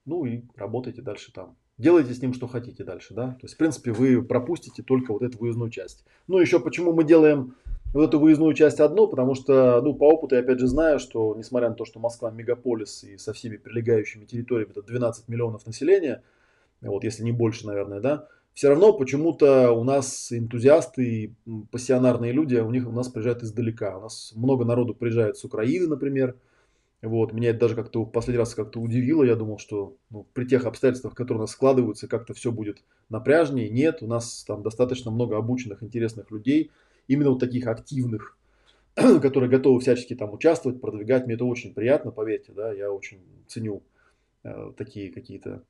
ну 0.05 0.25
и 0.25 0.43
работаете 0.55 1.01
дальше 1.01 1.31
там. 1.33 1.55
Делайте 1.77 2.13
с 2.13 2.21
ним, 2.21 2.33
что 2.33 2.47
хотите 2.47 2.83
дальше, 2.83 3.13
да. 3.13 3.33
То 3.33 3.43
есть, 3.43 3.53
в 3.53 3.57
принципе, 3.57 3.91
вы 3.91 4.23
пропустите 4.23 4.81
только 4.81 5.13
вот 5.13 5.21
эту 5.21 5.37
выездную 5.37 5.69
часть. 5.69 6.05
Ну, 6.25 6.39
еще 6.39 6.59
почему 6.59 6.91
мы 6.91 7.03
делаем 7.03 7.55
вот 7.93 8.09
эту 8.09 8.19
выездную 8.19 8.53
часть 8.53 8.79
одну, 8.79 9.07
потому 9.07 9.35
что, 9.35 9.81
ну, 9.81 9.93
по 9.93 10.05
опыту 10.05 10.35
я 10.35 10.41
опять 10.41 10.59
же 10.59 10.67
знаю, 10.67 10.99
что, 10.99 11.35
несмотря 11.35 11.69
на 11.69 11.75
то, 11.75 11.85
что 11.85 11.99
Москва 11.99 12.31
мегаполис 12.31 13.03
и 13.03 13.17
со 13.17 13.33
всеми 13.33 13.57
прилегающими 13.57 14.25
территориями, 14.25 14.71
это 14.71 14.83
12 14.83 15.27
миллионов 15.27 15.65
населения, 15.65 16.21
вот, 16.81 17.03
если 17.03 17.23
не 17.23 17.31
больше, 17.31 17.65
наверное, 17.65 17.99
да, 17.99 18.27
все 18.53 18.69
равно 18.69 18.91
почему-то 18.93 19.71
у 19.71 19.83
нас 19.83 20.31
энтузиасты 20.31 21.03
и 21.03 21.33
пассионарные 21.71 22.31
люди, 22.31 22.55
у 22.55 22.71
них 22.71 22.87
у 22.87 22.91
нас 22.91 23.07
приезжают 23.07 23.43
издалека. 23.43 23.99
У 23.99 24.01
нас 24.01 24.33
много 24.35 24.65
народу 24.65 24.95
приезжает 24.95 25.37
с 25.37 25.45
Украины, 25.45 25.87
например. 25.87 26.35
Вот, 27.03 27.33
меня 27.33 27.51
это 27.51 27.59
даже 27.59 27.75
как-то 27.75 28.03
в 28.03 28.09
последний 28.09 28.39
раз 28.39 28.55
как-то 28.55 28.79
удивило. 28.79 29.23
Я 29.23 29.35
думал, 29.35 29.59
что 29.59 29.95
ну, 30.09 30.25
при 30.33 30.45
тех 30.45 30.65
обстоятельствах, 30.65 31.13
которые 31.13 31.41
у 31.41 31.43
нас 31.43 31.51
складываются, 31.51 32.07
как-то 32.07 32.33
все 32.33 32.51
будет 32.51 32.79
напряжнее. 33.09 33.69
Нет, 33.69 34.01
у 34.01 34.07
нас 34.07 34.43
там 34.47 34.63
достаточно 34.63 35.11
много 35.11 35.37
обученных, 35.37 35.83
интересных 35.83 36.31
людей– 36.31 36.71
именно 37.07 37.31
вот 37.31 37.39
таких 37.39 37.67
активных, 37.67 38.37
которые 38.95 39.49
готовы 39.49 39.79
всячески 39.79 40.15
там 40.15 40.33
участвовать, 40.33 40.81
продвигать. 40.81 41.25
Мне 41.25 41.35
это 41.35 41.45
очень 41.45 41.73
приятно, 41.73 42.11
поверьте, 42.11 42.51
да, 42.53 42.71
я 42.73 42.91
очень 42.91 43.19
ценю 43.47 43.83
э, 44.43 44.71
такие 44.77 45.11
какие-то 45.11 45.63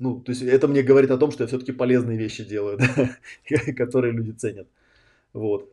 ну, 0.00 0.18
то 0.18 0.30
есть 0.30 0.40
это 0.40 0.66
мне 0.66 0.82
говорит 0.82 1.10
о 1.10 1.18
том, 1.18 1.30
что 1.30 1.44
я 1.44 1.46
все-таки 1.46 1.72
полезные 1.72 2.16
вещи 2.16 2.42
делаю, 2.42 2.78
да, 3.50 3.72
которые 3.76 4.14
люди 4.14 4.30
ценят. 4.30 4.66
Вот. 5.34 5.70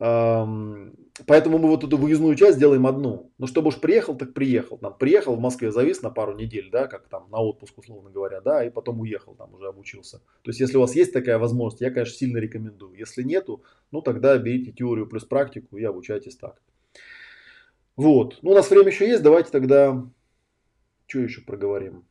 Поэтому 0.00 1.58
мы 1.58 1.68
вот 1.68 1.84
эту 1.84 1.98
выездную 1.98 2.34
часть 2.34 2.58
делаем 2.58 2.86
одну. 2.86 3.30
Ну, 3.36 3.46
чтобы 3.46 3.68
уж 3.68 3.76
приехал, 3.78 4.16
так 4.16 4.32
приехал. 4.32 4.78
Там, 4.78 4.96
приехал 4.96 5.36
в 5.36 5.40
Москве, 5.40 5.70
завис 5.70 6.00
на 6.00 6.08
пару 6.08 6.34
недель, 6.34 6.70
да, 6.72 6.86
как 6.86 7.08
там 7.08 7.28
на 7.30 7.38
отпуск, 7.38 7.76
условно 7.76 8.08
говоря, 8.08 8.40
да, 8.40 8.64
и 8.64 8.70
потом 8.70 9.00
уехал, 9.00 9.34
там 9.34 9.52
уже 9.54 9.68
обучился. 9.68 10.20
То 10.42 10.50
есть, 10.50 10.60
если 10.60 10.78
у 10.78 10.80
вас 10.80 10.96
есть 10.96 11.12
такая 11.12 11.38
возможность, 11.38 11.82
я, 11.82 11.90
конечно, 11.90 12.16
сильно 12.16 12.38
рекомендую. 12.38 12.98
Если 12.98 13.22
нету, 13.22 13.62
ну, 13.90 14.00
тогда 14.00 14.38
берите 14.38 14.72
теорию 14.72 15.06
плюс 15.06 15.26
практику 15.26 15.76
и 15.76 15.84
обучайтесь 15.84 16.36
так. 16.36 16.62
Вот. 17.96 18.38
Ну, 18.40 18.52
у 18.52 18.54
нас 18.54 18.70
время 18.70 18.88
еще 18.88 19.06
есть, 19.06 19.22
давайте 19.22 19.50
тогда, 19.50 20.02
что 21.06 21.18
еще 21.18 21.42
проговорим. 21.42 22.06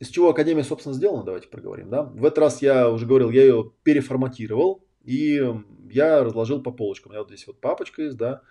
Из 0.00 0.08
чего 0.08 0.30
Академия, 0.30 0.64
собственно, 0.64 0.96
сделана, 0.96 1.22
давайте 1.22 1.46
проговорим, 1.46 1.88
да. 1.88 2.02
В 2.02 2.24
этот 2.24 2.38
раз 2.38 2.60
я 2.62 2.90
уже 2.90 3.06
говорил, 3.06 3.30
я 3.30 3.42
ее 3.42 3.70
переформатировал, 3.84 4.84
и 5.04 5.42
я 5.90 6.24
разложил 6.24 6.62
по 6.62 6.70
полочкам. 6.70 7.10
У 7.10 7.12
меня 7.12 7.20
вот 7.22 7.28
здесь 7.28 7.46
вот 7.46 7.60
папочка 7.60 8.02
есть, 8.02 8.16
да, 8.16 8.42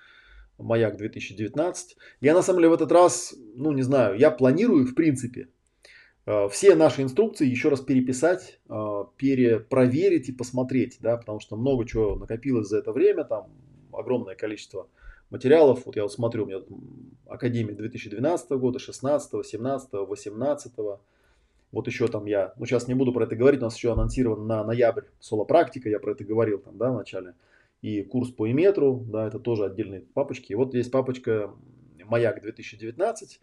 Маяк 0.58 0.98
2019. 0.98 1.98
Я 2.22 2.34
на 2.34 2.42
самом 2.42 2.60
деле 2.60 2.70
в 2.70 2.74
этот 2.74 2.92
раз, 2.92 3.36
ну 3.56 3.72
не 3.72 3.82
знаю, 3.82 4.18
я 4.18 4.32
планирую 4.32 4.86
в 4.86 4.94
принципе 4.94 5.50
э, 6.26 6.50
все 6.50 6.76
наши 6.76 7.02
инструкции 7.02 7.48
еще 7.48 7.70
раз 7.70 7.82
переписать, 7.82 8.60
э, 8.70 9.04
перепроверить 9.18 10.30
и 10.30 10.34
посмотреть, 10.34 10.98
да, 11.00 11.18
потому 11.18 11.40
что 11.40 11.56
много 11.56 11.86
чего 11.86 12.16
накопилось 12.16 12.68
за 12.68 12.78
это 12.80 12.92
время, 12.92 13.24
там 13.24 13.50
огромное 13.92 14.36
количество 14.36 14.88
материалов. 15.30 15.86
Вот 15.86 15.96
я 15.96 16.04
вот 16.04 16.14
смотрю, 16.14 16.44
у 16.44 16.48
меня 16.48 16.62
Академия 17.28 17.74
2012 17.74 18.52
года, 18.52 18.80
16, 18.80 19.46
17, 19.46 19.90
18, 19.94 20.74
вот 21.72 21.88
еще 21.88 22.08
там 22.08 22.26
я, 22.26 22.54
ну 22.58 22.66
сейчас 22.66 22.88
не 22.88 22.94
буду 22.94 23.14
про 23.14 23.26
это 23.26 23.36
говорить, 23.36 23.62
у 23.62 23.66
нас 23.66 23.76
еще 23.76 23.94
анонсирован 23.94 24.46
на 24.48 24.64
ноябрь 24.64 25.04
соло-практика, 25.20 25.90
я 25.90 26.00
про 26.00 26.12
это 26.12 26.24
говорил 26.24 26.60
там, 26.60 26.78
да, 26.78 26.92
в 26.92 26.98
начале. 26.98 27.36
И 27.82 28.04
курс 28.04 28.30
по 28.30 28.50
иметру, 28.52 29.04
да, 29.08 29.28
это 29.28 29.40
тоже 29.40 29.66
отдельные 29.66 30.02
папочки. 30.02 30.52
И 30.52 30.56
вот 30.56 30.76
есть 30.76 30.92
папочка 30.92 31.52
Маяк 32.06 32.42
2019. 32.42 33.40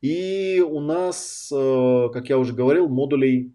И 0.00 0.64
у 0.66 0.80
нас, 0.80 1.52
э, 1.54 2.08
как 2.12 2.28
я 2.28 2.38
уже 2.38 2.54
говорил, 2.54 2.88
модулей 2.88 3.52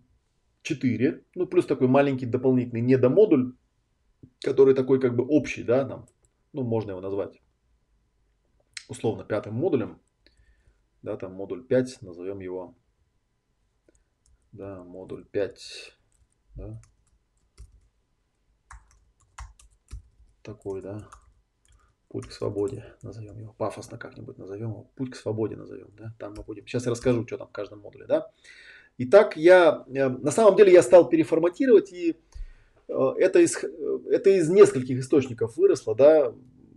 4. 0.61 1.23
Ну, 1.35 1.45
плюс 1.45 1.65
такой 1.65 1.87
маленький 1.87 2.25
дополнительный 2.25 2.81
недомодуль, 2.81 3.53
который 4.39 4.75
такой 4.75 5.01
как 5.01 5.15
бы 5.15 5.25
общий, 5.25 5.63
да, 5.63 5.83
там, 5.83 6.05
ну, 6.53 6.63
можно 6.63 6.91
его 6.91 7.01
назвать 7.01 7.41
условно 8.87 9.23
пятым 9.23 9.55
модулем. 9.55 9.99
Да, 11.01 11.17
там 11.17 11.33
модуль 11.33 11.63
5, 11.63 12.01
назовем 12.01 12.39
его 12.39 12.75
да, 14.53 14.83
модуль 14.83 15.25
5, 15.25 15.97
да, 16.55 16.81
такой, 20.43 20.81
да, 20.81 21.09
путь 22.07 22.27
к 22.27 22.31
свободе, 22.31 22.85
назовем 23.01 23.39
его, 23.39 23.53
пафосно 23.57 23.97
как-нибудь 23.97 24.37
назовем 24.37 24.69
его, 24.69 24.91
путь 24.95 25.11
к 25.11 25.15
свободе 25.15 25.55
назовем, 25.55 25.89
да, 25.97 26.13
там 26.19 26.35
мы 26.37 26.43
будем, 26.43 26.67
сейчас 26.67 26.85
я 26.85 26.91
расскажу, 26.91 27.25
что 27.25 27.37
там 27.37 27.47
в 27.47 27.51
каждом 27.51 27.79
модуле, 27.79 28.05
да. 28.05 28.31
Итак, 28.99 29.35
я, 29.35 29.83
э, 29.87 30.07
на 30.07 30.29
самом 30.29 30.55
деле 30.55 30.71
я 30.71 30.83
стал 30.83 31.09
переформатировать, 31.09 31.91
и 31.91 32.15
э, 32.87 33.13
это 33.17 33.39
из, 33.39 33.57
это 33.57 34.29
из 34.29 34.49
нескольких 34.49 34.99
источников 34.99 35.57
выросло, 35.57 35.95
да, 35.95 36.31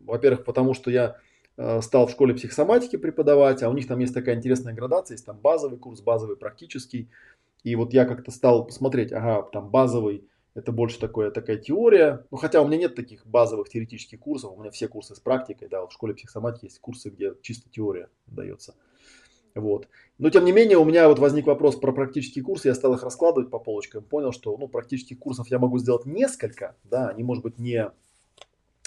во-первых, 0.07 0.45
потому 0.45 0.73
что 0.73 0.91
я 0.91 1.19
э, 1.59 1.83
стал 1.83 2.07
в 2.07 2.11
школе 2.11 2.33
психосоматики 2.33 2.97
преподавать, 2.97 3.63
а 3.63 3.69
у 3.69 3.75
них 3.75 3.87
там 3.87 3.99
есть 3.99 4.15
такая 4.15 4.37
интересная 4.37 4.73
градация, 4.73 5.17
есть 5.17 5.27
там 5.27 5.39
базовый 5.39 5.79
курс, 5.79 6.01
базовый 6.01 6.37
практический, 6.37 7.11
и 7.67 7.75
вот 7.75 7.93
я 7.93 8.05
как-то 8.05 8.31
стал 8.31 8.65
посмотреть, 8.65 9.13
ага, 9.13 9.43
там 9.43 9.71
базовый, 9.71 10.29
Это 10.55 10.71
больше 10.71 11.01
такое, 11.01 11.33
такая 11.33 11.57
теория. 11.57 12.25
Ну, 12.31 12.37
хотя 12.37 12.63
у 12.63 12.67
меня 12.69 12.79
нет 12.79 12.95
таких 12.95 13.27
базовых 13.27 13.69
теоретических 13.69 14.21
курсов. 14.21 14.53
У 14.53 14.61
меня 14.61 14.71
все 14.71 14.87
курсы 14.87 15.17
с 15.17 15.19
практикой. 15.19 15.69
Да, 15.69 15.85
в 15.85 15.93
школе 15.93 16.15
психосоматики 16.15 16.67
есть 16.67 16.79
курсы, 16.79 17.11
где 17.11 17.35
чисто 17.43 17.69
теория 17.69 18.09
дается. 18.29 18.77
Вот. 19.57 19.89
Но 20.19 20.31
тем 20.31 20.45
не 20.45 20.53
менее, 20.53 20.79
у 20.79 20.85
меня 20.85 21.09
вот 21.09 21.19
возник 21.19 21.49
вопрос 21.49 21.75
про 21.75 21.93
практические 21.93 22.45
курсы. 22.45 22.69
Я 22.69 22.75
стал 22.77 22.95
их 22.95 23.03
раскладывать 23.03 23.51
по 23.51 23.59
полочкам. 23.59 24.05
Понял, 24.05 24.31
что 24.31 24.57
ну, 24.57 24.69
практических 24.69 25.19
курсов 25.19 25.49
я 25.49 25.59
могу 25.59 25.79
сделать 25.79 26.07
несколько. 26.07 26.77
Да, 26.85 27.09
они, 27.09 27.25
может 27.25 27.43
быть, 27.43 27.59
не 27.59 27.91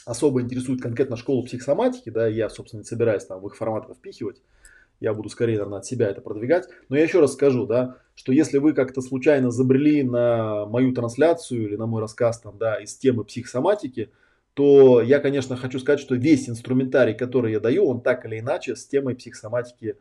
особо 0.06 0.42
интересуют 0.42 0.82
конкретно 0.82 1.18
школу 1.18 1.44
психосоматики. 1.44 2.12
Да, 2.12 2.28
я, 2.28 2.50
собственно, 2.50 2.80
не 2.80 2.86
собираюсь 2.86 3.26
там 3.26 3.42
в 3.42 3.48
их 3.48 3.58
формат 3.58 3.94
впихивать 3.94 4.42
я 5.00 5.14
буду 5.14 5.30
скорее, 5.30 5.54
наверное, 5.54 5.80
от 5.80 5.86
себя 5.86 6.08
это 6.08 6.22
продвигать. 6.22 6.68
Но 6.90 6.98
я 6.98 7.04
еще 7.04 7.20
раз 7.20 7.34
скажу, 7.34 7.66
да, 7.66 7.98
что 8.16 8.32
если 8.32 8.58
вы 8.58 8.74
как-то 8.74 9.02
случайно 9.02 9.52
забрели 9.52 10.04
на 10.04 10.66
мою 10.66 10.94
трансляцию 10.94 11.68
или 11.68 11.76
на 11.76 11.86
мой 11.86 12.02
рассказ 12.02 12.40
там, 12.40 12.58
да, 12.58 12.76
из 12.82 12.96
темы 12.96 13.24
психосоматики, 13.24 14.12
то 14.54 15.02
я, 15.02 15.20
конечно, 15.20 15.56
хочу 15.56 15.80
сказать, 15.80 16.00
что 16.00 16.16
весь 16.16 16.50
инструментарий, 16.50 17.14
который 17.14 17.54
я 17.54 17.60
даю, 17.60 17.86
он 17.86 18.02
так 18.02 18.26
или 18.26 18.40
иначе 18.40 18.76
с 18.76 18.86
темой 18.86 19.16
психосоматики 19.16 19.96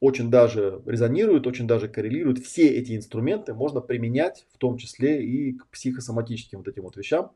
очень 0.00 0.30
даже 0.30 0.80
резонирует, 0.86 1.46
очень 1.46 1.66
даже 1.66 1.88
коррелирует. 1.88 2.38
Все 2.38 2.68
эти 2.68 2.96
инструменты 2.96 3.52
можно 3.52 3.82
применять, 3.82 4.46
в 4.54 4.58
том 4.58 4.78
числе 4.78 5.22
и 5.22 5.52
к 5.52 5.66
психосоматическим 5.68 6.58
вот 6.58 6.68
этим 6.68 6.84
вот 6.84 6.96
вещам 6.96 7.32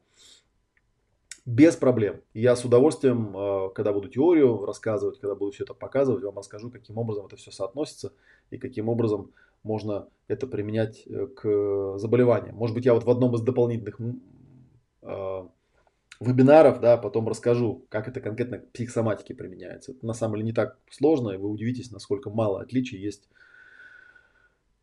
без 1.47 1.77
проблем. 1.77 2.21
Я 2.33 2.57
с 2.57 2.65
удовольствием, 2.65 3.37
э, 3.37 3.71
когда 3.75 3.93
буду 3.93 4.09
теорию 4.09 4.65
рассказывать, 4.65 5.21
когда 5.21 5.35
буду 5.35 5.53
все 5.53 5.65
это 5.65 5.75
показывать, 5.75 6.25
вам 6.25 6.39
расскажу, 6.39 6.71
каким 6.71 6.97
образом 6.99 7.27
это 7.27 7.37
все 7.37 7.51
соотносится 7.51 8.12
и 8.51 8.59
каким 8.59 8.89
образом 8.89 9.33
можно 9.62 10.09
это 10.27 10.47
применять 10.47 11.07
э, 11.07 11.27
к 11.27 11.99
заболеваниям. 11.99 12.57
Может 12.57 12.75
быть, 12.75 12.87
я 12.87 12.95
вот 12.95 13.05
в 13.05 13.11
одном 13.11 13.35
из 13.35 13.43
дополнительных 13.43 14.01
э, 15.03 15.49
вебинаров, 16.21 16.81
да, 16.81 16.97
потом 16.97 17.29
расскажу, 17.29 17.85
как 17.91 18.09
это 18.09 18.21
конкретно 18.23 18.59
к 18.59 18.73
психосоматике 18.73 19.35
применяется. 19.35 19.93
Это 19.93 20.07
на 20.07 20.15
самом 20.15 20.37
деле 20.37 20.47
не 20.47 20.53
так 20.53 20.79
сложно, 20.91 21.31
и 21.31 21.37
вы 21.37 21.51
удивитесь, 21.51 21.91
насколько 21.91 22.31
мало 22.31 22.61
отличий 22.61 22.99
есть 22.99 23.29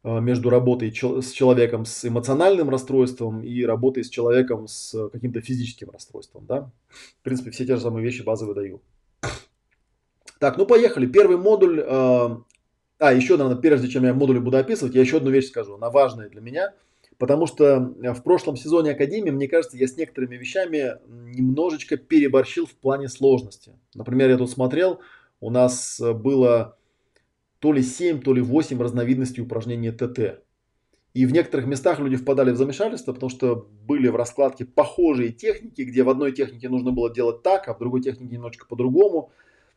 между 0.04 0.50
работой 0.50 0.92
с 0.92 1.32
человеком 1.32 1.86
с 1.86 2.06
эмоциональным 2.06 2.70
расстройством 2.70 3.44
и 3.44 3.64
работой 3.64 4.04
с 4.04 4.10
человеком 4.10 4.68
с 4.68 5.10
каким-то 5.10 5.42
физическим 5.42 5.92
расстройством. 5.92 6.46
Да? 6.48 6.72
В 7.20 7.24
принципе, 7.24 7.52
все 7.52 7.66
те 7.66 7.76
же 7.76 7.82
самые 7.82 8.04
вещи 8.04 8.24
базовые 8.24 8.56
даю. 8.56 8.82
Так, 10.40 10.58
ну 10.58 10.66
поехали. 10.66 11.06
Первый 11.06 11.38
модуль. 11.38 11.84
Э, 11.86 12.30
а, 12.98 13.14
еще, 13.14 13.38
наверное, 13.38 13.62
прежде 13.62 13.88
чем 13.90 14.04
я 14.06 14.14
модули 14.16 14.40
буду 14.40 14.58
описывать, 14.58 14.96
я 14.96 15.02
еще 15.02 15.18
одну 15.18 15.30
вещь 15.30 15.50
скажу. 15.50 15.76
Она 15.76 15.92
важная 15.92 16.30
для 16.30 16.42
меня. 16.42 16.74
Потому 17.20 17.46
что 17.46 17.94
в 18.00 18.24
прошлом 18.24 18.58
сезоне 18.58 18.94
Академии, 18.94 19.30
мне 19.30 19.48
кажется, 19.48 19.78
я 19.78 19.88
с 19.88 19.96
некоторыми 19.96 20.38
вещами 20.38 20.98
немножечко 21.08 21.96
переборщил 21.96 22.66
в 22.66 22.74
плане 22.74 23.08
сложности. 23.08 23.74
Например, 23.94 24.32
я 24.32 24.38
тут 24.38 24.50
смотрел, 24.50 25.00
у 25.40 25.52
нас 25.52 26.02
было 26.02 26.76
то 27.62 27.72
ли 27.72 27.84
7, 27.84 28.22
то 28.22 28.34
ли 28.34 28.42
8 28.42 28.82
разновидностей 28.82 29.44
упражнения 29.44 29.92
ТТ. 29.92 30.44
И 31.14 31.26
в 31.26 31.32
некоторых 31.32 31.68
местах 31.68 32.00
люди 32.00 32.16
впадали 32.16 32.52
в 32.52 32.58
замешательство, 32.58 33.14
потому 33.14 33.30
что 33.30 33.68
были 33.86 34.08
в 34.08 34.16
раскладке 34.16 34.66
похожие 34.66 35.32
техники, 35.32 35.84
где 35.84 36.04
в 36.04 36.10
одной 36.10 36.32
технике 36.32 36.70
нужно 36.70 36.92
было 36.92 37.14
делать 37.14 37.44
так, 37.44 37.68
а 37.68 37.76
в 37.76 37.80
другой 37.80 38.02
технике 38.02 38.34
немножечко 38.34 38.66
по-другому. 38.66 39.32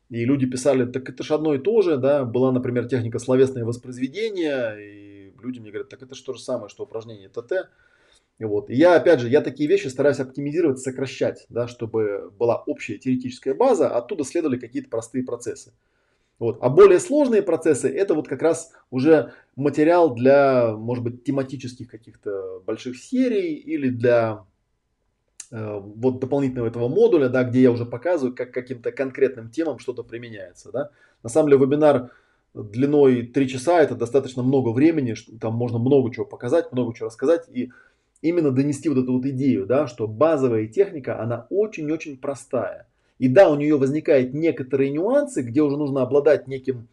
И 0.09 0.25
люди 0.25 0.47
писали, 0.47 0.87
так 0.91 1.09
это 1.09 1.23
же 1.23 1.35
одно 1.35 1.55
и 1.55 1.59
то 1.59 1.83
же, 1.83 1.99
да, 1.99 2.25
была, 2.25 2.53
например, 2.53 2.89
техника 2.89 3.19
словесное 3.19 3.65
воспроизведение, 3.65 4.77
и 4.81 5.35
люди 5.43 5.59
мне 5.59 5.71
говорят, 5.71 5.91
так 5.91 6.03
это 6.03 6.15
же 6.15 6.25
то 6.25 6.33
же 6.33 6.41
самое, 6.41 6.69
что 6.71 6.85
упражнение 6.85 7.29
ТТ. 7.29 7.69
Вот. 8.39 8.71
И 8.71 8.75
я, 8.75 8.97
опять 8.97 9.21
же, 9.21 9.29
я 9.29 9.43
такие 9.43 9.69
вещи 9.69 9.89
стараюсь 9.89 10.21
оптимизировать, 10.21 10.79
сокращать, 10.79 11.45
да, 11.51 11.69
чтобы 11.69 12.33
была 12.39 12.63
общая 12.63 12.97
теоретическая 12.97 13.53
база, 13.53 13.91
а 13.91 13.99
оттуда 13.99 14.25
следовали 14.25 14.59
какие-то 14.59 14.89
простые 14.89 15.25
процессы. 15.25 15.73
Вот. 16.39 16.59
А 16.61 16.69
более 16.69 16.99
сложные 16.99 17.43
процессы 17.43 17.89
это 17.89 18.15
вот 18.15 18.29
как 18.29 18.43
раз 18.43 18.73
уже 18.91 19.33
материал 19.57 20.15
для, 20.15 20.75
может 20.77 21.05
быть, 21.05 21.25
тематических 21.25 21.89
каких-то 21.89 22.61
больших 22.67 22.99
серий 22.99 23.55
или 23.55 23.89
для 23.89 24.45
э, 25.51 25.81
вот 25.81 26.21
дополнительного 26.21 26.67
этого 26.67 26.89
модуля, 26.89 27.29
да, 27.29 27.45
где 27.45 27.63
я 27.63 27.71
уже 27.71 27.87
показываю, 27.87 28.35
как 28.35 28.53
каким-то 28.53 28.91
конкретным 28.91 29.51
темам 29.51 29.79
что-то 29.79 30.03
применяется. 30.03 30.73
Да. 30.73 30.91
На 31.23 31.29
самом 31.29 31.51
деле 31.51 31.65
вебинар 31.65 32.11
длиной 32.55 33.27
3 33.27 33.49
часа 33.49 33.81
это 33.81 33.95
достаточно 33.95 34.43
много 34.43 34.71
времени, 34.71 35.15
что 35.15 35.39
там 35.39 35.55
можно 35.55 35.79
много 35.79 36.13
чего 36.13 36.25
показать, 36.25 36.73
много 36.73 36.95
чего 36.95 37.07
рассказать 37.07 37.49
и 37.53 37.71
именно 38.23 38.51
донести 38.53 38.89
вот 38.89 38.99
эту 38.99 39.13
вот 39.13 39.27
идею, 39.27 39.67
да, 39.67 39.87
что 39.87 40.09
базовая 40.09 40.67
техника, 40.67 41.21
она 41.21 41.47
очень-очень 41.51 42.17
простая. 42.17 42.89
И 43.19 43.29
да, 43.29 43.51
у 43.51 43.57
нее 43.57 43.77
возникают 43.77 44.35
некоторые 44.35 44.91
нюансы, 44.91 45.43
где 45.43 45.63
уже 45.63 45.77
нужно 45.77 46.03
обладать 46.03 46.49
неким 46.49 46.89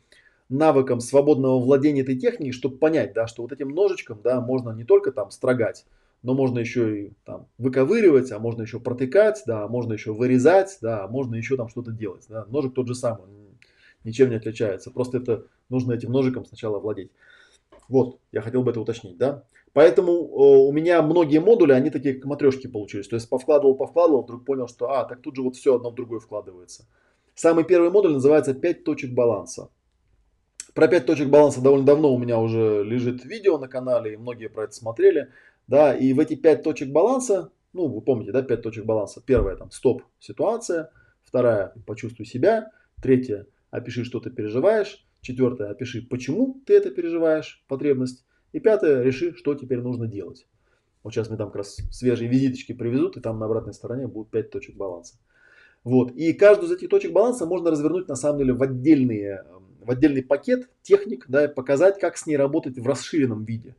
навыком 0.50 1.00
свободного 1.00 1.60
владения 1.60 2.02
этой 2.02 2.18
техникой, 2.18 2.52
чтобы 2.52 2.78
понять, 2.78 3.14
да, 3.14 3.26
что 3.26 3.42
вот 3.42 3.52
этим 3.52 3.70
ножичком, 3.70 4.20
да, 4.22 4.42
можно 4.42 4.72
не 4.72 4.84
только 4.84 5.12
там 5.12 5.32
строгать, 5.32 5.86
но 6.24 6.34
можно 6.34 6.60
еще 6.60 7.06
и 7.06 7.14
там 7.26 7.48
выковыривать, 7.58 8.32
а 8.32 8.40
можно 8.40 8.62
еще 8.62 8.80
протыкать, 8.80 9.42
да, 9.48 9.68
можно 9.68 9.94
еще 9.94 10.14
вырезать, 10.14 10.78
да, 10.82 11.08
можно 11.08 11.36
еще 11.36 11.58
там 11.58 11.70
что-то 11.70 11.92
делать, 11.92 12.26
да. 12.30 12.46
Ножик 12.50 12.74
тот 12.74 12.88
же 12.88 12.96
самый, 12.96 13.26
ничем 14.04 14.30
не 14.30 14.36
отличается, 14.36 14.92
просто 14.92 15.18
это 15.18 15.46
нужно 15.70 15.94
этим 15.94 16.12
ножиком 16.12 16.46
сначала 16.46 16.80
владеть. 16.80 17.12
Вот, 17.88 18.20
я 18.32 18.42
хотел 18.42 18.62
бы 18.64 18.72
это 18.72 18.82
уточнить, 18.82 19.18
да. 19.18 19.44
Поэтому 19.74 20.14
у 20.14 20.72
меня 20.72 21.02
многие 21.02 21.40
модули, 21.40 21.72
они 21.72 21.90
такие 21.90 22.16
как 22.16 22.26
матрешки 22.26 22.68
получились. 22.68 23.08
То 23.08 23.16
есть 23.16 23.30
повкладывал, 23.30 23.76
повкладывал, 23.76 24.24
вдруг 24.24 24.46
понял, 24.46 24.68
что 24.68 24.92
а, 24.92 25.06
так 25.06 25.22
тут 25.22 25.36
же 25.36 25.44
вот 25.44 25.56
все 25.56 25.76
одно 25.76 25.92
в 25.92 25.96
другое 25.96 26.20
вкладывается. 26.20 26.88
Самый 27.36 27.64
первый 27.64 27.90
модуль 27.90 28.14
называется 28.14 28.54
5 28.54 28.84
точек 28.84 29.12
баланса. 29.12 29.70
Про 30.74 30.88
5 30.88 31.06
точек 31.06 31.30
баланса 31.30 31.62
довольно 31.62 31.86
давно 31.86 32.14
у 32.14 32.18
меня 32.18 32.40
уже 32.40 32.84
лежит 32.84 33.24
видео 33.26 33.58
на 33.58 33.68
канале, 33.68 34.14
и 34.14 34.18
многие 34.18 34.48
про 34.48 34.66
это 34.66 34.74
смотрели. 34.74 35.30
Да, 35.68 35.94
и 35.94 36.12
в 36.14 36.20
эти 36.20 36.36
5 36.36 36.64
точек 36.64 36.90
баланса, 36.90 37.52
ну, 37.72 37.88
вы 37.88 38.02
помните, 38.02 38.32
да, 38.34 38.42
5 38.42 38.62
точек 38.62 38.86
баланса. 38.86 39.22
Первая 39.26 39.56
там 39.56 39.72
стоп, 39.72 40.04
ситуация. 40.20 40.92
Вторая, 41.24 41.74
почувствуй 41.86 42.26
себя. 42.26 42.72
Третья, 43.02 43.48
опиши, 43.70 44.04
что 44.04 44.20
ты 44.20 44.30
переживаешь. 44.30 45.06
Четвертое, 45.22 45.70
опиши, 45.70 46.02
почему 46.02 46.62
ты 46.66 46.74
это 46.74 46.90
переживаешь, 46.90 47.64
потребность. 47.68 48.26
И 48.52 48.60
пятое, 48.60 49.02
реши, 49.02 49.36
что 49.36 49.56
теперь 49.56 49.80
нужно 49.80 50.08
делать. 50.08 50.48
Вот 51.04 51.14
сейчас 51.14 51.30
мне 51.30 51.38
там 51.38 51.48
как 51.48 51.58
раз 51.58 51.78
свежие 51.92 52.30
визиточки 52.30 52.74
привезут, 52.74 53.18
и 53.18 53.22
там 53.22 53.40
на 53.40 53.46
обратной 53.46 53.74
стороне 53.74 54.08
будут 54.08 54.30
5 54.32 54.50
точек 54.50 54.76
баланса. 54.76 55.16
Вот. 55.84 56.12
И 56.12 56.34
каждую 56.34 56.70
из 56.70 56.78
этих 56.78 56.90
точек 56.90 57.12
баланса 57.12 57.46
можно 57.46 57.72
развернуть 57.72 58.08
на 58.08 58.16
самом 58.16 58.40
деле 58.40 58.54
в, 58.54 58.62
отдельные, 58.62 59.46
в 59.80 59.90
отдельный 59.90 60.22
пакет 60.22 60.70
техник, 60.84 61.26
да, 61.28 61.46
и 61.46 61.54
показать, 61.54 62.00
как 62.00 62.18
с 62.18 62.28
ней 62.28 62.38
работать 62.38 62.78
в 62.78 62.86
расширенном 62.86 63.46
виде. 63.46 63.76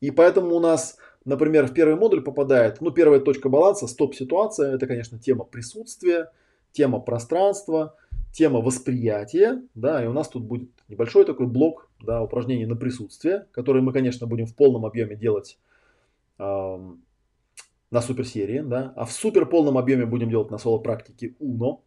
И 0.00 0.10
поэтому 0.10 0.56
у 0.56 0.60
нас, 0.60 0.96
например, 1.24 1.66
в 1.66 1.74
первый 1.74 1.94
модуль 1.94 2.22
попадает, 2.22 2.80
ну, 2.80 2.90
первая 2.90 3.20
точка 3.20 3.48
баланса, 3.48 3.86
стоп-ситуация, 3.86 4.74
это, 4.74 4.86
конечно, 4.86 5.18
тема 5.18 5.44
присутствия, 5.44 6.32
тема 6.72 7.00
пространства, 7.00 7.96
тема 8.32 8.60
восприятия, 8.60 9.62
да, 9.74 10.04
и 10.04 10.06
у 10.06 10.12
нас 10.12 10.28
тут 10.28 10.44
будет 10.44 10.70
небольшой 10.88 11.24
такой 11.24 11.46
блок 11.46 11.90
да, 12.00 12.22
упражнений 12.22 12.66
на 12.66 12.76
присутствие, 12.76 13.46
которые 13.52 13.82
мы, 13.82 13.92
конечно, 13.92 14.26
будем 14.26 14.46
в 14.46 14.54
полном 14.54 14.86
объеме 14.86 15.16
делать 15.16 15.58
э, 16.38 16.78
на 17.90 18.00
суперсерии, 18.00 18.60
да, 18.60 18.92
а 18.96 19.04
в 19.04 19.12
супер 19.12 19.46
полном 19.46 19.78
объеме 19.78 20.06
будем 20.06 20.30
делать 20.30 20.50
на 20.50 20.58
соло-практике 20.58 21.34
Uno, 21.40 21.80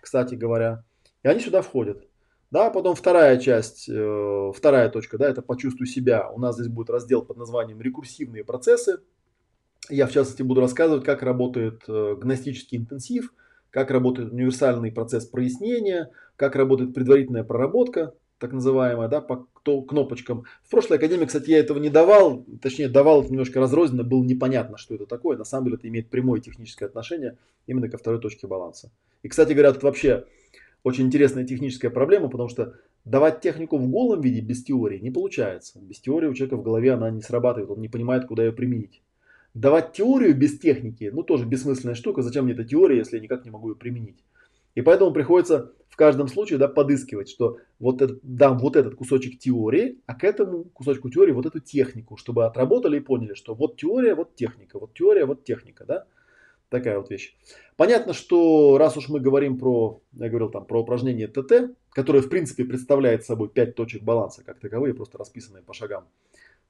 кстати 0.00 0.34
говоря, 0.34 0.84
и 1.22 1.28
они 1.28 1.40
сюда 1.40 1.62
входят. 1.62 2.06
Да, 2.50 2.68
потом 2.68 2.94
вторая 2.94 3.38
часть, 3.38 3.88
э, 3.88 4.52
вторая 4.54 4.90
точка, 4.90 5.16
да, 5.16 5.26
это 5.26 5.40
почувствуй 5.40 5.86
себя. 5.86 6.30
У 6.30 6.38
нас 6.38 6.56
здесь 6.56 6.68
будет 6.68 6.90
раздел 6.90 7.24
под 7.24 7.38
названием 7.38 7.80
рекурсивные 7.80 8.44
процессы. 8.44 8.98
Я, 9.88 10.06
в 10.06 10.12
частности, 10.12 10.42
буду 10.42 10.60
рассказывать, 10.60 11.02
как 11.02 11.22
работает 11.22 11.82
э, 11.88 12.14
гностический 12.14 12.76
интенсив, 12.76 13.32
как 13.72 13.90
работает 13.90 14.32
универсальный 14.32 14.92
процесс 14.92 15.26
прояснения, 15.26 16.10
как 16.36 16.54
работает 16.54 16.94
предварительная 16.94 17.42
проработка, 17.42 18.14
так 18.38 18.52
называемая, 18.52 19.08
да, 19.08 19.20
по 19.20 19.48
кнопочкам. 19.64 20.44
В 20.62 20.70
прошлой 20.70 20.98
академии, 20.98 21.24
кстати, 21.24 21.50
я 21.50 21.58
этого 21.58 21.78
не 21.78 21.88
давал, 21.88 22.44
точнее 22.60 22.88
давал 22.88 23.22
это 23.22 23.30
немножко 23.30 23.60
разрозненно, 23.60 24.04
было 24.04 24.22
непонятно, 24.22 24.76
что 24.76 24.94
это 24.94 25.06
такое. 25.06 25.38
На 25.38 25.44
самом 25.44 25.64
деле 25.64 25.76
это 25.76 25.88
имеет 25.88 26.10
прямое 26.10 26.40
техническое 26.40 26.86
отношение 26.86 27.38
именно 27.66 27.88
ко 27.88 27.96
второй 27.96 28.20
точке 28.20 28.46
баланса. 28.46 28.90
И, 29.22 29.28
кстати 29.28 29.52
говоря, 29.52 29.70
это 29.70 29.84
вообще 29.86 30.26
очень 30.82 31.06
интересная 31.06 31.44
техническая 31.44 31.90
проблема, 31.90 32.28
потому 32.28 32.48
что 32.48 32.74
давать 33.04 33.40
технику 33.40 33.78
в 33.78 33.88
голом 33.88 34.20
виде 34.20 34.40
без 34.40 34.64
теории 34.64 34.98
не 34.98 35.10
получается. 35.10 35.78
Без 35.80 36.00
теории 36.00 36.26
у 36.26 36.34
человека 36.34 36.56
в 36.56 36.62
голове 36.62 36.92
она 36.92 37.10
не 37.10 37.22
срабатывает, 37.22 37.70
он 37.70 37.80
не 37.80 37.88
понимает, 37.88 38.26
куда 38.26 38.44
ее 38.44 38.52
применить. 38.52 39.00
Давать 39.54 39.92
теорию 39.92 40.36
без 40.36 40.58
техники, 40.58 41.10
ну 41.12 41.22
тоже 41.22 41.44
бессмысленная 41.44 41.94
штука, 41.94 42.22
зачем 42.22 42.44
мне 42.44 42.54
эта 42.54 42.64
теория, 42.64 42.98
если 42.98 43.16
я 43.16 43.22
никак 43.22 43.44
не 43.44 43.50
могу 43.50 43.70
ее 43.70 43.76
применить. 43.76 44.24
И 44.74 44.80
поэтому 44.80 45.12
приходится 45.12 45.72
в 45.88 45.96
каждом 45.96 46.28
случае 46.28 46.58
да, 46.58 46.68
подыскивать, 46.68 47.28
что 47.28 47.58
вот 47.78 48.00
этот, 48.00 48.20
дам 48.22 48.58
вот 48.58 48.76
этот 48.76 48.94
кусочек 48.94 49.38
теории, 49.38 49.98
а 50.06 50.14
к 50.14 50.24
этому 50.24 50.64
кусочку 50.64 51.10
теории 51.10 51.32
вот 51.32 51.44
эту 51.44 51.60
технику, 51.60 52.16
чтобы 52.16 52.46
отработали 52.46 52.96
и 52.96 53.00
поняли, 53.00 53.34
что 53.34 53.54
вот 53.54 53.76
теория, 53.76 54.14
вот 54.14 54.34
техника, 54.34 54.78
вот 54.78 54.94
теория, 54.94 55.26
вот 55.26 55.44
техника, 55.44 55.84
да. 55.84 56.06
Такая 56.70 56.98
вот 56.98 57.10
вещь. 57.10 57.36
Понятно, 57.76 58.14
что 58.14 58.78
раз 58.78 58.96
уж 58.96 59.10
мы 59.10 59.20
говорим 59.20 59.58
про, 59.58 60.00
я 60.14 60.30
говорил 60.30 60.48
там 60.48 60.64
про 60.64 60.80
упражнение 60.80 61.28
ТТ, 61.28 61.76
которое 61.90 62.22
в 62.22 62.30
принципе 62.30 62.64
представляет 62.64 63.26
собой 63.26 63.50
5 63.50 63.74
точек 63.74 64.02
баланса, 64.02 64.42
как 64.42 64.58
таковые, 64.58 64.94
просто 64.94 65.18
расписанные 65.18 65.62
по 65.62 65.74
шагам, 65.74 66.08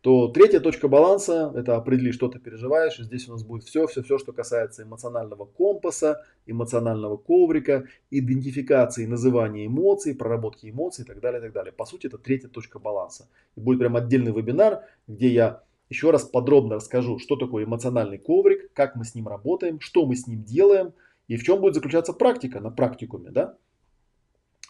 то 0.03 0.27
третья 0.27 0.59
точка 0.59 0.89
баланса– 0.89 1.53
это 1.55 1.77
определи, 1.77 2.11
что 2.11 2.29
ты 2.29 2.41
переживаешь. 2.41 2.99
И 2.99 3.05
здесь 3.05 3.29
у 3.29 3.33
нас 3.33 3.45
будет 3.45 3.63
все, 3.63 3.87
все, 3.87 4.03
все, 4.03 4.19
что 4.19 4.33
касается 4.33 4.83
эмоционального 4.83 5.45
компаса, 5.45 6.25
эмоционального 6.45 7.17
коврика, 7.17 7.87
идентификации, 8.11 9.07
называния 9.07 9.65
эмоций, 9.67 10.17
проработки 10.17 10.69
эмоций 10.69 11.05
и 11.05 11.07
так 11.07 11.21
далее, 11.21 11.39
и 11.39 11.45
так 11.45 11.53
далее. 11.53 11.73
По 11.73 11.87
сути, 11.87 12.09
это 12.09 12.19
третья 12.19 12.49
точка 12.49 12.81
баланса. 12.81 13.29
И 13.55 13.61
будет 13.61 13.79
прям 13.79 13.95
отдельный 13.95 14.33
вебинар, 14.33 14.83
где 15.07 15.29
я 15.29 15.63
еще 15.89 16.11
раз 16.11 16.25
подробно 16.25 16.77
расскажу, 16.77 17.21
что 17.21 17.37
такое 17.37 17.65
эмоциональный 17.65 18.19
коврик, 18.19 18.73
как 18.73 18.97
мы 18.97 19.05
с 19.05 19.15
ним 19.15 19.29
работаем, 19.29 19.79
что 19.79 20.05
мы 20.05 20.17
с 20.17 20.27
ним 20.27 20.43
делаем 20.43 20.95
и 21.29 21.37
в 21.37 21.45
чем 21.45 21.61
будет 21.61 21.75
заключаться 21.75 22.13
практика 22.13 22.59
на 22.59 22.71
практикуме, 22.73 23.31
да? 23.31 23.57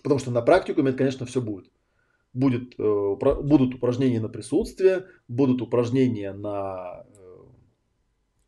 Потому 0.03 0.19
что 0.19 0.31
на 0.31 0.43
практикуме 0.43 0.91
это, 0.91 0.99
конечно, 0.99 1.25
все 1.25 1.41
будет. 1.41 1.71
Будет, 2.35 2.75
э, 2.79 3.17
будут 3.43 3.75
упражнения 3.75 4.21
на 4.21 4.29
присутствие, 4.29 5.07
будут 5.29 5.61
упражнения 5.61 6.33
на 6.33 7.05
э, 7.15 7.23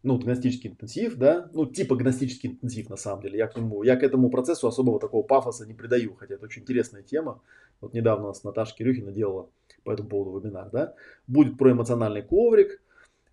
ну, 0.02 0.19
гностический 0.19 0.70
интенсив, 0.70 1.16
да, 1.16 1.51
ну, 1.52 1.66
типа 1.66 1.97
гностический 1.97 2.51
интенсив 2.51 2.89
на 2.89 2.97
самом 2.97 3.23
деле. 3.23 3.39
Я 3.39 3.47
к, 3.47 3.56
нему, 3.56 3.82
я 3.82 3.97
к 3.97 4.02
этому 4.02 4.31
процессу 4.31 4.69
особого 4.69 5.01
такого 5.01 5.23
пафоса 5.23 5.66
не 5.66 5.74
придаю, 5.74 6.15
хотя 6.15 6.35
это 6.35 6.44
очень 6.44 6.62
интересная 6.62 7.02
тема. 7.02 7.43
Вот 7.81 7.93
недавно 7.93 8.24
у 8.24 8.28
нас 8.28 8.44
Наташа 8.44 8.74
Кирюхина 8.74 9.12
делала 9.12 9.48
по 9.82 9.93
этому 9.93 10.09
поводу 10.09 10.39
вебинар, 10.39 10.70
да. 10.70 10.94
Будет 11.27 11.59
про 11.59 11.73
эмоциональный 11.73 12.23
коврик. 12.23 12.81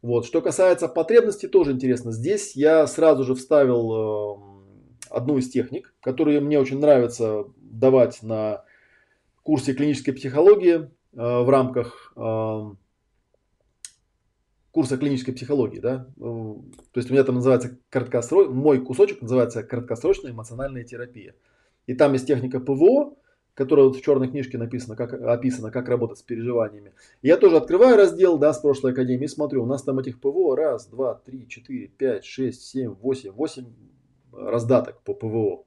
Вот. 0.02 0.26
Что 0.26 0.42
касается 0.42 0.88
потребностей, 0.88 1.48
тоже 1.48 1.72
интересно. 1.72 2.12
Здесь 2.12 2.56
я 2.56 2.88
сразу 2.88 3.24
же 3.24 3.36
вставил 3.36 3.94
э, 3.94 4.52
одну 5.10 5.38
из 5.38 5.50
техник, 5.50 5.94
которые 6.02 6.40
мне 6.40 6.60
очень 6.60 6.80
нравится 6.80 7.46
давать 7.58 8.24
на 8.24 8.64
курсе 9.44 9.74
клинической 9.74 10.14
психологии 10.14 10.76
э, 10.76 10.88
в 11.14 11.50
рамках 11.50 12.14
э, 12.16 12.76
курса 14.72 14.98
клинической 14.98 15.34
психологии, 15.34 15.80
да, 15.80 16.08
э, 16.18 16.20
то 16.20 16.98
есть 16.98 17.10
у 17.10 17.14
меня 17.14 17.24
там 17.24 17.36
называется 17.36 17.78
краткосрочный, 17.90 18.54
мой 18.54 18.80
кусочек 18.80 19.22
называется 19.22 19.64
краткосрочная 19.64 20.32
эмоциональная 20.32 20.84
терапия. 20.84 21.36
И 21.88 21.94
там 21.94 22.14
есть 22.14 22.28
техника 22.28 22.60
ПВО, 22.60 23.16
которая 23.54 23.88
вот 23.88 23.98
в 23.98 24.02
черной 24.02 24.30
книжке 24.30 24.58
написано, 24.58 24.96
как, 24.96 25.14
описано, 25.14 25.72
как 25.72 25.90
работать 25.90 26.20
с 26.20 26.24
переживаниями. 26.24 26.94
Я 27.22 27.38
тоже 27.38 27.58
открываю 27.58 27.98
раздел, 27.98 28.38
да, 28.38 28.54
с 28.54 28.60
прошлой 28.60 28.94
академии, 28.94 29.28
смотрю, 29.28 29.64
у 29.64 29.66
нас 29.66 29.84
там 29.84 30.00
этих 30.00 30.22
ПВО 30.22 30.56
раз, 30.56 30.88
два, 30.88 31.16
три, 31.16 31.48
четыре, 31.48 31.88
пять, 31.88 32.24
шесть, 32.24 32.64
семь, 32.64 32.92
восемь, 32.92 33.32
восемь 33.32 33.66
раздаток 34.32 35.02
по 35.02 35.14
ПВО. 35.14 35.64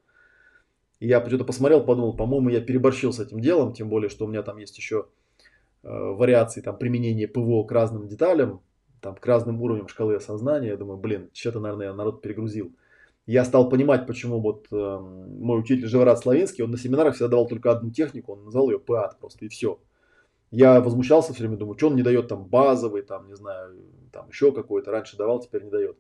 Я 1.01 1.21
почему-то 1.21 1.45
посмотрел, 1.45 1.85
подумал, 1.85 2.15
по-моему, 2.17 2.49
я 2.49 2.61
переборщил 2.61 3.13
с 3.13 3.21
этим 3.21 3.41
делом, 3.41 3.73
тем 3.73 3.89
более, 3.89 4.09
что 4.09 4.25
у 4.25 4.29
меня 4.29 4.43
там 4.43 4.59
есть 4.59 4.77
еще 4.79 5.07
э, 5.83 5.89
вариации 5.89 6.61
там, 6.61 6.79
применения 6.79 7.29
ПВО 7.29 7.65
к 7.65 7.73
разным 7.73 8.09
деталям, 8.09 8.61
там, 9.01 9.17
к 9.17 9.27
разным 9.27 9.61
уровням 9.61 9.89
шкалы 9.89 10.15
осознания. 10.17 10.69
Я 10.69 10.77
думаю, 10.77 10.99
блин, 10.99 11.31
что-то, 11.33 11.61
наверное, 11.61 11.89
я 11.89 11.95
народ 11.95 12.23
перегрузил 12.23 12.75
я 13.27 13.45
стал 13.45 13.69
понимать, 13.69 14.07
почему 14.07 14.41
вот 14.41 14.67
э, 14.71 14.77
мой 14.77 15.59
учитель 15.59 15.87
Живорат 15.87 16.19
Славинский, 16.19 16.63
он 16.63 16.71
на 16.71 16.79
семинарах 16.79 17.15
всегда 17.15 17.29
давал 17.29 17.49
только 17.49 17.71
одну 17.71 17.91
технику, 17.91 18.33
он 18.33 18.45
назвал 18.45 18.71
ее 18.71 18.79
ПАД 18.79 19.19
просто 19.19 19.47
и 19.47 19.49
все. 19.49 19.79
Я 20.51 20.81
возмущался 20.81 21.33
все 21.33 21.43
время, 21.43 21.57
думаю, 21.57 21.77
что 21.77 21.89
он 21.89 21.97
не 21.97 22.03
дает 22.03 22.29
там 22.29 22.45
базовый, 22.45 23.03
там, 23.03 23.27
не 23.27 23.35
знаю, 23.35 23.77
там 24.13 24.29
еще 24.29 24.53
какой-то, 24.53 24.91
раньше 24.91 25.17
давал, 25.17 25.41
теперь 25.41 25.65
не 25.65 25.71
дает. 25.71 25.97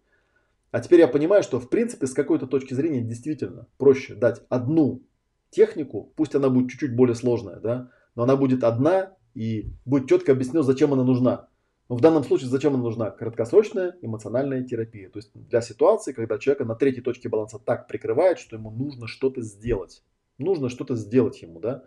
А 0.75 0.81
теперь 0.81 0.99
я 0.99 1.07
понимаю, 1.07 1.45
что 1.45 1.61
в 1.61 1.69
принципе 1.69 2.09
с 2.09 2.15
какой-то 2.15 2.49
точки 2.49 2.75
зрения 2.75 3.01
действительно 3.01 3.69
проще 3.79 4.17
дать 4.17 4.43
одну 4.49 5.05
технику, 5.51 6.13
пусть 6.17 6.35
она 6.35 6.49
будет 6.49 6.69
чуть-чуть 6.69 6.97
более 6.97 7.15
сложная, 7.15 7.61
да, 7.61 7.93
но 8.17 8.25
она 8.25 8.35
будет 8.35 8.65
одна 8.65 9.15
и 9.35 9.71
будет 9.85 10.09
четко 10.09 10.33
объяснено, 10.33 10.65
зачем 10.65 10.93
она 10.93 11.05
нужна. 11.05 11.47
Но 11.89 11.95
в 11.95 12.01
данном 12.01 12.25
случае 12.25 12.49
зачем 12.49 12.75
она 12.75 12.83
нужна? 12.83 13.13
Краткосрочная 13.13 13.95
эмоциональная 14.03 14.65
терапия. 14.65 15.11
То 15.11 15.21
есть 15.21 15.31
для 15.33 15.61
ситуации, 15.61 16.13
когда 16.13 16.39
человека 16.39 16.65
на 16.65 16.75
третьей 16.75 17.03
точке 17.03 17.29
баланса 17.29 17.61
так 17.61 17.87
прикрывает, 17.87 18.41
что 18.41 18.57
ему 18.57 18.73
нужно 18.73 19.07
что-то 19.07 19.43
сделать. 19.43 20.03
Нужно 20.39 20.71
что-то 20.71 20.97
сделать 20.97 21.41
ему, 21.41 21.61
да. 21.61 21.85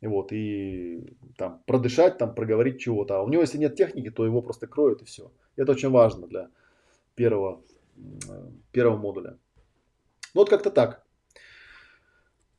И 0.00 0.06
вот, 0.06 0.30
и 0.30 1.16
там 1.36 1.64
продышать, 1.66 2.18
там 2.18 2.32
проговорить 2.36 2.78
чего-то. 2.78 3.18
А 3.18 3.22
у 3.22 3.28
него, 3.28 3.42
если 3.42 3.58
нет 3.58 3.74
техники, 3.74 4.08
то 4.08 4.24
его 4.24 4.40
просто 4.40 4.68
кроют 4.68 5.02
и 5.02 5.04
все. 5.04 5.32
Это 5.56 5.72
очень 5.72 5.90
важно 5.90 6.28
для 6.28 6.48
первого, 7.16 7.64
первого 8.72 8.96
модуля. 8.96 9.38
Ну, 10.34 10.42
вот 10.42 10.50
как-то 10.50 10.70
так. 10.70 11.04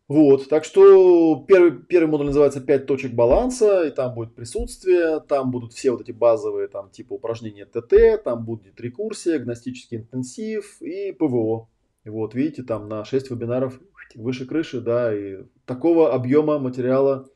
Вот, 0.07 0.49
так 0.49 0.65
что 0.65 1.45
первый, 1.47 1.71
первый 1.71 2.09
модуль 2.09 2.27
называется 2.27 2.59
5 2.59 2.85
точек 2.85 3.13
баланса, 3.13 3.87
и 3.87 3.91
там 3.91 4.13
будет 4.13 4.35
присутствие, 4.35 5.21
там 5.21 5.51
будут 5.51 5.71
все 5.71 5.91
вот 5.91 6.01
эти 6.01 6.11
базовые 6.11 6.67
там 6.67 6.89
типа 6.89 7.13
упражнения 7.13 7.65
ТТ, 7.65 8.21
там 8.21 8.43
будет 8.43 8.81
рекурсия, 8.81 9.39
гностический 9.39 9.99
интенсив 9.99 10.81
и 10.81 11.13
ПВО. 11.13 11.69
И 12.03 12.09
вот 12.09 12.35
видите, 12.35 12.63
там 12.63 12.89
на 12.89 13.05
6 13.05 13.31
вебинаров 13.31 13.79
выше 14.15 14.45
крыши, 14.45 14.81
да, 14.81 15.15
и 15.15 15.45
такого 15.65 16.13
объема 16.13 16.59
материала 16.59 17.29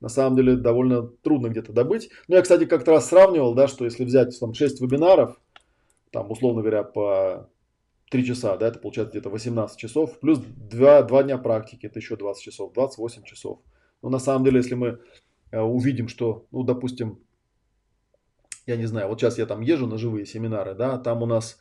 на 0.00 0.10
самом 0.10 0.36
деле 0.36 0.56
довольно 0.56 1.02
трудно 1.02 1.48
где-то 1.48 1.72
добыть. 1.72 2.10
Ну, 2.28 2.36
я, 2.36 2.42
кстати, 2.42 2.66
как-то 2.66 2.90
раз 2.90 3.08
сравнивал, 3.08 3.54
да, 3.54 3.66
что 3.66 3.86
если 3.86 4.04
взять 4.04 4.38
там 4.38 4.52
6 4.52 4.82
вебинаров, 4.82 5.40
там, 6.10 6.30
условно 6.30 6.62
говоря, 6.62 6.82
по 6.82 7.50
3 8.10 8.24
часа, 8.26 8.56
да, 8.56 8.68
это 8.68 8.78
получается 8.78 9.12
где-то 9.12 9.30
18 9.30 9.78
часов, 9.78 10.18
плюс 10.20 10.38
2, 10.38 11.02
2 11.02 11.22
дня 11.22 11.38
практики, 11.38 11.86
это 11.86 11.98
еще 11.98 12.16
20 12.16 12.42
часов, 12.42 12.72
28 12.72 13.22
часов. 13.22 13.60
Но 14.02 14.08
на 14.10 14.18
самом 14.18 14.44
деле, 14.44 14.58
если 14.58 14.74
мы 14.74 14.98
э, 15.52 15.60
увидим, 15.60 16.08
что, 16.08 16.46
ну, 16.50 16.62
допустим, 16.62 17.20
я 18.66 18.76
не 18.76 18.86
знаю, 18.86 19.08
вот 19.08 19.20
сейчас 19.20 19.38
я 19.38 19.46
там 19.46 19.60
езжу 19.60 19.86
на 19.86 19.98
живые 19.98 20.26
семинары, 20.26 20.74
да, 20.74 20.98
там 20.98 21.22
у 21.22 21.26
нас 21.26 21.58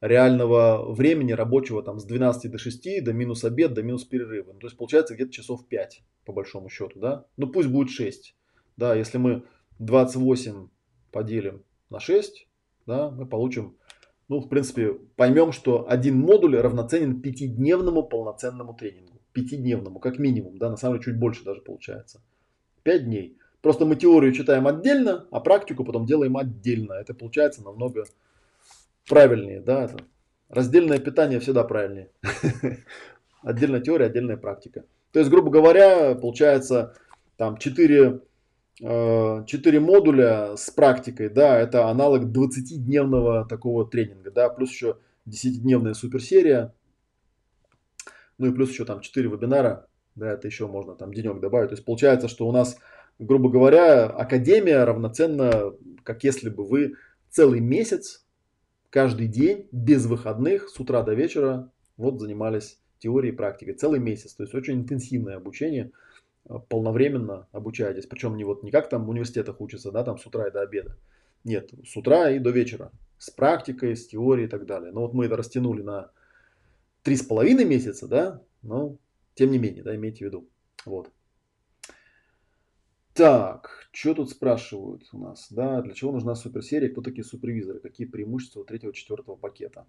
реального 0.00 0.92
времени 0.92 1.32
рабочего 1.32 1.82
там 1.82 1.98
с 1.98 2.04
12 2.04 2.50
до 2.50 2.58
6, 2.58 3.02
до 3.02 3.12
минус 3.12 3.44
обед, 3.44 3.72
до 3.72 3.82
минус 3.82 4.04
перерыва. 4.04 4.52
Ну, 4.52 4.58
то 4.58 4.66
есть 4.66 4.76
получается 4.76 5.14
где-то 5.14 5.32
часов 5.32 5.66
5 5.66 6.02
по 6.24 6.32
большому 6.32 6.68
счету, 6.68 7.00
да. 7.00 7.26
Ну 7.36 7.48
пусть 7.48 7.68
будет 7.68 7.90
6. 7.90 8.36
Да, 8.76 8.94
если 8.94 9.18
мы 9.18 9.44
28 9.78 10.68
поделим 11.10 11.64
на 11.90 12.00
6, 12.00 12.48
да, 12.86 13.10
мы 13.10 13.26
получим 13.26 13.76
ну, 14.28 14.40
в 14.40 14.48
принципе, 14.48 14.94
поймем, 15.16 15.52
что 15.52 15.88
один 15.88 16.18
модуль 16.18 16.56
равноценен 16.56 17.20
пятидневному 17.20 18.02
полноценному 18.02 18.74
тренингу. 18.74 19.20
Пятидневному, 19.32 19.98
как 19.98 20.18
минимум, 20.18 20.58
да, 20.58 20.70
на 20.70 20.76
самом 20.76 20.96
деле 20.96 21.04
чуть 21.04 21.20
больше 21.20 21.44
даже 21.44 21.60
получается. 21.60 22.22
Пять 22.82 23.04
дней. 23.04 23.36
Просто 23.60 23.84
мы 23.84 23.96
теорию 23.96 24.32
читаем 24.32 24.66
отдельно, 24.66 25.26
а 25.30 25.40
практику 25.40 25.84
потом 25.84 26.06
делаем 26.06 26.36
отдельно. 26.36 26.92
Это 26.92 27.14
получается 27.14 27.62
намного 27.62 28.04
правильнее, 29.08 29.60
да, 29.60 29.84
это. 29.84 29.96
Раздельное 30.48 30.98
питание 30.98 31.40
всегда 31.40 31.64
правильнее. 31.64 32.10
Отдельная 33.42 33.80
теория, 33.80 34.06
отдельная 34.06 34.36
практика. 34.36 34.84
То 35.12 35.18
есть, 35.18 35.30
грубо 35.30 35.50
говоря, 35.50 36.14
получается 36.14 36.94
там 37.36 37.56
4 37.56 38.20
4 38.80 39.46
э, 39.46 39.80
модуля 39.80 40.56
с 40.56 40.70
практикой, 40.70 41.28
да, 41.28 41.58
это 41.58 41.88
аналог 41.88 42.24
20-дневного 42.24 43.46
такого 43.46 43.88
тренинга, 43.88 44.30
да, 44.30 44.48
плюс 44.48 44.70
еще 44.70 44.98
10-дневная 45.28 45.94
суперсерия, 45.94 46.74
ну 48.38 48.48
и 48.48 48.52
плюс 48.52 48.70
еще 48.70 48.84
там 48.84 49.00
4 49.00 49.28
вебинара, 49.28 49.86
да, 50.16 50.32
это 50.32 50.48
еще 50.48 50.66
можно 50.66 50.94
там 50.94 51.14
денек 51.14 51.40
добавить. 51.40 51.68
То 51.68 51.74
есть 51.74 51.84
получается, 51.84 52.26
что 52.26 52.48
у 52.48 52.52
нас, 52.52 52.76
грубо 53.20 53.48
говоря, 53.48 54.06
академия 54.06 54.82
равноценна, 54.82 55.72
как 56.02 56.24
если 56.24 56.48
бы 56.48 56.66
вы 56.66 56.94
целый 57.30 57.60
месяц, 57.60 58.26
каждый 58.90 59.28
день, 59.28 59.68
без 59.70 60.06
выходных, 60.06 60.68
с 60.68 60.80
утра 60.80 61.02
до 61.02 61.14
вечера, 61.14 61.70
вот 61.96 62.20
занимались 62.20 62.80
теорией 62.98 63.32
и 63.32 63.36
практикой. 63.36 63.74
Целый 63.74 64.00
месяц. 64.00 64.34
То 64.34 64.42
есть 64.42 64.54
очень 64.54 64.80
интенсивное 64.80 65.36
обучение– 65.36 65.92
полновременно 66.68 67.48
обучаетесь. 67.52 68.06
Причем 68.06 68.36
не 68.36 68.44
вот 68.44 68.62
не 68.62 68.70
как 68.70 68.88
там 68.88 69.06
в 69.06 69.10
университетах 69.10 69.60
учатся, 69.60 69.90
да, 69.90 70.04
там 70.04 70.18
с 70.18 70.26
утра 70.26 70.48
и 70.48 70.50
до 70.50 70.62
обеда. 70.62 70.96
Нет, 71.44 71.72
с 71.84 71.96
утра 71.96 72.30
и 72.30 72.38
до 72.38 72.50
вечера. 72.50 72.90
С 73.18 73.30
практикой, 73.30 73.96
с 73.96 74.06
теорией 74.06 74.46
и 74.46 74.50
так 74.50 74.66
далее. 74.66 74.92
Но 74.92 75.02
вот 75.02 75.14
мы 75.14 75.26
это 75.26 75.36
растянули 75.36 75.82
на 75.82 76.10
три 77.02 77.16
с 77.16 77.22
половиной 77.22 77.64
месяца, 77.64 78.08
да, 78.08 78.42
но 78.62 78.96
тем 79.34 79.50
не 79.50 79.58
менее, 79.58 79.82
да, 79.82 79.94
имейте 79.94 80.24
в 80.24 80.28
виду. 80.28 80.48
Вот. 80.84 81.10
Так, 83.14 83.88
что 83.92 84.14
тут 84.14 84.30
спрашивают 84.30 85.04
у 85.12 85.18
нас? 85.18 85.46
Да, 85.50 85.80
для 85.82 85.94
чего 85.94 86.10
нужна 86.10 86.34
суперсерия? 86.34 86.90
Кто 86.90 87.00
такие 87.00 87.24
супервизоры? 87.24 87.78
Какие 87.78 88.08
преимущества 88.08 88.60
у 88.60 88.64
третьего, 88.64 88.92
четвертого 88.92 89.36
пакета? 89.36 89.86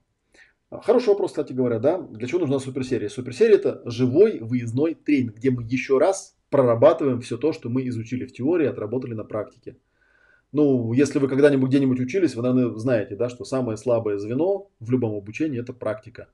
Хороший 0.69 1.10
вопрос, 1.10 1.32
кстати 1.32 1.53
говоря, 1.53 1.80
да. 1.80 1.99
Для 1.99 2.27
чего 2.27 2.40
нужна 2.40 2.60
суперсерия? 2.60 3.10
Суперсерия 3.10 3.56
это 3.56 3.82
живой 3.86 4.40
выездной 4.40 4.94
тренинг, 4.94 5.38
где 5.38 5.49
мы 5.49 5.64
еще 5.64 5.98
раз 5.98 6.38
прорабатываем 6.56 7.19
все 7.19 7.38
то, 7.38 7.52
что 7.52 7.69
мы 7.69 7.86
изучили 7.90 8.26
в 8.26 8.32
теории, 8.32 8.65
отработали 8.65 9.14
на 9.14 9.26
практике. 9.26 9.76
Ну, 10.53 10.94
если 10.94 11.19
вы 11.19 11.27
когда-нибудь 11.27 11.69
где-нибудь 11.69 11.99
учились, 11.99 12.34
вы, 12.34 12.44
наверное, 12.44 12.77
знаете, 12.77 13.18
да, 13.18 13.27
что 13.27 13.44
самое 13.44 13.77
слабое 13.77 14.18
звено 14.18 14.69
в 14.80 14.90
любом 14.90 15.18
обучении– 15.18 15.60
это 15.61 15.73
практика. 15.73 16.30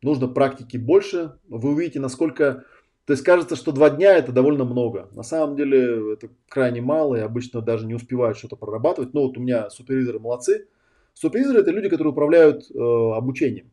Нужно 0.00 0.28
практики 0.28 0.76
больше. 0.76 1.32
Вы 1.48 1.70
увидите, 1.70 1.98
насколько... 1.98 2.64
То 3.04 3.14
есть 3.14 3.24
кажется, 3.24 3.56
что 3.56 3.72
два 3.72 3.90
дня– 3.90 4.16
это 4.16 4.30
довольно 4.30 4.64
много. 4.64 5.08
На 5.12 5.24
самом 5.24 5.56
деле 5.56 6.12
это 6.12 6.28
крайне 6.48 6.80
мало, 6.80 7.16
и 7.16 7.20
обычно 7.20 7.62
даже 7.62 7.84
не 7.84 7.94
успевают 7.94 8.38
что-то 8.38 8.54
прорабатывать. 8.54 9.12
Но 9.12 9.22
вот 9.22 9.36
у 9.36 9.40
меня 9.40 9.70
супервизоры 9.70 10.20
молодцы. 10.20 10.68
Супервизоры– 11.14 11.60
это 11.62 11.72
люди, 11.72 11.88
которые 11.88 12.12
управляют 12.12 12.70
э, 12.70 12.78
обучением. 12.78 13.71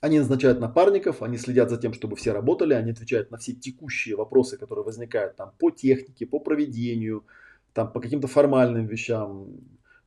Они 0.00 0.18
назначают 0.18 0.60
напарников, 0.60 1.22
они 1.22 1.38
следят 1.38 1.70
за 1.70 1.76
тем, 1.76 1.92
чтобы 1.92 2.14
все 2.14 2.32
работали, 2.32 2.74
они 2.74 2.92
отвечают 2.92 3.30
на 3.32 3.38
все 3.38 3.52
текущие 3.52 4.14
вопросы, 4.16 4.56
которые 4.56 4.84
возникают 4.84 5.36
там 5.36 5.52
по 5.58 5.70
технике, 5.70 6.24
по 6.24 6.38
проведению, 6.38 7.24
там, 7.72 7.92
по 7.92 8.00
каким-то 8.00 8.28
формальным 8.28 8.86
вещам. 8.86 9.48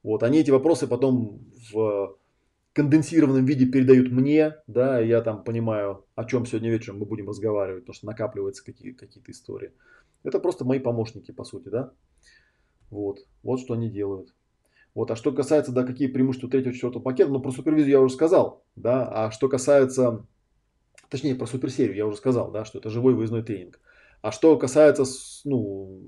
Вот, 0.04 0.24
они 0.24 0.40
эти 0.40 0.50
вопросы 0.50 0.88
потом 0.88 1.40
в 1.72 2.18
конденсированном 2.74 3.46
виде 3.46 3.66
передают 3.66 4.12
мне, 4.12 4.56
да, 4.66 5.02
и 5.02 5.10
я 5.10 5.22
там 5.22 5.44
понимаю, 5.44 6.06
о 6.16 6.24
чем 6.24 6.46
сегодня 6.46 6.72
вечером 6.72 7.00
мы 7.00 7.06
будем 7.06 7.28
разговаривать, 7.28 7.84
потому 7.84 7.96
что 7.96 8.06
накапливаются 8.06 8.64
какие- 8.64 8.94
какие-то 8.94 9.32
истории. 9.32 9.74
Это 10.24 10.40
просто 10.40 10.64
мои 10.64 10.80
помощники, 10.80 11.32
по 11.32 11.44
сути, 11.44 11.68
да. 11.68 11.92
Вот, 12.90 13.26
вот 13.44 13.60
что 13.60 13.74
они 13.74 13.90
делают. 13.90 14.34
Вот, 14.94 15.10
а 15.10 15.16
что 15.16 15.32
касается, 15.32 15.72
да, 15.72 15.84
какие 15.84 16.08
преимущества 16.08 16.50
третьего, 16.50 16.74
четвертого 16.74 17.02
пакета, 17.02 17.32
ну, 17.32 17.40
про 17.40 17.52
супервизию 17.52 17.92
я 17.92 18.02
уже 18.02 18.14
сказал, 18.14 18.64
да, 18.76 19.08
а 19.08 19.32
что 19.32 19.48
касается, 19.48 20.26
точнее, 21.10 21.36
про 21.36 21.46
суперсерию 21.46 21.96
я 21.96 22.06
уже 22.06 22.18
сказал, 22.18 22.52
да, 22.52 22.66
что 22.66 22.80
это 22.80 22.90
живой 22.90 23.14
выездной 23.14 23.44
тренинг. 23.44 23.80
А 24.22 24.32
что 24.32 24.58
касается, 24.58 25.06
ну, 25.46 26.02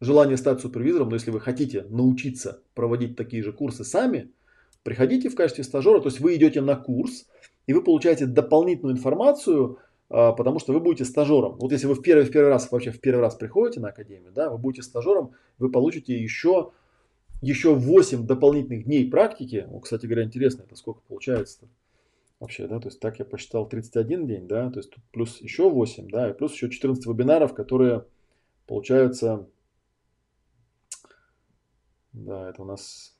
желание 0.00 0.36
стать 0.36 0.60
супервизором, 0.60 1.08
но 1.08 1.14
если 1.14 1.30
вы 1.30 1.40
хотите 1.40 1.82
научиться 1.88 2.62
проводить 2.74 3.16
такие 3.16 3.42
же 3.42 3.52
курсы 3.52 3.84
сами, 3.84 4.32
приходите 4.82 5.30
в 5.30 5.34
качестве 5.34 5.64
стажера, 5.64 6.00
то 6.00 6.08
есть 6.08 6.20
вы 6.20 6.36
идете 6.36 6.60
на 6.60 6.76
курс, 6.76 7.26
и 7.66 7.72
вы 7.72 7.82
получаете 7.82 8.26
дополнительную 8.26 8.96
информацию, 8.96 9.78
а, 10.10 10.32
потому 10.32 10.58
что 10.58 10.72
вы 10.72 10.80
будете 10.80 11.04
стажером. 11.04 11.56
Вот 11.58 11.72
если 11.72 11.86
вы 11.86 11.94
в 11.94 12.02
первый, 12.02 12.24
в 12.24 12.30
первый 12.30 12.48
раз, 12.48 12.70
вообще 12.70 12.90
в 12.90 13.00
первый 13.00 13.20
раз 13.20 13.34
приходите 13.34 13.80
на 13.80 13.88
академию, 13.88 14.32
да, 14.32 14.50
вы 14.50 14.58
будете 14.58 14.82
стажером, 14.82 15.32
вы 15.58 15.70
получите 15.70 16.18
еще, 16.18 16.72
еще 17.40 17.74
8 17.74 18.26
дополнительных 18.26 18.84
дней 18.84 19.08
практики. 19.10 19.66
Вот, 19.68 19.84
кстати 19.84 20.06
говоря, 20.06 20.24
интересно, 20.24 20.62
это 20.62 20.76
сколько 20.76 21.00
получается-то 21.08 21.68
вообще, 22.40 22.68
да, 22.68 22.78
то 22.78 22.88
есть 22.88 23.00
так 23.00 23.18
я 23.18 23.24
посчитал 23.24 23.68
31 23.68 24.26
день, 24.26 24.46
да, 24.46 24.70
то 24.70 24.78
есть 24.78 24.90
тут 24.90 25.02
плюс 25.12 25.40
еще 25.40 25.68
8, 25.68 26.08
да, 26.08 26.30
и 26.30 26.32
плюс 26.32 26.52
еще 26.52 26.70
14 26.70 27.04
вебинаров, 27.06 27.54
которые 27.54 28.04
получаются 28.66 29.48
да, 32.12 32.50
это 32.50 32.62
у 32.62 32.64
нас 32.64 33.16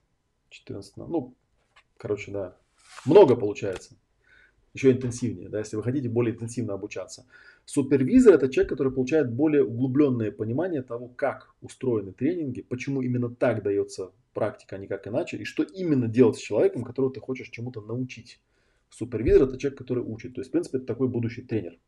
14. 0.51 0.97
Ну, 0.97 1.35
короче, 1.97 2.33
да. 2.33 2.57
Много 3.07 3.37
получается. 3.37 3.95
Еще 4.75 4.93
интенсивнее, 4.93 5.49
да, 5.49 5.61
если 5.61 5.77
вы 5.77 5.83
хотите 5.83 6.09
более 6.09 6.35
интенсивно 6.35 6.75
обучаться. 6.75 7.27
Супервизор 7.69 8.33
это 8.33 8.49
человек, 8.49 8.71
который 8.71 8.91
получает 8.91 9.31
более 9.31 9.63
углубленное 9.63 10.33
понимание 10.33 10.81
того, 10.81 11.07
как 11.09 11.55
устроены 11.61 12.15
тренинги, 12.15 12.63
почему 12.63 13.03
именно 13.03 13.29
так 13.29 13.63
дается 13.63 14.13
практика, 14.33 14.77
а 14.77 14.79
не 14.79 14.87
как 14.87 15.07
иначе, 15.07 15.37
и 15.37 15.45
что 15.45 15.65
именно 15.65 16.09
делать 16.09 16.37
с 16.37 16.41
человеком, 16.41 16.83
которого 16.83 17.13
ты 17.13 17.21
хочешь 17.21 17.51
чему-то 17.51 17.83
научить. 17.83 18.41
Супервизор 18.89 19.43
это 19.43 19.59
человек, 19.59 19.77
который 19.77 20.03
учит. 20.03 20.35
То 20.35 20.41
есть, 20.41 20.49
в 20.49 20.53
принципе, 20.53 20.79
это 20.79 20.87
такой 20.87 21.09
будущий 21.09 21.43
тренер. 21.43 21.79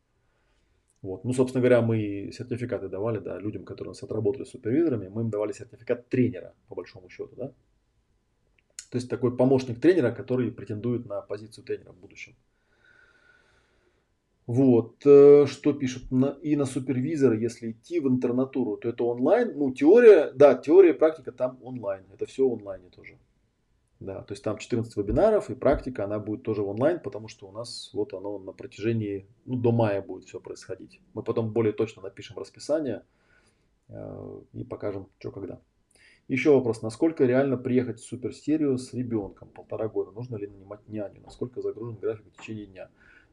Вот. 1.01 1.23
Ну, 1.23 1.33
собственно 1.33 1.63
говоря, 1.63 1.81
мы 1.81 2.29
сертификаты 2.31 2.87
давали 2.87 3.17
да, 3.17 3.39
людям, 3.39 3.65
которые 3.65 3.89
у 3.89 3.93
нас 3.93 4.03
отработали 4.03 4.43
супервизорами, 4.43 5.07
мы 5.07 5.23
им 5.23 5.31
давали 5.31 5.51
сертификат 5.51 6.09
тренера, 6.09 6.53
по 6.67 6.75
большому 6.75 7.09
счету. 7.09 7.35
Да? 7.35 7.47
То 8.91 8.97
есть 8.97 9.09
такой 9.09 9.35
помощник 9.35 9.81
тренера, 9.81 10.11
который 10.11 10.51
претендует 10.51 11.07
на 11.07 11.21
позицию 11.21 11.63
тренера 11.63 11.91
в 11.91 11.97
будущем. 11.97 12.35
Вот, 14.53 15.05
э, 15.05 15.45
что 15.47 15.71
пишут, 15.71 16.11
и 16.41 16.57
на 16.57 16.65
супервизора, 16.65 17.37
если 17.37 17.71
идти 17.71 18.01
в 18.01 18.07
интернатуру, 18.09 18.75
то 18.75 18.89
это 18.89 19.05
онлайн, 19.05 19.57
ну 19.57 19.71
теория, 19.73 20.29
да, 20.33 20.55
теория, 20.55 20.93
практика 20.93 21.31
там 21.31 21.57
онлайн, 21.63 22.03
это 22.13 22.25
все 22.25 22.45
онлайне 22.45 22.89
тоже. 22.89 23.17
Да, 24.01 24.23
то 24.23 24.33
есть 24.33 24.43
там 24.43 24.57
14 24.57 24.93
вебинаров 24.97 25.49
и 25.49 25.55
практика, 25.55 26.03
она 26.03 26.19
будет 26.19 26.43
тоже 26.43 26.63
в 26.63 26.67
онлайн, 26.67 26.99
потому 26.99 27.29
что 27.29 27.47
у 27.47 27.53
нас 27.53 27.91
вот 27.93 28.13
оно 28.13 28.39
на 28.39 28.51
протяжении, 28.51 29.25
ну, 29.45 29.55
до 29.55 29.71
мая 29.71 30.01
будет 30.01 30.25
все 30.25 30.41
происходить. 30.41 30.99
Мы 31.13 31.23
потом 31.23 31.53
более 31.53 31.71
точно 31.71 32.01
напишем 32.01 32.37
расписание 32.37 33.05
э, 33.87 34.41
и 34.51 34.65
покажем, 34.65 35.07
что 35.19 35.31
когда. 35.31 35.61
Еще 36.27 36.53
вопрос, 36.53 36.81
насколько 36.81 37.23
реально 37.23 37.55
приехать 37.55 38.01
в 38.01 38.05
суперсерию 38.05 38.77
с 38.77 38.93
ребенком 38.93 39.47
полтора 39.47 39.87
года? 39.87 40.11
Нужно 40.11 40.35
ли 40.35 40.47
нанимать 40.47 40.85
няню? 40.89 41.21
Насколько 41.23 41.61
загружен 41.61 41.95
график 41.95 42.25
в 42.33 42.41
течение 42.41 42.65
дня? 42.65 42.89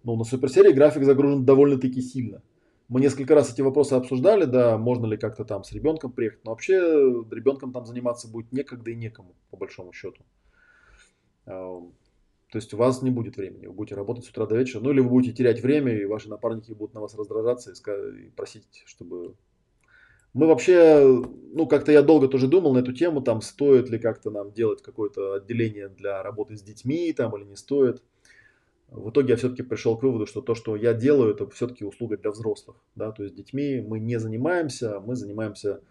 Ну, 0.09 0.17
на 0.17 0.25
суперсерии 0.25 0.73
график 0.73 1.05
загружен 1.05 1.45
довольно-таки 1.45 2.01
сильно. 2.01 2.41
Мы 2.89 3.03
несколько 3.03 3.35
раз 3.35 3.53
эти 3.53 3.61
вопросы 3.61 3.93
обсуждали, 3.93 4.47
да, 4.47 4.79
можно 4.79 5.05
ли 5.05 5.19
как-то 5.19 5.45
там 5.45 5.65
с 5.65 5.73
ребенком 5.73 6.13
приехать, 6.13 6.43
но 6.47 6.53
вообще 6.53 6.77
ребенком 7.31 7.75
там 7.75 7.85
заниматься 7.85 8.27
будет 8.27 8.51
некогда 8.51 8.91
и 8.91 8.95
некому, 8.95 9.35
по 9.51 9.59
большому 9.59 9.93
счету. 9.93 10.23
То 11.45 11.93
есть 12.55 12.73
у 12.73 12.79
вас 12.79 13.03
не 13.03 13.11
будет 13.11 13.37
времени, 13.37 13.67
вы 13.67 13.75
будете 13.75 13.97
работать 13.97 14.25
с 14.25 14.31
утра 14.31 14.47
до 14.47 14.57
вечера, 14.57 14.81
ну 14.81 14.93
или 14.93 15.01
вы 15.01 15.11
будете 15.11 15.35
терять 15.35 15.61
время, 15.61 15.95
и 15.95 16.07
ваши 16.07 16.31
напарники 16.31 16.73
будут 16.73 16.95
на 16.95 17.03
вас 17.03 17.15
раздражаться 17.15 17.73
и, 17.73 18.31
просить, 18.31 18.85
чтобы... 18.87 19.35
Мы 20.33 20.47
вообще, 20.47 21.23
ну 21.53 21.67
как-то 21.67 21.93
я 21.93 22.01
долго 22.01 22.29
тоже 22.29 22.49
думал 22.49 22.73
на 22.73 22.79
эту 22.79 22.95
тему, 22.95 23.21
там 23.21 23.43
стоит 23.43 23.91
ли 23.91 23.99
как-то 23.99 24.31
нам 24.31 24.53
делать 24.53 24.81
какое-то 24.81 25.35
отделение 25.35 25.91
для 25.91 26.23
работы 26.23 26.57
с 26.57 26.63
детьми 26.63 27.13
там 27.13 27.37
или 27.37 27.45
не 27.45 27.57
стоит. 27.57 28.03
В 28.89 29.11
итоге 29.11 29.31
я 29.31 29.37
все-таки 29.37 29.63
пришел 29.63 29.97
к 29.99 30.03
выводу, 30.03 30.27
что 30.27 30.41
то, 30.41 30.55
что 30.55 30.75
я 30.75 30.95
делаю, 30.95 31.35
это 31.35 31.49
все-таки 31.51 31.85
услуга 31.85 32.17
для 32.17 32.31
взрослых. 32.31 32.77
Да? 32.95 33.13
То 33.13 33.23
есть 33.23 33.35
детьми 33.35 33.85
мы 33.87 33.99
не 33.99 34.19
занимаемся, 34.19 35.01
мы 35.01 35.15
занимаемся 35.15 35.83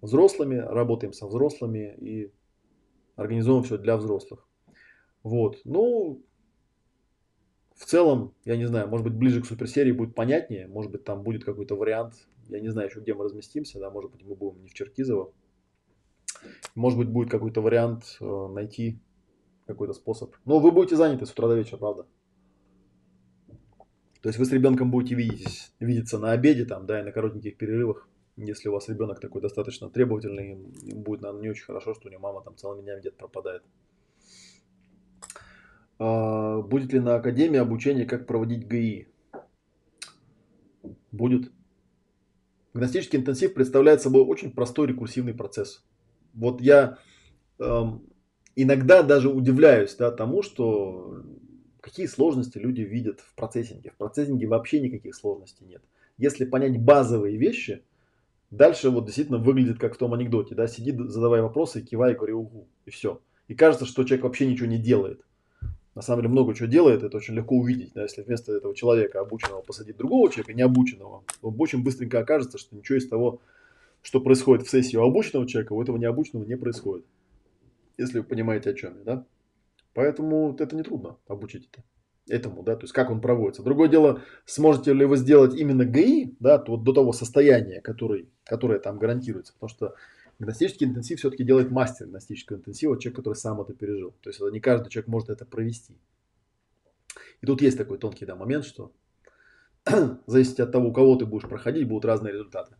взрослыми, 0.00 0.56
работаем 0.56 1.12
со 1.12 1.26
взрослыми 1.26 1.94
и 1.98 2.32
организуем 3.14 3.62
все 3.62 3.78
для 3.78 3.96
взрослых. 3.96 4.46
Вот, 5.22 5.60
ну, 5.64 6.22
в 7.74 7.84
целом, 7.84 8.34
я 8.44 8.56
не 8.56 8.66
знаю, 8.66 8.88
может 8.88 9.04
быть, 9.04 9.14
ближе 9.14 9.42
к 9.42 9.46
суперсерии 9.46 9.92
будет 9.92 10.14
понятнее, 10.14 10.66
может 10.66 10.90
быть, 10.90 11.04
там 11.04 11.22
будет 11.22 11.44
какой-то 11.44 11.76
вариант, 11.76 12.14
я 12.48 12.60
не 12.60 12.68
знаю 12.68 12.88
еще, 12.88 13.00
где 13.00 13.12
мы 13.14 13.24
разместимся, 13.24 13.78
да, 13.78 13.90
может 13.90 14.10
быть, 14.10 14.24
мы 14.24 14.34
будем 14.34 14.62
не 14.62 14.68
в 14.68 14.74
Черкизово, 14.74 15.32
может 16.74 16.98
быть, 16.98 17.08
будет 17.08 17.30
какой-то 17.30 17.60
вариант 17.60 18.16
э, 18.20 18.48
найти 18.48 18.98
какой-то 19.66 19.92
способ. 19.92 20.34
Но 20.46 20.58
вы 20.58 20.72
будете 20.72 20.96
заняты 20.96 21.26
с 21.26 21.32
утра 21.32 21.48
до 21.48 21.54
вечера, 21.54 21.76
правда. 21.76 22.06
То 24.22 24.28
есть 24.28 24.38
вы 24.38 24.44
с 24.44 24.52
ребенком 24.52 24.90
будете 24.90 25.14
видеть, 25.14 25.72
видеться 25.80 26.18
на 26.18 26.32
обеде 26.32 26.66
там, 26.66 26.86
да, 26.86 27.00
и 27.00 27.04
на 27.04 27.12
коротеньких 27.12 27.56
перерывах. 27.56 28.08
Если 28.36 28.68
у 28.68 28.72
вас 28.72 28.88
ребенок 28.88 29.20
такой 29.20 29.40
достаточно 29.40 29.90
требовательный, 29.90 30.52
им 30.82 31.02
будет, 31.02 31.22
наверное, 31.22 31.42
не 31.42 31.50
очень 31.50 31.64
хорошо, 31.64 31.94
что 31.94 32.08
у 32.08 32.10
него 32.10 32.20
мама 32.20 32.42
там 32.42 32.56
целыми 32.56 32.82
днями 32.82 33.00
где-то 33.00 33.16
пропадает. 33.16 33.62
А, 35.98 36.60
будет 36.62 36.92
ли 36.92 37.00
на 37.00 37.16
Академии 37.16 37.58
обучение, 37.58 38.06
как 38.06 38.26
проводить 38.26 38.66
ГИ? 38.66 39.08
Будет. 41.12 41.50
Гностический 42.72 43.18
интенсив 43.18 43.52
представляет 43.52 44.00
собой 44.00 44.22
очень 44.22 44.52
простой 44.52 44.86
рекурсивный 44.86 45.34
процесс. 45.34 45.84
Вот 46.34 46.60
я 46.60 46.98
эм, 47.58 48.06
иногда 48.54 49.02
даже 49.02 49.28
удивляюсь 49.28 49.94
да, 49.96 50.10
тому, 50.10 50.42
что 50.42 51.22
какие 51.80 52.06
сложности 52.06 52.58
люди 52.58 52.82
видят 52.82 53.20
в 53.20 53.34
процессинге. 53.34 53.90
В 53.90 53.96
процессинге 53.96 54.46
вообще 54.46 54.80
никаких 54.80 55.14
сложностей 55.14 55.66
нет. 55.66 55.82
Если 56.18 56.44
понять 56.44 56.80
базовые 56.80 57.36
вещи, 57.36 57.82
дальше 58.50 58.90
вот 58.90 59.06
действительно 59.06 59.38
выглядит 59.38 59.78
как 59.78 59.94
в 59.94 59.98
том 59.98 60.14
анекдоте. 60.14 60.54
Да, 60.54 60.66
сиди, 60.66 60.92
задавай 60.92 61.40
вопросы, 61.40 61.82
кивай, 61.82 62.14
говори 62.14 62.32
угу, 62.32 62.66
и 62.84 62.90
все. 62.90 63.20
И 63.48 63.54
кажется, 63.54 63.86
что 63.86 64.04
человек 64.04 64.24
вообще 64.24 64.46
ничего 64.46 64.66
не 64.66 64.78
делает 64.78 65.20
на 65.94 66.02
самом 66.02 66.22
деле 66.22 66.32
много 66.32 66.54
чего 66.54 66.68
делает, 66.68 67.02
это 67.02 67.16
очень 67.16 67.34
легко 67.34 67.56
увидеть. 67.56 67.92
Да, 67.94 68.02
если 68.02 68.22
вместо 68.22 68.52
этого 68.52 68.74
человека 68.74 69.20
обученного 69.20 69.60
посадить 69.60 69.96
другого 69.96 70.30
человека, 70.30 70.54
необученного, 70.54 71.24
то 71.40 71.54
очень 71.58 71.82
быстренько 71.82 72.20
окажется, 72.20 72.58
что 72.58 72.76
ничего 72.76 72.98
из 72.98 73.08
того, 73.08 73.40
что 74.02 74.20
происходит 74.20 74.66
в 74.66 74.70
сессии 74.70 74.96
у 74.96 75.02
обученного 75.02 75.46
человека, 75.46 75.72
у 75.72 75.82
этого 75.82 75.96
необученного 75.96 76.44
не 76.44 76.56
происходит. 76.56 77.04
Если 77.98 78.20
вы 78.20 78.24
понимаете, 78.24 78.70
о 78.70 78.74
чем 78.74 78.98
я, 78.98 79.04
да? 79.04 79.26
Поэтому 79.94 80.56
это 80.58 80.76
не 80.76 80.82
трудно 80.82 81.16
обучить 81.26 81.68
это 81.72 81.84
этому, 82.28 82.62
да, 82.62 82.76
то 82.76 82.82
есть 82.84 82.92
как 82.92 83.10
он 83.10 83.20
проводится. 83.20 83.64
Другое 83.64 83.88
дело, 83.88 84.22
сможете 84.44 84.92
ли 84.92 85.04
вы 85.04 85.16
сделать 85.16 85.54
именно 85.58 85.84
ГИ, 85.84 86.36
да, 86.38 86.58
то 86.58 86.72
вот 86.72 86.84
до 86.84 86.92
того 86.92 87.12
состояния, 87.12 87.80
который, 87.80 88.28
которое 88.44 88.78
там 88.78 88.98
гарантируется, 88.98 89.52
потому 89.54 89.68
что 89.68 89.96
Гностический 90.40 90.86
интенсив 90.86 91.18
все-таки 91.18 91.44
делает 91.44 91.70
мастер 91.70 92.06
гностического 92.06 92.56
интенсива, 92.56 92.98
человек, 92.98 93.16
который 93.16 93.34
сам 93.34 93.60
это 93.60 93.74
пережил. 93.74 94.14
То 94.22 94.30
есть 94.30 94.40
не 94.40 94.58
каждый 94.58 94.88
человек 94.88 95.06
может 95.06 95.28
это 95.28 95.44
провести. 95.44 95.98
И 97.42 97.46
тут 97.46 97.60
есть 97.60 97.76
такой 97.76 97.98
тонкий 97.98 98.24
да, 98.24 98.36
момент, 98.36 98.64
что 98.64 98.90
зависит 100.26 100.58
от 100.58 100.72
того, 100.72 100.88
у 100.88 100.92
кого 100.94 101.16
ты 101.16 101.26
будешь 101.26 101.46
проходить, 101.46 101.86
будут 101.86 102.06
разные 102.06 102.32
результаты. 102.32 102.76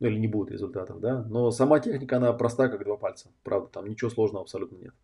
Ну 0.00 0.08
или 0.08 0.18
не 0.18 0.26
будет 0.26 0.50
результатов, 0.50 0.98
да. 0.98 1.22
Но 1.22 1.52
сама 1.52 1.78
техника, 1.78 2.16
она 2.16 2.32
проста, 2.32 2.68
как 2.68 2.82
два 2.82 2.96
пальца. 2.96 3.30
Правда, 3.44 3.68
там 3.68 3.88
ничего 3.88 4.10
сложного 4.10 4.42
абсолютно 4.42 4.76
нет. 4.78 4.94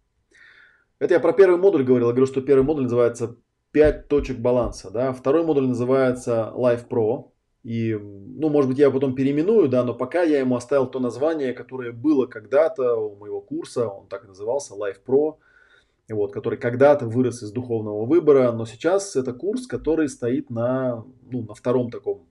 Это 0.99 1.15
я 1.15 1.21
про 1.21 1.33
первый 1.33 1.59
модуль 1.59 1.85
говорил. 1.85 2.09
Я 2.09 2.13
говорю, 2.13 2.27
что 2.27 2.41
первый 2.41 2.65
модуль 2.65 2.85
называется 2.85 3.37
5 3.73 4.09
точек 4.09 4.39
баланса. 4.39 4.91
Да? 4.91 5.13
Второй 5.13 5.45
модуль 5.45 5.69
называется 5.69 6.53
Life 6.57 6.89
Pro. 6.89 7.31
И, 7.65 7.95
ну, 7.95 8.49
может 8.49 8.71
быть, 8.71 8.79
я 8.79 8.87
его 8.87 8.95
потом 8.95 9.15
переименую, 9.15 9.69
да, 9.69 9.85
но 9.85 9.93
пока 9.93 10.23
я 10.23 10.39
ему 10.39 10.57
оставил 10.57 10.87
то 10.87 11.01
название, 11.01 11.53
которое 11.53 11.93
было 11.93 12.27
когда-то 12.27 12.95
у 12.97 13.17
моего 13.17 13.41
курса, 13.41 13.89
он 13.89 14.07
так 14.07 14.25
и 14.25 14.29
назывался, 14.29 14.75
Life 14.75 15.01
Pro, 15.05 15.35
вот, 16.09 16.33
который 16.33 16.59
когда-то 16.59 17.07
вырос 17.07 17.43
из 17.43 17.51
духовного 17.51 18.07
выбора, 18.07 18.53
но 18.53 18.65
сейчас 18.65 19.17
это 19.17 19.35
курс, 19.35 19.67
который 19.67 20.09
стоит 20.09 20.51
на, 20.51 21.05
ну, 21.31 21.43
на 21.43 21.55
втором 21.55 21.91
таком 21.91 22.27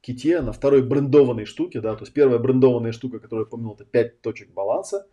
ките, 0.00 0.40
на 0.40 0.52
второй 0.52 0.82
брендованной 0.82 1.44
штуке, 1.44 1.80
да, 1.80 1.94
то 1.94 2.04
есть 2.04 2.14
первая 2.14 2.38
брендованная 2.38 2.92
штука, 2.92 3.18
которую 3.18 3.46
я 3.46 3.50
помнил, 3.50 3.74
это 3.74 3.84
5 3.84 4.22
точек 4.22 4.54
баланса, 4.54 5.06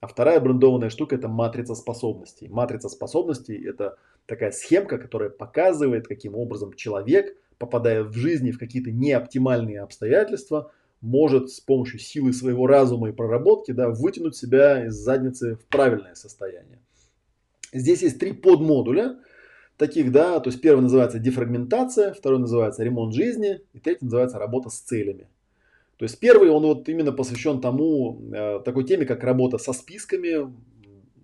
а 0.00 0.06
вторая 0.06 0.40
брендованная 0.40 0.90
штука 0.90 1.16
это 1.16 1.28
матрица 1.28 1.74
способностей. 1.74 2.48
Матрица 2.48 2.88
способностей 2.88 3.62
это 3.62 3.96
такая 4.26 4.50
схемка, 4.50 4.98
которая 4.98 5.28
показывает, 5.28 6.08
каким 6.08 6.34
образом 6.34 6.72
человек, 6.72 7.36
попадая 7.58 8.02
в 8.02 8.14
жизни 8.14 8.50
в 8.50 8.58
какие-то 8.58 8.90
неоптимальные 8.90 9.80
обстоятельства, 9.80 10.72
может 11.02 11.50
с 11.50 11.60
помощью 11.60 11.98
силы 11.98 12.32
своего 12.32 12.66
разума 12.66 13.10
и 13.10 13.12
проработки 13.12 13.72
да, 13.72 13.90
вытянуть 13.90 14.36
себя 14.36 14.86
из 14.86 14.94
задницы 14.94 15.56
в 15.56 15.64
правильное 15.66 16.14
состояние. 16.14 16.78
Здесь 17.72 18.02
есть 18.02 18.18
три 18.18 18.32
подмодуля 18.32 19.18
таких, 19.76 20.12
да, 20.12 20.40
то 20.40 20.50
есть 20.50 20.60
первый 20.60 20.82
называется 20.82 21.18
дефрагментация, 21.18 22.12
второй 22.12 22.38
называется 22.38 22.82
ремонт 22.84 23.14
жизни 23.14 23.60
и 23.72 23.78
третий 23.78 24.04
называется 24.04 24.38
работа 24.38 24.70
с 24.70 24.80
целями. 24.80 25.28
То 26.00 26.04
есть 26.04 26.18
первый, 26.18 26.48
он 26.48 26.62
вот 26.62 26.88
именно 26.88 27.12
посвящен 27.12 27.60
тому, 27.60 28.22
э, 28.32 28.60
такой 28.64 28.84
теме, 28.84 29.04
как 29.04 29.22
работа 29.22 29.58
со 29.58 29.74
списками. 29.74 30.50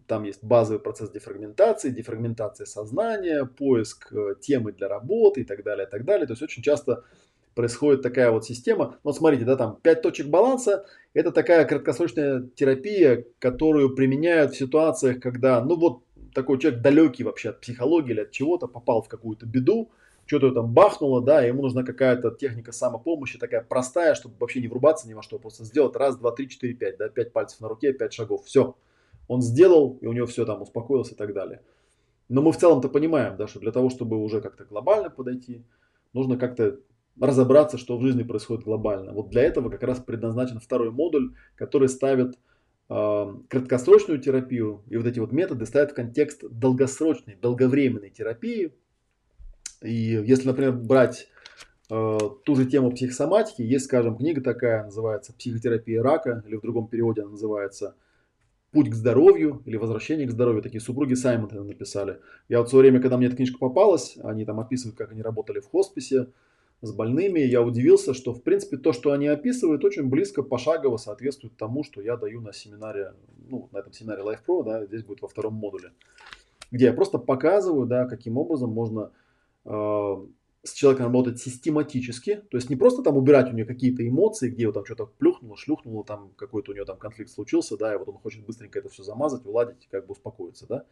Там 0.07 0.25
есть 0.25 0.45
базовый 0.45 0.81
процесс 0.81 1.11
дефрагментации, 1.11 1.89
дефрагментация 1.89 2.67
сознания, 2.67 3.47
поиск 3.47 4.13
э, 4.13 4.35
темы 4.39 4.73
для 4.73 4.89
работы 4.89 5.41
и 5.41 5.45
так 5.45 5.65
далее, 5.65 5.87
и 5.87 5.91
так 5.91 6.05
далее. 6.05 6.27
То 6.27 6.35
есть 6.35 6.43
очень 6.43 6.63
часто 6.63 7.05
происходит 7.55 8.03
такая 8.03 8.31
вот 8.31 8.45
система. 8.45 8.99
Вот 9.03 9.17
смотрите, 9.17 9.47
да, 9.47 9.57
там 9.57 9.79
5 9.81 10.03
точек 10.03 10.27
баланса. 10.27 10.85
Это 11.15 11.33
такая 11.33 11.65
краткосрочная 11.65 12.47
терапия, 12.55 13.25
которую 13.39 13.95
применяют 13.95 14.53
в 14.53 14.59
ситуациях, 14.59 15.21
когда, 15.21 15.65
ну 15.65 15.77
вот, 15.77 16.03
такой 16.35 16.59
человек 16.59 16.83
далекий 16.83 17.25
вообще 17.25 17.49
от 17.49 17.63
психологии 17.63 18.11
или 18.11 18.21
от 18.21 18.31
чего-то, 18.31 18.67
попал 18.67 19.01
в 19.01 19.09
какую-то 19.09 19.47
беду, 19.47 19.91
что-то 20.27 20.51
там 20.51 20.73
бахнуло, 20.73 21.23
да, 21.23 21.41
ему 21.43 21.63
нужна 21.63 21.85
какая-то 21.85 22.33
техника 22.33 22.73
самопомощи, 22.73 23.39
такая 23.39 23.63
простая, 23.63 24.15
чтобы 24.15 24.35
вообще 24.39 24.61
не 24.61 24.69
врубаться 24.69 25.09
ни 25.09 25.15
во 25.15 25.23
что, 25.23 25.39
просто 25.39 25.65
сделать 25.65 25.97
раз, 25.97 26.19
два, 26.19 26.33
три, 26.33 26.49
четыре, 26.49 26.75
пять, 26.75 26.99
да, 26.99 27.09
пять 27.09 27.33
пальцев 27.33 27.61
на 27.61 27.69
руке, 27.69 27.93
пять 27.93 28.13
шагов, 28.13 28.45
все. 28.45 28.77
Он 29.29 29.41
сделал, 29.41 29.99
и 30.01 30.07
у 30.07 30.13
него 30.13 30.27
все 30.27 30.45
там 30.45 30.63
успокоилось 30.63 31.13
и 31.13 31.15
так 31.15 31.33
далее. 31.33 31.63
Но 32.29 32.43
мы 32.43 32.53
в 32.53 32.57
целом-то 32.57 32.89
понимаем, 32.89 33.37
да, 33.37 33.47
что 33.47 33.61
для 33.61 33.73
того, 33.73 33.89
чтобы 33.89 34.23
уже 34.23 34.41
как-то 34.41 34.65
глобально 34.65 35.11
подойти, 35.11 35.65
нужно 36.13 36.37
как-то 36.37 36.81
разобраться, 37.21 37.79
что 37.79 37.97
в 37.97 38.03
жизни 38.03 38.25
происходит 38.25 38.65
глобально. 38.65 39.13
Вот 39.13 39.31
для 39.31 39.43
этого 39.43 39.71
как 39.71 39.83
раз 39.83 40.01
предназначен 40.01 40.59
второй 40.59 40.91
модуль, 40.91 41.35
который 41.55 41.89
ставит 41.89 42.37
э, 42.89 43.35
краткосрочную 43.49 44.21
терапию 44.21 44.83
и 44.89 44.97
вот 44.97 45.07
эти 45.07 45.19
вот 45.19 45.33
методы 45.33 45.67
ставят 45.67 45.93
в 45.93 45.95
контекст 45.95 46.45
долгосрочной, 46.49 47.37
долговременной 47.37 48.11
терапии, 48.11 48.75
и 49.83 50.23
если, 50.25 50.47
например, 50.47 50.73
брать 50.73 51.29
э, 51.91 52.19
ту 52.45 52.55
же 52.55 52.67
тему 52.67 52.91
психосоматики, 52.91 53.63
есть, 53.63 53.87
скажем, 53.87 54.17
книга 54.17 54.41
такая, 54.41 54.85
называется 54.85 55.33
«Психотерапия 55.33 56.03
рака», 56.03 56.43
или 56.47 56.57
в 56.57 56.63
другом 56.63 56.89
переводе 56.89 57.23
она 57.23 57.33
называется 57.33 57.95
«Путь 58.73 58.91
к 58.91 58.95
здоровью» 58.95 59.63
или 59.65 59.77
«Возвращение 59.77 60.27
к 60.27 60.31
здоровью». 60.31 60.63
Такие 60.63 60.81
супруги 60.81 61.15
Саймонтона 61.15 61.65
написали. 61.65 62.21
Я 62.49 62.59
вот 62.59 62.69
в 62.69 62.71
свое 62.71 62.83
время, 62.83 63.01
когда 63.01 63.17
мне 63.17 63.27
эта 63.27 63.37
книжка 63.37 63.59
попалась, 63.59 64.17
они 64.23 64.45
там 64.45 64.61
описывают, 64.61 64.97
как 64.97 65.13
они 65.13 65.23
работали 65.23 65.61
в 65.61 65.67
хосписе 65.67 66.29
с 66.83 66.93
больными, 66.93 67.41
я 67.41 67.63
удивился, 67.63 68.13
что, 68.13 68.35
в 68.35 68.43
принципе, 68.43 68.77
то, 68.77 68.93
что 68.93 69.13
они 69.13 69.27
описывают, 69.29 69.85
очень 69.85 70.09
близко, 70.09 70.43
пошагово 70.43 70.99
соответствует 70.99 71.57
тому, 71.57 71.85
что 71.85 72.03
я 72.03 72.17
даю 72.17 72.41
на 72.41 72.53
семинаре, 72.53 73.15
ну, 73.49 73.69
на 73.73 73.79
этом 73.79 73.93
семинаре 73.93 74.23
Life 74.23 74.41
Pro, 74.47 74.63
да, 74.63 74.85
здесь 74.85 75.03
будет 75.03 75.23
во 75.23 75.29
втором 75.29 75.55
модуле, 75.55 75.93
где 76.71 76.87
я 76.87 76.93
просто 76.93 77.19
показываю, 77.19 77.87
да, 77.87 78.05
каким 78.07 78.37
образом 78.37 78.71
можно 78.71 79.11
с 79.67 80.73
человеком 80.73 81.07
работать 81.07 81.39
систематически, 81.39 82.43
то 82.51 82.57
есть 82.57 82.69
не 82.71 82.77
просто 82.77 83.03
там 83.03 83.17
убирать 83.17 83.51
у 83.51 83.55
нее 83.55 83.65
какие-то 83.65 84.07
эмоции, 84.07 84.51
где 84.51 84.63
его 84.63 84.73
там 84.73 84.85
что-то 84.85 85.07
плюхнуло, 85.07 85.57
шлюхнуло, 85.57 86.05
там 86.05 86.33
какой-то 86.37 86.73
у 86.73 86.75
нее 86.75 86.85
там 86.85 86.99
конфликт 86.99 87.31
случился, 87.31 87.77
да, 87.77 87.95
и 87.95 87.99
вот 87.99 88.09
он 88.09 88.19
хочет 88.19 88.45
быстренько 88.45 88.79
это 88.79 88.89
все 88.89 89.03
замазать, 89.03 89.47
уладить, 89.47 89.89
как 89.91 90.07
бы 90.07 90.13
успокоиться, 90.13 90.67
да. 90.67 90.85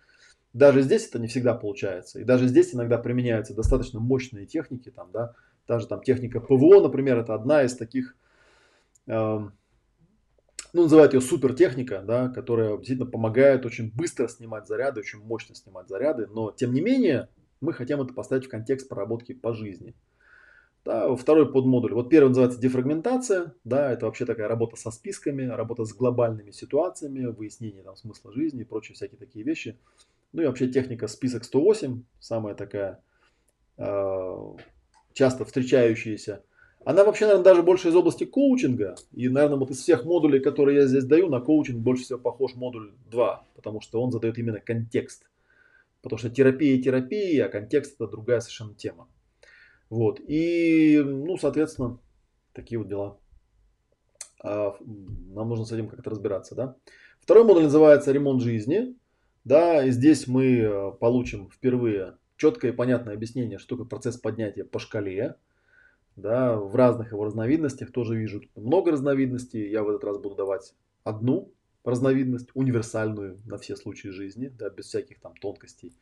Даже 0.53 0.83
здесь 0.83 1.09
это 1.09 1.19
не 1.19 1.27
всегда 1.27 1.55
получается, 1.55 2.21
и 2.21 2.25
даже 2.25 2.47
здесь 2.47 2.75
иногда 2.75 2.99
применяются 2.99 3.55
достаточно 3.55 4.01
мощные 4.01 4.47
техники, 4.47 4.91
там, 4.91 5.11
да, 5.13 5.35
та 5.67 5.81
же 5.81 5.87
там 5.87 6.03
техника 6.03 6.41
ПВО, 6.41 6.81
например, 6.81 7.19
это 7.19 7.35
одна 7.35 7.65
из 7.65 7.75
таких, 7.75 8.17
э, 9.07 9.13
ну, 9.13 10.83
называют 10.83 11.15
ее 11.15 11.21
супертехника, 11.21 12.03
да, 12.03 12.29
которая 12.29 12.77
действительно 12.77 13.11
помогает 13.11 13.67
очень 13.67 13.93
быстро 13.93 14.29
снимать 14.29 14.67
заряды, 14.67 15.01
очень 15.01 15.21
мощно 15.21 15.55
снимать 15.55 15.89
заряды, 15.89 16.29
но 16.29 16.53
тем 16.53 16.73
не 16.73 16.81
менее 16.81 17.29
мы 17.65 17.73
хотим 17.73 18.01
это 18.01 18.15
поставить 18.15 18.47
в 18.47 18.49
контекст 18.49 18.89
проработки 18.89 19.32
по 19.32 19.55
жизни. 19.55 19.95
Да, 20.85 21.15
второй 21.16 21.51
подмодуль. 21.51 21.95
Вот 21.95 22.11
первый 22.11 22.28
называется 22.28 22.61
дефрагментация. 22.61 23.55
Да, 23.65 23.91
это 23.91 24.05
вообще 24.05 24.27
такая 24.27 24.49
работа 24.49 24.77
со 24.77 24.91
списками, 24.91 25.47
работа 25.47 25.85
с 25.85 25.95
глобальными 25.95 26.51
ситуациями, 26.51 27.27
выяснение 27.27 27.82
там, 27.82 27.97
смысла 27.97 28.32
жизни 28.32 28.62
и 28.62 28.65
прочие 28.65 28.95
всякие 28.95 29.19
такие 29.19 29.45
вещи. 29.45 29.78
Ну 30.32 30.43
и 30.43 30.47
вообще 30.47 30.69
техника 30.69 31.09
список 31.09 31.45
108, 31.45 32.03
самая 32.20 32.55
такая 32.55 33.01
э, 33.78 34.36
часто 35.15 35.47
встречающаяся. 35.47 36.43
Она 36.85 37.05
вообще, 37.05 37.24
наверное, 37.24 37.45
даже 37.45 37.62
больше 37.62 37.89
из 37.89 37.97
области 37.97 38.24
коучинга. 38.24 38.97
И, 39.12 39.28
наверное, 39.31 39.57
вот 39.57 39.70
из 39.70 39.78
всех 39.78 40.05
модулей, 40.05 40.41
которые 40.41 40.81
я 40.81 40.86
здесь 40.86 41.05
даю, 41.05 41.28
на 41.28 41.41
коучинг 41.41 41.78
больше 41.78 42.05
всего 42.05 42.19
похож 42.19 42.55
модуль 42.57 42.93
2, 43.11 43.47
потому 43.57 43.81
что 43.81 44.03
он 44.03 44.11
задает 44.11 44.36
именно 44.36 44.61
контекст. 44.61 45.24
Потому 46.05 46.19
что 46.19 46.29
терапия 46.29 46.81
терапия, 46.83 47.47
а 47.47 47.49
контекст 47.49 47.95
это 47.95 48.07
другая 48.07 48.41
совершенно 48.41 48.75
тема. 48.75 49.09
Вот. 49.89 50.21
И, 50.21 51.03
ну, 51.03 51.39
соответственно, 51.39 51.99
такие 52.53 52.79
вот 52.79 52.89
дела. 52.89 53.19
А, 54.43 54.77
нам 54.85 55.49
нужно 55.49 55.65
с 55.65 55.73
этим 55.73 55.89
как-то 55.89 56.11
разбираться, 56.11 56.55
да. 56.55 56.77
Второй 57.21 57.45
модуль 57.45 57.63
называется 57.63 58.13
ремонт 58.13 58.43
жизни. 58.43 58.95
Да, 59.45 59.83
и 59.83 59.91
здесь 59.91 60.27
мы 60.27 60.59
э, 60.59 60.93
получим 61.01 61.49
впервые 61.51 62.19
четкое 62.37 62.73
и 62.73 62.75
понятное 62.75 63.15
объяснение, 63.15 63.59
что 63.59 63.77
такое 63.77 63.89
процесс 63.89 64.19
поднятия 64.19 64.65
по 64.65 64.79
шкале. 64.79 65.37
Да, 66.17 66.59
в 66.59 66.77
разных 66.77 67.13
его 67.13 67.25
разновидностях 67.25 67.93
тоже 67.93 68.15
вижу 68.15 68.43
много 68.57 68.93
разновидностей. 68.93 69.71
Я 69.71 69.83
в 69.83 69.89
этот 69.89 70.05
раз 70.05 70.19
буду 70.19 70.35
давать 70.35 70.75
одну 71.03 71.54
разновидность, 71.85 72.48
универсальную 72.55 73.40
на 73.44 73.59
все 73.59 73.77
случаи 73.77 74.09
жизни, 74.09 74.48
да, 74.48 74.70
без 74.70 74.86
всяких 74.86 75.20
там 75.20 75.35
тонкостей. 75.36 75.94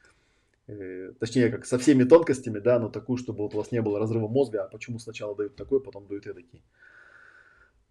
Э, 0.69 1.13
точнее, 1.19 1.51
как 1.51 1.67
со 1.67 1.79
всеми 1.79 2.05
тонкостями, 2.05 2.61
да, 2.61 2.79
но 2.79 2.89
такую, 2.89 3.17
чтобы 3.19 3.41
вот 3.41 3.55
у 3.55 3.59
вас 3.59 3.73
не 3.73 3.83
было 3.83 3.99
разрыва 3.99 4.29
мозга, 4.29 4.65
а 4.65 4.69
почему 4.69 4.99
сначала 4.99 5.35
дают 5.35 5.57
такой, 5.57 5.83
потом 5.83 6.07
дают 6.07 6.27
эдакий. 6.27 6.63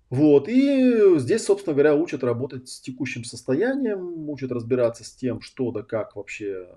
Вот, 0.10 0.50
и 0.50 1.20
здесь, 1.20 1.46
собственно 1.46 1.74
говоря, 1.74 1.96
учат 1.96 2.24
работать 2.24 2.68
с 2.68 2.82
текущим 2.82 3.24
состоянием, 3.24 4.30
учат 4.30 4.52
разбираться 4.52 5.04
с 5.06 5.12
тем, 5.12 5.40
что 5.42 5.72
да 5.72 5.84
как 5.84 6.16
вообще 6.16 6.68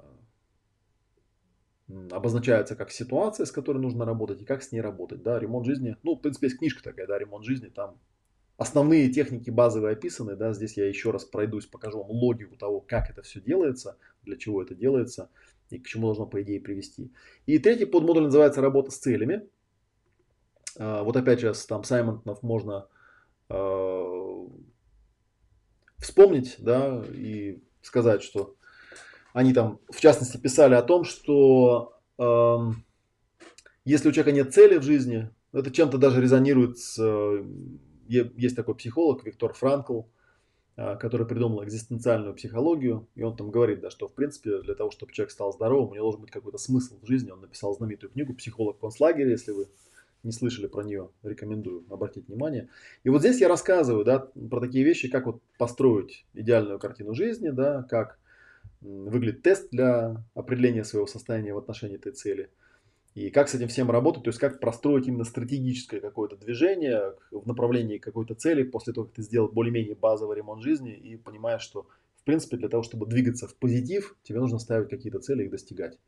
обозначается 2.11 2.77
как 2.77 2.91
ситуация, 2.91 3.45
с 3.45 3.53
которой 3.53 3.79
нужно 3.79 4.05
работать, 4.05 4.41
и 4.43 4.45
как 4.45 4.63
с 4.63 4.73
ней 4.73 4.81
работать, 4.81 5.23
да, 5.23 5.39
ремонт 5.39 5.67
жизни, 5.67 5.97
ну, 6.03 6.15
в 6.15 6.21
принципе, 6.21 6.47
есть 6.47 6.59
книжка 6.59 6.83
такая, 6.83 7.07
да, 7.07 7.19
ремонт 7.19 7.45
жизни, 7.45 7.69
там 7.69 7.99
Основные 8.57 9.09
техники 9.11 9.51
базовые 9.51 9.95
описаны, 9.95 10.37
да, 10.37 10.53
здесь 10.53 10.77
я 10.77 10.89
еще 10.89 11.11
раз 11.11 11.25
пройдусь, 11.25 11.67
покажу 11.67 11.99
вам 11.99 12.11
логику 12.11 12.57
того, 12.57 12.81
как 12.81 13.11
это 13.11 13.23
все 13.23 13.41
делается, 13.41 13.99
для 14.23 14.37
чего 14.37 14.63
это 14.63 14.75
делается 14.77 15.29
и 15.71 15.79
к 15.79 15.87
чему 15.87 16.07
должно, 16.07 16.27
по 16.27 16.41
идее, 16.41 16.61
привести. 16.61 17.11
И 17.47 17.59
третий 17.59 17.85
подмодуль 17.85 18.25
называется 18.25 18.61
«Работа 18.61 18.93
с 18.93 18.99
целями». 18.99 19.49
А, 20.79 21.03
вот 21.03 21.17
опять 21.17 21.41
же, 21.41 21.53
там 21.67 21.83
Саймонтов 21.83 22.43
можно 22.43 22.87
э, 23.49 24.47
вспомнить, 25.99 26.57
да, 26.59 27.03
и 27.13 27.61
сказать, 27.83 28.23
что 28.23 28.55
они 29.33 29.53
там, 29.53 29.81
в 29.91 30.01
частности, 30.01 30.37
писали 30.37 30.75
о 30.75 30.83
том, 30.83 31.03
что 31.05 31.99
э, 32.19 32.57
если 33.85 34.09
у 34.09 34.13
человека 34.13 34.33
нет 34.33 34.55
цели 34.55 34.79
в 34.79 34.83
жизни, 34.83 35.31
это 35.53 35.73
чем-то 35.73 35.99
даже 35.99 36.21
резонирует 36.21 36.79
с 36.79 36.99
есть 38.09 38.57
такой 38.57 38.75
психолог 38.75 39.25
Виктор 39.25 39.53
Франкл, 39.53 40.03
а, 40.77 40.97
который 40.97 41.27
придумал 41.27 41.63
экзистенциальную 41.65 42.35
психологию, 42.35 43.07
и 43.15 43.23
он 43.23 43.37
там 43.37 43.51
говорит, 43.51 43.81
да, 43.81 43.91
что 43.91 44.09
в 44.09 44.13
принципе 44.15 44.61
для 44.63 44.75
того, 44.75 44.91
чтобы 44.91 45.13
человек 45.13 45.31
стал 45.31 45.53
здоровым, 45.53 45.91
у 45.91 45.95
него 45.95 46.05
должен 46.05 46.21
быть 46.21 46.33
какой-то 46.33 46.59
смысл 46.59 46.99
в 47.01 47.07
жизни. 47.07 47.31
Он 47.31 47.41
написал 47.41 47.75
знаменитую 47.77 48.11
книгу 48.11 48.35
«Психолог 48.35 48.79
в 48.79 48.81
концлагере», 48.81 49.31
если 49.31 49.53
вы 49.53 49.69
не 50.25 50.33
слышали 50.33 50.67
про 50.67 50.83
нее, 50.83 51.11
рекомендую 51.23 51.85
обратить 51.91 52.27
внимание. 52.27 52.69
И 53.05 53.11
вот 53.11 53.21
здесь 53.21 53.41
я 53.41 53.49
рассказываю, 53.49 54.05
да, 54.05 54.19
про 54.19 54.61
такие 54.61 54.85
вещи, 54.85 55.09
как 55.09 55.27
вот 55.27 55.43
построить 55.59 56.27
идеальную 56.33 56.79
картину 56.81 57.15
жизни, 57.15 57.51
да, 57.51 57.85
как 57.85 58.19
выглядит 58.81 59.43
тест 59.43 59.69
для 59.71 60.25
определения 60.35 60.85
своего 60.85 61.07
состояния 61.07 61.55
в 61.55 61.59
отношении 61.59 61.97
этой 61.97 62.13
цели. 62.13 62.51
И 63.15 63.31
как 63.31 63.49
с 63.49 63.55
этим 63.55 63.69
всем 63.69 63.91
работать, 63.91 64.25
то 64.25 64.31
есть 64.31 64.41
как 64.41 64.59
простроить 64.59 65.07
именно 65.07 65.25
стратегическое 65.25 66.01
какое-то 66.01 66.37
движение 66.37 67.15
в 67.31 67.47
направлении 67.47 67.99
какой-то 67.99 68.35
цели 68.35 68.65
после 68.65 68.93
того, 68.93 69.07
как 69.07 69.15
ты 69.15 69.23
сделал 69.23 69.49
более-менее 69.49 69.95
базовый 69.95 70.37
ремонт 70.37 70.63
жизни 70.63 70.93
и 70.93 71.17
понимаешь, 71.17 71.63
что 71.63 71.87
в 72.17 72.25
принципе 72.25 72.57
для 72.57 72.69
того, 72.69 72.83
чтобы 72.83 73.07
двигаться 73.07 73.47
в 73.47 73.55
позитив, 73.55 74.17
тебе 74.25 74.41
нужно 74.41 74.59
ставить 74.59 74.89
какие-то 74.89 75.21
цели 75.21 75.43
и 75.43 75.45
их 75.45 75.53
достигать. 75.53 75.99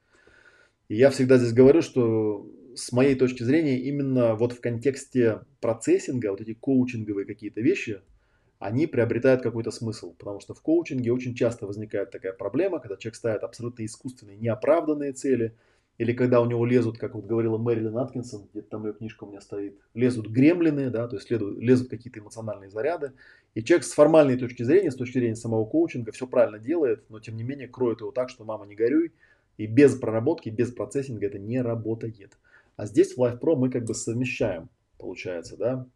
И 0.89 0.97
я 0.97 1.11
всегда 1.11 1.39
здесь 1.39 1.53
говорю, 1.53 1.81
что 1.83 2.51
с 2.75 2.91
моей 2.91 3.15
точки 3.15 3.45
зрения 3.45 3.79
именно 3.79 4.35
вот 4.35 4.53
в 4.53 4.61
контексте 4.61 5.43
процессинга 5.61 6.31
вот 6.31 6.41
эти 6.41 6.55
коучинговые 6.55 7.25
какие-то 7.25 7.61
вещи– 7.61 8.01
они 8.59 8.87
приобретают 8.87 9.43
какой-то 9.43 9.71
смысл. 9.71 10.15
Потому 10.15 10.41
что 10.41 10.55
в 10.55 10.63
коучинге 10.63 11.13
очень 11.13 11.35
часто 11.35 11.67
возникает 11.67 12.11
такая 12.11 12.33
проблема, 12.33 12.81
когда 12.81 12.97
человек 12.97 13.17
ставит 13.17 13.43
абсолютно 13.43 13.85
искусственные, 13.85 14.39
неоправданные 14.39 15.13
цели, 15.13 15.57
или 15.99 16.13
когда 16.13 16.41
у 16.41 16.47
него 16.47 16.67
лезут, 16.67 16.99
как 16.99 17.15
вот 17.15 17.25
говорила 17.25 17.57
Мэрилин 17.57 17.97
Аткинсон, 17.97 18.49
где-то 18.53 18.69
там 18.69 18.87
ее 18.87 18.93
книжка 18.93 19.25
у 19.25 19.29
меня 19.29 19.41
стоит, 19.41 19.79
лезут 19.95 20.29
гремлины, 20.29 20.91
да, 20.91 21.09
то 21.09 21.17
есть 21.17 21.31
лезут, 21.31 21.59
лезут 21.59 21.89
какие-то 21.89 22.21
эмоциональные 22.21 22.71
заряды. 22.71 23.13
И 23.55 23.63
человек 23.63 23.85
с 23.85 23.93
формальной 23.93 24.37
точки 24.37 24.63
зрения, 24.63 24.91
с 24.91 24.97
точки 24.97 25.19
зрения 25.19 25.37
самого 25.37 25.65
коучинга, 25.65 26.13
все 26.13 26.27
правильно 26.27 26.59
делает, 26.59 27.09
но 27.09 27.21
тем 27.21 27.37
не 27.37 27.43
менее 27.43 27.69
кроет 27.69 28.01
его 28.01 28.11
так, 28.13 28.29
что 28.29 28.45
мама 28.45 28.67
не 28.67 28.75
горюй, 28.75 29.13
и 29.57 29.67
без 29.67 29.95
проработки, 29.97 30.51
без 30.51 30.71
процессинга 30.71 31.27
это 31.27 31.39
не 31.39 31.63
работает. 31.63 32.37
А 32.77 32.85
здесь 32.85 33.17
в 33.17 33.23
Life 33.23 33.41
Pro 33.41 33.57
мы 33.57 33.71
как 33.71 33.85
бы 33.85 33.95
совмещаем, 33.95 34.69
получается, 34.99 35.57
да, 35.57 35.87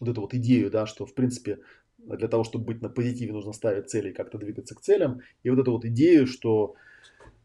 вот 0.00 0.10
эту 0.10 0.20
вот 0.20 0.34
идею, 0.34 0.70
да, 0.70 0.86
что 0.86 1.06
в 1.06 1.14
принципе 1.14 1.60
для 1.98 2.28
того, 2.28 2.44
чтобы 2.44 2.66
быть 2.66 2.82
на 2.82 2.88
позитиве, 2.88 3.32
нужно 3.32 3.52
ставить 3.52 3.88
цели 3.88 4.10
и 4.10 4.12
как-то 4.12 4.36
двигаться 4.36 4.74
к 4.74 4.80
целям. 4.80 5.22
И 5.42 5.50
вот 5.50 5.58
эту 5.58 5.72
вот 5.72 5.84
идею, 5.86 6.26
что 6.26 6.74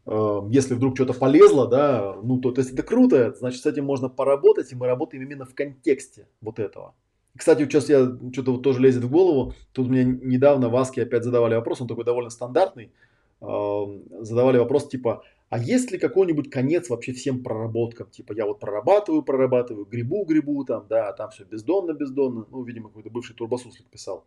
если 0.06 0.74
вдруг 0.74 0.96
что-то 0.96 1.12
полезло, 1.12 1.68
да, 1.68 2.16
ну 2.22 2.40
то, 2.40 2.52
то 2.52 2.60
есть 2.60 2.72
это 2.72 2.82
круто, 2.82 3.34
значит 3.34 3.62
с 3.62 3.66
этим 3.66 3.84
можно 3.84 4.08
поработать, 4.08 4.72
и 4.72 4.76
мы 4.76 4.86
работаем 4.86 5.22
именно 5.22 5.44
в 5.44 5.54
контексте 5.54 6.26
вот 6.40 6.58
этого. 6.58 6.94
Кстати, 7.36 7.62
сейчас 7.62 7.88
я 7.88 8.18
что-то 8.32 8.52
вот 8.52 8.62
тоже 8.62 8.80
лезет 8.80 9.04
в 9.04 9.10
голову. 9.10 9.54
Тут 9.72 9.88
мне 9.88 10.04
недавно 10.04 10.68
в 10.68 10.76
опять 10.76 11.24
задавали 11.24 11.54
вопрос, 11.54 11.80
он 11.80 11.86
такой 11.86 12.04
довольно 12.04 12.30
стандартный. 12.30 12.92
Э, 13.40 13.84
задавали 14.20 14.58
вопрос 14.58 14.88
типа, 14.88 15.22
а 15.48 15.58
есть 15.58 15.90
ли 15.90 15.98
какой-нибудь 15.98 16.50
конец 16.50 16.88
вообще 16.90 17.12
всем 17.12 17.42
проработкам? 17.42 18.08
Типа 18.10 18.32
я 18.32 18.46
вот 18.46 18.60
прорабатываю, 18.60 19.22
прорабатываю, 19.22 19.84
грибу, 19.84 20.24
грибу, 20.24 20.64
там, 20.64 20.86
да, 20.88 21.08
а 21.08 21.12
там 21.12 21.30
все 21.30 21.44
бездонно, 21.44 21.92
бездонно. 21.92 22.46
Ну, 22.50 22.62
видимо, 22.62 22.88
какой-то 22.88 23.10
бывший 23.10 23.34
турбосуслик 23.34 23.86
писал. 23.86 24.24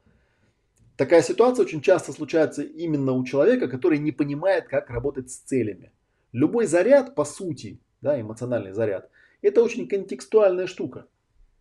Такая 0.95 1.21
ситуация 1.21 1.65
очень 1.65 1.81
часто 1.81 2.11
случается 2.11 2.61
именно 2.61 3.13
у 3.13 3.23
человека, 3.23 3.67
который 3.67 3.97
не 3.97 4.11
понимает, 4.11 4.67
как 4.67 4.89
работать 4.89 5.31
с 5.31 5.37
целями. 5.37 5.91
Любой 6.31 6.67
заряд, 6.67 7.15
по 7.15 7.25
сути, 7.25 7.79
да, 8.01 8.19
эмоциональный 8.19 8.73
заряд, 8.73 9.09
это 9.41 9.63
очень 9.63 9.87
контекстуальная 9.87 10.67
штука. 10.67 11.07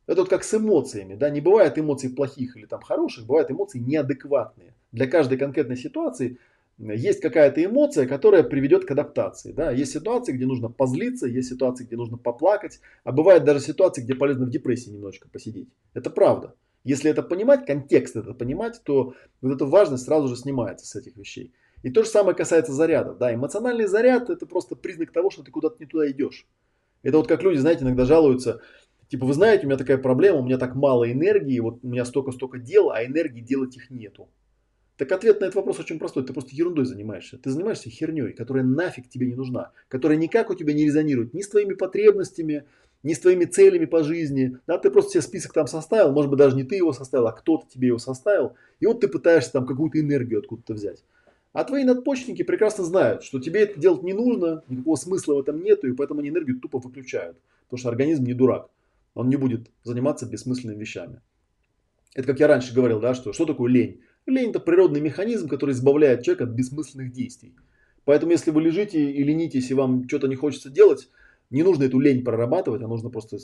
Это 0.06 0.22
вот 0.22 0.30
как 0.30 0.44
с 0.44 0.52
эмоциями, 0.54 1.14
да, 1.14 1.30
не 1.30 1.40
бывает 1.40 1.78
эмоций 1.78 2.10
плохих 2.10 2.56
или 2.56 2.66
там 2.66 2.82
хороших, 2.82 3.26
бывают 3.26 3.50
эмоции 3.50 3.78
неадекватные. 3.78 4.74
Для 4.90 5.06
каждой 5.06 5.38
конкретной 5.38 5.76
ситуации 5.76 6.38
есть 6.78 7.20
какая-то 7.20 7.64
эмоция, 7.64 8.06
которая 8.06 8.42
приведет 8.42 8.84
к 8.84 8.90
адаптации. 8.90 9.52
Да? 9.52 9.70
Есть 9.70 9.92
ситуации, 9.92 10.32
где 10.32 10.46
нужно 10.46 10.68
позлиться, 10.68 11.26
есть 11.26 11.48
ситуации, 11.48 11.84
где 11.84 11.96
нужно 11.96 12.18
поплакать, 12.18 12.80
а 13.04 13.12
бывает 13.12 13.44
даже 13.44 13.60
ситуации, 13.60 14.02
где 14.02 14.14
полезно 14.14 14.46
в 14.46 14.50
депрессии 14.50 14.90
немножечко 14.90 15.28
посидеть. 15.28 15.68
Это 15.94 16.10
правда. 16.10 16.54
Если 16.84 17.10
это 17.10 17.22
понимать, 17.22 17.64
контекст 17.66 18.16
это 18.16 18.34
понимать, 18.34 18.80
то 18.84 19.14
вот 19.40 19.54
эта 19.54 19.66
важность 19.66 20.04
сразу 20.04 20.28
же 20.28 20.36
снимается 20.36 20.86
с 20.86 20.96
этих 20.96 21.16
вещей. 21.16 21.52
И 21.82 21.90
то 21.90 22.02
же 22.02 22.08
самое 22.08 22.36
касается 22.36 22.72
зарядов. 22.72 23.18
Да, 23.18 23.34
эмоциональный 23.34 23.86
заряд 23.86 24.30
это 24.30 24.46
просто 24.46 24.76
признак 24.76 25.12
того, 25.12 25.30
что 25.30 25.42
ты 25.42 25.50
куда-то 25.50 25.76
не 25.78 25.86
туда 25.86 26.10
идешь. 26.10 26.46
Это 27.02 27.18
вот 27.18 27.28
как 27.28 27.42
люди, 27.42 27.58
знаете, 27.58 27.84
иногда 27.84 28.04
жалуются, 28.04 28.60
типа, 29.08 29.26
вы 29.26 29.34
знаете, 29.34 29.64
у 29.64 29.68
меня 29.68 29.76
такая 29.76 29.98
проблема, 29.98 30.38
у 30.38 30.44
меня 30.44 30.58
так 30.58 30.74
мало 30.74 31.10
энергии, 31.10 31.58
вот 31.58 31.80
у 31.82 31.88
меня 31.88 32.04
столько-столько 32.04 32.58
дел, 32.58 32.90
а 32.90 33.04
энергии 33.04 33.40
делать 33.40 33.76
их 33.76 33.90
нету. 33.90 34.28
Так 34.96 35.10
ответ 35.10 35.40
на 35.40 35.46
этот 35.46 35.56
вопрос 35.56 35.80
очень 35.80 35.98
простой. 35.98 36.24
Ты 36.24 36.32
просто 36.32 36.54
ерундой 36.54 36.84
занимаешься. 36.84 37.36
Ты 37.36 37.50
занимаешься 37.50 37.90
херней, 37.90 38.34
которая 38.34 38.62
нафиг 38.62 39.08
тебе 39.08 39.26
не 39.26 39.34
нужна. 39.34 39.72
Которая 39.88 40.16
никак 40.16 40.50
у 40.50 40.54
тебя 40.54 40.74
не 40.74 40.84
резонирует 40.84 41.34
ни 41.34 41.40
с 41.40 41.48
твоими 41.48 41.74
потребностями, 41.74 42.66
ни 43.02 43.14
с 43.14 43.18
твоими 43.18 43.44
целями 43.44 43.84
по 43.84 44.02
жизни. 44.02 44.58
Да, 44.66 44.78
ты 44.78 44.90
просто 44.90 45.12
себе 45.12 45.22
список 45.22 45.52
там 45.52 45.66
составил. 45.66 46.12
Может 46.12 46.30
быть, 46.30 46.38
даже 46.38 46.56
не 46.56 46.64
ты 46.64 46.76
его 46.76 46.92
составил, 46.92 47.26
а 47.26 47.32
кто-то 47.32 47.66
тебе 47.68 47.88
его 47.88 47.98
составил. 47.98 48.54
И 48.80 48.86
вот 48.86 49.00
ты 49.00 49.08
пытаешься 49.08 49.52
там 49.52 49.66
какую-то 49.66 50.00
энергию 50.00 50.40
откуда-то 50.40 50.74
взять. 50.74 51.04
А 51.52 51.64
твои 51.64 51.84
надпочечники 51.84 52.42
прекрасно 52.42 52.84
знают, 52.84 53.24
что 53.24 53.38
тебе 53.38 53.60
это 53.62 53.78
делать 53.78 54.02
не 54.02 54.14
нужно, 54.14 54.62
никакого 54.68 54.96
смысла 54.96 55.34
в 55.34 55.40
этом 55.40 55.62
нету, 55.62 55.86
и 55.86 55.92
поэтому 55.92 56.20
они 56.20 56.30
энергию 56.30 56.58
тупо 56.58 56.78
выключают. 56.78 57.36
Потому 57.64 57.78
что 57.78 57.88
организм 57.90 58.24
не 58.24 58.32
дурак. 58.32 58.70
Он 59.14 59.28
не 59.28 59.36
будет 59.36 59.70
заниматься 59.82 60.24
бессмысленными 60.24 60.80
вещами. 60.80 61.20
Это 62.14 62.26
как 62.26 62.40
я 62.40 62.46
раньше 62.46 62.74
говорил, 62.74 63.00
да, 63.00 63.14
что 63.14 63.32
что 63.32 63.44
такое 63.44 63.70
лень? 63.70 64.00
Лень– 64.26 64.50
это 64.50 64.60
природный 64.60 65.00
механизм, 65.00 65.48
который 65.48 65.72
избавляет 65.72 66.22
человека 66.22 66.44
от 66.44 66.50
бессмысленных 66.50 67.12
действий. 67.12 67.54
Поэтому, 68.04 68.32
если 68.32 68.50
вы 68.50 68.62
лежите 68.62 69.10
и 69.10 69.22
ленитесь, 69.22 69.70
и 69.70 69.74
вам 69.74 70.08
что-то 70.08 70.28
не 70.28 70.36
хочется 70.36 70.70
делать, 70.70 71.08
не 71.52 71.62
нужно 71.62 71.84
эту 71.84 72.00
лень 72.00 72.24
прорабатывать, 72.24 72.82
а 72.82 72.88
нужно 72.88 73.10
просто 73.10 73.38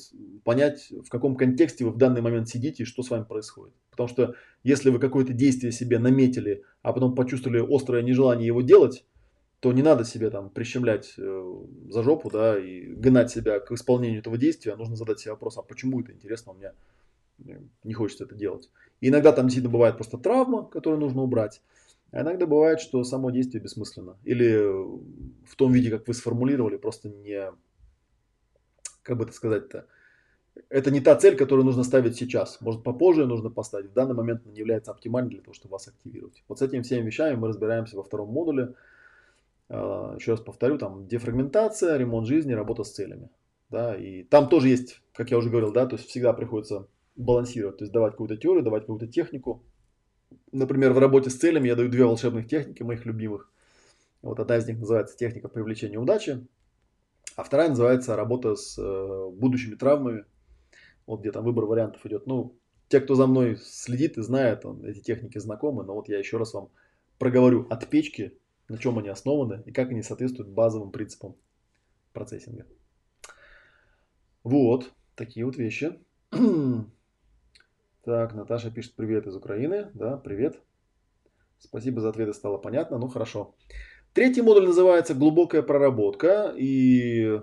понять, 0.45 0.91
в 0.91 1.09
каком 1.09 1.37
контексте 1.37 1.85
вы 1.85 1.91
в 1.91 1.99
данный 1.99 2.23
момент 2.23 2.49
сидите 2.49 2.83
и 2.83 2.87
что 2.87 3.03
с 3.03 3.11
вами 3.11 3.25
происходит. 3.25 3.75
Потому 3.91 4.09
что 4.09 4.35
если 4.65 4.91
вы 4.91 4.99
какое-то 4.99 5.33
действие 5.33 5.73
себе 5.73 5.99
наметили, 5.99 6.65
а 6.83 6.93
потом 6.93 7.15
почувствовали 7.15 7.65
острое 7.65 8.03
нежелание 8.03 8.47
его 8.47 8.63
делать, 8.63 9.05
то 9.61 9.73
не 9.73 9.83
надо 9.83 10.05
себе 10.05 10.31
там 10.31 10.51
прищемлять 10.51 11.15
э, 11.19 11.55
за 11.91 12.03
жопу, 12.03 12.31
да, 12.31 12.59
и 12.59 12.87
гнать 12.95 13.31
себя 13.31 13.61
к 13.61 13.73
исполнению 13.73 14.21
этого 14.21 14.39
действия. 14.39 14.77
Нужно 14.77 14.97
задать 14.97 15.21
себе 15.21 15.33
вопрос, 15.33 15.59
а 15.59 15.63
почему 15.63 16.01
это 16.01 16.13
интересно 16.13 16.53
у 16.53 16.57
меня 16.57 16.73
не 17.85 17.95
хочется 17.95 18.25
это 18.25 18.35
делать. 18.35 18.71
И 19.01 19.09
иногда 19.09 19.33
там 19.33 19.47
действительно 19.47 19.73
бывает 19.73 19.97
просто 19.97 20.19
травма, 20.19 20.65
которую 20.65 21.01
нужно 21.01 21.23
убрать. 21.23 21.61
А 22.11 22.23
иногда 22.23 22.47
бывает, 22.47 22.81
что 22.81 23.05
само 23.05 23.31
действие 23.31 23.63
бессмысленно. 23.63 24.17
Или 24.25 24.59
в 25.47 25.57
том 25.57 25.73
виде, 25.73 25.91
как 25.91 26.09
вы 26.09 26.15
сформулировали, 26.15 26.77
просто 26.77 27.11
не... 27.11 27.53
Как 29.09 29.17
бы 29.17 29.25
это 29.25 29.33
сказать-то? 29.33 29.87
Это 30.69 30.91
не 30.91 31.01
та 31.01 31.17
цель, 31.17 31.35
которую 31.35 31.65
нужно 31.65 31.83
ставить 31.83 32.17
сейчас. 32.17 32.61
Может, 32.61 32.83
попозже 32.83 33.25
нужно 33.25 33.49
поставить. 33.49 33.91
В 33.91 33.95
данный 33.95 34.15
момент 34.15 34.43
она 34.45 34.53
не 34.53 34.59
является 34.59 34.91
оптимальной 34.91 35.31
для 35.31 35.41
того, 35.41 35.55
чтобы 35.55 35.73
вас 35.73 35.89
активировать. 35.89 36.45
Вот 36.47 36.59
с 36.59 36.63
этими 36.63 36.83
всеми 36.83 37.07
вещами 37.07 37.37
мы 37.37 37.49
разбираемся 37.49 37.97
во 37.97 38.03
втором 38.03 38.29
модуле. 38.29 38.75
А, 39.71 40.15
еще 40.17 40.33
раз 40.33 40.43
повторю, 40.43 40.77
там 40.77 41.09
дефрагментация, 41.09 41.97
ремонт 41.97 42.27
жизни, 42.27 42.53
работа 42.53 42.85
с 42.85 42.91
целями. 42.91 43.31
Да, 43.71 43.97
и 43.97 44.25
там 44.25 44.51
тоже 44.51 44.69
есть, 44.69 45.01
как 45.15 45.31
я 45.31 45.39
уже 45.39 45.49
говорил, 45.49 45.73
да, 45.73 45.87
то 45.87 45.97
есть 45.97 46.11
всегда 46.11 46.35
приходится 46.35 46.87
балансировать, 47.17 47.79
то 47.79 47.85
есть 47.85 47.93
давать 47.93 48.13
какую-то 48.13 48.37
теорию, 48.37 48.63
давать 48.63 48.83
какую-то 48.83 49.07
технику. 49.07 49.63
Например, 50.53 50.93
в 50.93 50.99
работе 50.99 51.31
с 51.31 51.35
целями 51.35 51.69
я 51.69 51.77
даю 51.77 51.89
две 51.89 52.05
волшебных 52.05 52.47
техники, 52.47 52.83
моих 52.83 53.07
любимых. 53.07 53.51
Вот 54.21 54.39
одна 54.39 54.59
из 54.59 54.67
них 54.67 54.79
называется 54.79 55.17
техника 55.17 55.49
привлечения 55.49 55.99
удачи, 55.99 56.47
а 57.39 57.45
вторая 57.45 57.69
называется 57.69 58.17
работа 58.17 58.57
с 58.57 58.77
э, 58.77 59.31
будущими 59.31 59.77
травмами. 59.77 60.25
Вот 61.07 61.21
где 61.21 61.31
там 61.31 61.45
выбор 61.45 61.67
вариантов 61.67 62.05
идет. 62.05 62.27
Ну, 62.27 62.59
те, 62.89 62.99
кто 62.99 63.15
за 63.15 63.29
мной 63.29 63.57
следит 63.63 64.19
и 64.19 64.23
знает, 64.23 64.67
он, 64.67 64.85
эти 64.85 64.99
техники 64.99 65.39
знакомы, 65.39 65.85
но 65.85 65.95
вот 65.95 66.09
я 66.09 66.19
еще 66.19 66.37
раз 66.37 66.53
вам 66.53 66.71
проговорю 67.17 67.69
от 67.71 67.89
печки, 67.89 68.37
на 68.69 68.77
чем 68.77 68.99
они 68.99 69.09
основаны 69.09 69.63
и 69.67 69.71
как 69.71 69.91
они 69.91 70.03
соответствуют 70.03 70.51
базовым 70.51 70.91
принципам 70.91 71.37
процессинга. 72.13 72.67
Вот, 74.43 74.91
такие 75.15 75.47
вот 75.47 75.57
вещи. 75.57 75.97
Так, 78.05 78.33
Наташа 78.33 78.71
пишет 78.71 78.95
привет 78.95 79.27
из 79.27 79.37
Украины. 79.37 79.91
Да, 79.93 80.17
привет. 80.17 80.59
Спасибо 81.59 82.01
за 82.01 82.09
ответы, 82.09 82.33
стало 82.33 82.57
понятно. 82.57 82.97
Ну, 82.97 83.07
хорошо. 83.07 83.55
Третий 84.19 84.43
модуль 84.43 84.67
называется 84.67 85.15
глубокая 85.15 85.63
проработка. 85.63 86.53
И, 86.57 87.41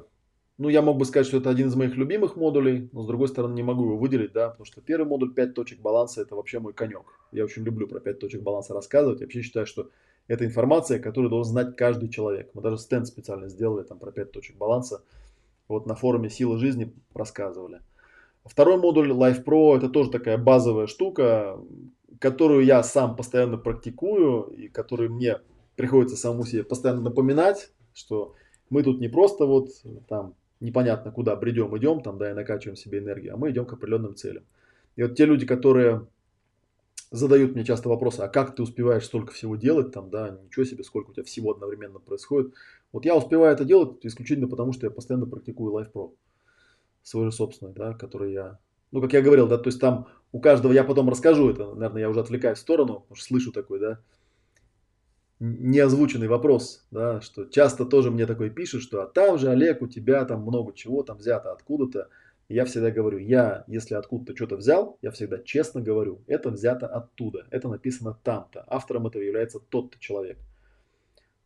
ну, 0.58 0.68
я 0.68 0.82
мог 0.82 0.98
бы 0.98 1.06
сказать, 1.06 1.26
что 1.26 1.38
это 1.38 1.50
один 1.50 1.70
из 1.70 1.76
моих 1.78 1.96
любимых 1.96 2.36
модулей, 2.36 2.90
но 2.92 3.04
с 3.04 3.08
другой 3.08 3.30
стороны 3.30 3.54
не 3.54 3.64
могу 3.64 3.86
его 3.86 3.98
выделить, 3.98 4.34
да, 4.34 4.50
потому 4.50 4.66
что 4.66 4.82
первый 4.82 5.08
модуль 5.08 5.34
5 5.34 5.54
точек 5.54 5.80
баланса 5.80 6.22
это 6.22 6.36
вообще 6.36 6.60
мой 6.60 6.74
конек. 6.74 7.06
Я 7.32 7.46
очень 7.46 7.64
люблю 7.64 7.88
про 7.88 8.02
5 8.02 8.20
точек 8.20 8.42
баланса 8.42 8.74
рассказывать. 8.74 9.22
Я 9.22 9.26
вообще 9.26 9.42
считаю, 9.42 9.66
что 9.66 9.90
это 10.28 10.44
информация, 10.44 11.00
которую 11.00 11.30
должен 11.30 11.54
знать 11.54 11.78
каждый 11.78 12.10
человек. 12.10 12.50
Мы 12.54 12.62
даже 12.62 12.78
стенд 12.78 13.08
специально 13.08 13.48
сделали 13.48 13.86
там 13.86 13.98
про 13.98 14.12
5 14.12 14.34
точек 14.34 14.58
баланса. 14.58 15.02
Вот 15.70 15.86
на 15.86 15.96
форуме 15.96 16.30
Сила 16.30 16.58
жизни 16.58 16.94
рассказывали. 17.14 17.80
Второй 18.44 18.76
модуль 18.76 19.12
Life 19.12 19.46
Pro 19.46 19.78
это 19.78 19.88
тоже 19.88 20.12
такая 20.12 20.38
базовая 20.38 20.88
штука, 20.88 21.58
которую 22.20 22.66
я 22.66 22.84
сам 22.84 23.16
постоянно 23.16 23.58
практикую 23.58 24.48
и 24.48 24.68
которую 24.68 25.14
мне 25.14 25.38
приходится 25.76 26.16
самому 26.16 26.46
себе 26.46 26.64
постоянно 26.64 27.02
напоминать, 27.02 27.72
что 27.94 28.36
мы 28.70 28.84
тут 28.84 29.00
не 29.00 29.08
просто 29.08 29.46
вот 29.46 29.70
там 30.08 30.36
непонятно 30.60 31.12
куда 31.12 31.36
бредем, 31.36 31.78
идем 31.78 32.02
там, 32.02 32.18
да, 32.18 32.32
и 32.32 32.34
накачиваем 32.34 32.76
себе 32.76 33.00
энергию, 33.00 33.34
а 33.34 33.38
мы 33.38 33.52
идем 33.52 33.66
к 33.66 33.74
определенным 33.74 34.16
целям. 34.16 34.44
И 34.96 35.04
вот 35.04 35.16
те 35.16 35.26
люди, 35.26 35.46
которые 35.46 36.08
задают 37.12 37.54
мне 37.54 37.64
часто 37.64 37.90
вопросы, 37.90 38.22
а 38.22 38.28
как 38.28 38.56
ты 38.56 38.64
успеваешь 38.64 39.06
столько 39.06 39.34
всего 39.34 39.56
делать, 39.56 39.92
там, 39.92 40.10
да, 40.10 40.40
ничего 40.44 40.66
себе, 40.66 40.84
сколько 40.84 41.12
у 41.12 41.14
тебя 41.14 41.24
всего 41.24 41.52
одновременно 41.52 42.00
происходит. 42.00 42.54
Вот 42.92 43.06
я 43.06 43.16
успеваю 43.16 43.54
это 43.54 43.66
делать 43.66 44.06
исключительно 44.06 44.48
потому, 44.48 44.74
что 44.74 44.86
я 44.86 44.92
постоянно 44.92 45.26
практикую 45.26 45.74
Life 45.74 45.92
Pro, 45.94 46.14
свой 47.04 47.26
же 47.26 47.32
собственный, 47.32 47.74
да, 47.74 47.94
который 47.94 48.34
я, 48.34 48.60
ну, 48.92 49.02
как 49.02 49.14
я 49.14 49.22
говорил, 49.22 49.48
да, 49.48 49.58
то 49.58 49.68
есть 49.68 49.80
там 49.80 50.08
у 50.32 50.40
каждого, 50.40 50.74
я 50.74 50.84
потом 50.84 51.10
расскажу 51.10 51.50
это, 51.50 51.74
наверное, 51.74 52.02
я 52.02 52.10
уже 52.10 52.20
отвлекаюсь 52.20 52.58
в 52.58 52.62
сторону, 52.62 53.02
потому 53.02 53.18
слышу 53.18 53.52
такой, 53.52 53.80
да, 53.80 54.00
неозвученный 55.40 56.28
вопрос, 56.28 56.86
да, 56.92 57.22
что 57.22 57.46
часто 57.46 57.86
тоже 57.86 58.12
мне 58.12 58.26
такой 58.26 58.50
пишут, 58.50 58.84
что 58.84 59.02
а 59.02 59.08
там 59.08 59.38
же, 59.38 59.50
Олег, 59.50 59.82
у 59.82 59.88
тебя 59.88 60.24
там 60.26 60.42
много 60.42 60.74
чего 60.74 61.04
там 61.04 61.18
взято 61.18 61.52
откуда-то, 61.52 62.10
я 62.48 62.66
всегда 62.66 62.92
говорю, 62.92 63.18
я, 63.18 63.64
если 63.68 63.96
откуда-то 63.96 64.36
что-то 64.36 64.58
взял, 64.58 64.98
я 65.02 65.12
всегда 65.12 65.40
честно 65.40 65.82
говорю, 65.82 66.22
это 66.28 66.52
взято 66.52 66.88
оттуда, 66.88 67.48
это 67.50 67.68
написано 67.68 68.18
там-то. 68.24 68.64
Автором 68.68 69.08
этого 69.08 69.24
является 69.24 69.60
тот-то 69.60 70.00
человек. 70.00 70.38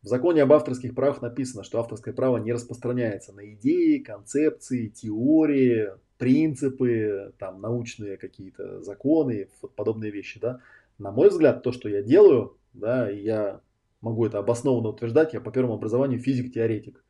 В 0.01 0.07
законе 0.07 0.43
об 0.43 0.53
авторских 0.53 0.95
правах 0.95 1.21
написано, 1.21 1.63
что 1.63 1.79
авторское 1.79 2.13
право 2.13 2.37
не 2.37 2.53
распространяется 2.53 3.33
на 3.33 3.53
идеи, 3.53 3.97
концепции, 3.97 4.87
теории, 4.87 5.89
принципы, 6.17 7.33
там, 7.37 7.59
научные 7.61 8.17
какие-то 8.17 8.81
законы, 8.81 9.49
подобные 9.75 10.11
вещи. 10.11 10.39
Да? 10.39 10.61
На 10.97 11.11
мой 11.11 11.29
взгляд, 11.29 11.63
то, 11.63 11.71
что 11.71 11.89
я 11.89 12.01
делаю, 12.01 12.57
да, 12.73 13.09
я 13.09 13.61
могу 14.01 14.25
это 14.25 14.39
обоснованно 14.39 14.89
утверждать, 14.89 15.33
я 15.33 15.41
по 15.41 15.51
первому 15.51 15.75
образованию 15.75 16.19
физик-теоретик. 16.19 17.03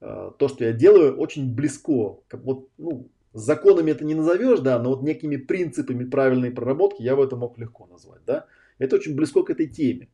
Э, 0.00 0.30
то, 0.38 0.48
что 0.48 0.64
я 0.64 0.72
делаю, 0.72 1.16
очень 1.16 1.54
близко. 1.54 2.18
Как 2.28 2.42
вот, 2.44 2.68
ну, 2.78 3.08
законами 3.32 3.90
это 3.90 4.04
не 4.04 4.14
назовешь, 4.14 4.60
да, 4.60 4.78
но 4.78 4.90
вот 4.90 5.02
некими 5.02 5.36
принципами 5.36 6.04
правильной 6.04 6.50
проработки 6.50 7.02
я 7.02 7.16
бы 7.16 7.24
это 7.24 7.36
мог 7.36 7.58
легко 7.58 7.86
назвать, 7.86 8.22
да. 8.26 8.46
Это 8.78 8.96
очень 8.96 9.14
близко 9.14 9.42
к 9.42 9.50
этой 9.50 9.66
теме. 9.66 10.08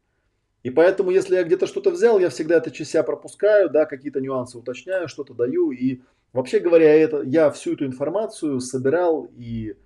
И 0.63 0.71
поэтому, 0.71 1.11
если 1.11 1.37
я 1.37 1.45
где-то 1.45 1.69
что-то 1.69 1.93
взял, 1.93 2.19
я 2.19 2.29
всегда 2.29 2.57
это 2.57 2.73
через 2.73 2.91
себя 2.91 3.05
пропускаю, 3.05 3.71
да, 3.71 3.87
какие-то 3.87 4.21
нюансы 4.21 4.59
уточняю, 4.59 5.07
что-то 5.07 5.33
даю. 5.33 5.71
И 5.71 6.01
вообще 6.33 6.59
говоря, 6.59 6.93
это, 6.93 7.23
я 7.23 7.51
всю 7.51 7.75
эту 7.75 7.87
информацию 7.87 8.59
собирал 8.59 9.31
и 9.37 9.77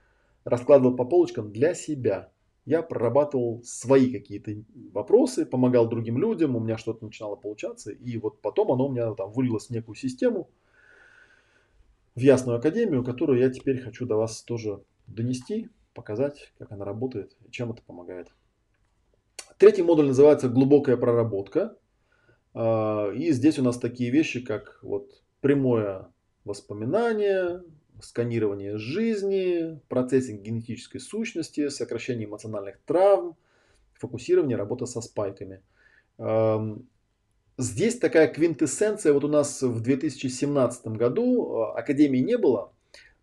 раскладывал 0.44 0.96
по 0.96 1.04
полочкам 1.04 1.52
для 1.52 1.74
себя 1.74 2.30
я 2.64 2.82
прорабатывал 2.82 3.62
свои 3.64 4.12
какие-то 4.12 4.52
вопросы, 4.92 5.46
помогал 5.46 5.88
другим 5.88 6.18
людям, 6.18 6.56
у 6.56 6.60
меня 6.60 6.78
что-то 6.78 7.04
начинало 7.04 7.36
получаться, 7.36 7.90
и 7.90 8.18
вот 8.18 8.40
потом 8.40 8.72
оно 8.72 8.88
у 8.88 8.92
меня 8.92 9.12
там 9.14 9.32
вылилось 9.32 9.66
в 9.66 9.70
некую 9.70 9.94
систему, 9.94 10.50
в 12.14 12.20
Ясную 12.20 12.58
Академию, 12.58 13.04
которую 13.04 13.38
я 13.38 13.50
теперь 13.50 13.80
хочу 13.80 14.06
до 14.06 14.16
вас 14.16 14.42
тоже 14.42 14.82
донести, 15.06 15.68
показать, 15.94 16.52
как 16.58 16.72
она 16.72 16.84
работает 16.84 17.36
и 17.46 17.50
чем 17.50 17.72
это 17.72 17.82
помогает. 17.82 18.28
Третий 19.58 19.82
модуль 19.82 20.06
называется 20.06 20.48
«Глубокая 20.48 20.96
проработка». 20.96 21.76
А, 22.54 23.10
и 23.10 23.30
здесь 23.32 23.58
у 23.58 23.62
нас 23.62 23.78
такие 23.78 24.10
вещи, 24.10 24.40
как 24.40 24.78
вот 24.82 25.22
прямое 25.40 26.08
воспоминание, 26.44 27.62
сканирование 28.02 28.78
жизни, 28.78 29.81
процессинг 29.89 30.43
генетической 30.43 30.98
сущности, 30.98 31.68
сокращение 31.68 32.27
эмоциональных 32.27 32.78
травм, 32.85 33.36
фокусирование, 33.94 34.56
работа 34.56 34.86
со 34.86 35.01
спайками. 35.01 35.62
Эм, 36.18 36.89
здесь 37.59 37.98
такая 37.98 38.28
квинтэссенция, 38.28 39.12
вот 39.12 39.24
у 39.24 39.28
нас 39.28 39.62
в 39.62 39.81
2017 39.81 40.86
году 40.89 41.72
э, 41.74 41.78
Академии 41.78 42.18
не 42.18 42.39
было, 42.39 42.72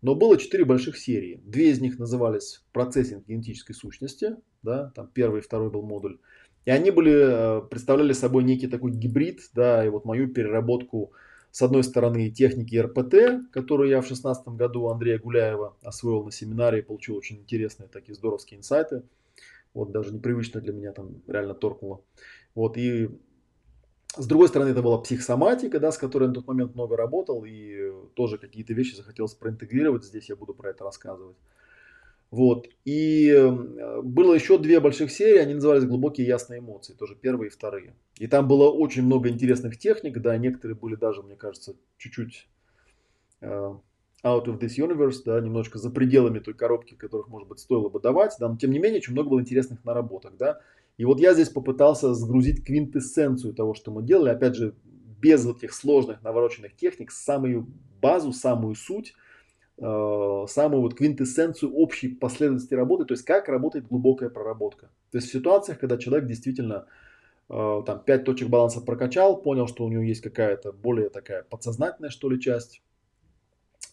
но 0.02 0.14
было 0.14 0.36
четыре 0.36 0.64
больших 0.64 0.96
серии. 0.96 1.40
Две 1.44 1.70
из 1.70 1.80
них 1.80 1.98
назывались 1.98 2.64
«Процессинг 2.72 3.26
генетической 3.26 3.74
сущности», 3.74 4.36
да, 4.62 4.92
там 4.94 5.08
первый 5.12 5.40
и 5.40 5.42
второй 5.44 5.70
был 5.70 5.82
модуль. 5.82 6.18
И 6.64 6.70
они 6.70 6.90
были, 6.90 7.12
э, 7.14 7.62
представляли 7.68 8.12
собой 8.12 8.44
некий 8.44 8.66
такой 8.66 8.92
гибрид, 8.92 9.40
да, 9.54 9.84
и 9.84 9.88
вот 9.88 10.04
мою 10.04 10.28
переработку 10.28 11.12
с 11.50 11.62
одной 11.62 11.82
стороны, 11.82 12.30
техники 12.30 12.76
РПТ, 12.76 13.50
которую 13.52 13.88
я 13.88 14.00
в 14.00 14.06
2016 14.06 14.48
году 14.48 14.82
у 14.82 14.88
Андрея 14.90 15.18
Гуляева 15.18 15.76
освоил 15.82 16.24
на 16.24 16.30
семинаре 16.30 16.80
и 16.80 16.82
получил 16.82 17.16
очень 17.16 17.38
интересные 17.38 17.88
такие 17.88 18.14
здоровские 18.14 18.58
инсайты. 18.58 19.02
Вот 19.74 19.90
даже 19.90 20.12
непривычно 20.12 20.60
для 20.60 20.72
меня 20.72 20.92
там 20.92 21.22
реально 21.26 21.54
торкнуло. 21.54 22.02
Вот 22.54 22.76
и 22.76 23.10
с 24.16 24.26
другой 24.26 24.48
стороны, 24.48 24.70
это 24.70 24.82
была 24.82 24.98
психосоматика, 24.98 25.78
да, 25.78 25.92
с 25.92 25.98
которой 25.98 26.24
я 26.24 26.28
на 26.28 26.34
тот 26.34 26.46
момент 26.46 26.74
много 26.74 26.96
работал, 26.96 27.44
и 27.44 27.92
тоже 28.14 28.38
какие-то 28.38 28.72
вещи 28.72 28.96
захотелось 28.96 29.34
проинтегрировать. 29.34 30.04
Здесь 30.04 30.28
я 30.28 30.36
буду 30.36 30.54
про 30.54 30.70
это 30.70 30.84
рассказывать. 30.84 31.36
Вот. 32.30 32.68
И 32.84 33.30
э, 33.30 34.02
было 34.02 34.34
еще 34.34 34.58
две 34.58 34.80
больших 34.80 35.10
серии, 35.10 35.38
они 35.38 35.54
назывались 35.54 35.84
«Глубокие 35.84 36.26
ясные 36.26 36.60
эмоции», 36.60 36.92
тоже 36.92 37.14
первые 37.14 37.48
и 37.48 37.50
вторые. 37.50 37.94
И 38.18 38.26
там 38.26 38.46
было 38.46 38.70
очень 38.70 39.02
много 39.02 39.30
интересных 39.30 39.78
техник, 39.78 40.18
да, 40.18 40.36
некоторые 40.36 40.76
были 40.76 40.94
даже, 40.94 41.22
мне 41.22 41.36
кажется, 41.36 41.76
чуть-чуть 41.96 42.48
uh, 43.40 43.80
out 44.22 44.44
of 44.44 44.60
this 44.60 44.76
universe, 44.76 45.22
да, 45.24 45.40
немножко 45.40 45.78
за 45.78 45.90
пределами 45.90 46.38
той 46.40 46.52
коробки, 46.52 46.94
которых, 46.94 47.28
может 47.28 47.48
быть, 47.48 47.60
стоило 47.60 47.88
бы 47.88 47.98
давать, 47.98 48.36
да, 48.38 48.48
но 48.48 48.58
тем 48.58 48.72
не 48.72 48.78
менее, 48.78 48.98
очень 48.98 49.14
много 49.14 49.30
было 49.30 49.40
интересных 49.40 49.82
наработок, 49.86 50.36
да. 50.36 50.60
И 50.98 51.06
вот 51.06 51.20
я 51.20 51.32
здесь 51.32 51.48
попытался 51.48 52.12
сгрузить 52.12 52.62
квинтэссенцию 52.62 53.54
того, 53.54 53.72
что 53.72 53.90
мы 53.90 54.02
делали, 54.02 54.30
опять 54.30 54.54
же, 54.54 54.74
без 55.18 55.46
вот 55.46 55.58
этих 55.58 55.72
сложных 55.72 56.22
навороченных 56.22 56.76
техник, 56.76 57.10
самую 57.10 57.68
базу, 58.02 58.34
самую 58.34 58.74
суть– 58.74 59.14
Э, 59.27 59.27
самую 59.80 60.82
вот 60.82 60.94
квинтэссенцию 60.94 61.72
общей 61.72 62.08
последовательности 62.08 62.74
работы, 62.74 63.04
то 63.04 63.14
есть 63.14 63.24
как 63.24 63.48
работает 63.48 63.86
глубокая 63.86 64.28
проработка. 64.28 64.90
То 65.10 65.18
есть 65.18 65.28
в 65.28 65.32
ситуациях, 65.32 65.78
когда 65.78 65.96
человек 65.96 66.26
действительно 66.26 66.86
э, 67.48 67.82
там 67.86 68.02
5 68.04 68.24
точек 68.24 68.48
баланса 68.48 68.80
прокачал, 68.80 69.40
понял, 69.40 69.68
что 69.68 69.84
у 69.84 69.88
него 69.88 70.02
есть 70.02 70.20
какая-то 70.20 70.72
более 70.72 71.10
такая 71.10 71.44
подсознательная 71.44 72.10
что 72.10 72.28
ли 72.28 72.40
часть, 72.40 72.82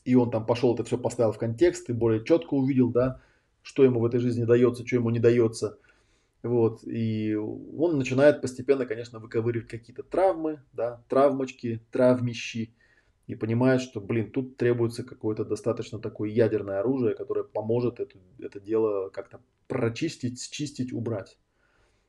и 0.05 0.15
он 0.15 0.31
там 0.31 0.45
пошел 0.45 0.73
это 0.73 0.83
все 0.83 0.97
поставил 0.97 1.31
в 1.31 1.37
контекст 1.37 1.89
и 1.89 1.93
более 1.93 2.23
четко 2.23 2.55
увидел, 2.55 2.89
да, 2.89 3.21
что 3.61 3.83
ему 3.83 3.99
в 3.99 4.05
этой 4.05 4.19
жизни 4.19 4.43
дается, 4.43 4.85
что 4.85 4.95
ему 4.95 5.09
не 5.09 5.19
дается. 5.19 5.77
Вот, 6.41 6.83
и 6.83 7.35
он 7.35 7.97
начинает 7.97 8.39
постепенно, 8.39 8.85
конечно, 8.85 9.17
выковыривать 9.17 9.67
какие-то 9.67 10.03
травмы, 10.03 10.61
да, 10.73 11.03
травмочки, 11.09 11.81
травмищи, 11.91 12.75
и 13.27 13.35
понимает, 13.35 13.81
что, 13.81 13.99
блин, 13.99 14.31
тут 14.31 14.57
требуется 14.57 15.03
какое-то 15.03 15.45
достаточно 15.45 15.99
такое 15.99 16.29
ядерное 16.29 16.79
оружие, 16.79 17.15
которое 17.15 17.43
поможет 17.43 17.99
это, 17.99 18.17
это 18.39 18.59
дело 18.59 19.09
как-то 19.09 19.41
прочистить, 19.67 20.41
счистить, 20.41 20.93
убрать. 20.93 21.37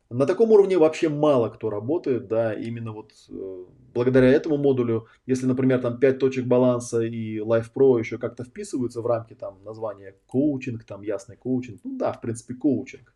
На 0.09 0.27
таком 0.27 0.53
уровне 0.53 0.79
вообще 0.79 1.09
мало 1.09 1.49
кто 1.49 1.69
работает, 1.69 2.29
да, 2.29 2.53
именно 2.53 2.93
вот 2.93 3.13
э, 3.29 3.65
благодаря 3.93 4.29
этому 4.29 4.57
модулю, 4.57 5.09
если, 5.25 5.47
например, 5.47 5.81
там 5.81 5.99
5 5.99 6.19
точек 6.19 6.47
баланса 6.47 7.01
и 7.01 7.39
Life 7.39 7.73
Pro 7.75 7.99
еще 7.99 8.19
как-то 8.19 8.45
вписываются 8.45 9.01
в 9.01 9.07
рамки 9.07 9.35
там 9.35 9.65
названия 9.65 10.15
коучинг, 10.27 10.85
там 10.85 11.03
ясный 11.03 11.37
коучинг, 11.37 11.81
ну 11.83 11.99
да, 11.99 12.13
в 12.13 12.21
принципе, 12.21 12.55
коучинг. 12.55 13.13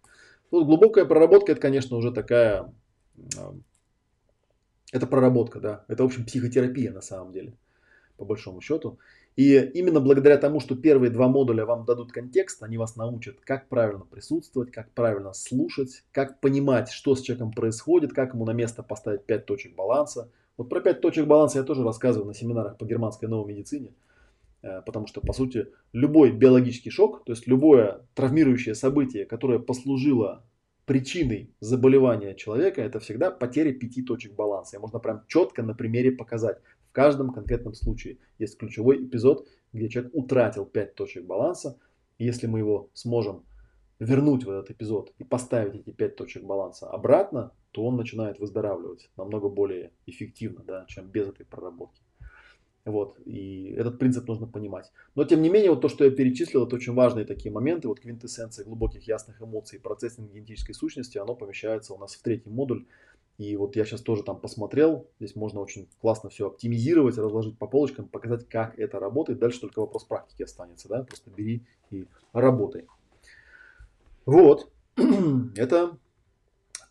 Тут 0.51 0.66
глубокая 0.66 1.05
проработка, 1.05 1.52
это, 1.52 1.60
конечно, 1.60 1.97
уже 1.97 2.10
такая, 2.10 2.74
э, 3.16 3.52
это 4.90 5.06
проработка, 5.06 5.60
да, 5.60 5.85
это, 5.86 6.02
в 6.02 6.06
общем, 6.06 6.24
психотерапия 6.24 6.93
на 6.93 7.02
самом 7.02 7.32
деле 7.32 7.55
по 8.20 8.26
большому 8.26 8.60
счету. 8.60 8.98
И 9.34 9.56
именно 9.74 10.01
благодаря 10.01 10.36
тому, 10.36 10.60
что 10.60 10.76
первые 10.76 11.10
два 11.10 11.26
модуля 11.26 11.64
вам 11.64 11.86
дадут 11.86 12.12
контекст, 12.12 12.62
они 12.62 12.76
вас 12.76 12.97
научат, 12.97 13.40
как 13.40 13.68
правильно 13.68 14.05
присутствовать, 14.05 14.70
как 14.70 14.92
правильно 14.92 15.32
слушать, 15.32 16.05
как 16.12 16.38
понимать, 16.40 16.90
что 16.90 17.14
с 17.14 17.22
человеком 17.22 17.51
происходит, 17.51 18.12
как 18.12 18.34
ему 18.34 18.44
на 18.44 18.51
место 18.52 18.82
поставить 18.82 19.24
5 19.24 19.47
точек 19.47 19.74
баланса. 19.74 20.30
Вот 20.59 20.68
про 20.68 20.80
5 20.82 21.01
точек 21.01 21.26
баланса 21.26 21.60
я 21.60 21.64
тоже 21.64 21.82
рассказываю 21.82 22.26
на 22.26 22.34
семинарах 22.34 22.76
по 22.76 22.84
германской 22.84 23.26
новой 23.26 23.55
медицине, 23.55 23.94
э, 24.60 24.82
потому 24.84 25.06
что, 25.06 25.22
по 25.22 25.32
сути, 25.32 25.68
любой 25.94 26.30
биологический 26.30 26.90
шок, 26.90 27.24
то 27.24 27.32
есть 27.32 27.47
любое 27.47 28.02
травмирующее 28.14 28.74
событие, 28.74 29.24
которое 29.24 29.59
послужило 29.59 30.44
причиной 30.84 31.55
заболевания 31.60 32.34
человека, 32.34 32.82
это 32.82 33.01
всегда 33.01 33.30
потеря 33.30 33.72
пяти 33.72 34.02
точек 34.02 34.34
баланса. 34.34 34.76
И 34.76 34.80
можно 34.80 34.98
прям 34.98 35.22
четко 35.28 35.62
на 35.62 35.72
примере 35.72 36.10
показать, 36.10 36.59
в 36.91 36.93
каждом 36.93 37.33
конкретном 37.33 37.75
случае 37.75 38.19
есть 38.41 38.59
ключевой 38.59 39.05
эпизод, 39.05 39.47
где 39.73 39.89
человек 39.89 40.12
утратил 40.12 40.67
5 40.67 40.95
точек 40.97 41.25
баланса. 41.25 41.79
И 42.19 42.25
если 42.25 42.49
мы 42.49 42.59
его 42.59 42.91
сможем 42.95 43.45
вернуть 44.01 44.45
в 44.45 44.51
этот 44.51 44.71
эпизод 44.71 45.12
и 45.19 45.25
поставить 45.25 45.77
эти 45.77 45.91
5 45.91 46.17
точек 46.17 46.43
баланса 46.43 46.89
обратно, 46.91 47.53
то 47.71 47.85
он 47.85 47.97
начинает 47.97 48.41
выздоравливать 48.41 49.09
намного 49.17 49.49
более 49.49 49.93
эффективно, 50.07 50.65
да, 50.65 50.85
чем 50.89 51.07
без 51.07 51.29
этой 51.29 51.47
проработки. 51.47 52.03
Вот, 52.85 53.21
и 53.25 53.75
этот 53.77 53.99
принцип 53.99 54.27
нужно 54.27 54.49
понимать. 54.49 54.91
Но, 55.15 55.25
тем 55.25 55.43
не 55.43 55.51
менее, 55.51 55.71
вот 55.71 55.83
то, 55.83 55.89
что 55.89 56.05
я 56.05 56.11
перечислил, 56.11 56.67
это 56.67 56.75
очень 56.75 56.95
важные 56.95 57.25
такие 57.25 57.53
моменты. 57.53 57.87
Вот 57.87 58.01
квинтэссенция 58.01 58.65
глубоких 58.65 59.07
ясных 59.07 59.41
эмоций 59.41 59.79
и 59.79 59.83
процессинг 59.83 60.33
генетической 60.33 60.73
сущности, 60.73 61.19
оно 61.19 61.37
помещается 61.37 61.95
у 61.95 61.99
нас 61.99 62.15
в 62.15 62.23
третий 62.23 62.49
модуль. 62.49 62.87
И 63.41 63.57
вот 63.57 63.75
я 63.75 63.87
сейчас 63.87 64.03
тоже 64.03 64.23
там 64.23 64.39
посмотрел, 64.39 65.09
здесь 65.19 65.35
можно 65.35 65.61
очень 65.61 65.89
классно 66.03 66.29
все 66.29 66.49
оптимизировать, 66.49 67.17
разложить 67.17 67.57
по 67.57 67.67
полочкам, 67.67 68.07
показать, 68.07 68.47
как 68.47 68.79
это 68.79 69.01
работает. 69.01 69.39
Дальше 69.39 69.62
только 69.62 69.81
вопрос 69.81 70.05
практики 70.05 70.43
останется, 70.43 70.89
да, 70.89 71.05
просто 71.05 71.31
бери 71.31 71.65
и 71.91 72.07
работай. 72.35 72.85
Вот, 74.27 74.71
это 75.57 75.97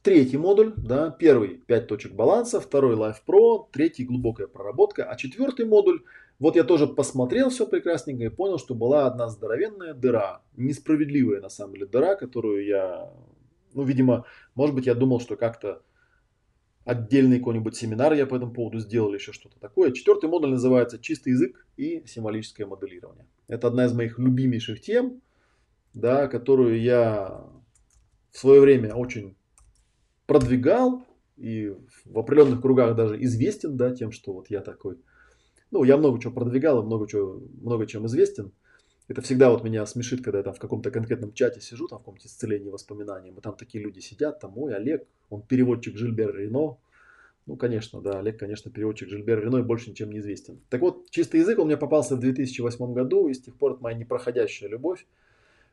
Третий 0.01 0.37
модуль, 0.37 0.73
да, 0.75 1.11
первый 1.11 1.57
5 1.67 1.87
точек 1.87 2.13
баланса, 2.13 2.59
второй 2.59 2.95
Life 2.95 3.17
Pro, 3.27 3.67
третий 3.71 4.05
глубокая 4.05 4.47
проработка, 4.47 5.03
а 5.03 5.15
четвертый 5.17 5.67
модуль, 5.67 6.01
вот 6.39 6.55
я 6.55 6.63
тоже 6.63 6.87
посмотрел 6.87 7.49
все 7.49 7.67
прекрасненько 7.67 8.23
и 8.23 8.29
понял, 8.29 8.57
что 8.57 8.73
была 8.73 9.05
одна 9.05 9.27
здоровенная 9.27 9.93
дыра, 9.93 10.41
несправедливая 10.57 11.41
на 11.41 11.49
самом 11.49 11.73
деле 11.73 11.85
дыра, 11.85 12.15
которую 12.15 12.65
я, 12.65 13.13
ну, 13.73 13.83
видимо, 13.83 14.25
может 14.55 14.73
быть, 14.73 14.87
я 14.87 14.95
думал, 14.95 15.19
что 15.19 15.35
как-то 15.35 15.83
отдельный 16.89 17.37
какой-нибудь 17.37 17.75
семинар 17.75 18.13
я 18.13 18.25
по 18.25 18.35
этому 18.35 18.51
поводу 18.51 18.79
сделал, 18.79 19.13
еще 19.13 19.31
что-то 19.31 19.59
такое. 19.59 19.91
Четвертый 19.91 20.27
модуль 20.27 20.51
называется 20.51 20.97
«Чистый 20.97 21.29
язык 21.29 21.67
и 21.77 22.03
символическое 22.07 22.65
моделирование». 22.65 23.27
Это 23.47 23.67
одна 23.67 23.85
из 23.85 23.93
моих 23.93 24.17
любимейших 24.17 24.81
тем, 24.81 25.21
да, 25.93 26.27
которую 26.27 26.81
я 26.81 27.45
в 28.31 28.37
свое 28.39 28.59
время 28.59 28.95
очень 28.95 29.35
продвигал 30.25 31.05
и 31.37 31.75
в 32.05 32.17
определенных 32.17 32.61
кругах 32.61 32.95
даже 32.95 33.21
известен, 33.23 33.77
да, 33.77 33.93
тем, 33.93 34.11
что 34.11 34.33
вот 34.33 34.49
я 34.49 34.61
такой. 34.61 34.97
Ну, 35.69 35.83
я 35.83 35.95
много 35.95 36.19
чего 36.19 36.33
продвигал 36.33 36.81
и 36.81 36.85
много, 36.85 37.07
чего, 37.07 37.39
много 37.61 37.85
чем 37.85 38.07
известен. 38.07 38.51
Это 39.09 39.23
всегда 39.23 39.49
вот 39.49 39.63
меня 39.63 39.87
смешит, 39.87 40.23
когда 40.23 40.37
я 40.37 40.43
там 40.43 40.53
в 40.53 40.59
каком-то 40.59 40.91
конкретном 40.91 41.33
чате 41.33 41.59
сижу, 41.61 41.87
там 41.87 41.97
в 41.97 42.01
каком-то 42.01 42.27
исцелении 42.27 42.69
воспоминаний, 42.69 43.31
и 43.31 43.41
там 43.41 43.55
такие 43.55 43.83
люди 43.83 43.99
сидят, 43.99 44.39
там, 44.39 44.55
ой, 44.55 44.75
Олег, 44.75 45.07
он 45.31 45.41
переводчик 45.41 45.97
Жильбер 45.97 46.35
Рено. 46.35 46.77
Ну, 47.47 47.55
конечно, 47.55 48.01
да, 48.01 48.19
Олег, 48.19 48.37
конечно, 48.37 48.69
переводчик 48.69 49.09
Жильбер 49.09 49.43
Рено 49.43 49.57
и 49.57 49.63
больше 49.63 49.89
ничем 49.89 50.11
не 50.11 50.19
известен. 50.19 50.59
Так 50.69 50.81
вот, 50.81 51.09
чистый 51.09 51.39
язык 51.39 51.57
у 51.57 51.65
меня 51.65 51.75
попался 51.75 52.15
в 52.15 52.19
2008 52.19 52.93
году, 52.93 53.27
и 53.27 53.33
с 53.33 53.41
тех 53.41 53.55
пор 53.55 53.73
это 53.73 53.81
моя 53.81 53.97
непроходящая 53.97 54.69
любовь. 54.69 55.07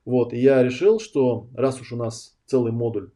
Вот, 0.06 0.32
и 0.32 0.38
я 0.38 0.62
решил, 0.62 0.98
что 0.98 1.46
раз 1.54 1.78
уж 1.82 1.92
у 1.92 1.96
нас 1.96 2.38
целый 2.46 2.72
модуль 2.72 3.10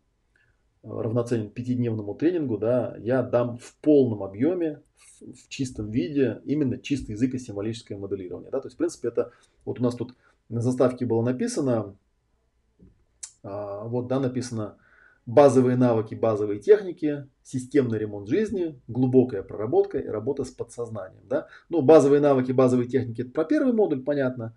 равноценен 0.82 1.50
пятидневному 1.50 2.14
тренингу, 2.14 2.58
да, 2.58 2.96
я 2.98 3.22
дам 3.22 3.58
в 3.58 3.74
полном 3.76 4.22
объеме, 4.22 4.82
в, 5.20 5.48
чистом 5.48 5.90
виде, 5.90 6.40
именно 6.44 6.78
чистый 6.78 7.12
язык 7.12 7.34
и 7.34 7.38
символическое 7.38 7.98
моделирование. 7.98 8.50
Да? 8.50 8.60
То 8.60 8.66
есть, 8.66 8.76
в 8.76 8.78
принципе, 8.78 9.08
это 9.08 9.32
вот 9.64 9.80
у 9.80 9.82
нас 9.82 9.94
тут 9.94 10.14
на 10.48 10.60
заставке 10.60 11.04
было 11.04 11.22
написано, 11.22 11.96
а, 13.42 13.84
вот, 13.84 14.08
да, 14.08 14.20
написано 14.20 14.76
базовые 15.26 15.76
навыки, 15.76 16.14
базовые 16.14 16.60
техники, 16.60 17.28
системный 17.42 17.98
ремонт 17.98 18.28
жизни, 18.28 18.80
глубокая 18.88 19.42
проработка 19.42 19.98
и 19.98 20.08
работа 20.08 20.44
с 20.44 20.50
подсознанием. 20.50 21.22
Да? 21.28 21.46
Ну, 21.68 21.82
базовые 21.82 22.20
навыки, 22.20 22.52
базовые 22.52 22.88
техники, 22.88 23.22
это 23.22 23.30
про 23.30 23.44
первый 23.44 23.72
модуль, 23.72 24.02
понятно. 24.02 24.56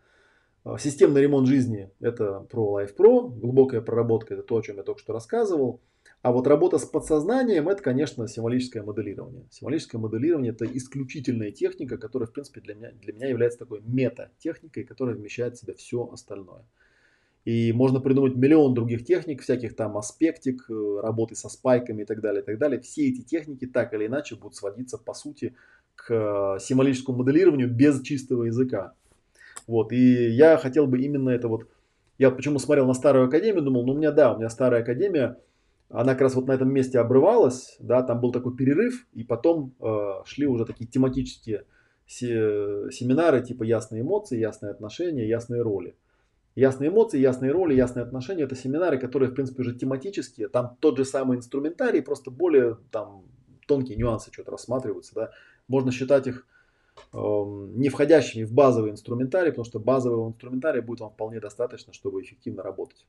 А, 0.63 0.77
системный 0.77 1.21
ремонт 1.21 1.47
жизни– 1.47 1.91
это 1.99 2.39
про 2.49 2.81
Life 2.81 2.95
Pro, 2.95 3.29
глубокая 3.29 3.81
проработка– 3.81 4.33
это 4.35 4.43
то, 4.43 4.55
о 4.55 4.61
чем 4.61 4.77
я 4.77 4.83
только 4.83 5.01
что 5.01 5.11
рассказывал. 5.11 5.81
А 6.23 6.31
вот 6.31 6.47
работа 6.47 6.77
с 6.77 6.85
подсознанием– 6.85 7.67
это, 7.69 7.83
конечно, 7.83 8.29
символическое 8.29 8.81
моделирование. 8.81 9.45
Символическое 9.51 9.99
моделирование– 9.99 10.53
это 10.53 10.65
исключительная 10.65 11.51
техника, 11.51 11.97
которая, 11.97 12.27
в 12.27 12.31
принципе, 12.31 12.61
для 12.61 12.75
меня, 12.75 12.91
для 12.93 13.11
меня 13.11 13.27
является 13.27 13.59
такой 13.59 13.81
мета-техникой, 13.81 14.85
которая 14.85 15.17
вмещает 15.17 15.57
в 15.57 15.59
себя 15.59 15.73
все 15.73 16.09
остальное. 16.09 16.63
И 17.43 17.73
можно 17.73 17.99
придумать 17.99 18.37
миллион 18.37 18.73
других 18.73 19.03
техник, 19.03 19.41
всяких 19.41 19.75
там 19.75 19.97
аспектик, 19.97 20.63
э, 20.69 20.99
работы 21.03 21.35
со 21.35 21.49
спайками 21.49 22.03
и 22.03 22.05
так 22.05 22.21
далее, 22.21 22.41
и 22.41 22.45
так 22.45 22.57
далее. 22.57 22.79
Все 22.79 23.09
эти 23.09 23.21
техники 23.21 23.67
так 23.67 23.93
или 23.93 24.07
иначе 24.07 24.37
будут 24.37 24.55
сводиться, 24.55 24.97
по 24.97 25.13
сути, 25.13 25.55
к 25.95 26.09
э, 26.09 26.59
символическому 26.61 27.17
моделированию 27.17 27.69
без 27.69 28.01
чистого 28.01 28.45
языка. 28.45 28.93
Вот. 29.67 29.91
И 29.91 30.29
я 30.29 30.55
хотел 30.55 30.87
бы 30.87 31.01
именно 31.01 31.31
это 31.31 31.49
вот... 31.49 31.67
Я 32.17 32.31
почему 32.31 32.59
смотрел 32.59 32.87
на 32.87 32.93
старую 32.93 33.25
академию, 33.25 33.61
думал, 33.61 33.85
ну 33.85 33.91
у 33.91 33.97
меня, 33.97 34.11
да, 34.11 34.33
у 34.33 34.37
меня 34.37 34.47
старая 34.47 34.83
академия– 34.83 35.37
она 35.93 36.13
как 36.13 36.21
раз 36.21 36.35
вот 36.35 36.47
на 36.47 36.53
этом 36.53 36.73
месте 36.73 36.99
обрывалась, 36.99 37.77
да, 37.79 38.01
там 38.01 38.19
был 38.19 38.31
такой 38.31 38.55
перерыв, 38.55 39.07
и 39.13 39.23
потом 39.23 39.75
э, 39.79 40.23
шли 40.25 40.47
уже 40.47 40.65
такие 40.65 40.87
тематические 40.87 41.65
се- 42.07 42.89
семинары, 42.91 43.43
типа 43.43 43.63
ясные 43.63 44.01
эмоции, 44.01 44.39
ясные 44.39 44.71
отношения, 44.71 45.27
ясные 45.27 45.61
роли. 45.61 45.95
Ясные 46.55 46.89
эмоции, 46.89 47.19
ясные 47.19 47.51
роли, 47.51 47.75
ясные 47.75 48.03
отношения– 48.03 48.43
это 48.43 48.55
семинары, 48.55 48.97
которые, 48.97 49.29
в 49.29 49.35
принципе, 49.35 49.61
уже 49.61 49.75
тематические. 49.75 50.47
Там 50.49 50.77
тот 50.79 50.97
же 50.97 51.05
самый 51.05 51.37
инструментарий, 51.37 52.01
просто 52.01 52.31
более 52.31 52.77
там 52.91 53.23
тонкие 53.67 53.95
нюансы 53.95 54.31
что-то 54.31 54.49
рассматриваются. 54.49 55.13
Да. 55.13 55.31
Можно 55.67 55.91
считать 55.91 56.25
их 56.25 56.47
э, 57.13 57.17
не 57.17 57.89
входящими 57.89 58.45
в 58.45 58.51
базовый 58.51 58.89
инструментарий, 58.89 59.51
потому 59.51 59.65
что 59.65 59.79
базового 59.79 60.29
инструментария 60.29 60.81
будет 60.81 61.01
вам 61.01 61.11
вполне 61.11 61.39
достаточно, 61.39 61.93
чтобы 61.93 62.23
эффективно 62.23 62.63
работать. 62.63 63.05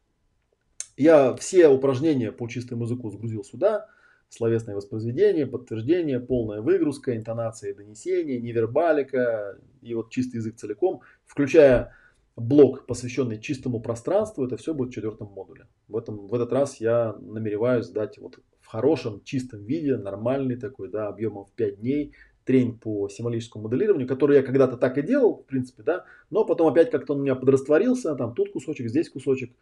Я 0.96 1.34
все 1.36 1.68
упражнения 1.68 2.30
по 2.30 2.48
чистому 2.48 2.84
языку 2.84 3.10
сгрузил 3.10 3.44
сюда. 3.44 3.88
Словесное 4.28 4.74
воспроизведение, 4.74 5.46
подтверждение, 5.46 6.18
полная 6.18 6.60
выгрузка, 6.60 7.16
интонация 7.16 7.70
и 7.70 7.74
донесение, 7.74 8.40
невербалика 8.40 9.58
и 9.80 9.94
вот 9.94 10.10
чистый 10.10 10.36
язык 10.36 10.56
целиком, 10.56 11.02
включая 11.24 11.92
блок, 12.36 12.86
посвященный 12.86 13.40
чистому 13.40 13.80
пространству, 13.80 14.44
это 14.44 14.56
все 14.56 14.74
будет 14.74 14.90
в 14.90 14.94
четвертом 14.94 15.28
модуле. 15.28 15.66
В, 15.88 15.96
этом, 15.96 16.26
в 16.26 16.34
этот 16.34 16.52
раз 16.52 16.80
я 16.80 17.14
намереваюсь 17.20 17.88
дать 17.88 18.18
вот 18.18 18.40
в 18.60 18.66
хорошем, 18.66 19.22
чистом 19.24 19.64
виде, 19.64 19.96
нормальный 19.96 20.56
такой, 20.56 20.90
да, 20.90 21.08
объемом 21.08 21.44
в 21.44 21.52
5 21.52 21.80
дней, 21.80 22.14
тренинг 22.44 22.80
по 22.80 23.08
символическому 23.08 23.64
моделированию, 23.64 24.08
который 24.08 24.36
я 24.36 24.42
когда-то 24.42 24.76
так 24.76 24.98
и 24.98 25.02
делал, 25.02 25.36
в 25.36 25.46
принципе, 25.46 25.82
да, 25.82 26.04
но 26.30 26.44
потом 26.44 26.68
опять 26.68 26.90
как-то 26.90 27.12
он 27.12 27.20
у 27.20 27.22
меня 27.22 27.34
подрастворился, 27.34 28.14
там 28.16 28.34
тут 28.34 28.52
кусочек, 28.52 28.88
здесь 28.88 29.08
кусочек. 29.08 29.52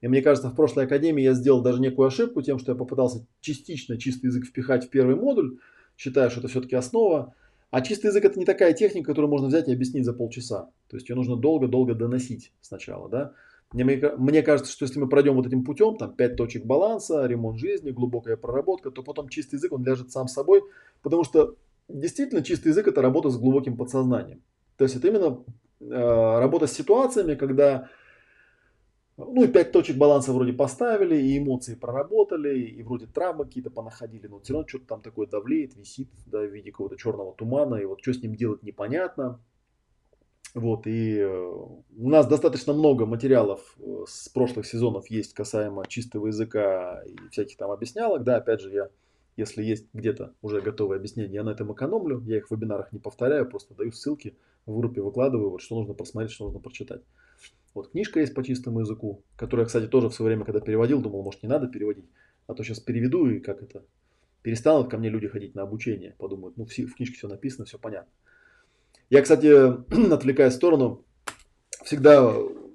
И 0.00 0.08
мне 0.08 0.22
кажется, 0.22 0.48
в 0.48 0.56
прошлой 0.56 0.84
академии 0.84 1.22
я 1.22 1.34
сделал 1.34 1.62
даже 1.62 1.80
некую 1.80 2.06
ошибку 2.06 2.42
тем, 2.42 2.58
что 2.58 2.72
я 2.72 2.78
попытался 2.78 3.26
частично 3.40 3.98
чистый 3.98 4.26
язык 4.26 4.46
впихать 4.46 4.86
в 4.86 4.90
первый 4.90 5.16
модуль, 5.16 5.58
считая, 5.96 6.30
что 6.30 6.40
это 6.40 6.48
все-таки 6.48 6.74
основа. 6.74 7.34
А 7.70 7.82
чистый 7.82 8.06
язык 8.06 8.24
это 8.24 8.38
не 8.38 8.44
такая 8.44 8.72
техника, 8.72 9.08
которую 9.08 9.30
можно 9.30 9.48
взять 9.48 9.68
и 9.68 9.72
объяснить 9.72 10.04
за 10.04 10.12
полчаса. 10.12 10.70
То 10.88 10.96
есть 10.96 11.08
ее 11.08 11.16
нужно 11.16 11.36
долго-долго 11.36 11.94
доносить 11.94 12.52
сначала. 12.60 13.08
Да? 13.08 13.32
Мне, 13.72 13.84
мне 14.16 14.42
кажется, 14.42 14.72
что 14.72 14.84
если 14.84 14.98
мы 14.98 15.08
пройдем 15.08 15.34
вот 15.34 15.46
этим 15.46 15.64
путем, 15.64 15.96
там 15.96 16.12
5 16.14 16.36
точек 16.36 16.64
баланса, 16.64 17.26
ремонт 17.26 17.58
жизни, 17.58 17.90
глубокая 17.90 18.36
проработка, 18.36 18.90
то 18.90 19.02
потом 19.02 19.28
чистый 19.28 19.56
язык, 19.56 19.72
он 19.72 19.84
ляжет 19.84 20.10
сам 20.10 20.26
собой, 20.26 20.62
потому 21.02 21.22
что 21.22 21.54
действительно 21.88 22.42
чистый 22.42 22.68
язык 22.68 22.88
это 22.88 23.02
работа 23.02 23.30
с 23.30 23.38
глубоким 23.38 23.76
подсознанием. 23.76 24.42
То 24.76 24.84
есть 24.84 24.96
это 24.96 25.06
именно 25.06 25.44
э, 25.80 26.38
работа 26.40 26.66
с 26.66 26.72
ситуациями, 26.72 27.36
когда 27.36 27.88
ну 29.26 29.44
и 29.44 29.48
пять 29.48 29.72
точек 29.72 29.96
баланса 29.96 30.32
вроде 30.32 30.52
поставили, 30.52 31.16
и 31.16 31.38
эмоции 31.38 31.74
проработали, 31.74 32.58
и 32.58 32.82
вроде 32.82 33.06
травмы 33.06 33.44
какие-то 33.44 33.70
понаходили, 33.70 34.26
но 34.26 34.40
все 34.40 34.54
равно 34.54 34.68
что-то 34.68 34.86
там 34.86 35.02
такое 35.02 35.26
давлеет, 35.26 35.76
висит 35.76 36.08
да, 36.26 36.40
в 36.40 36.50
виде 36.50 36.70
какого-то 36.70 36.96
черного 36.96 37.34
тумана, 37.34 37.76
и 37.76 37.84
вот 37.84 38.00
что 38.02 38.12
с 38.12 38.22
ним 38.22 38.34
делать 38.34 38.62
непонятно. 38.62 39.40
Вот, 40.54 40.86
и 40.86 41.16
э, 41.18 41.28
у 41.28 42.08
нас 42.08 42.26
достаточно 42.26 42.72
много 42.72 43.06
материалов 43.06 43.76
э, 43.78 44.04
с 44.08 44.28
прошлых 44.28 44.66
сезонов 44.66 45.08
есть 45.08 45.32
касаемо 45.32 45.86
чистого 45.86 46.26
языка 46.26 47.02
и 47.06 47.16
всяких 47.30 47.56
там 47.56 47.70
объяснялок. 47.70 48.24
Да, 48.24 48.36
опять 48.36 48.60
же, 48.60 48.72
я, 48.72 48.88
если 49.36 49.62
есть 49.62 49.86
где-то 49.92 50.34
уже 50.42 50.60
готовые 50.60 50.96
объяснения, 50.96 51.34
я 51.34 51.44
на 51.44 51.50
этом 51.50 51.72
экономлю. 51.72 52.20
Я 52.26 52.38
их 52.38 52.48
в 52.48 52.50
вебинарах 52.50 52.92
не 52.92 52.98
повторяю, 52.98 53.48
просто 53.48 53.74
даю 53.74 53.92
ссылки 53.92 54.36
в 54.66 54.76
группе, 54.76 55.00
выкладываю, 55.02 55.50
вот 55.50 55.62
что 55.62 55.76
нужно 55.76 55.94
просмотреть, 55.94 56.32
что 56.32 56.46
нужно 56.46 56.58
прочитать. 56.58 57.02
Вот 57.74 57.92
книжка 57.92 58.20
есть 58.20 58.34
по 58.34 58.42
чистому 58.42 58.80
языку, 58.80 59.22
которую 59.36 59.64
я, 59.64 59.66
кстати, 59.66 59.86
тоже 59.86 60.08
в 60.08 60.14
свое 60.14 60.30
время, 60.30 60.44
когда 60.44 60.60
переводил, 60.60 61.00
думал, 61.00 61.22
может, 61.22 61.42
не 61.42 61.48
надо 61.48 61.68
переводить, 61.68 62.06
а 62.46 62.54
то 62.54 62.64
сейчас 62.64 62.80
переведу 62.80 63.28
и 63.28 63.38
как 63.38 63.62
это, 63.62 63.84
перестанут 64.42 64.90
ко 64.90 64.98
мне 64.98 65.08
люди 65.08 65.28
ходить 65.28 65.54
на 65.54 65.62
обучение, 65.62 66.14
подумают, 66.18 66.56
ну, 66.56 66.64
в 66.64 66.94
книжке 66.94 67.16
все 67.16 67.28
написано, 67.28 67.66
все 67.66 67.78
понятно. 67.78 68.10
Я, 69.08 69.22
кстати, 69.22 69.46
отвлекая 70.12 70.50
в 70.50 70.54
сторону, 70.54 71.04
всегда 71.84 72.32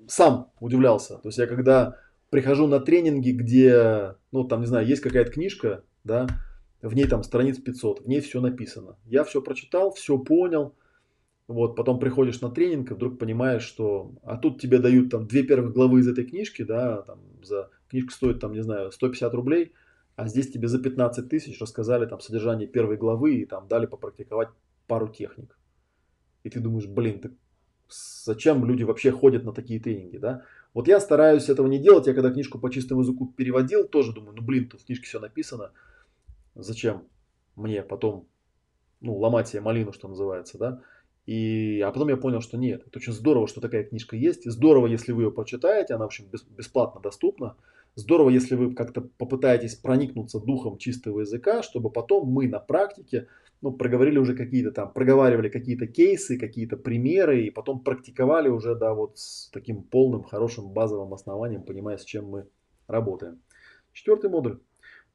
сам 0.07 0.51
удивлялся. 0.59 1.17
То 1.17 1.29
есть 1.29 1.37
я 1.37 1.47
когда 1.47 1.97
прихожу 2.29 2.67
на 2.67 2.79
тренинги, 2.79 3.31
где, 3.31 4.15
ну, 4.31 4.43
там, 4.45 4.61
не 4.61 4.67
знаю, 4.67 4.85
есть 4.87 5.01
какая-то 5.01 5.31
книжка, 5.31 5.83
да, 6.03 6.27
в 6.81 6.93
ней 6.93 7.07
там 7.07 7.23
страниц 7.23 7.57
500, 7.57 8.01
в 8.01 8.07
ней 8.07 8.21
все 8.21 8.41
написано. 8.41 8.97
Я 9.05 9.23
все 9.23 9.41
прочитал, 9.41 9.93
все 9.93 10.17
понял, 10.17 10.75
вот, 11.47 11.75
потом 11.75 11.99
приходишь 11.99 12.41
на 12.41 12.49
тренинг 12.49 12.91
и 12.91 12.93
вдруг 12.95 13.19
понимаешь, 13.19 13.61
что... 13.61 14.13
А 14.23 14.37
тут 14.37 14.59
тебе 14.59 14.79
дают 14.79 15.11
там 15.11 15.27
две 15.27 15.43
первых 15.43 15.73
главы 15.73 15.99
из 15.99 16.07
этой 16.07 16.25
книжки, 16.25 16.63
да, 16.63 17.03
там 17.03 17.19
за... 17.43 17.69
Книжка 17.89 18.11
стоит 18.11 18.39
там, 18.39 18.51
не 18.53 18.61
знаю, 18.61 18.91
150 18.91 19.33
рублей, 19.33 19.73
а 20.15 20.27
здесь 20.27 20.51
тебе 20.51 20.67
за 20.67 20.81
15 20.81 21.29
тысяч 21.29 21.61
рассказали 21.61 22.07
там 22.07 22.19
содержание 22.19 22.67
первой 22.67 22.97
главы 22.97 23.35
и 23.35 23.45
там 23.45 23.67
дали 23.67 23.85
попрактиковать 23.85 24.49
пару 24.87 25.07
техник. 25.07 25.57
И 26.43 26.49
ты 26.49 26.59
думаешь, 26.59 26.87
блин, 26.87 27.19
так 27.19 27.31
зачем 27.89 28.65
люди 28.65 28.83
вообще 28.83 29.11
ходят 29.11 29.43
на 29.43 29.53
такие 29.53 29.79
тренинги, 29.79 30.17
да? 30.17 30.43
Вот 30.73 30.87
я 30.87 30.99
стараюсь 30.99 31.49
этого 31.49 31.67
не 31.67 31.79
делать. 31.79 32.07
Я 32.07 32.13
когда 32.13 32.31
книжку 32.31 32.59
по 32.59 32.69
чистому 32.69 33.01
языку 33.01 33.27
переводил, 33.27 33.87
тоже 33.87 34.13
думаю, 34.13 34.35
ну 34.35 34.41
блин, 34.41 34.67
тут 34.67 34.81
в 34.81 34.85
книжке 34.85 35.05
все 35.05 35.19
написано. 35.19 35.71
Зачем 36.55 37.03
мне 37.55 37.83
потом 37.83 38.27
ну, 38.99 39.15
ломать 39.15 39.47
себе 39.47 39.61
малину, 39.61 39.93
что 39.93 40.07
называется, 40.07 40.57
да? 40.57 40.81
И, 41.25 41.81
а 41.81 41.91
потом 41.91 42.09
я 42.09 42.17
понял, 42.17 42.41
что 42.41 42.57
нет, 42.57 42.83
это 42.85 42.99
очень 42.99 43.13
здорово, 43.13 43.47
что 43.47 43.61
такая 43.61 43.83
книжка 43.83 44.15
есть. 44.15 44.49
Здорово, 44.49 44.87
если 44.87 45.11
вы 45.11 45.23
ее 45.23 45.31
прочитаете, 45.31 45.95
она, 45.95 46.05
в 46.05 46.07
общем, 46.07 46.25
бесплатно 46.55 47.01
доступна. 47.01 47.55
Здорово, 47.95 48.29
если 48.29 48.55
вы 48.55 48.75
как-то 48.75 49.01
попытаетесь 49.01 49.75
проникнуться 49.75 50.39
духом 50.39 50.77
чистого 50.77 51.21
языка, 51.21 51.63
чтобы 51.63 51.89
потом 51.89 52.27
мы 52.27 52.47
на 52.47 52.59
практике 52.59 53.27
ну, 53.61 53.71
проговорили 53.71 54.19
уже 54.19 54.35
какие-то 54.35 54.71
там, 54.71 54.91
проговаривали 54.91 55.49
какие-то 55.49 55.87
кейсы, 55.87 56.37
какие-то 56.37 56.77
примеры, 56.77 57.43
и 57.43 57.49
потом 57.49 57.79
практиковали 57.79 58.49
уже, 58.49 58.75
да, 58.75 58.93
вот 58.93 59.17
с 59.17 59.49
таким 59.51 59.81
полным, 59.81 60.23
хорошим 60.23 60.69
базовым 60.73 61.13
основанием, 61.13 61.63
понимая, 61.63 61.97
с 61.97 62.03
чем 62.03 62.25
мы 62.27 62.47
работаем. 62.87 63.41
Четвертый 63.93 64.29
модуль. 64.29 64.59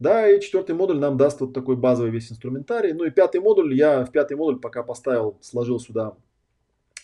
Да, 0.01 0.27
и 0.27 0.41
четвертый 0.41 0.75
модуль 0.75 0.99
нам 0.99 1.19
даст 1.19 1.41
вот 1.41 1.53
такой 1.53 1.77
базовый 1.77 2.11
весь 2.11 2.33
инструментарий. 2.33 2.95
Ну 2.95 3.05
и 3.05 3.11
пятый 3.11 3.41
модуль, 3.43 3.75
я 3.75 4.03
в 4.05 4.11
пятый 4.11 4.35
модуль 4.35 4.59
пока 4.59 4.83
поставил, 4.83 5.37
сложил 5.43 5.79
сюда 5.79 6.17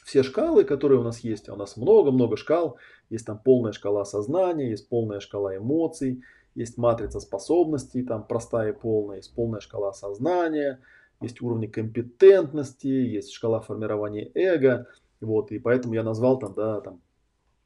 все 0.03 0.23
шкалы, 0.23 0.65
которые 0.65 1.01
у 1.01 1.03
нас 1.03 1.21
есть. 1.21 1.51
А 1.51 1.53
у 1.53 1.57
нас 1.57 1.77
много-много 1.77 2.39
шкал. 2.39 2.79
Есть 3.11 3.27
там 3.27 3.39
полная 3.39 3.73
шкала 3.73 4.07
сознания, 4.07 4.71
есть 4.71 4.89
полная 4.89 5.21
шкала 5.21 5.57
эмоций, 5.57 6.23
есть 6.55 6.79
матрица 6.79 7.21
способностей, 7.21 8.03
там 8.03 8.27
простая 8.27 8.73
и 8.73 8.77
полная, 8.77 9.19
есть 9.19 9.35
полная 9.35 9.61
шкала 9.61 9.93
сознания, 9.93 10.81
есть 11.21 11.43
уровни 11.43 11.67
компетентности, 11.67 12.87
есть 12.87 13.31
шкала 13.31 13.61
формирования 13.61 14.31
эго. 14.35 14.87
Вот, 15.21 15.53
и 15.53 15.59
поэтому 15.59 15.93
я 15.93 16.03
назвал 16.03 16.39
там, 16.39 16.55
да, 16.55 16.81
там, 16.81 17.03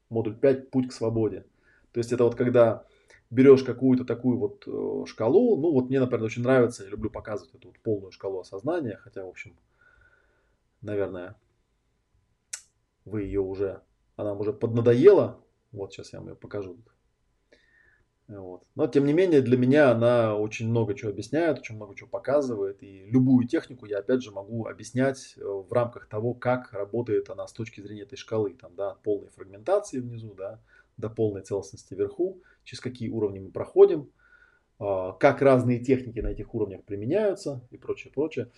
модуль 0.09 0.35
5 0.35 0.71
«Путь 0.71 0.89
к 0.89 0.91
свободе». 0.91 1.45
То 1.93 1.99
есть 1.99 2.11
это 2.11 2.25
вот 2.25 2.35
когда 2.35 2.83
берешь 3.31 3.63
какую-то 3.63 4.05
такую 4.05 4.37
вот 4.37 4.63
э, 4.67 5.05
шкалу, 5.07 5.57
ну 5.57 5.71
вот 5.71 5.89
мне, 5.89 5.99
например, 5.99 6.25
очень 6.25 6.43
нравится, 6.43 6.83
я 6.83 6.89
люблю 6.89 7.09
показывать 7.09 7.55
эту 7.55 7.69
вот 7.69 7.79
полную 7.79 8.11
шкалу 8.11 8.41
осознания, 8.41 8.99
хотя, 9.01 9.25
в 9.25 9.29
общем, 9.29 9.55
наверное, 10.81 11.35
вы 13.05 13.23
ее 13.23 13.39
уже, 13.39 13.81
она 14.17 14.33
уже 14.33 14.51
поднадоела, 14.51 15.39
вот 15.71 15.93
сейчас 15.93 16.11
я 16.13 16.19
вам 16.19 16.29
ее 16.29 16.35
покажу. 16.35 16.77
Вот. 18.27 18.63
Но 18.75 18.87
тем 18.87 19.05
не 19.05 19.13
менее 19.13 19.41
для 19.41 19.57
меня 19.57 19.91
она 19.91 20.37
очень 20.37 20.69
много 20.69 20.93
чего 20.93 21.11
объясняет, 21.11 21.59
очень 21.59 21.75
много 21.75 21.95
чего 21.95 22.09
показывает. 22.09 22.81
И 22.81 23.05
любую 23.07 23.45
технику 23.45 23.85
я 23.85 23.99
опять 23.99 24.23
же 24.23 24.31
могу 24.31 24.67
объяснять 24.67 25.35
э, 25.37 25.41
в 25.43 25.71
рамках 25.73 26.07
того, 26.07 26.33
как 26.33 26.71
работает 26.71 27.29
она 27.29 27.45
с 27.45 27.51
точки 27.51 27.81
зрения 27.81 28.03
этой 28.03 28.15
шкалы. 28.15 28.53
Там, 28.53 28.73
да, 28.75 28.91
от 28.91 29.01
полной 29.01 29.29
фрагментации 29.31 29.99
внизу 29.99 30.33
да, 30.33 30.61
до 30.95 31.09
полной 31.09 31.41
целостности 31.41 31.93
вверху, 31.93 32.41
через 32.63 32.81
какие 32.81 33.09
уровни 33.09 33.39
мы 33.39 33.51
проходим, 33.51 34.09
а, 34.79 35.13
как 35.13 35.41
разные 35.41 35.79
техники 35.79 36.19
на 36.19 36.27
этих 36.27 36.53
уровнях 36.53 36.83
применяются 36.83 37.61
и 37.71 37.77
прочее, 37.77 38.11
прочее. 38.13 38.51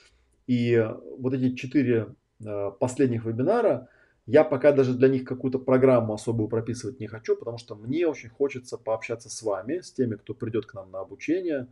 И 0.47 0.85
вот 1.19 1.33
эти 1.33 1.55
четыре 1.55 2.15
э, 2.43 2.71
последних 2.79 3.25
вебинара– 3.25 3.87
я 4.25 4.43
пока 4.45 4.71
даже 4.71 4.93
для 4.93 5.09
них 5.09 5.25
какую-то 5.25 5.59
программу 5.59 6.13
особую 6.13 6.47
прописывать 6.47 6.99
не 6.99 7.07
хочу, 7.07 7.35
потому 7.35 7.57
что 7.57 7.75
мне 7.75 8.07
очень 8.07 8.29
хочется 8.29 8.77
пообщаться 8.77 9.29
с 9.29 9.41
вами, 9.41 9.81
с 9.81 9.91
теми, 9.91 10.15
кто 10.15 10.33
придет 10.33 10.65
к 10.65 10.73
нам 10.73 10.91
на 10.91 11.01
обучение 11.01 11.67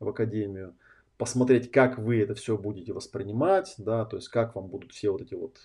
в 0.00 0.08
академию, 0.08 0.74
посмотреть, 1.16 1.70
как 1.70 1.98
вы 1.98 2.20
это 2.20 2.34
все 2.34 2.58
будете 2.58 2.92
воспринимать, 2.92 3.74
да, 3.78 4.04
то 4.04 4.16
есть 4.16 4.28
как 4.28 4.54
вам 4.54 4.66
будут 4.66 4.92
все 4.92 5.10
вот 5.10 5.22
эти 5.22 5.34
вот 5.34 5.58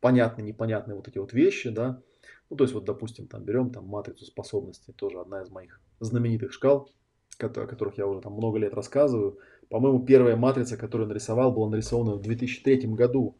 понятные, 0.00 0.46
непонятные 0.46 0.94
вот 0.94 1.08
эти 1.08 1.18
вот 1.18 1.34
вещи, 1.34 1.68
да. 1.68 2.00
Ну, 2.52 2.56
то 2.56 2.64
есть 2.64 2.74
вот, 2.74 2.84
допустим, 2.84 3.28
там 3.28 3.44
берем 3.44 3.70
там 3.70 3.86
матрицу 3.86 4.26
способностей, 4.26 4.92
тоже 4.92 5.18
одна 5.18 5.40
из 5.40 5.48
моих 5.48 5.80
знаменитых 6.00 6.52
шкал, 6.52 6.90
о 7.38 7.48
которых 7.48 7.96
я 7.96 8.06
уже 8.06 8.20
там 8.20 8.34
много 8.34 8.58
лет 8.58 8.74
рассказываю. 8.74 9.38
По-моему, 9.70 10.04
первая 10.04 10.36
матрица, 10.36 10.76
которую 10.76 11.08
нарисовал, 11.08 11.50
была 11.50 11.70
нарисована 11.70 12.16
в 12.16 12.20
2003 12.20 12.88
году. 12.88 13.36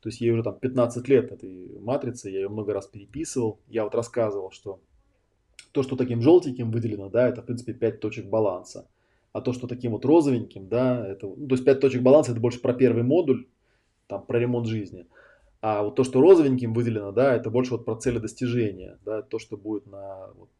То 0.00 0.08
есть 0.08 0.22
ей 0.22 0.30
уже 0.30 0.42
там 0.42 0.58
15 0.58 1.06
лет 1.08 1.30
этой 1.30 1.78
матрицы, 1.78 2.30
я 2.30 2.38
ее 2.38 2.48
много 2.48 2.72
раз 2.72 2.86
переписывал. 2.86 3.58
Я 3.68 3.84
вот 3.84 3.94
рассказывал, 3.94 4.50
что 4.50 4.80
то, 5.72 5.82
что 5.82 5.96
таким 5.96 6.22
желтеньким 6.22 6.70
выделено, 6.70 7.10
да, 7.10 7.28
это 7.28 7.42
в 7.42 7.44
принципе 7.44 7.74
5 7.74 8.00
точек 8.00 8.30
баланса. 8.30 8.88
А 9.34 9.42
то, 9.42 9.52
что 9.52 9.66
таким 9.66 9.92
вот 9.92 10.06
розовеньким, 10.06 10.68
да, 10.68 11.06
это, 11.06 11.26
ну, 11.26 11.48
то 11.48 11.54
есть 11.54 11.66
5 11.66 11.80
точек 11.80 12.00
баланса 12.00 12.32
это 12.32 12.40
больше 12.40 12.62
про 12.62 12.72
первый 12.72 13.02
модуль, 13.02 13.46
там, 14.06 14.24
про 14.24 14.38
ремонт 14.38 14.66
жизни. 14.68 15.06
А 15.60 15.82
вот 15.82 15.96
то, 15.96 16.04
что 16.04 16.20
розовеньким 16.20 16.72
выделено, 16.72 17.10
да, 17.10 17.34
это 17.34 17.50
больше 17.50 17.72
вот 17.72 17.84
про 17.84 17.96
цели 17.96 18.18
достижения, 18.18 18.98
да, 19.04 19.22
то, 19.22 19.38
что 19.38 19.56
будет 19.56 19.86
на 19.86 20.28
вот, 20.36 20.50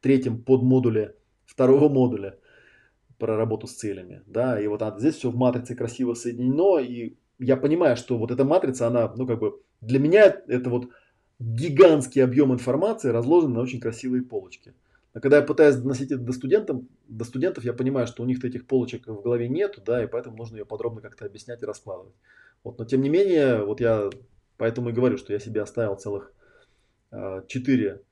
третьем 0.00 0.42
подмодуле 0.42 1.14
второго 1.46 1.88
модуля 1.88 2.36
про 3.18 3.36
работу 3.36 3.66
с 3.66 3.74
целями, 3.74 4.22
да, 4.26 4.60
и 4.60 4.66
вот 4.66 4.82
а, 4.82 4.96
здесь 4.98 5.16
все 5.16 5.30
в 5.30 5.36
матрице 5.36 5.76
красиво 5.76 6.14
соединено, 6.14 6.78
и 6.80 7.14
я 7.38 7.56
понимаю, 7.56 7.96
что 7.96 8.18
вот 8.18 8.30
эта 8.30 8.44
матрица, 8.44 8.88
она, 8.88 9.12
ну, 9.14 9.26
как 9.26 9.38
бы, 9.38 9.60
для 9.80 9.98
меня 9.98 10.24
это 10.24 10.68
вот 10.68 10.88
гигантский 11.38 12.22
объем 12.22 12.52
информации 12.52 13.08
разложен 13.08 13.52
на 13.52 13.60
очень 13.60 13.80
красивые 13.80 14.22
полочки. 14.22 14.74
А 15.12 15.20
когда 15.20 15.38
я 15.38 15.42
пытаюсь 15.42 15.76
доносить 15.76 16.12
это 16.12 16.22
до 16.22 16.32
студентов, 16.32 16.82
до 17.08 17.24
студентов, 17.24 17.64
я 17.64 17.72
понимаю, 17.72 18.06
что 18.06 18.22
у 18.22 18.26
них 18.26 18.44
этих 18.44 18.66
полочек 18.66 19.06
в 19.06 19.22
голове 19.22 19.48
нету, 19.48 19.80
да, 19.84 20.02
и 20.04 20.06
поэтому 20.06 20.36
нужно 20.36 20.56
ее 20.56 20.64
подробно 20.64 21.00
как-то 21.00 21.24
объяснять 21.24 21.62
и 21.62 21.66
раскладывать. 21.66 22.14
Вот, 22.62 22.78
но 22.78 22.84
тем 22.84 23.00
не 23.00 23.08
менее, 23.08 23.64
вот 23.64 23.80
я 23.80 24.10
поэтому 24.60 24.90
и 24.90 24.92
говорю, 24.92 25.16
что 25.16 25.32
я 25.32 25.38
себе 25.38 25.62
оставил 25.62 25.96
целых 25.96 26.34
э, 27.12 27.42
4 27.48 28.02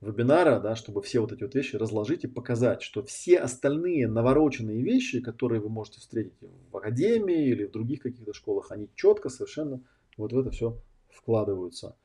вебинара, 0.00 0.60
да, 0.60 0.76
чтобы 0.76 1.02
все 1.02 1.18
вот 1.18 1.32
эти 1.32 1.42
вот 1.42 1.56
вещи 1.56 1.74
разложить 1.74 2.22
и 2.22 2.28
показать, 2.28 2.80
что 2.80 3.02
все 3.02 3.38
остальные 3.38 4.06
навороченные 4.06 4.82
вещи, 4.82 5.20
которые 5.20 5.60
вы 5.60 5.68
можете 5.68 5.98
встретить 5.98 6.34
в 6.70 6.76
академии 6.76 7.48
или 7.48 7.66
в 7.66 7.72
других 7.72 8.02
каких-то 8.02 8.32
школах, 8.34 8.70
они 8.70 8.88
четко 8.94 9.28
совершенно 9.28 9.82
вот 10.16 10.32
в 10.32 10.38
это 10.38 10.50
все 10.50 10.80
вкладываются. 11.10 11.96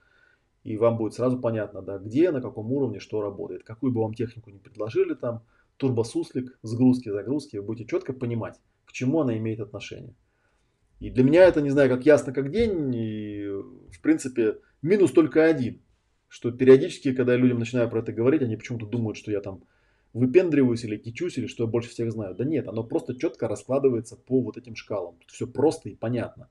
И 0.63 0.77
вам 0.77 0.97
будет 0.97 1.13
сразу 1.13 1.37
понятно, 1.39 1.83
да, 1.83 1.99
где, 1.99 2.31
на 2.31 2.41
каком 2.41 2.71
уровне, 2.71 2.99
что 2.99 3.21
работает. 3.21 3.63
Какую 3.63 3.93
бы 3.93 4.01
вам 4.01 4.15
технику 4.15 4.49
не 4.49 4.57
предложили 4.57 5.13
там, 5.13 5.43
турбосуслик, 5.77 6.57
сгрузки, 6.63 7.09
загрузки, 7.09 7.57
вы 7.57 7.63
будете 7.63 7.87
четко 7.87 8.13
понимать, 8.13 8.59
к 8.85 8.93
чему 8.93 9.21
она 9.21 9.37
имеет 9.37 9.59
отношение. 9.59 10.15
И 11.01 11.09
для 11.09 11.25
меня 11.25 11.43
это, 11.43 11.61
не 11.61 11.69
знаю, 11.69 11.89
как 11.89 12.05
ясно 12.05 12.31
как 12.31 12.49
день, 12.49 12.95
и 12.95 13.45
в 13.91 13.99
принципе 14.01 14.59
минус 14.81 15.11
только 15.11 15.43
один– 15.43 15.81
что 16.31 16.49
периодически, 16.49 17.13
когда 17.13 17.33
я 17.33 17.37
людям 17.37 17.59
начинаю 17.59 17.89
про 17.89 17.99
это 17.99 18.13
говорить, 18.13 18.41
они 18.41 18.55
почему-то 18.55 18.85
думают, 18.85 19.17
что 19.17 19.31
я 19.31 19.41
там 19.41 19.65
выпендриваюсь 20.13 20.85
или 20.85 20.95
кичусь, 20.95 21.37
или 21.37 21.45
что 21.45 21.65
я 21.65 21.69
больше 21.69 21.89
всех 21.89 22.09
знаю. 22.09 22.35
Да 22.35 22.45
нет, 22.45 22.69
оно 22.69 22.85
просто 22.85 23.19
четко 23.19 23.49
раскладывается 23.49 24.15
по 24.15 24.41
вот 24.41 24.55
этим 24.55 24.77
шкалам. 24.77 25.17
Тут 25.19 25.29
все 25.29 25.45
просто 25.45 25.89
и 25.89 25.95
понятно. 25.95 26.47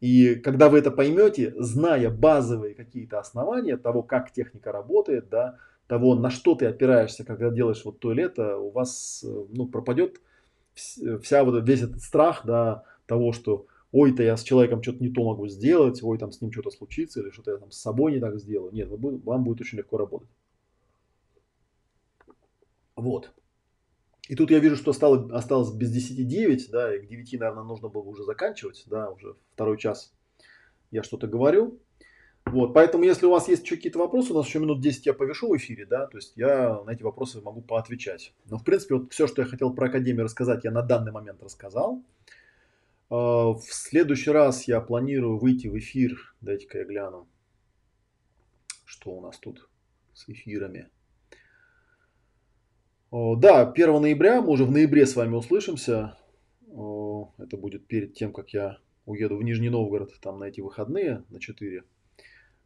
И 0.00 0.34
когда 0.34 0.68
вы 0.68 0.78
это 0.78 0.90
поймете, 0.90 1.54
зная 1.56 2.10
базовые 2.10 2.74
какие-то 2.74 3.18
основания 3.18 3.78
того, 3.78 4.02
как 4.02 4.30
техника 4.30 4.72
работает, 4.72 5.30
да, 5.30 5.56
того, 5.86 6.14
на 6.14 6.28
что 6.28 6.54
ты 6.54 6.66
опираешься, 6.66 7.24
когда 7.24 7.48
делаешь 7.48 7.86
вот 7.86 8.00
то 8.00 8.12
или 8.12 8.24
это, 8.24 8.58
у 8.58 8.70
вас 8.70 9.24
ну, 9.24 9.66
пропадет 9.68 10.20
вся 10.74 11.44
вот 11.44 11.66
весь 11.66 11.80
этот 11.80 12.02
страх 12.02 12.42
да, 12.44 12.84
того, 13.08 13.32
что 13.32 13.66
ой-то 13.90 14.22
я 14.22 14.36
с 14.36 14.44
человеком 14.44 14.82
что-то 14.82 15.02
не 15.02 15.10
то 15.10 15.24
могу 15.24 15.48
сделать, 15.48 16.02
ой, 16.02 16.18
там 16.18 16.30
с 16.30 16.40
ним 16.40 16.52
что-то 16.52 16.70
случится, 16.70 17.20
или 17.20 17.30
что-то 17.30 17.52
я 17.52 17.56
там 17.56 17.72
с 17.72 17.78
собой 17.78 18.12
не 18.12 18.20
так 18.20 18.38
сделаю. 18.38 18.72
Нет, 18.72 18.88
вам 18.90 19.44
будет 19.44 19.60
очень 19.60 19.78
легко 19.78 19.98
работать. 19.98 20.28
Вот. 22.94 23.32
И 24.28 24.34
тут 24.36 24.50
я 24.50 24.58
вижу, 24.58 24.76
что 24.76 24.90
осталось, 24.90 25.30
осталось 25.32 25.72
без 25.72 25.90
10-9, 25.90 26.70
да, 26.70 26.94
и 26.94 27.00
к 27.00 27.08
9, 27.08 27.40
наверное, 27.40 27.64
нужно 27.64 27.88
было 27.88 28.02
уже 28.02 28.24
заканчивать, 28.24 28.84
да, 28.86 29.10
уже 29.10 29.36
второй 29.54 29.78
час 29.78 30.12
я 30.90 31.02
что-то 31.02 31.26
говорю. 31.26 31.80
Вот, 32.44 32.74
поэтому, 32.74 33.04
если 33.04 33.26
у 33.26 33.30
вас 33.30 33.48
есть 33.48 33.62
еще 33.62 33.76
какие-то 33.76 33.98
вопросы, 33.98 34.32
у 34.32 34.36
нас 34.36 34.46
еще 34.46 34.58
минут 34.58 34.80
10 34.80 35.06
я 35.06 35.14
повешу 35.14 35.48
в 35.48 35.56
эфире, 35.56 35.86
да, 35.86 36.06
то 36.06 36.18
есть 36.18 36.34
я 36.36 36.82
на 36.82 36.90
эти 36.90 37.02
вопросы 37.02 37.40
могу 37.40 37.62
поотвечать. 37.62 38.34
Но, 38.46 38.58
в 38.58 38.64
принципе, 38.64 38.96
вот 38.96 39.12
все, 39.12 39.26
что 39.26 39.42
я 39.42 39.48
хотел 39.48 39.72
про 39.72 39.86
Академию 39.88 40.24
рассказать, 40.24 40.64
я 40.64 40.70
на 40.70 40.82
данный 40.82 41.12
момент 41.12 41.42
рассказал. 41.42 42.02
А, 43.10 43.52
в 43.52 43.62
следующий 43.62 44.30
раз 44.30 44.68
я 44.68 44.80
планирую 44.80 45.38
выйти 45.38 45.68
в 45.68 45.78
эфир. 45.78 46.34
Дайте-ка 46.40 46.78
я 46.78 46.84
гляну, 46.84 47.28
что 48.84 49.10
у 49.10 49.20
нас 49.20 49.38
тут 49.38 49.68
с 50.14 50.28
эфирами. 50.28 50.88
Да, 53.10 53.70
1 53.70 54.02
ноября, 54.02 54.42
мы 54.42 54.50
уже 54.50 54.64
в 54.64 54.70
ноябре 54.70 55.06
с 55.06 55.16
вами 55.16 55.34
услышимся. 55.34 56.18
Это 57.38 57.56
будет 57.56 57.86
перед 57.86 58.12
тем, 58.12 58.32
как 58.34 58.50
я 58.50 58.78
уеду 59.06 59.38
в 59.38 59.42
Нижний 59.42 59.70
Новгород 59.70 60.12
там 60.20 60.38
на 60.38 60.44
эти 60.44 60.60
выходные, 60.60 61.24
на 61.30 61.40
4. 61.40 61.84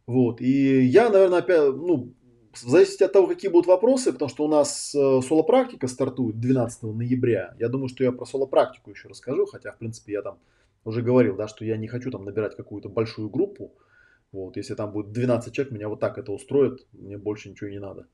Вот, 0.06 0.40
и 0.40 0.81
я, 0.82 1.10
наверное, 1.10 1.39
опять, 1.39 1.60
ну, 1.60 2.12
в 2.53 2.69
зависимости 2.69 3.03
от 3.03 3.12
того, 3.12 3.27
какие 3.27 3.51
будут 3.51 3.66
вопросы, 3.66 4.12
потому 4.12 4.29
что 4.29 4.45
у 4.45 4.49
нас 4.49 4.95
э, 4.95 5.20
соло-практика 5.23 5.89
стартует 5.89 6.39
12 6.39 6.83
ноября. 6.83 7.55
Я 7.59 7.69
думаю, 7.69 7.89
что 7.89 8.05
я 8.05 8.12
про 8.12 8.27
соло-практику 8.27 8.91
еще 8.91 9.09
расскажу, 9.09 9.47
хотя, 9.47 9.73
в 9.73 9.79
принципе, 9.79 10.12
я 10.12 10.23
там 10.23 10.39
уже 10.85 11.03
говорил, 11.03 11.37
да, 11.37 11.49
что 11.49 11.65
я 11.65 11.77
не 11.77 11.89
хочу 11.89 12.11
там 12.11 12.24
набирать 12.24 12.57
какую-то 12.57 12.89
большую 12.89 13.31
группу. 13.31 13.73
Вот, 14.33 14.57
если 14.57 14.74
там 14.74 14.93
будет 14.93 15.12
12 15.12 15.53
человек, 15.53 15.73
меня 15.73 15.89
вот 15.89 16.01
так 16.01 16.19
это 16.19 16.33
устроит, 16.33 16.87
мне 16.93 17.19
больше 17.19 17.51
ничего 17.51 17.70
не 17.70 17.81
надо. 17.81 18.07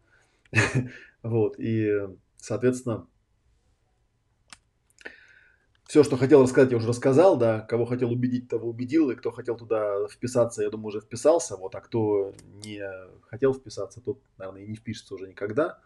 Вот, 1.22 1.56
и, 1.58 2.08
соответственно, 2.36 3.06
все, 5.88 6.04
что 6.04 6.18
хотел 6.18 6.42
рассказать, 6.42 6.70
я 6.70 6.76
уже 6.76 6.86
рассказал, 6.86 7.38
да, 7.38 7.62
кого 7.62 7.86
хотел 7.86 8.12
убедить, 8.12 8.46
того 8.46 8.68
убедил, 8.68 9.10
и 9.10 9.14
кто 9.14 9.30
хотел 9.30 9.56
туда 9.56 10.06
вписаться, 10.08 10.62
я 10.62 10.68
думаю, 10.68 10.88
уже 10.88 11.00
вписался, 11.00 11.56
вот, 11.56 11.74
а 11.74 11.80
кто 11.80 12.34
не 12.62 12.86
хотел 13.22 13.54
вписаться, 13.54 14.02
тот, 14.02 14.20
наверное, 14.36 14.64
и 14.64 14.66
не 14.68 14.76
впишется 14.76 15.14
уже 15.14 15.26
никогда, 15.26 15.80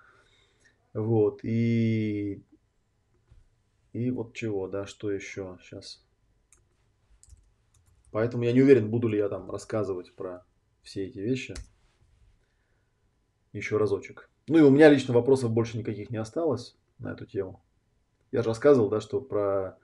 вот, 0.92 1.44
и, 1.44 2.42
и 3.92 4.10
вот 4.10 4.34
чего, 4.34 4.66
да, 4.66 4.86
что 4.86 5.08
еще 5.08 5.56
сейчас. 5.62 6.04
Поэтому 8.10 8.42
я 8.42 8.52
не 8.52 8.60
уверен, 8.60 8.90
буду 8.90 9.06
ли 9.06 9.18
я 9.18 9.28
там 9.28 9.52
рассказывать 9.52 10.12
про 10.16 10.44
все 10.82 11.06
эти 11.06 11.20
вещи 11.20 11.54
еще 13.52 13.76
разочек. 13.76 14.28
Ну 14.48 14.58
и 14.58 14.62
у 14.62 14.70
меня 14.70 14.88
лично 14.88 15.14
вопросов 15.14 15.52
больше 15.52 15.78
никаких 15.78 16.10
не 16.10 16.16
осталось 16.16 16.76
на 16.98 17.12
эту 17.12 17.24
тему. 17.24 17.62
Я 18.32 18.42
же 18.42 18.48
рассказывал, 18.48 18.88
да, 18.88 19.00
что 19.00 19.20
про... 19.20 19.78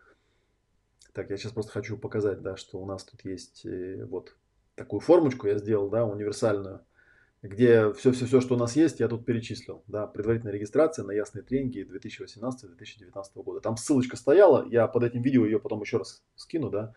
Так, 1.12 1.30
я 1.30 1.36
сейчас 1.36 1.52
просто 1.52 1.72
хочу 1.72 1.97
показать, 1.97 2.43
да, 2.43 2.56
что 2.56 2.78
у 2.78 2.86
нас 2.86 3.05
тут 3.05 3.24
есть 3.24 3.64
э, 3.64 4.05
вот 4.05 4.36
такую 4.74 5.01
формочку 5.01 5.47
я 5.48 5.59
сделал, 5.59 5.89
да, 5.90 6.05
универсальную, 6.05 6.80
где 7.43 7.93
все-все-все, 7.93 8.40
что 8.40 8.55
у 8.55 8.59
нас 8.59 8.76
есть, 8.76 9.01
я 9.01 9.09
тут 9.09 9.24
перечислил. 9.24 9.82
Да, 9.86 10.06
предварительная 10.06 10.52
регистрация 10.52 11.05
на 11.05 11.12
ясные 11.12 11.43
тренинги 11.43 11.80
2018-2019 11.80 13.43
года. 13.43 13.60
Там 13.60 13.76
ссылочка 13.76 14.16
стояла, 14.16 14.66
я 14.68 14.86
под 14.86 15.05
этим 15.05 15.22
видео 15.22 15.44
ее 15.44 15.59
потом 15.59 15.80
еще 15.80 15.98
раз 15.98 16.22
скину, 16.36 16.70
да, 16.70 16.94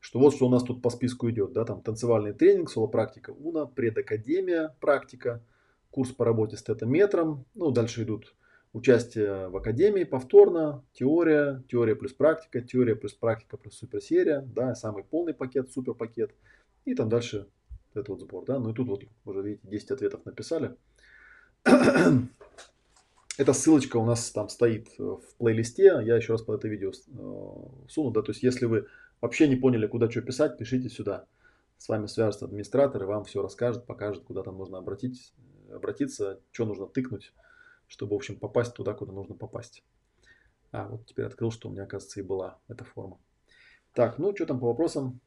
что 0.00 0.18
вот 0.18 0.34
что 0.34 0.46
у 0.46 0.50
нас 0.50 0.62
тут 0.62 0.82
по 0.82 0.90
списку 0.90 1.28
идет, 1.30 1.52
да, 1.52 1.64
там 1.64 1.82
танцевальный 1.82 2.32
тренинг, 2.32 2.70
соло-практика 2.70 3.30
УНА, 3.30 3.66
предакадемия, 3.66 4.74
практика, 4.80 5.42
курс 5.90 6.10
по 6.10 6.24
работе 6.24 6.56
с 6.56 6.62
тетометром, 6.62 7.44
ну, 7.54 7.70
дальше 7.70 8.02
идут 8.02 8.34
участие 8.76 9.48
в 9.48 9.56
академии 9.56 10.04
повторно, 10.04 10.84
теория, 10.92 11.64
теория 11.70 11.96
плюс 11.96 12.12
практика, 12.12 12.60
теория 12.60 12.94
плюс 12.94 13.14
практика 13.14 13.56
плюс 13.56 13.78
суперсерия, 13.78 14.42
да, 14.42 14.74
самый 14.74 15.02
полный 15.02 15.32
пакет, 15.32 15.70
супер 15.70 15.94
пакет, 15.94 16.34
и 16.84 16.94
там 16.94 17.08
дальше 17.08 17.48
этот 17.92 18.10
вот 18.10 18.20
сбор, 18.20 18.44
да, 18.44 18.58
ну 18.58 18.70
и 18.70 18.74
тут 18.74 18.88
вот 18.88 19.02
уже 19.24 19.42
видите 19.42 19.66
10 19.66 19.90
ответов 19.92 20.26
написали. 20.26 20.76
Эта 23.38 23.52
ссылочка 23.54 23.96
у 23.96 24.04
нас 24.04 24.30
там 24.30 24.50
стоит 24.50 24.88
в 24.98 25.22
плейлисте, 25.38 26.02
я 26.04 26.16
еще 26.16 26.34
раз 26.34 26.42
под 26.42 26.58
это 26.58 26.68
видео 26.68 26.90
э, 26.90 27.88
суну, 27.88 28.10
да, 28.10 28.20
то 28.20 28.30
есть 28.30 28.42
если 28.42 28.66
вы 28.66 28.86
вообще 29.22 29.48
не 29.48 29.56
поняли, 29.56 29.86
куда 29.86 30.10
что 30.10 30.20
писать, 30.20 30.58
пишите 30.58 30.90
сюда. 30.90 31.26
С 31.78 31.88
вами 31.88 32.06
свяжется 32.06 32.44
администратор 32.44 33.02
и 33.02 33.06
вам 33.06 33.24
все 33.24 33.42
расскажет, 33.42 33.86
покажет, 33.86 34.24
куда 34.24 34.42
там 34.42 34.58
нужно 34.58 34.78
обратить, 34.78 35.32
обратиться, 35.70 36.40
что 36.52 36.66
нужно 36.66 36.86
тыкнуть, 36.86 37.32
чтобы, 37.88 38.12
в 38.12 38.16
общем, 38.16 38.36
попасть 38.36 38.74
туда, 38.74 38.94
куда 38.94 39.12
нужно 39.12 39.34
попасть. 39.34 39.84
А, 40.72 40.88
вот 40.88 41.06
теперь 41.06 41.26
открыл, 41.26 41.50
что 41.50 41.68
у 41.68 41.72
меня, 41.72 41.84
оказывается, 41.84 42.20
и 42.20 42.22
была 42.22 42.58
эта 42.68 42.84
форма. 42.84 43.18
Так, 43.92 44.18
ну 44.18 44.34
что 44.34 44.46
там 44.46 44.60
по 44.60 44.66
вопросам? 44.66 45.20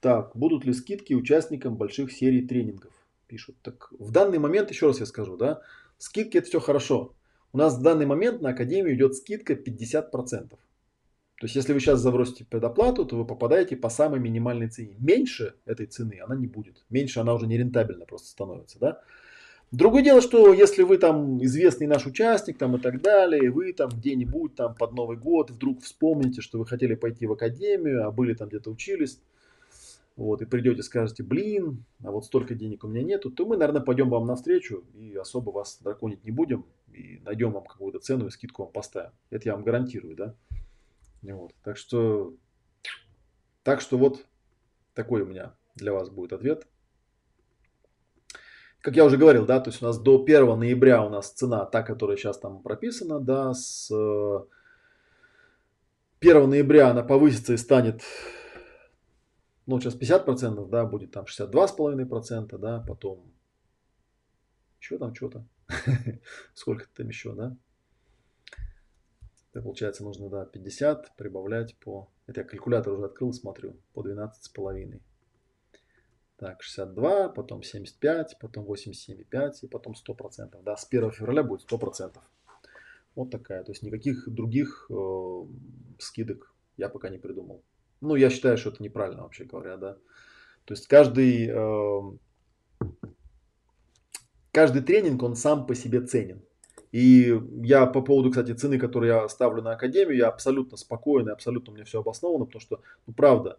Так, 0.00 0.34
будут 0.34 0.64
ли 0.64 0.72
скидки 0.72 1.14
участникам 1.14 1.76
больших 1.76 2.10
серий 2.10 2.46
тренингов? 2.46 2.92
Пишут. 3.26 3.56
Так, 3.62 3.92
в 3.92 4.10
данный 4.10 4.38
момент, 4.38 4.70
еще 4.70 4.86
раз 4.86 4.98
я 4.98 5.06
скажу, 5.06 5.36
да, 5.36 5.62
скидки 5.98 6.38
это 6.38 6.48
все 6.48 6.58
хорошо. 6.58 7.14
У 7.52 7.58
нас 7.58 7.76
в 7.76 7.82
данный 7.82 8.06
момент 8.06 8.40
на 8.40 8.50
Академию 8.50 8.94
идет 8.94 9.14
скидка 9.14 9.52
50%. 9.52 10.48
То 11.40 11.46
есть, 11.46 11.56
если 11.56 11.72
вы 11.72 11.80
сейчас 11.80 12.00
забросите 12.00 12.44
предоплату, 12.44 13.04
то 13.04 13.16
вы 13.16 13.26
попадаете 13.26 13.76
по 13.76 13.88
самой 13.88 14.20
минимальной 14.20 14.68
цене. 14.68 14.96
Меньше 14.98 15.54
этой 15.64 15.86
цены 15.86 16.20
она 16.22 16.36
не 16.36 16.46
будет. 16.46 16.84
Меньше 16.90 17.20
она 17.20 17.32
уже 17.32 17.46
не 17.46 17.56
рентабельна 17.56 18.04
просто 18.04 18.28
становится. 18.28 18.78
Да? 18.78 19.02
Другое 19.72 20.02
дело, 20.02 20.20
что 20.20 20.52
если 20.52 20.82
вы 20.82 20.98
там 20.98 21.42
известный 21.44 21.86
наш 21.86 22.04
участник 22.04 22.58
там, 22.58 22.76
и 22.76 22.80
так 22.80 23.00
далее, 23.02 23.52
вы 23.52 23.72
там 23.72 23.88
где-нибудь 23.90 24.56
там 24.56 24.74
под 24.74 24.92
Новый 24.92 25.16
год 25.16 25.50
вдруг 25.50 25.82
вспомните, 25.82 26.40
что 26.40 26.58
вы 26.58 26.66
хотели 26.66 26.96
пойти 26.96 27.26
в 27.26 27.32
академию, 27.32 28.06
а 28.06 28.10
были 28.10 28.34
там 28.34 28.48
где-то 28.48 28.70
учились, 28.70 29.20
вот, 30.16 30.42
и 30.42 30.44
придете, 30.44 30.82
скажете, 30.82 31.22
блин, 31.22 31.84
а 32.02 32.10
вот 32.10 32.24
столько 32.24 32.56
денег 32.56 32.82
у 32.82 32.88
меня 32.88 33.04
нету, 33.04 33.30
то 33.30 33.46
мы, 33.46 33.56
наверное, 33.56 33.80
пойдем 33.80 34.10
вам 34.10 34.26
навстречу 34.26 34.84
и 34.92 35.14
особо 35.14 35.50
вас 35.50 35.78
драконить 35.80 36.24
не 36.24 36.32
будем, 36.32 36.66
и 36.92 37.20
найдем 37.24 37.52
вам 37.52 37.64
какую-то 37.64 38.00
цену 38.00 38.26
и 38.26 38.30
скидку 38.30 38.64
вам 38.64 38.72
поставим. 38.72 39.12
Это 39.30 39.48
я 39.48 39.54
вам 39.54 39.62
гарантирую, 39.62 40.16
да. 40.16 40.34
Вот. 41.22 41.54
Так 41.62 41.76
что, 41.76 42.34
так 43.62 43.80
что 43.80 43.98
вот 43.98 44.26
такой 44.94 45.22
у 45.22 45.26
меня 45.26 45.54
для 45.76 45.92
вас 45.92 46.10
будет 46.10 46.32
ответ. 46.32 46.66
Как 48.80 48.96
я 48.96 49.04
уже 49.04 49.18
говорил, 49.18 49.44
да, 49.44 49.60
то 49.60 49.70
есть 49.70 49.82
у 49.82 49.86
нас 49.86 49.98
до 49.98 50.22
1 50.22 50.58
ноября 50.58 51.04
у 51.04 51.10
нас 51.10 51.30
цена, 51.30 51.66
та, 51.66 51.82
которая 51.82 52.16
сейчас 52.16 52.38
там 52.38 52.62
прописана, 52.62 53.20
да, 53.20 53.52
с 53.52 53.90
1 56.20 56.48
ноября 56.48 56.90
она 56.90 57.02
повысится 57.02 57.52
и 57.52 57.58
станет, 57.58 58.02
ну, 59.66 59.78
сейчас 59.80 59.94
50%, 59.94 60.68
да, 60.68 60.86
будет 60.86 61.10
там 61.12 61.26
62,5%, 61.26 62.56
да, 62.56 62.82
потом, 62.86 63.30
что 64.78 64.98
там, 64.98 65.14
что-то, 65.14 65.44
сколько 66.54 66.86
там 66.96 67.08
еще, 67.08 67.34
да, 67.34 67.54
это 69.52 69.62
получается 69.62 70.04
нужно, 70.04 70.30
да, 70.30 70.44
50 70.46 71.16
прибавлять 71.16 71.76
по... 71.80 72.08
Это 72.26 72.40
я 72.40 72.46
калькулятор 72.46 72.92
уже 72.92 73.06
открыл, 73.06 73.32
смотрю, 73.32 73.76
по 73.92 74.02
12,5. 74.02 75.00
Так, 76.40 76.62
62, 76.62 77.28
потом 77.28 77.62
75, 77.62 78.38
потом 78.40 78.64
87,5 78.64 79.52
и 79.60 79.66
потом 79.66 79.92
100%. 79.92 80.62
Да, 80.62 80.74
с 80.74 80.86
1 80.90 81.10
февраля 81.10 81.42
будет 81.42 81.70
100%. 81.70 82.16
Вот 83.14 83.30
такая. 83.30 83.62
То 83.62 83.72
есть 83.72 83.82
никаких 83.82 84.26
других 84.26 84.86
э, 84.90 85.44
скидок 85.98 86.54
я 86.78 86.88
пока 86.88 87.10
не 87.10 87.18
придумал. 87.18 87.62
Ну, 88.00 88.14
я 88.14 88.30
считаю, 88.30 88.56
что 88.56 88.70
это 88.70 88.82
неправильно 88.82 89.22
вообще 89.22 89.44
говоря, 89.44 89.76
да. 89.76 89.98
То 90.64 90.72
есть 90.72 90.86
каждый, 90.86 91.50
э, 91.50 92.16
каждый 94.50 94.80
тренинг, 94.80 95.22
он 95.22 95.36
сам 95.36 95.66
по 95.66 95.74
себе 95.74 96.00
ценен. 96.00 96.40
И 96.90 97.38
я 97.62 97.84
по 97.84 98.00
поводу, 98.00 98.30
кстати, 98.30 98.52
цены, 98.52 98.78
которую 98.78 99.12
я 99.12 99.28
ставлю 99.28 99.60
на 99.60 99.72
Академию, 99.72 100.16
я 100.16 100.28
абсолютно 100.28 100.78
спокоен 100.78 101.28
абсолютно 101.28 101.72
меня 101.72 101.84
все 101.84 102.00
обосновано, 102.00 102.46
потому 102.46 102.62
что, 102.62 102.80
ну, 103.06 103.12
правда, 103.12 103.58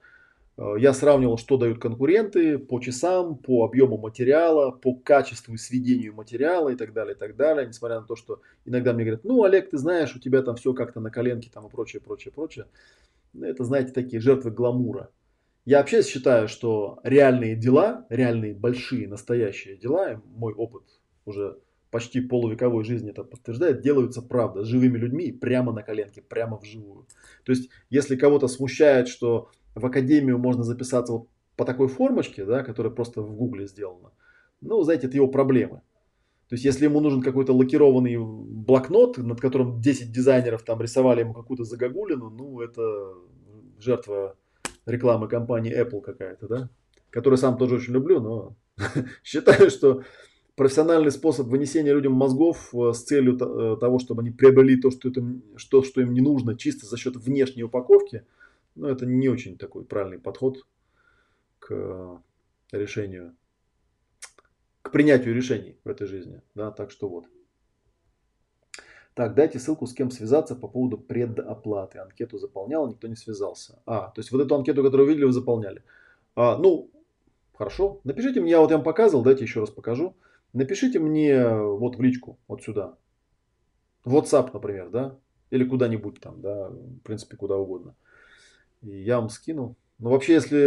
я 0.78 0.94
сравнивал, 0.94 1.38
что 1.38 1.58
дают 1.58 1.80
конкуренты 1.80 2.60
по 2.60 2.80
часам, 2.80 3.38
по 3.38 3.66
объему 3.66 3.98
материала, 3.98 4.72
по 4.72 4.94
качеству 4.94 5.54
и 5.54 5.58
сведению 5.58 6.14
материала 6.14 6.70
и 6.70 6.76
так 6.76 6.94
далее, 6.94 7.16
и 7.16 7.18
так 7.18 7.36
далее. 7.36 7.68
Несмотря 7.68 8.00
на 8.00 8.06
то, 8.06 8.16
что 8.16 8.42
иногда 8.66 8.94
мне 8.94 9.06
говорят, 9.06 9.24
ну, 9.24 9.44
Олег, 9.44 9.70
ты 9.70 9.78
знаешь, 9.78 10.16
у 10.16 10.20
тебя 10.20 10.42
там 10.42 10.56
все 10.56 10.74
как-то 10.74 11.00
на 11.00 11.10
коленке 11.10 11.50
там 11.52 11.68
и 11.68 11.70
прочее, 11.70 12.02
прочее, 12.02 12.32
прочее. 12.32 12.66
Ну, 13.34 13.46
это, 13.46 13.64
знаете, 13.64 13.92
такие 13.92 14.22
жертвы 14.22 14.52
гламура. 14.52 15.10
Я 15.66 15.80
вообще 15.80 16.04
считаю, 16.04 16.48
что 16.48 17.00
реальные 17.04 17.56
дела, 17.56 18.06
реальные 18.10 18.54
большие, 18.54 19.08
настоящие 19.08 19.78
дела, 19.78 20.22
мой 20.26 20.54
опыт 20.54 20.84
уже 21.26 21.58
почти 21.92 22.22
полувековой 22.22 22.84
жизни 22.84 23.12
это 23.12 23.24
подтверждает, 23.24 23.82
делаются 23.82 24.22
правда, 24.22 24.64
живыми 24.64 24.98
людьми, 24.98 25.32
прямо 25.32 25.74
на 25.74 25.84
коленке, 25.84 26.22
прямо 26.22 26.58
вживую. 26.58 27.06
То 27.44 27.52
есть, 27.52 27.70
если 27.90 28.16
кого-то 28.16 28.48
смущает, 28.48 29.08
что 29.08 29.50
в 29.76 29.86
академию 29.86 30.38
можно 30.38 30.64
записаться 30.64 31.14
вот 31.14 31.28
по 31.56 31.66
такой 31.66 31.88
формочке, 31.88 32.46
да, 32.46 32.64
которая 32.64 32.92
просто 32.92 33.22
в 33.22 33.36
гугле 33.36 33.68
сделана, 33.68 34.12
ну, 34.62 34.82
знаете, 34.84 35.08
это 35.08 35.16
его 35.16 35.28
проблемы. 35.28 35.82
То 36.48 36.56
есть, 36.56 36.66
если 36.66 36.86
ему 36.86 37.00
нужен 37.00 37.22
какой-то 37.22 37.54
лакированный 37.54 38.18
блокнот, 38.18 39.18
над 39.18 39.40
которым 39.40 39.80
10 39.80 40.12
дизайнеров 40.12 40.64
там 40.64 40.82
рисовали 40.82 41.22
ему 41.22 41.34
какую-то 41.34 41.64
загогулину, 41.64 42.30
ну, 42.30 42.60
это 42.60 42.82
жертва 43.80 44.36
рекламы 44.86 45.28
компании 45.28 45.74
Apple 45.74 46.02
какая-то, 46.02 46.48
да, 46.48 46.70
которую 47.10 47.38
сам 47.38 47.58
тоже 47.58 47.76
очень 47.76 47.94
люблю, 47.94 48.20
но 48.20 48.56
считаю, 49.24 49.70
что 49.70 50.04
профессиональный 50.56 51.12
способ 51.12 51.48
вынесения 51.48 51.94
людям 51.94 52.14
мозгов 52.14 52.70
э, 52.74 52.94
с 52.94 53.04
целью 53.04 53.36
э, 53.36 53.78
того, 53.80 54.00
чтобы 54.00 54.22
они 54.22 54.32
приобрели 54.32 54.80
то, 54.80 54.92
что, 54.92 55.10
это, 55.10 55.24
что, 55.56 55.84
что 55.84 56.02
им 56.02 56.14
не 56.14 56.22
нужно, 56.22 56.58
чисто 56.58 56.86
за 56.86 56.98
счет 56.98 57.16
внешней 57.16 57.64
упаковки, 57.64 58.26
ну, 58.76 58.88
это 58.88 59.06
не 59.06 59.30
очень 59.30 59.58
такой 59.58 59.86
правильный 59.86 60.20
подход 60.20 60.66
к 61.60 62.22
решению, 62.72 63.36
к 64.82 64.92
принятию 64.92 65.36
решений 65.36 65.78
в 65.84 65.90
этой 65.90 66.08
жизни. 66.08 66.42
Да, 66.56 66.72
так 66.72 66.92
что 66.92 67.10
вот. 67.10 67.26
Так, 69.14 69.36
дайте 69.36 69.60
ссылку, 69.60 69.88
с 69.88 69.94
кем 69.94 70.10
связаться 70.10 70.56
по 70.56 70.68
поводу 70.70 70.98
предоплаты. 70.98 72.00
Анкету 72.00 72.38
заполнял, 72.38 72.88
никто 72.88 73.08
не 73.08 73.16
связался. 73.16 73.82
А, 73.86 74.10
то 74.10 74.22
есть 74.22 74.32
вот 74.32 74.42
эту 74.42 74.56
анкету, 74.56 74.84
которую 74.84 75.10
видели, 75.10 75.26
вы 75.26 75.34
заполняли. 75.34 75.84
А, 76.36 76.58
ну, 76.58 76.90
хорошо. 77.54 78.00
Напишите 78.06 78.40
мне, 78.40 78.52
я 78.52 78.62
вот 78.62 78.72
я 78.72 78.78
вам 78.78 78.86
показывал, 78.86 79.24
дайте 79.24 79.44
еще 79.44 79.60
раз 79.60 79.70
покажу. 79.70 80.16
Напишите 80.54 81.00
мне 81.00 81.56
вот 81.56 81.98
в 81.98 82.02
личку, 82.02 82.40
вот 82.48 82.64
сюда. 82.64 82.98
WhatsApp, 84.06 84.50
например, 84.54 84.90
да? 84.90 85.18
Или 85.50 85.66
куда-нибудь 85.66 86.22
там, 86.22 86.42
да, 86.42 86.70
в 86.70 87.00
принципе, 87.00 87.36
куда 87.36 87.58
угодно. 87.58 87.96
Я 88.82 89.20
вам 89.20 89.30
скину. 89.30 89.76
Ну, 90.00 90.10
вообще, 90.10 90.34
если, 90.34 90.58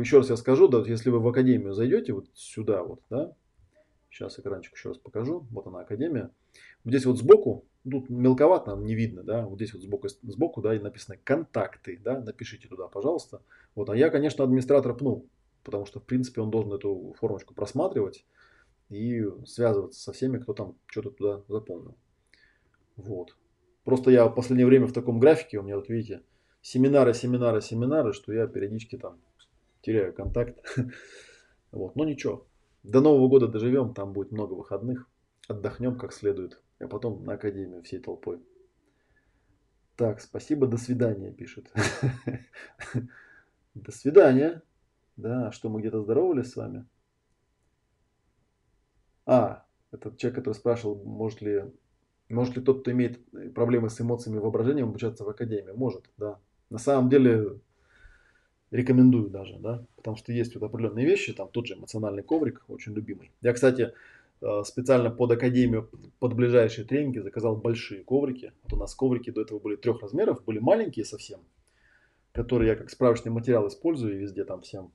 еще 0.00 0.18
раз 0.18 0.28
я 0.28 0.36
скажу, 0.36 0.68
да, 0.68 0.82
если 0.86 1.08
вы 1.10 1.20
в 1.20 1.26
академию 1.26 1.72
зайдете, 1.72 2.12
вот 2.12 2.26
сюда 2.34 2.82
вот, 2.82 3.00
да, 3.08 3.34
сейчас 4.10 4.38
экранчик 4.38 4.74
еще 4.74 4.90
раз 4.90 4.98
покажу, 4.98 5.46
вот 5.50 5.66
она 5.66 5.80
академия, 5.80 6.30
вот 6.84 6.90
здесь 6.90 7.06
вот 7.06 7.18
сбоку, 7.18 7.64
тут 7.90 8.10
мелковато, 8.10 8.76
не 8.76 8.94
видно, 8.94 9.22
да, 9.22 9.46
вот 9.46 9.56
здесь 9.56 9.72
вот 9.72 9.82
сбоку, 9.82 10.08
сбоку, 10.08 10.60
да, 10.60 10.74
и 10.74 10.78
написано 10.78 11.16
контакты, 11.24 11.98
да, 12.04 12.20
напишите 12.20 12.68
туда, 12.68 12.86
пожалуйста. 12.88 13.40
Вот, 13.74 13.88
а 13.88 13.96
я, 13.96 14.10
конечно, 14.10 14.44
администратор 14.44 14.94
пну, 14.94 15.26
потому 15.64 15.86
что, 15.86 15.98
в 15.98 16.04
принципе, 16.04 16.42
он 16.42 16.50
должен 16.50 16.74
эту 16.74 17.14
формочку 17.18 17.54
просматривать 17.54 18.26
и 18.90 19.24
связываться 19.46 20.00
со 20.00 20.12
всеми, 20.12 20.36
кто 20.36 20.52
там 20.52 20.76
что-то 20.86 21.10
туда 21.10 21.42
заполнил. 21.48 21.96
Вот. 22.96 23.36
Просто 23.84 24.10
я 24.10 24.26
в 24.28 24.34
последнее 24.34 24.66
время 24.66 24.86
в 24.86 24.92
таком 24.92 25.18
графике, 25.18 25.58
у 25.58 25.62
меня 25.62 25.76
вот 25.76 25.88
видите, 25.88 26.22
семинары, 26.62 27.12
семинары, 27.12 27.60
семинары, 27.60 28.12
что 28.12 28.32
я 28.32 28.46
периодически 28.46 28.96
там 28.96 29.20
теряю 29.82 30.14
контакт. 30.14 30.58
Вот, 31.72 31.96
но 31.96 32.04
ничего. 32.04 32.46
До 32.82 33.00
Нового 33.00 33.28
года 33.28 33.48
доживем, 33.48 33.94
там 33.94 34.12
будет 34.12 34.30
много 34.30 34.52
выходных. 34.52 35.08
Отдохнем 35.48 35.96
как 35.96 36.12
следует. 36.12 36.60
А 36.78 36.86
потом 36.86 37.24
на 37.24 37.32
академию 37.32 37.82
всей 37.82 37.98
толпой. 37.98 38.42
Так, 39.96 40.20
спасибо, 40.20 40.66
до 40.66 40.76
свидания, 40.76 41.32
пишет. 41.32 41.72
До 43.74 43.90
свидания. 43.90 44.60
Да, 45.16 45.50
что 45.50 45.70
мы 45.70 45.80
где-то 45.80 46.02
здоровались 46.02 46.50
с 46.50 46.56
вами? 46.56 46.86
А, 49.24 49.64
этот 49.92 50.18
человек, 50.18 50.40
который 50.40 50.54
спрашивал, 50.54 51.02
может 51.04 51.40
ли, 51.40 51.72
может 52.28 52.56
ли 52.56 52.62
тот, 52.62 52.80
кто 52.80 52.90
имеет 52.90 53.20
проблемы 53.54 53.88
с 53.88 54.00
эмоциями 54.00 54.36
и 54.36 54.40
воображением, 54.40 54.88
обучаться 54.88 55.24
в 55.24 55.28
академии. 55.28 55.72
Может, 55.72 56.10
да. 56.16 56.38
На 56.72 56.78
самом 56.78 57.10
деле 57.10 57.60
рекомендую 58.70 59.28
даже, 59.28 59.58
да, 59.58 59.84
потому 59.94 60.16
что 60.16 60.32
есть 60.32 60.54
вот 60.54 60.62
определенные 60.62 61.04
вещи, 61.04 61.34
там 61.34 61.48
тот 61.48 61.66
же 61.66 61.74
эмоциональный 61.74 62.22
коврик, 62.22 62.64
очень 62.68 62.94
любимый. 62.94 63.30
Я, 63.42 63.52
кстати, 63.52 63.92
э, 64.40 64.62
специально 64.64 65.10
под 65.10 65.32
академию, 65.32 65.90
под 66.18 66.32
ближайшие 66.32 66.86
тренинги 66.86 67.18
заказал 67.18 67.56
большие 67.56 68.02
коврики. 68.02 68.54
Вот 68.62 68.72
у 68.72 68.76
нас 68.76 68.94
коврики 68.94 69.28
до 69.28 69.42
этого 69.42 69.58
были 69.58 69.76
трех 69.76 70.00
размеров, 70.00 70.42
были 70.46 70.60
маленькие 70.60 71.04
совсем, 71.04 71.40
которые 72.32 72.70
я 72.70 72.76
как 72.76 72.88
справочный 72.88 73.30
материал 73.30 73.68
использую 73.68 74.14
и 74.14 74.18
везде 74.18 74.44
там 74.44 74.62
всем 74.62 74.92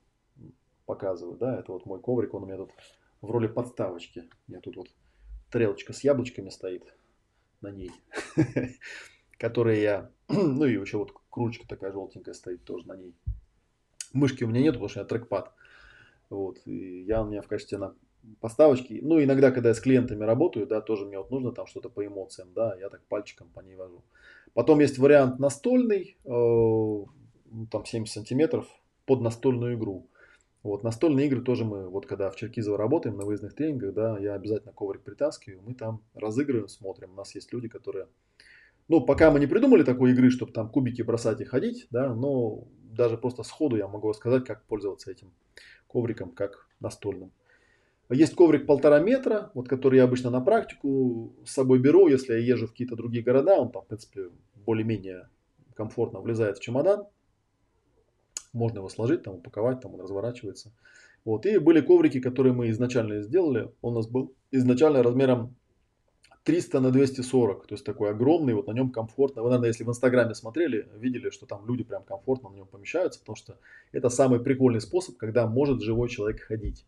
показываю, 0.84 1.36
да, 1.36 1.60
это 1.60 1.70
вот 1.70 1.86
мой 1.86 2.00
коврик, 2.00 2.34
он 2.34 2.42
у 2.42 2.46
меня 2.46 2.56
тут 2.56 2.72
в 3.20 3.30
роли 3.30 3.46
подставочки. 3.46 4.24
У 4.48 4.50
меня 4.50 4.60
тут 4.60 4.74
вот 4.74 4.88
тарелочка 5.48 5.92
с 5.92 6.02
яблочками 6.02 6.48
стоит 6.48 6.92
на 7.60 7.70
ней, 7.70 7.92
которые 9.38 9.80
я, 9.80 10.10
ну 10.28 10.64
и 10.64 10.72
еще 10.72 10.98
вот 10.98 11.12
кружечка 11.38 11.68
такая 11.68 11.92
желтенькая 11.92 12.34
стоит 12.34 12.64
тоже 12.64 12.88
на 12.88 12.96
ней. 12.96 13.14
Мышки 14.12 14.42
у 14.42 14.48
меня 14.48 14.60
нет, 14.60 14.74
потому 14.74 14.88
что 14.88 14.98
у 14.98 15.02
меня 15.02 15.08
трекпад. 15.08 15.52
Вот, 16.30 16.58
и 16.64 17.02
я 17.02 17.22
у 17.22 17.26
меня 17.26 17.42
в 17.42 17.46
качестве 17.46 17.78
на 17.78 17.94
поставочки, 18.40 18.98
ну, 19.02 19.22
иногда, 19.22 19.52
когда 19.52 19.68
я 19.68 19.74
с 19.74 19.80
клиентами 19.80 20.24
работаю, 20.24 20.66
да, 20.66 20.80
тоже 20.80 21.06
мне 21.06 21.16
вот 21.16 21.30
нужно 21.30 21.52
там 21.52 21.66
что-то 21.66 21.88
по 21.88 22.04
эмоциям, 22.04 22.48
да, 22.54 22.74
я 22.78 22.90
так 22.90 23.02
пальчиком 23.06 23.48
по 23.54 23.60
ней 23.60 23.76
вожу. 23.76 24.02
Потом 24.52 24.80
есть 24.80 24.98
вариант 24.98 25.38
настольный, 25.38 26.16
э, 26.24 26.28
ну, 26.28 27.66
там 27.70 27.84
70 27.84 28.12
сантиметров 28.12 28.66
под 29.06 29.20
настольную 29.20 29.76
игру. 29.76 30.08
Вот, 30.64 30.82
настольные 30.82 31.28
игры 31.28 31.40
тоже 31.40 31.64
мы, 31.64 31.88
вот 31.88 32.06
когда 32.06 32.30
в 32.30 32.36
Черкизово 32.36 32.76
работаем 32.76 33.16
на 33.16 33.24
выездных 33.24 33.54
тренингах, 33.54 33.94
да, 33.94 34.18
я 34.18 34.34
обязательно 34.34 34.72
коврик 34.72 35.02
притаскиваю, 35.02 35.62
мы 35.62 35.74
там 35.74 36.02
разыгрываем, 36.14 36.68
смотрим. 36.68 37.12
У 37.12 37.14
нас 37.14 37.34
есть 37.36 37.52
люди, 37.52 37.68
которые, 37.68 38.08
ну, 38.88 39.02
пока 39.02 39.30
мы 39.30 39.38
не 39.38 39.46
придумали 39.46 39.82
такой 39.82 40.12
игры, 40.12 40.30
чтобы 40.30 40.52
там 40.52 40.70
кубики 40.70 41.02
бросать 41.02 41.40
и 41.40 41.44
ходить, 41.44 41.86
да, 41.90 42.14
но 42.14 42.66
даже 42.90 43.18
просто 43.18 43.42
сходу 43.42 43.76
я 43.76 43.86
могу 43.86 44.08
рассказать, 44.08 44.44
как 44.44 44.64
пользоваться 44.66 45.10
этим 45.10 45.32
ковриком, 45.86 46.30
как 46.30 46.68
настольным. 46.80 47.32
Есть 48.10 48.34
коврик 48.34 48.66
полтора 48.66 49.00
метра, 49.00 49.50
вот 49.52 49.68
который 49.68 49.98
я 49.98 50.04
обычно 50.04 50.30
на 50.30 50.40
практику 50.40 51.34
с 51.44 51.52
собой 51.52 51.78
беру, 51.78 52.08
если 52.08 52.32
я 52.32 52.38
езжу 52.38 52.66
в 52.66 52.70
какие-то 52.70 52.96
другие 52.96 53.22
города, 53.22 53.56
он 53.56 53.70
там, 53.70 53.82
в 53.82 53.86
принципе, 53.86 54.30
более-менее 54.54 55.28
комфортно 55.74 56.20
влезает 56.20 56.56
в 56.56 56.62
чемодан. 56.62 57.06
Можно 58.54 58.78
его 58.78 58.88
сложить, 58.88 59.24
там, 59.24 59.34
упаковать, 59.34 59.80
там 59.82 59.94
он 59.94 60.00
разворачивается. 60.00 60.72
Вот. 61.26 61.44
И 61.44 61.58
были 61.58 61.82
коврики, 61.82 62.18
которые 62.18 62.54
мы 62.54 62.70
изначально 62.70 63.20
сделали. 63.20 63.70
Он 63.82 63.92
у 63.92 63.96
нас 63.96 64.08
был 64.08 64.34
изначально 64.50 65.02
размером 65.02 65.54
300 66.48 66.80
на 66.80 66.90
240, 66.90 67.66
то 67.66 67.74
есть 67.74 67.84
такой 67.84 68.08
огромный, 68.08 68.54
вот 68.54 68.68
на 68.68 68.72
нем 68.72 68.90
комфортно. 68.90 69.42
Вы, 69.42 69.50
наверное, 69.50 69.68
если 69.68 69.84
в 69.84 69.90
Инстаграме 69.90 70.34
смотрели, 70.34 70.88
видели, 70.96 71.28
что 71.28 71.44
там 71.44 71.66
люди 71.66 71.84
прям 71.84 72.04
комфортно 72.04 72.48
на 72.48 72.54
нем 72.54 72.66
помещаются, 72.66 73.20
потому 73.20 73.36
что 73.36 73.58
это 73.92 74.08
самый 74.08 74.40
прикольный 74.40 74.80
способ, 74.80 75.18
когда 75.18 75.46
может 75.46 75.82
живой 75.82 76.08
человек 76.08 76.40
ходить. 76.40 76.86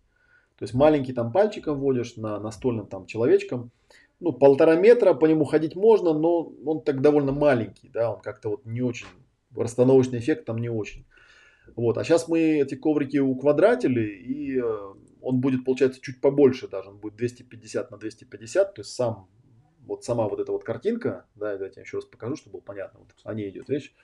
То 0.59 0.63
есть 0.63 0.73
маленький 0.73 1.13
там 1.13 1.31
пальчиком 1.31 1.79
вводишь 1.79 2.17
на 2.17 2.41
настольным 2.41 2.87
там 2.87 3.05
человечком, 3.05 3.71
ну 4.19 4.33
полтора 4.33 4.77
метра 4.77 5.13
по 5.13 5.27
нему 5.27 5.45
ходить 5.45 5.77
можно, 5.77 6.15
но 6.15 6.51
он 6.65 6.81
так 6.81 7.03
довольно 7.03 7.33
маленький, 7.33 7.91
да, 7.91 8.15
он 8.15 8.23
как-то 8.23 8.49
вот 8.49 8.65
не 8.65 8.81
очень, 8.81 9.09
расстановочный 9.55 10.21
эффект 10.21 10.47
там 10.47 10.57
не 10.57 10.71
очень. 10.71 11.05
Вот, 11.77 11.99
а 11.99 12.05
сейчас 12.05 12.29
мы 12.29 12.61
эти 12.61 12.77
коврики 12.77 13.19
уквадратили, 13.19 14.09
и 14.09 14.59
э, 14.59 14.95
он 15.21 15.41
будет, 15.43 15.67
получается, 15.67 16.01
чуть 16.01 16.23
побольше 16.23 16.67
даже, 16.67 16.89
он 16.89 16.97
будет 16.97 17.17
250 17.17 17.91
на 17.91 17.99
250, 17.99 18.75
то 18.75 18.81
есть 18.81 18.95
сам 18.95 19.29
вот 19.85 20.05
сама 20.05 20.29
вот 20.29 20.41
эта 20.41 20.53
вот 20.53 20.65
картинка, 20.65 21.27
да, 21.35 21.53
давайте 21.53 21.81
я 21.81 21.83
еще 21.83 21.99
раз 21.99 22.07
покажу, 22.07 22.37
чтобы 22.37 22.55
было 22.55 22.61
понятно, 22.63 23.01
вот 23.01 23.15
о 23.25 23.35
ней 23.35 23.51
идет 23.51 23.69
речь. 23.71 23.95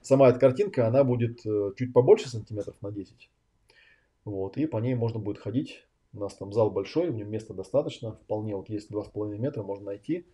Сама 0.00 0.28
эта 0.28 0.38
картинка, 0.38 0.86
она 0.86 1.04
будет 1.04 1.44
э, 1.46 1.72
чуть 1.76 1.92
побольше 1.92 2.28
сантиметров 2.28 2.76
на 2.80 2.90
10. 2.90 3.30
Вот, 4.24 4.56
и 4.56 4.66
по 4.66 4.78
ней 4.78 4.94
можно 4.94 5.18
будет 5.18 5.38
ходить. 5.38 5.86
У 6.12 6.18
нас 6.18 6.34
там 6.34 6.52
зал 6.52 6.70
большой, 6.70 7.10
в 7.10 7.14
нем 7.14 7.30
места 7.30 7.54
достаточно, 7.54 8.12
вполне 8.12 8.56
вот 8.56 8.68
есть 8.68 8.90
2,5 8.90 9.38
метра, 9.38 9.62
можно 9.62 9.86
найти 9.86 10.26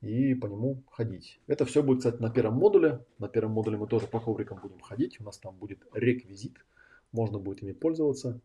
и 0.00 0.34
по 0.34 0.46
нему 0.46 0.82
ходить. 0.90 1.40
Это 1.46 1.64
все 1.64 1.82
будет, 1.82 1.98
кстати, 1.98 2.22
на 2.22 2.30
первом 2.30 2.54
модуле. 2.54 3.04
На 3.18 3.28
первом 3.28 3.52
модуле 3.52 3.76
мы 3.76 3.88
тоже 3.88 4.06
по 4.06 4.20
коврикам 4.20 4.60
будем 4.60 4.80
ходить. 4.80 5.20
У 5.20 5.24
нас 5.24 5.38
там 5.38 5.56
будет 5.56 5.84
реквизит. 5.92 6.64
Можно 7.10 7.38
будет 7.38 7.62
ими 7.62 7.72
пользоваться 7.72 8.40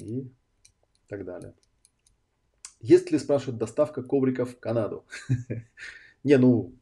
и 0.00 0.26
так 1.08 1.24
далее. 1.24 1.54
Есть 2.82 3.12
ли, 3.12 3.18
спрашивают, 3.18 3.58
доставка 3.58 4.02
ковриков 4.02 4.50
в 4.50 4.58
Канаду? 4.58 5.04
Не, 6.24 6.36
ну, 6.36 6.74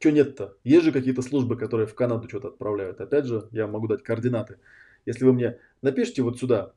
что 0.00 0.10
нет-то? 0.10 0.58
Есть 0.64 0.84
же 0.84 0.92
какие-то 0.92 1.22
службы, 1.22 1.56
которые 1.56 1.86
в 1.86 1.94
Канаду 1.94 2.28
что-то 2.28 2.48
отправляют. 2.48 3.00
Опять 3.00 3.26
же, 3.26 3.48
я 3.52 3.68
могу 3.68 3.86
дать 3.86 4.02
координаты. 4.02 4.58
Если 5.06 5.24
вы 5.24 5.32
мне 5.32 5.58
напишите 5.80 6.22
вот 6.22 6.38
сюда, 6.38 6.74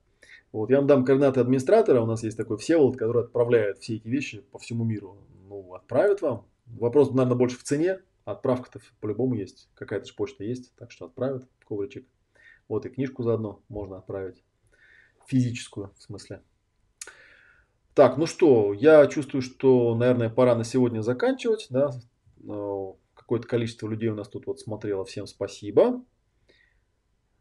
вот 0.51 0.69
я 0.69 0.77
вам 0.77 0.87
дам 0.87 1.03
координаты 1.03 1.39
администратора, 1.39 2.01
у 2.01 2.05
нас 2.05 2.23
есть 2.23 2.37
такой 2.37 2.57
Всеволод, 2.57 2.97
который 2.97 3.23
отправляет 3.23 3.79
все 3.79 3.95
эти 3.95 4.07
вещи 4.07 4.41
по 4.51 4.59
всему 4.59 4.85
миру. 4.85 5.17
Ну, 5.49 5.73
отправят 5.73 6.21
вам. 6.21 6.47
Вопрос, 6.67 7.09
наверное, 7.11 7.35
больше 7.35 7.57
в 7.57 7.63
цене. 7.63 7.99
Отправка-то 8.25 8.79
по-любому 9.01 9.33
есть. 9.33 9.69
Какая-то 9.73 10.05
же 10.05 10.13
почта 10.13 10.43
есть, 10.43 10.73
так 10.75 10.91
что 10.91 11.05
отправят 11.05 11.47
ковричек. 11.67 12.05
Вот 12.67 12.85
и 12.85 12.89
книжку 12.89 13.23
заодно 13.23 13.63
можно 13.69 13.97
отправить. 13.97 14.43
Физическую, 15.25 15.91
в 15.97 16.01
смысле. 16.03 16.43
Так, 17.97 18.15
ну 18.17 18.27
что, 18.27 18.73
я 18.73 19.07
чувствую, 19.07 19.41
что, 19.41 19.95
наверное, 19.95 20.29
пора 20.29 20.53
на 20.53 20.63
сегодня 20.63 21.01
заканчивать. 21.01 21.65
Да? 21.71 21.89
Э, 22.47 22.93
какое-то 23.15 23.47
количество 23.47 23.87
людей 23.87 24.09
у 24.09 24.15
нас 24.15 24.29
тут 24.29 24.45
вот 24.45 24.59
смотрело. 24.59 25.03
Всем 25.03 25.25
спасибо. 25.25 26.05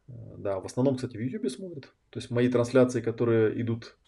Да, 0.06 0.58
в 0.60 0.64
основном, 0.64 0.96
кстати, 0.96 1.18
в 1.18 1.20
YouTube 1.20 1.50
смотрят. 1.50 1.92
То 2.08 2.20
есть 2.20 2.30
мои 2.30 2.48
трансляции, 2.48 3.02
которые 3.02 3.60
идут 3.60 3.98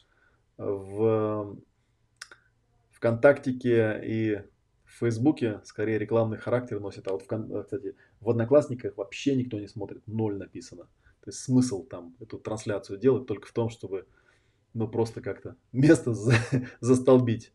в 0.57 1.59
ВКонтактике 2.93 4.01
и 4.03 4.37
в 4.87 5.01
Фейсбуке, 5.01 5.61
скорее 5.65 5.99
рекламный 5.99 6.39
характер 6.39 6.81
носят. 6.81 7.09
А 7.09 7.13
вот, 7.13 7.25
в, 7.25 7.63
кстати, 7.63 7.95
в 8.21 8.31
Одноклассниках 8.31 8.97
вообще 8.97 9.37
никто 9.37 9.61
не 9.61 9.67
смотрит. 9.69 10.01
Ноль 10.07 10.39
написано. 10.39 10.85
То 11.21 11.29
есть 11.29 11.41
смысл 11.41 11.85
там 11.85 12.17
эту 12.21 12.39
трансляцию 12.39 12.99
делать 12.99 13.27
только 13.27 13.47
в 13.49 13.53
том, 13.53 13.69
чтобы 13.69 14.07
ну 14.75 14.89
просто 14.89 15.21
как-то 15.21 15.57
место 15.73 16.15
за, 16.15 16.35
застолбить. 16.81 17.53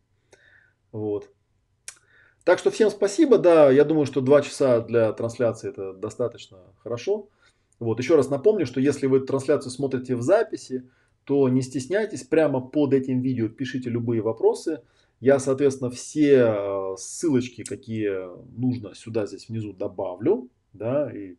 Вот. 0.91 1.29
Так 2.43 2.59
что 2.59 2.71
всем 2.71 2.89
спасибо, 2.89 3.37
да, 3.37 3.71
я 3.71 3.85
думаю, 3.85 4.05
что 4.05 4.19
два 4.19 4.41
часа 4.41 4.81
для 4.81 5.13
трансляции 5.13 5.69
это 5.69 5.93
достаточно 5.93 6.59
хорошо. 6.79 7.29
Вот, 7.79 7.99
еще 7.99 8.15
раз 8.15 8.29
напомню, 8.29 8.65
что 8.65 8.79
если 8.79 9.07
вы 9.07 9.21
трансляцию 9.21 9.71
смотрите 9.71 10.15
в 10.15 10.21
записи, 10.21 10.89
то 11.23 11.47
не 11.47 11.61
стесняйтесь, 11.61 12.23
прямо 12.23 12.59
под 12.59 12.93
этим 12.93 13.21
видео 13.21 13.47
пишите 13.47 13.89
любые 13.89 14.21
вопросы. 14.21 14.81
Я, 15.21 15.39
соответственно, 15.39 15.89
все 15.89 16.47
э, 16.47 16.95
ссылочки, 16.97 17.63
какие 17.63 18.11
нужно, 18.57 18.93
сюда 18.93 19.25
здесь 19.25 19.47
внизу 19.47 19.71
добавлю, 19.71 20.49
да, 20.73 21.09
и 21.09 21.37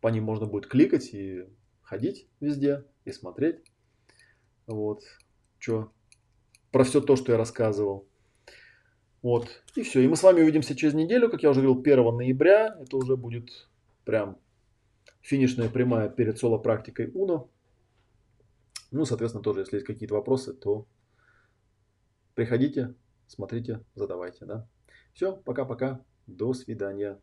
по 0.00 0.08
ним 0.08 0.24
можно 0.24 0.46
будет 0.46 0.68
кликать 0.68 1.12
и 1.12 1.44
ходить 1.82 2.28
везде 2.38 2.84
и 3.04 3.10
смотреть. 3.10 3.62
Вот. 4.68 5.02
Что? 5.58 5.90
Про 6.70 6.84
все 6.84 7.00
то, 7.00 7.16
что 7.16 7.32
я 7.32 7.38
рассказывал. 7.38 8.06
Вот. 9.22 9.48
И 9.74 9.82
все. 9.82 10.00
И 10.00 10.08
мы 10.08 10.14
с 10.14 10.22
вами 10.22 10.42
увидимся 10.42 10.76
через 10.76 10.94
неделю, 10.94 11.30
как 11.30 11.42
я 11.42 11.50
уже 11.50 11.62
говорил, 11.62 11.80
1 11.80 12.16
ноября. 12.16 12.76
Это 12.80 12.96
уже 12.96 13.16
будет 13.16 13.68
прям 14.04 14.38
финишная 15.22 15.68
прямая 15.68 16.08
перед 16.08 16.38
соло-практикой 16.38 17.10
Уно. 17.12 17.50
Ну, 18.90 19.04
соответственно, 19.04 19.42
тоже, 19.42 19.60
если 19.60 19.76
есть 19.76 19.86
какие-то 19.86 20.14
вопросы, 20.14 20.54
то 20.54 20.86
приходите, 22.34 22.94
смотрите, 23.26 23.84
задавайте, 23.94 24.44
да. 24.44 24.68
Все, 25.12 25.36
пока-пока, 25.36 26.04
до 26.26 26.54
свидания. 26.54 27.20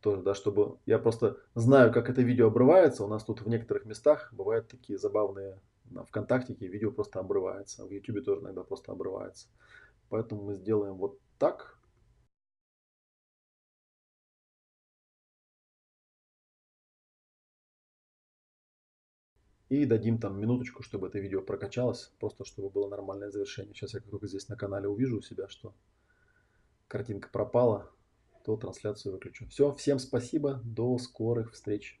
Тоже, 0.00 0.22
да, 0.22 0.34
чтобы... 0.34 0.78
Я 0.86 0.98
просто 0.98 1.38
знаю, 1.54 1.92
как 1.92 2.08
это 2.08 2.22
видео 2.22 2.46
обрывается. 2.48 3.04
У 3.04 3.08
нас 3.08 3.24
тут 3.24 3.42
в 3.42 3.48
некоторых 3.48 3.84
местах 3.84 4.32
бывают 4.32 4.68
такие 4.68 4.98
забавные... 4.98 5.60
На 5.90 6.04
ВКонтакте 6.04 6.54
видео 6.54 6.92
просто 6.92 7.18
обрывается. 7.18 7.84
В 7.84 7.90
Ютубе 7.90 8.20
тоже 8.20 8.40
иногда 8.40 8.62
просто 8.62 8.92
обрывается. 8.92 9.48
Поэтому 10.08 10.44
мы 10.44 10.54
сделаем 10.54 10.94
вот 10.94 11.18
так. 11.38 11.80
И 19.68 19.84
дадим 19.84 20.18
там 20.18 20.40
минуточку, 20.40 20.82
чтобы 20.82 21.08
это 21.08 21.18
видео 21.18 21.42
прокачалось, 21.42 22.12
просто 22.18 22.44
чтобы 22.44 22.70
было 22.70 22.88
нормальное 22.88 23.30
завершение. 23.30 23.74
Сейчас 23.74 23.94
я 23.94 24.00
только 24.00 24.26
здесь 24.26 24.48
на 24.48 24.56
канале 24.56 24.88
увижу 24.88 25.18
у 25.18 25.22
себя, 25.22 25.48
что 25.48 25.74
картинка 26.88 27.28
пропала, 27.30 27.90
то 28.44 28.56
трансляцию 28.56 29.12
выключу. 29.12 29.46
Все, 29.48 29.72
всем 29.72 29.98
спасибо, 29.98 30.60
до 30.64 30.98
скорых 30.98 31.52
встреч. 31.52 31.99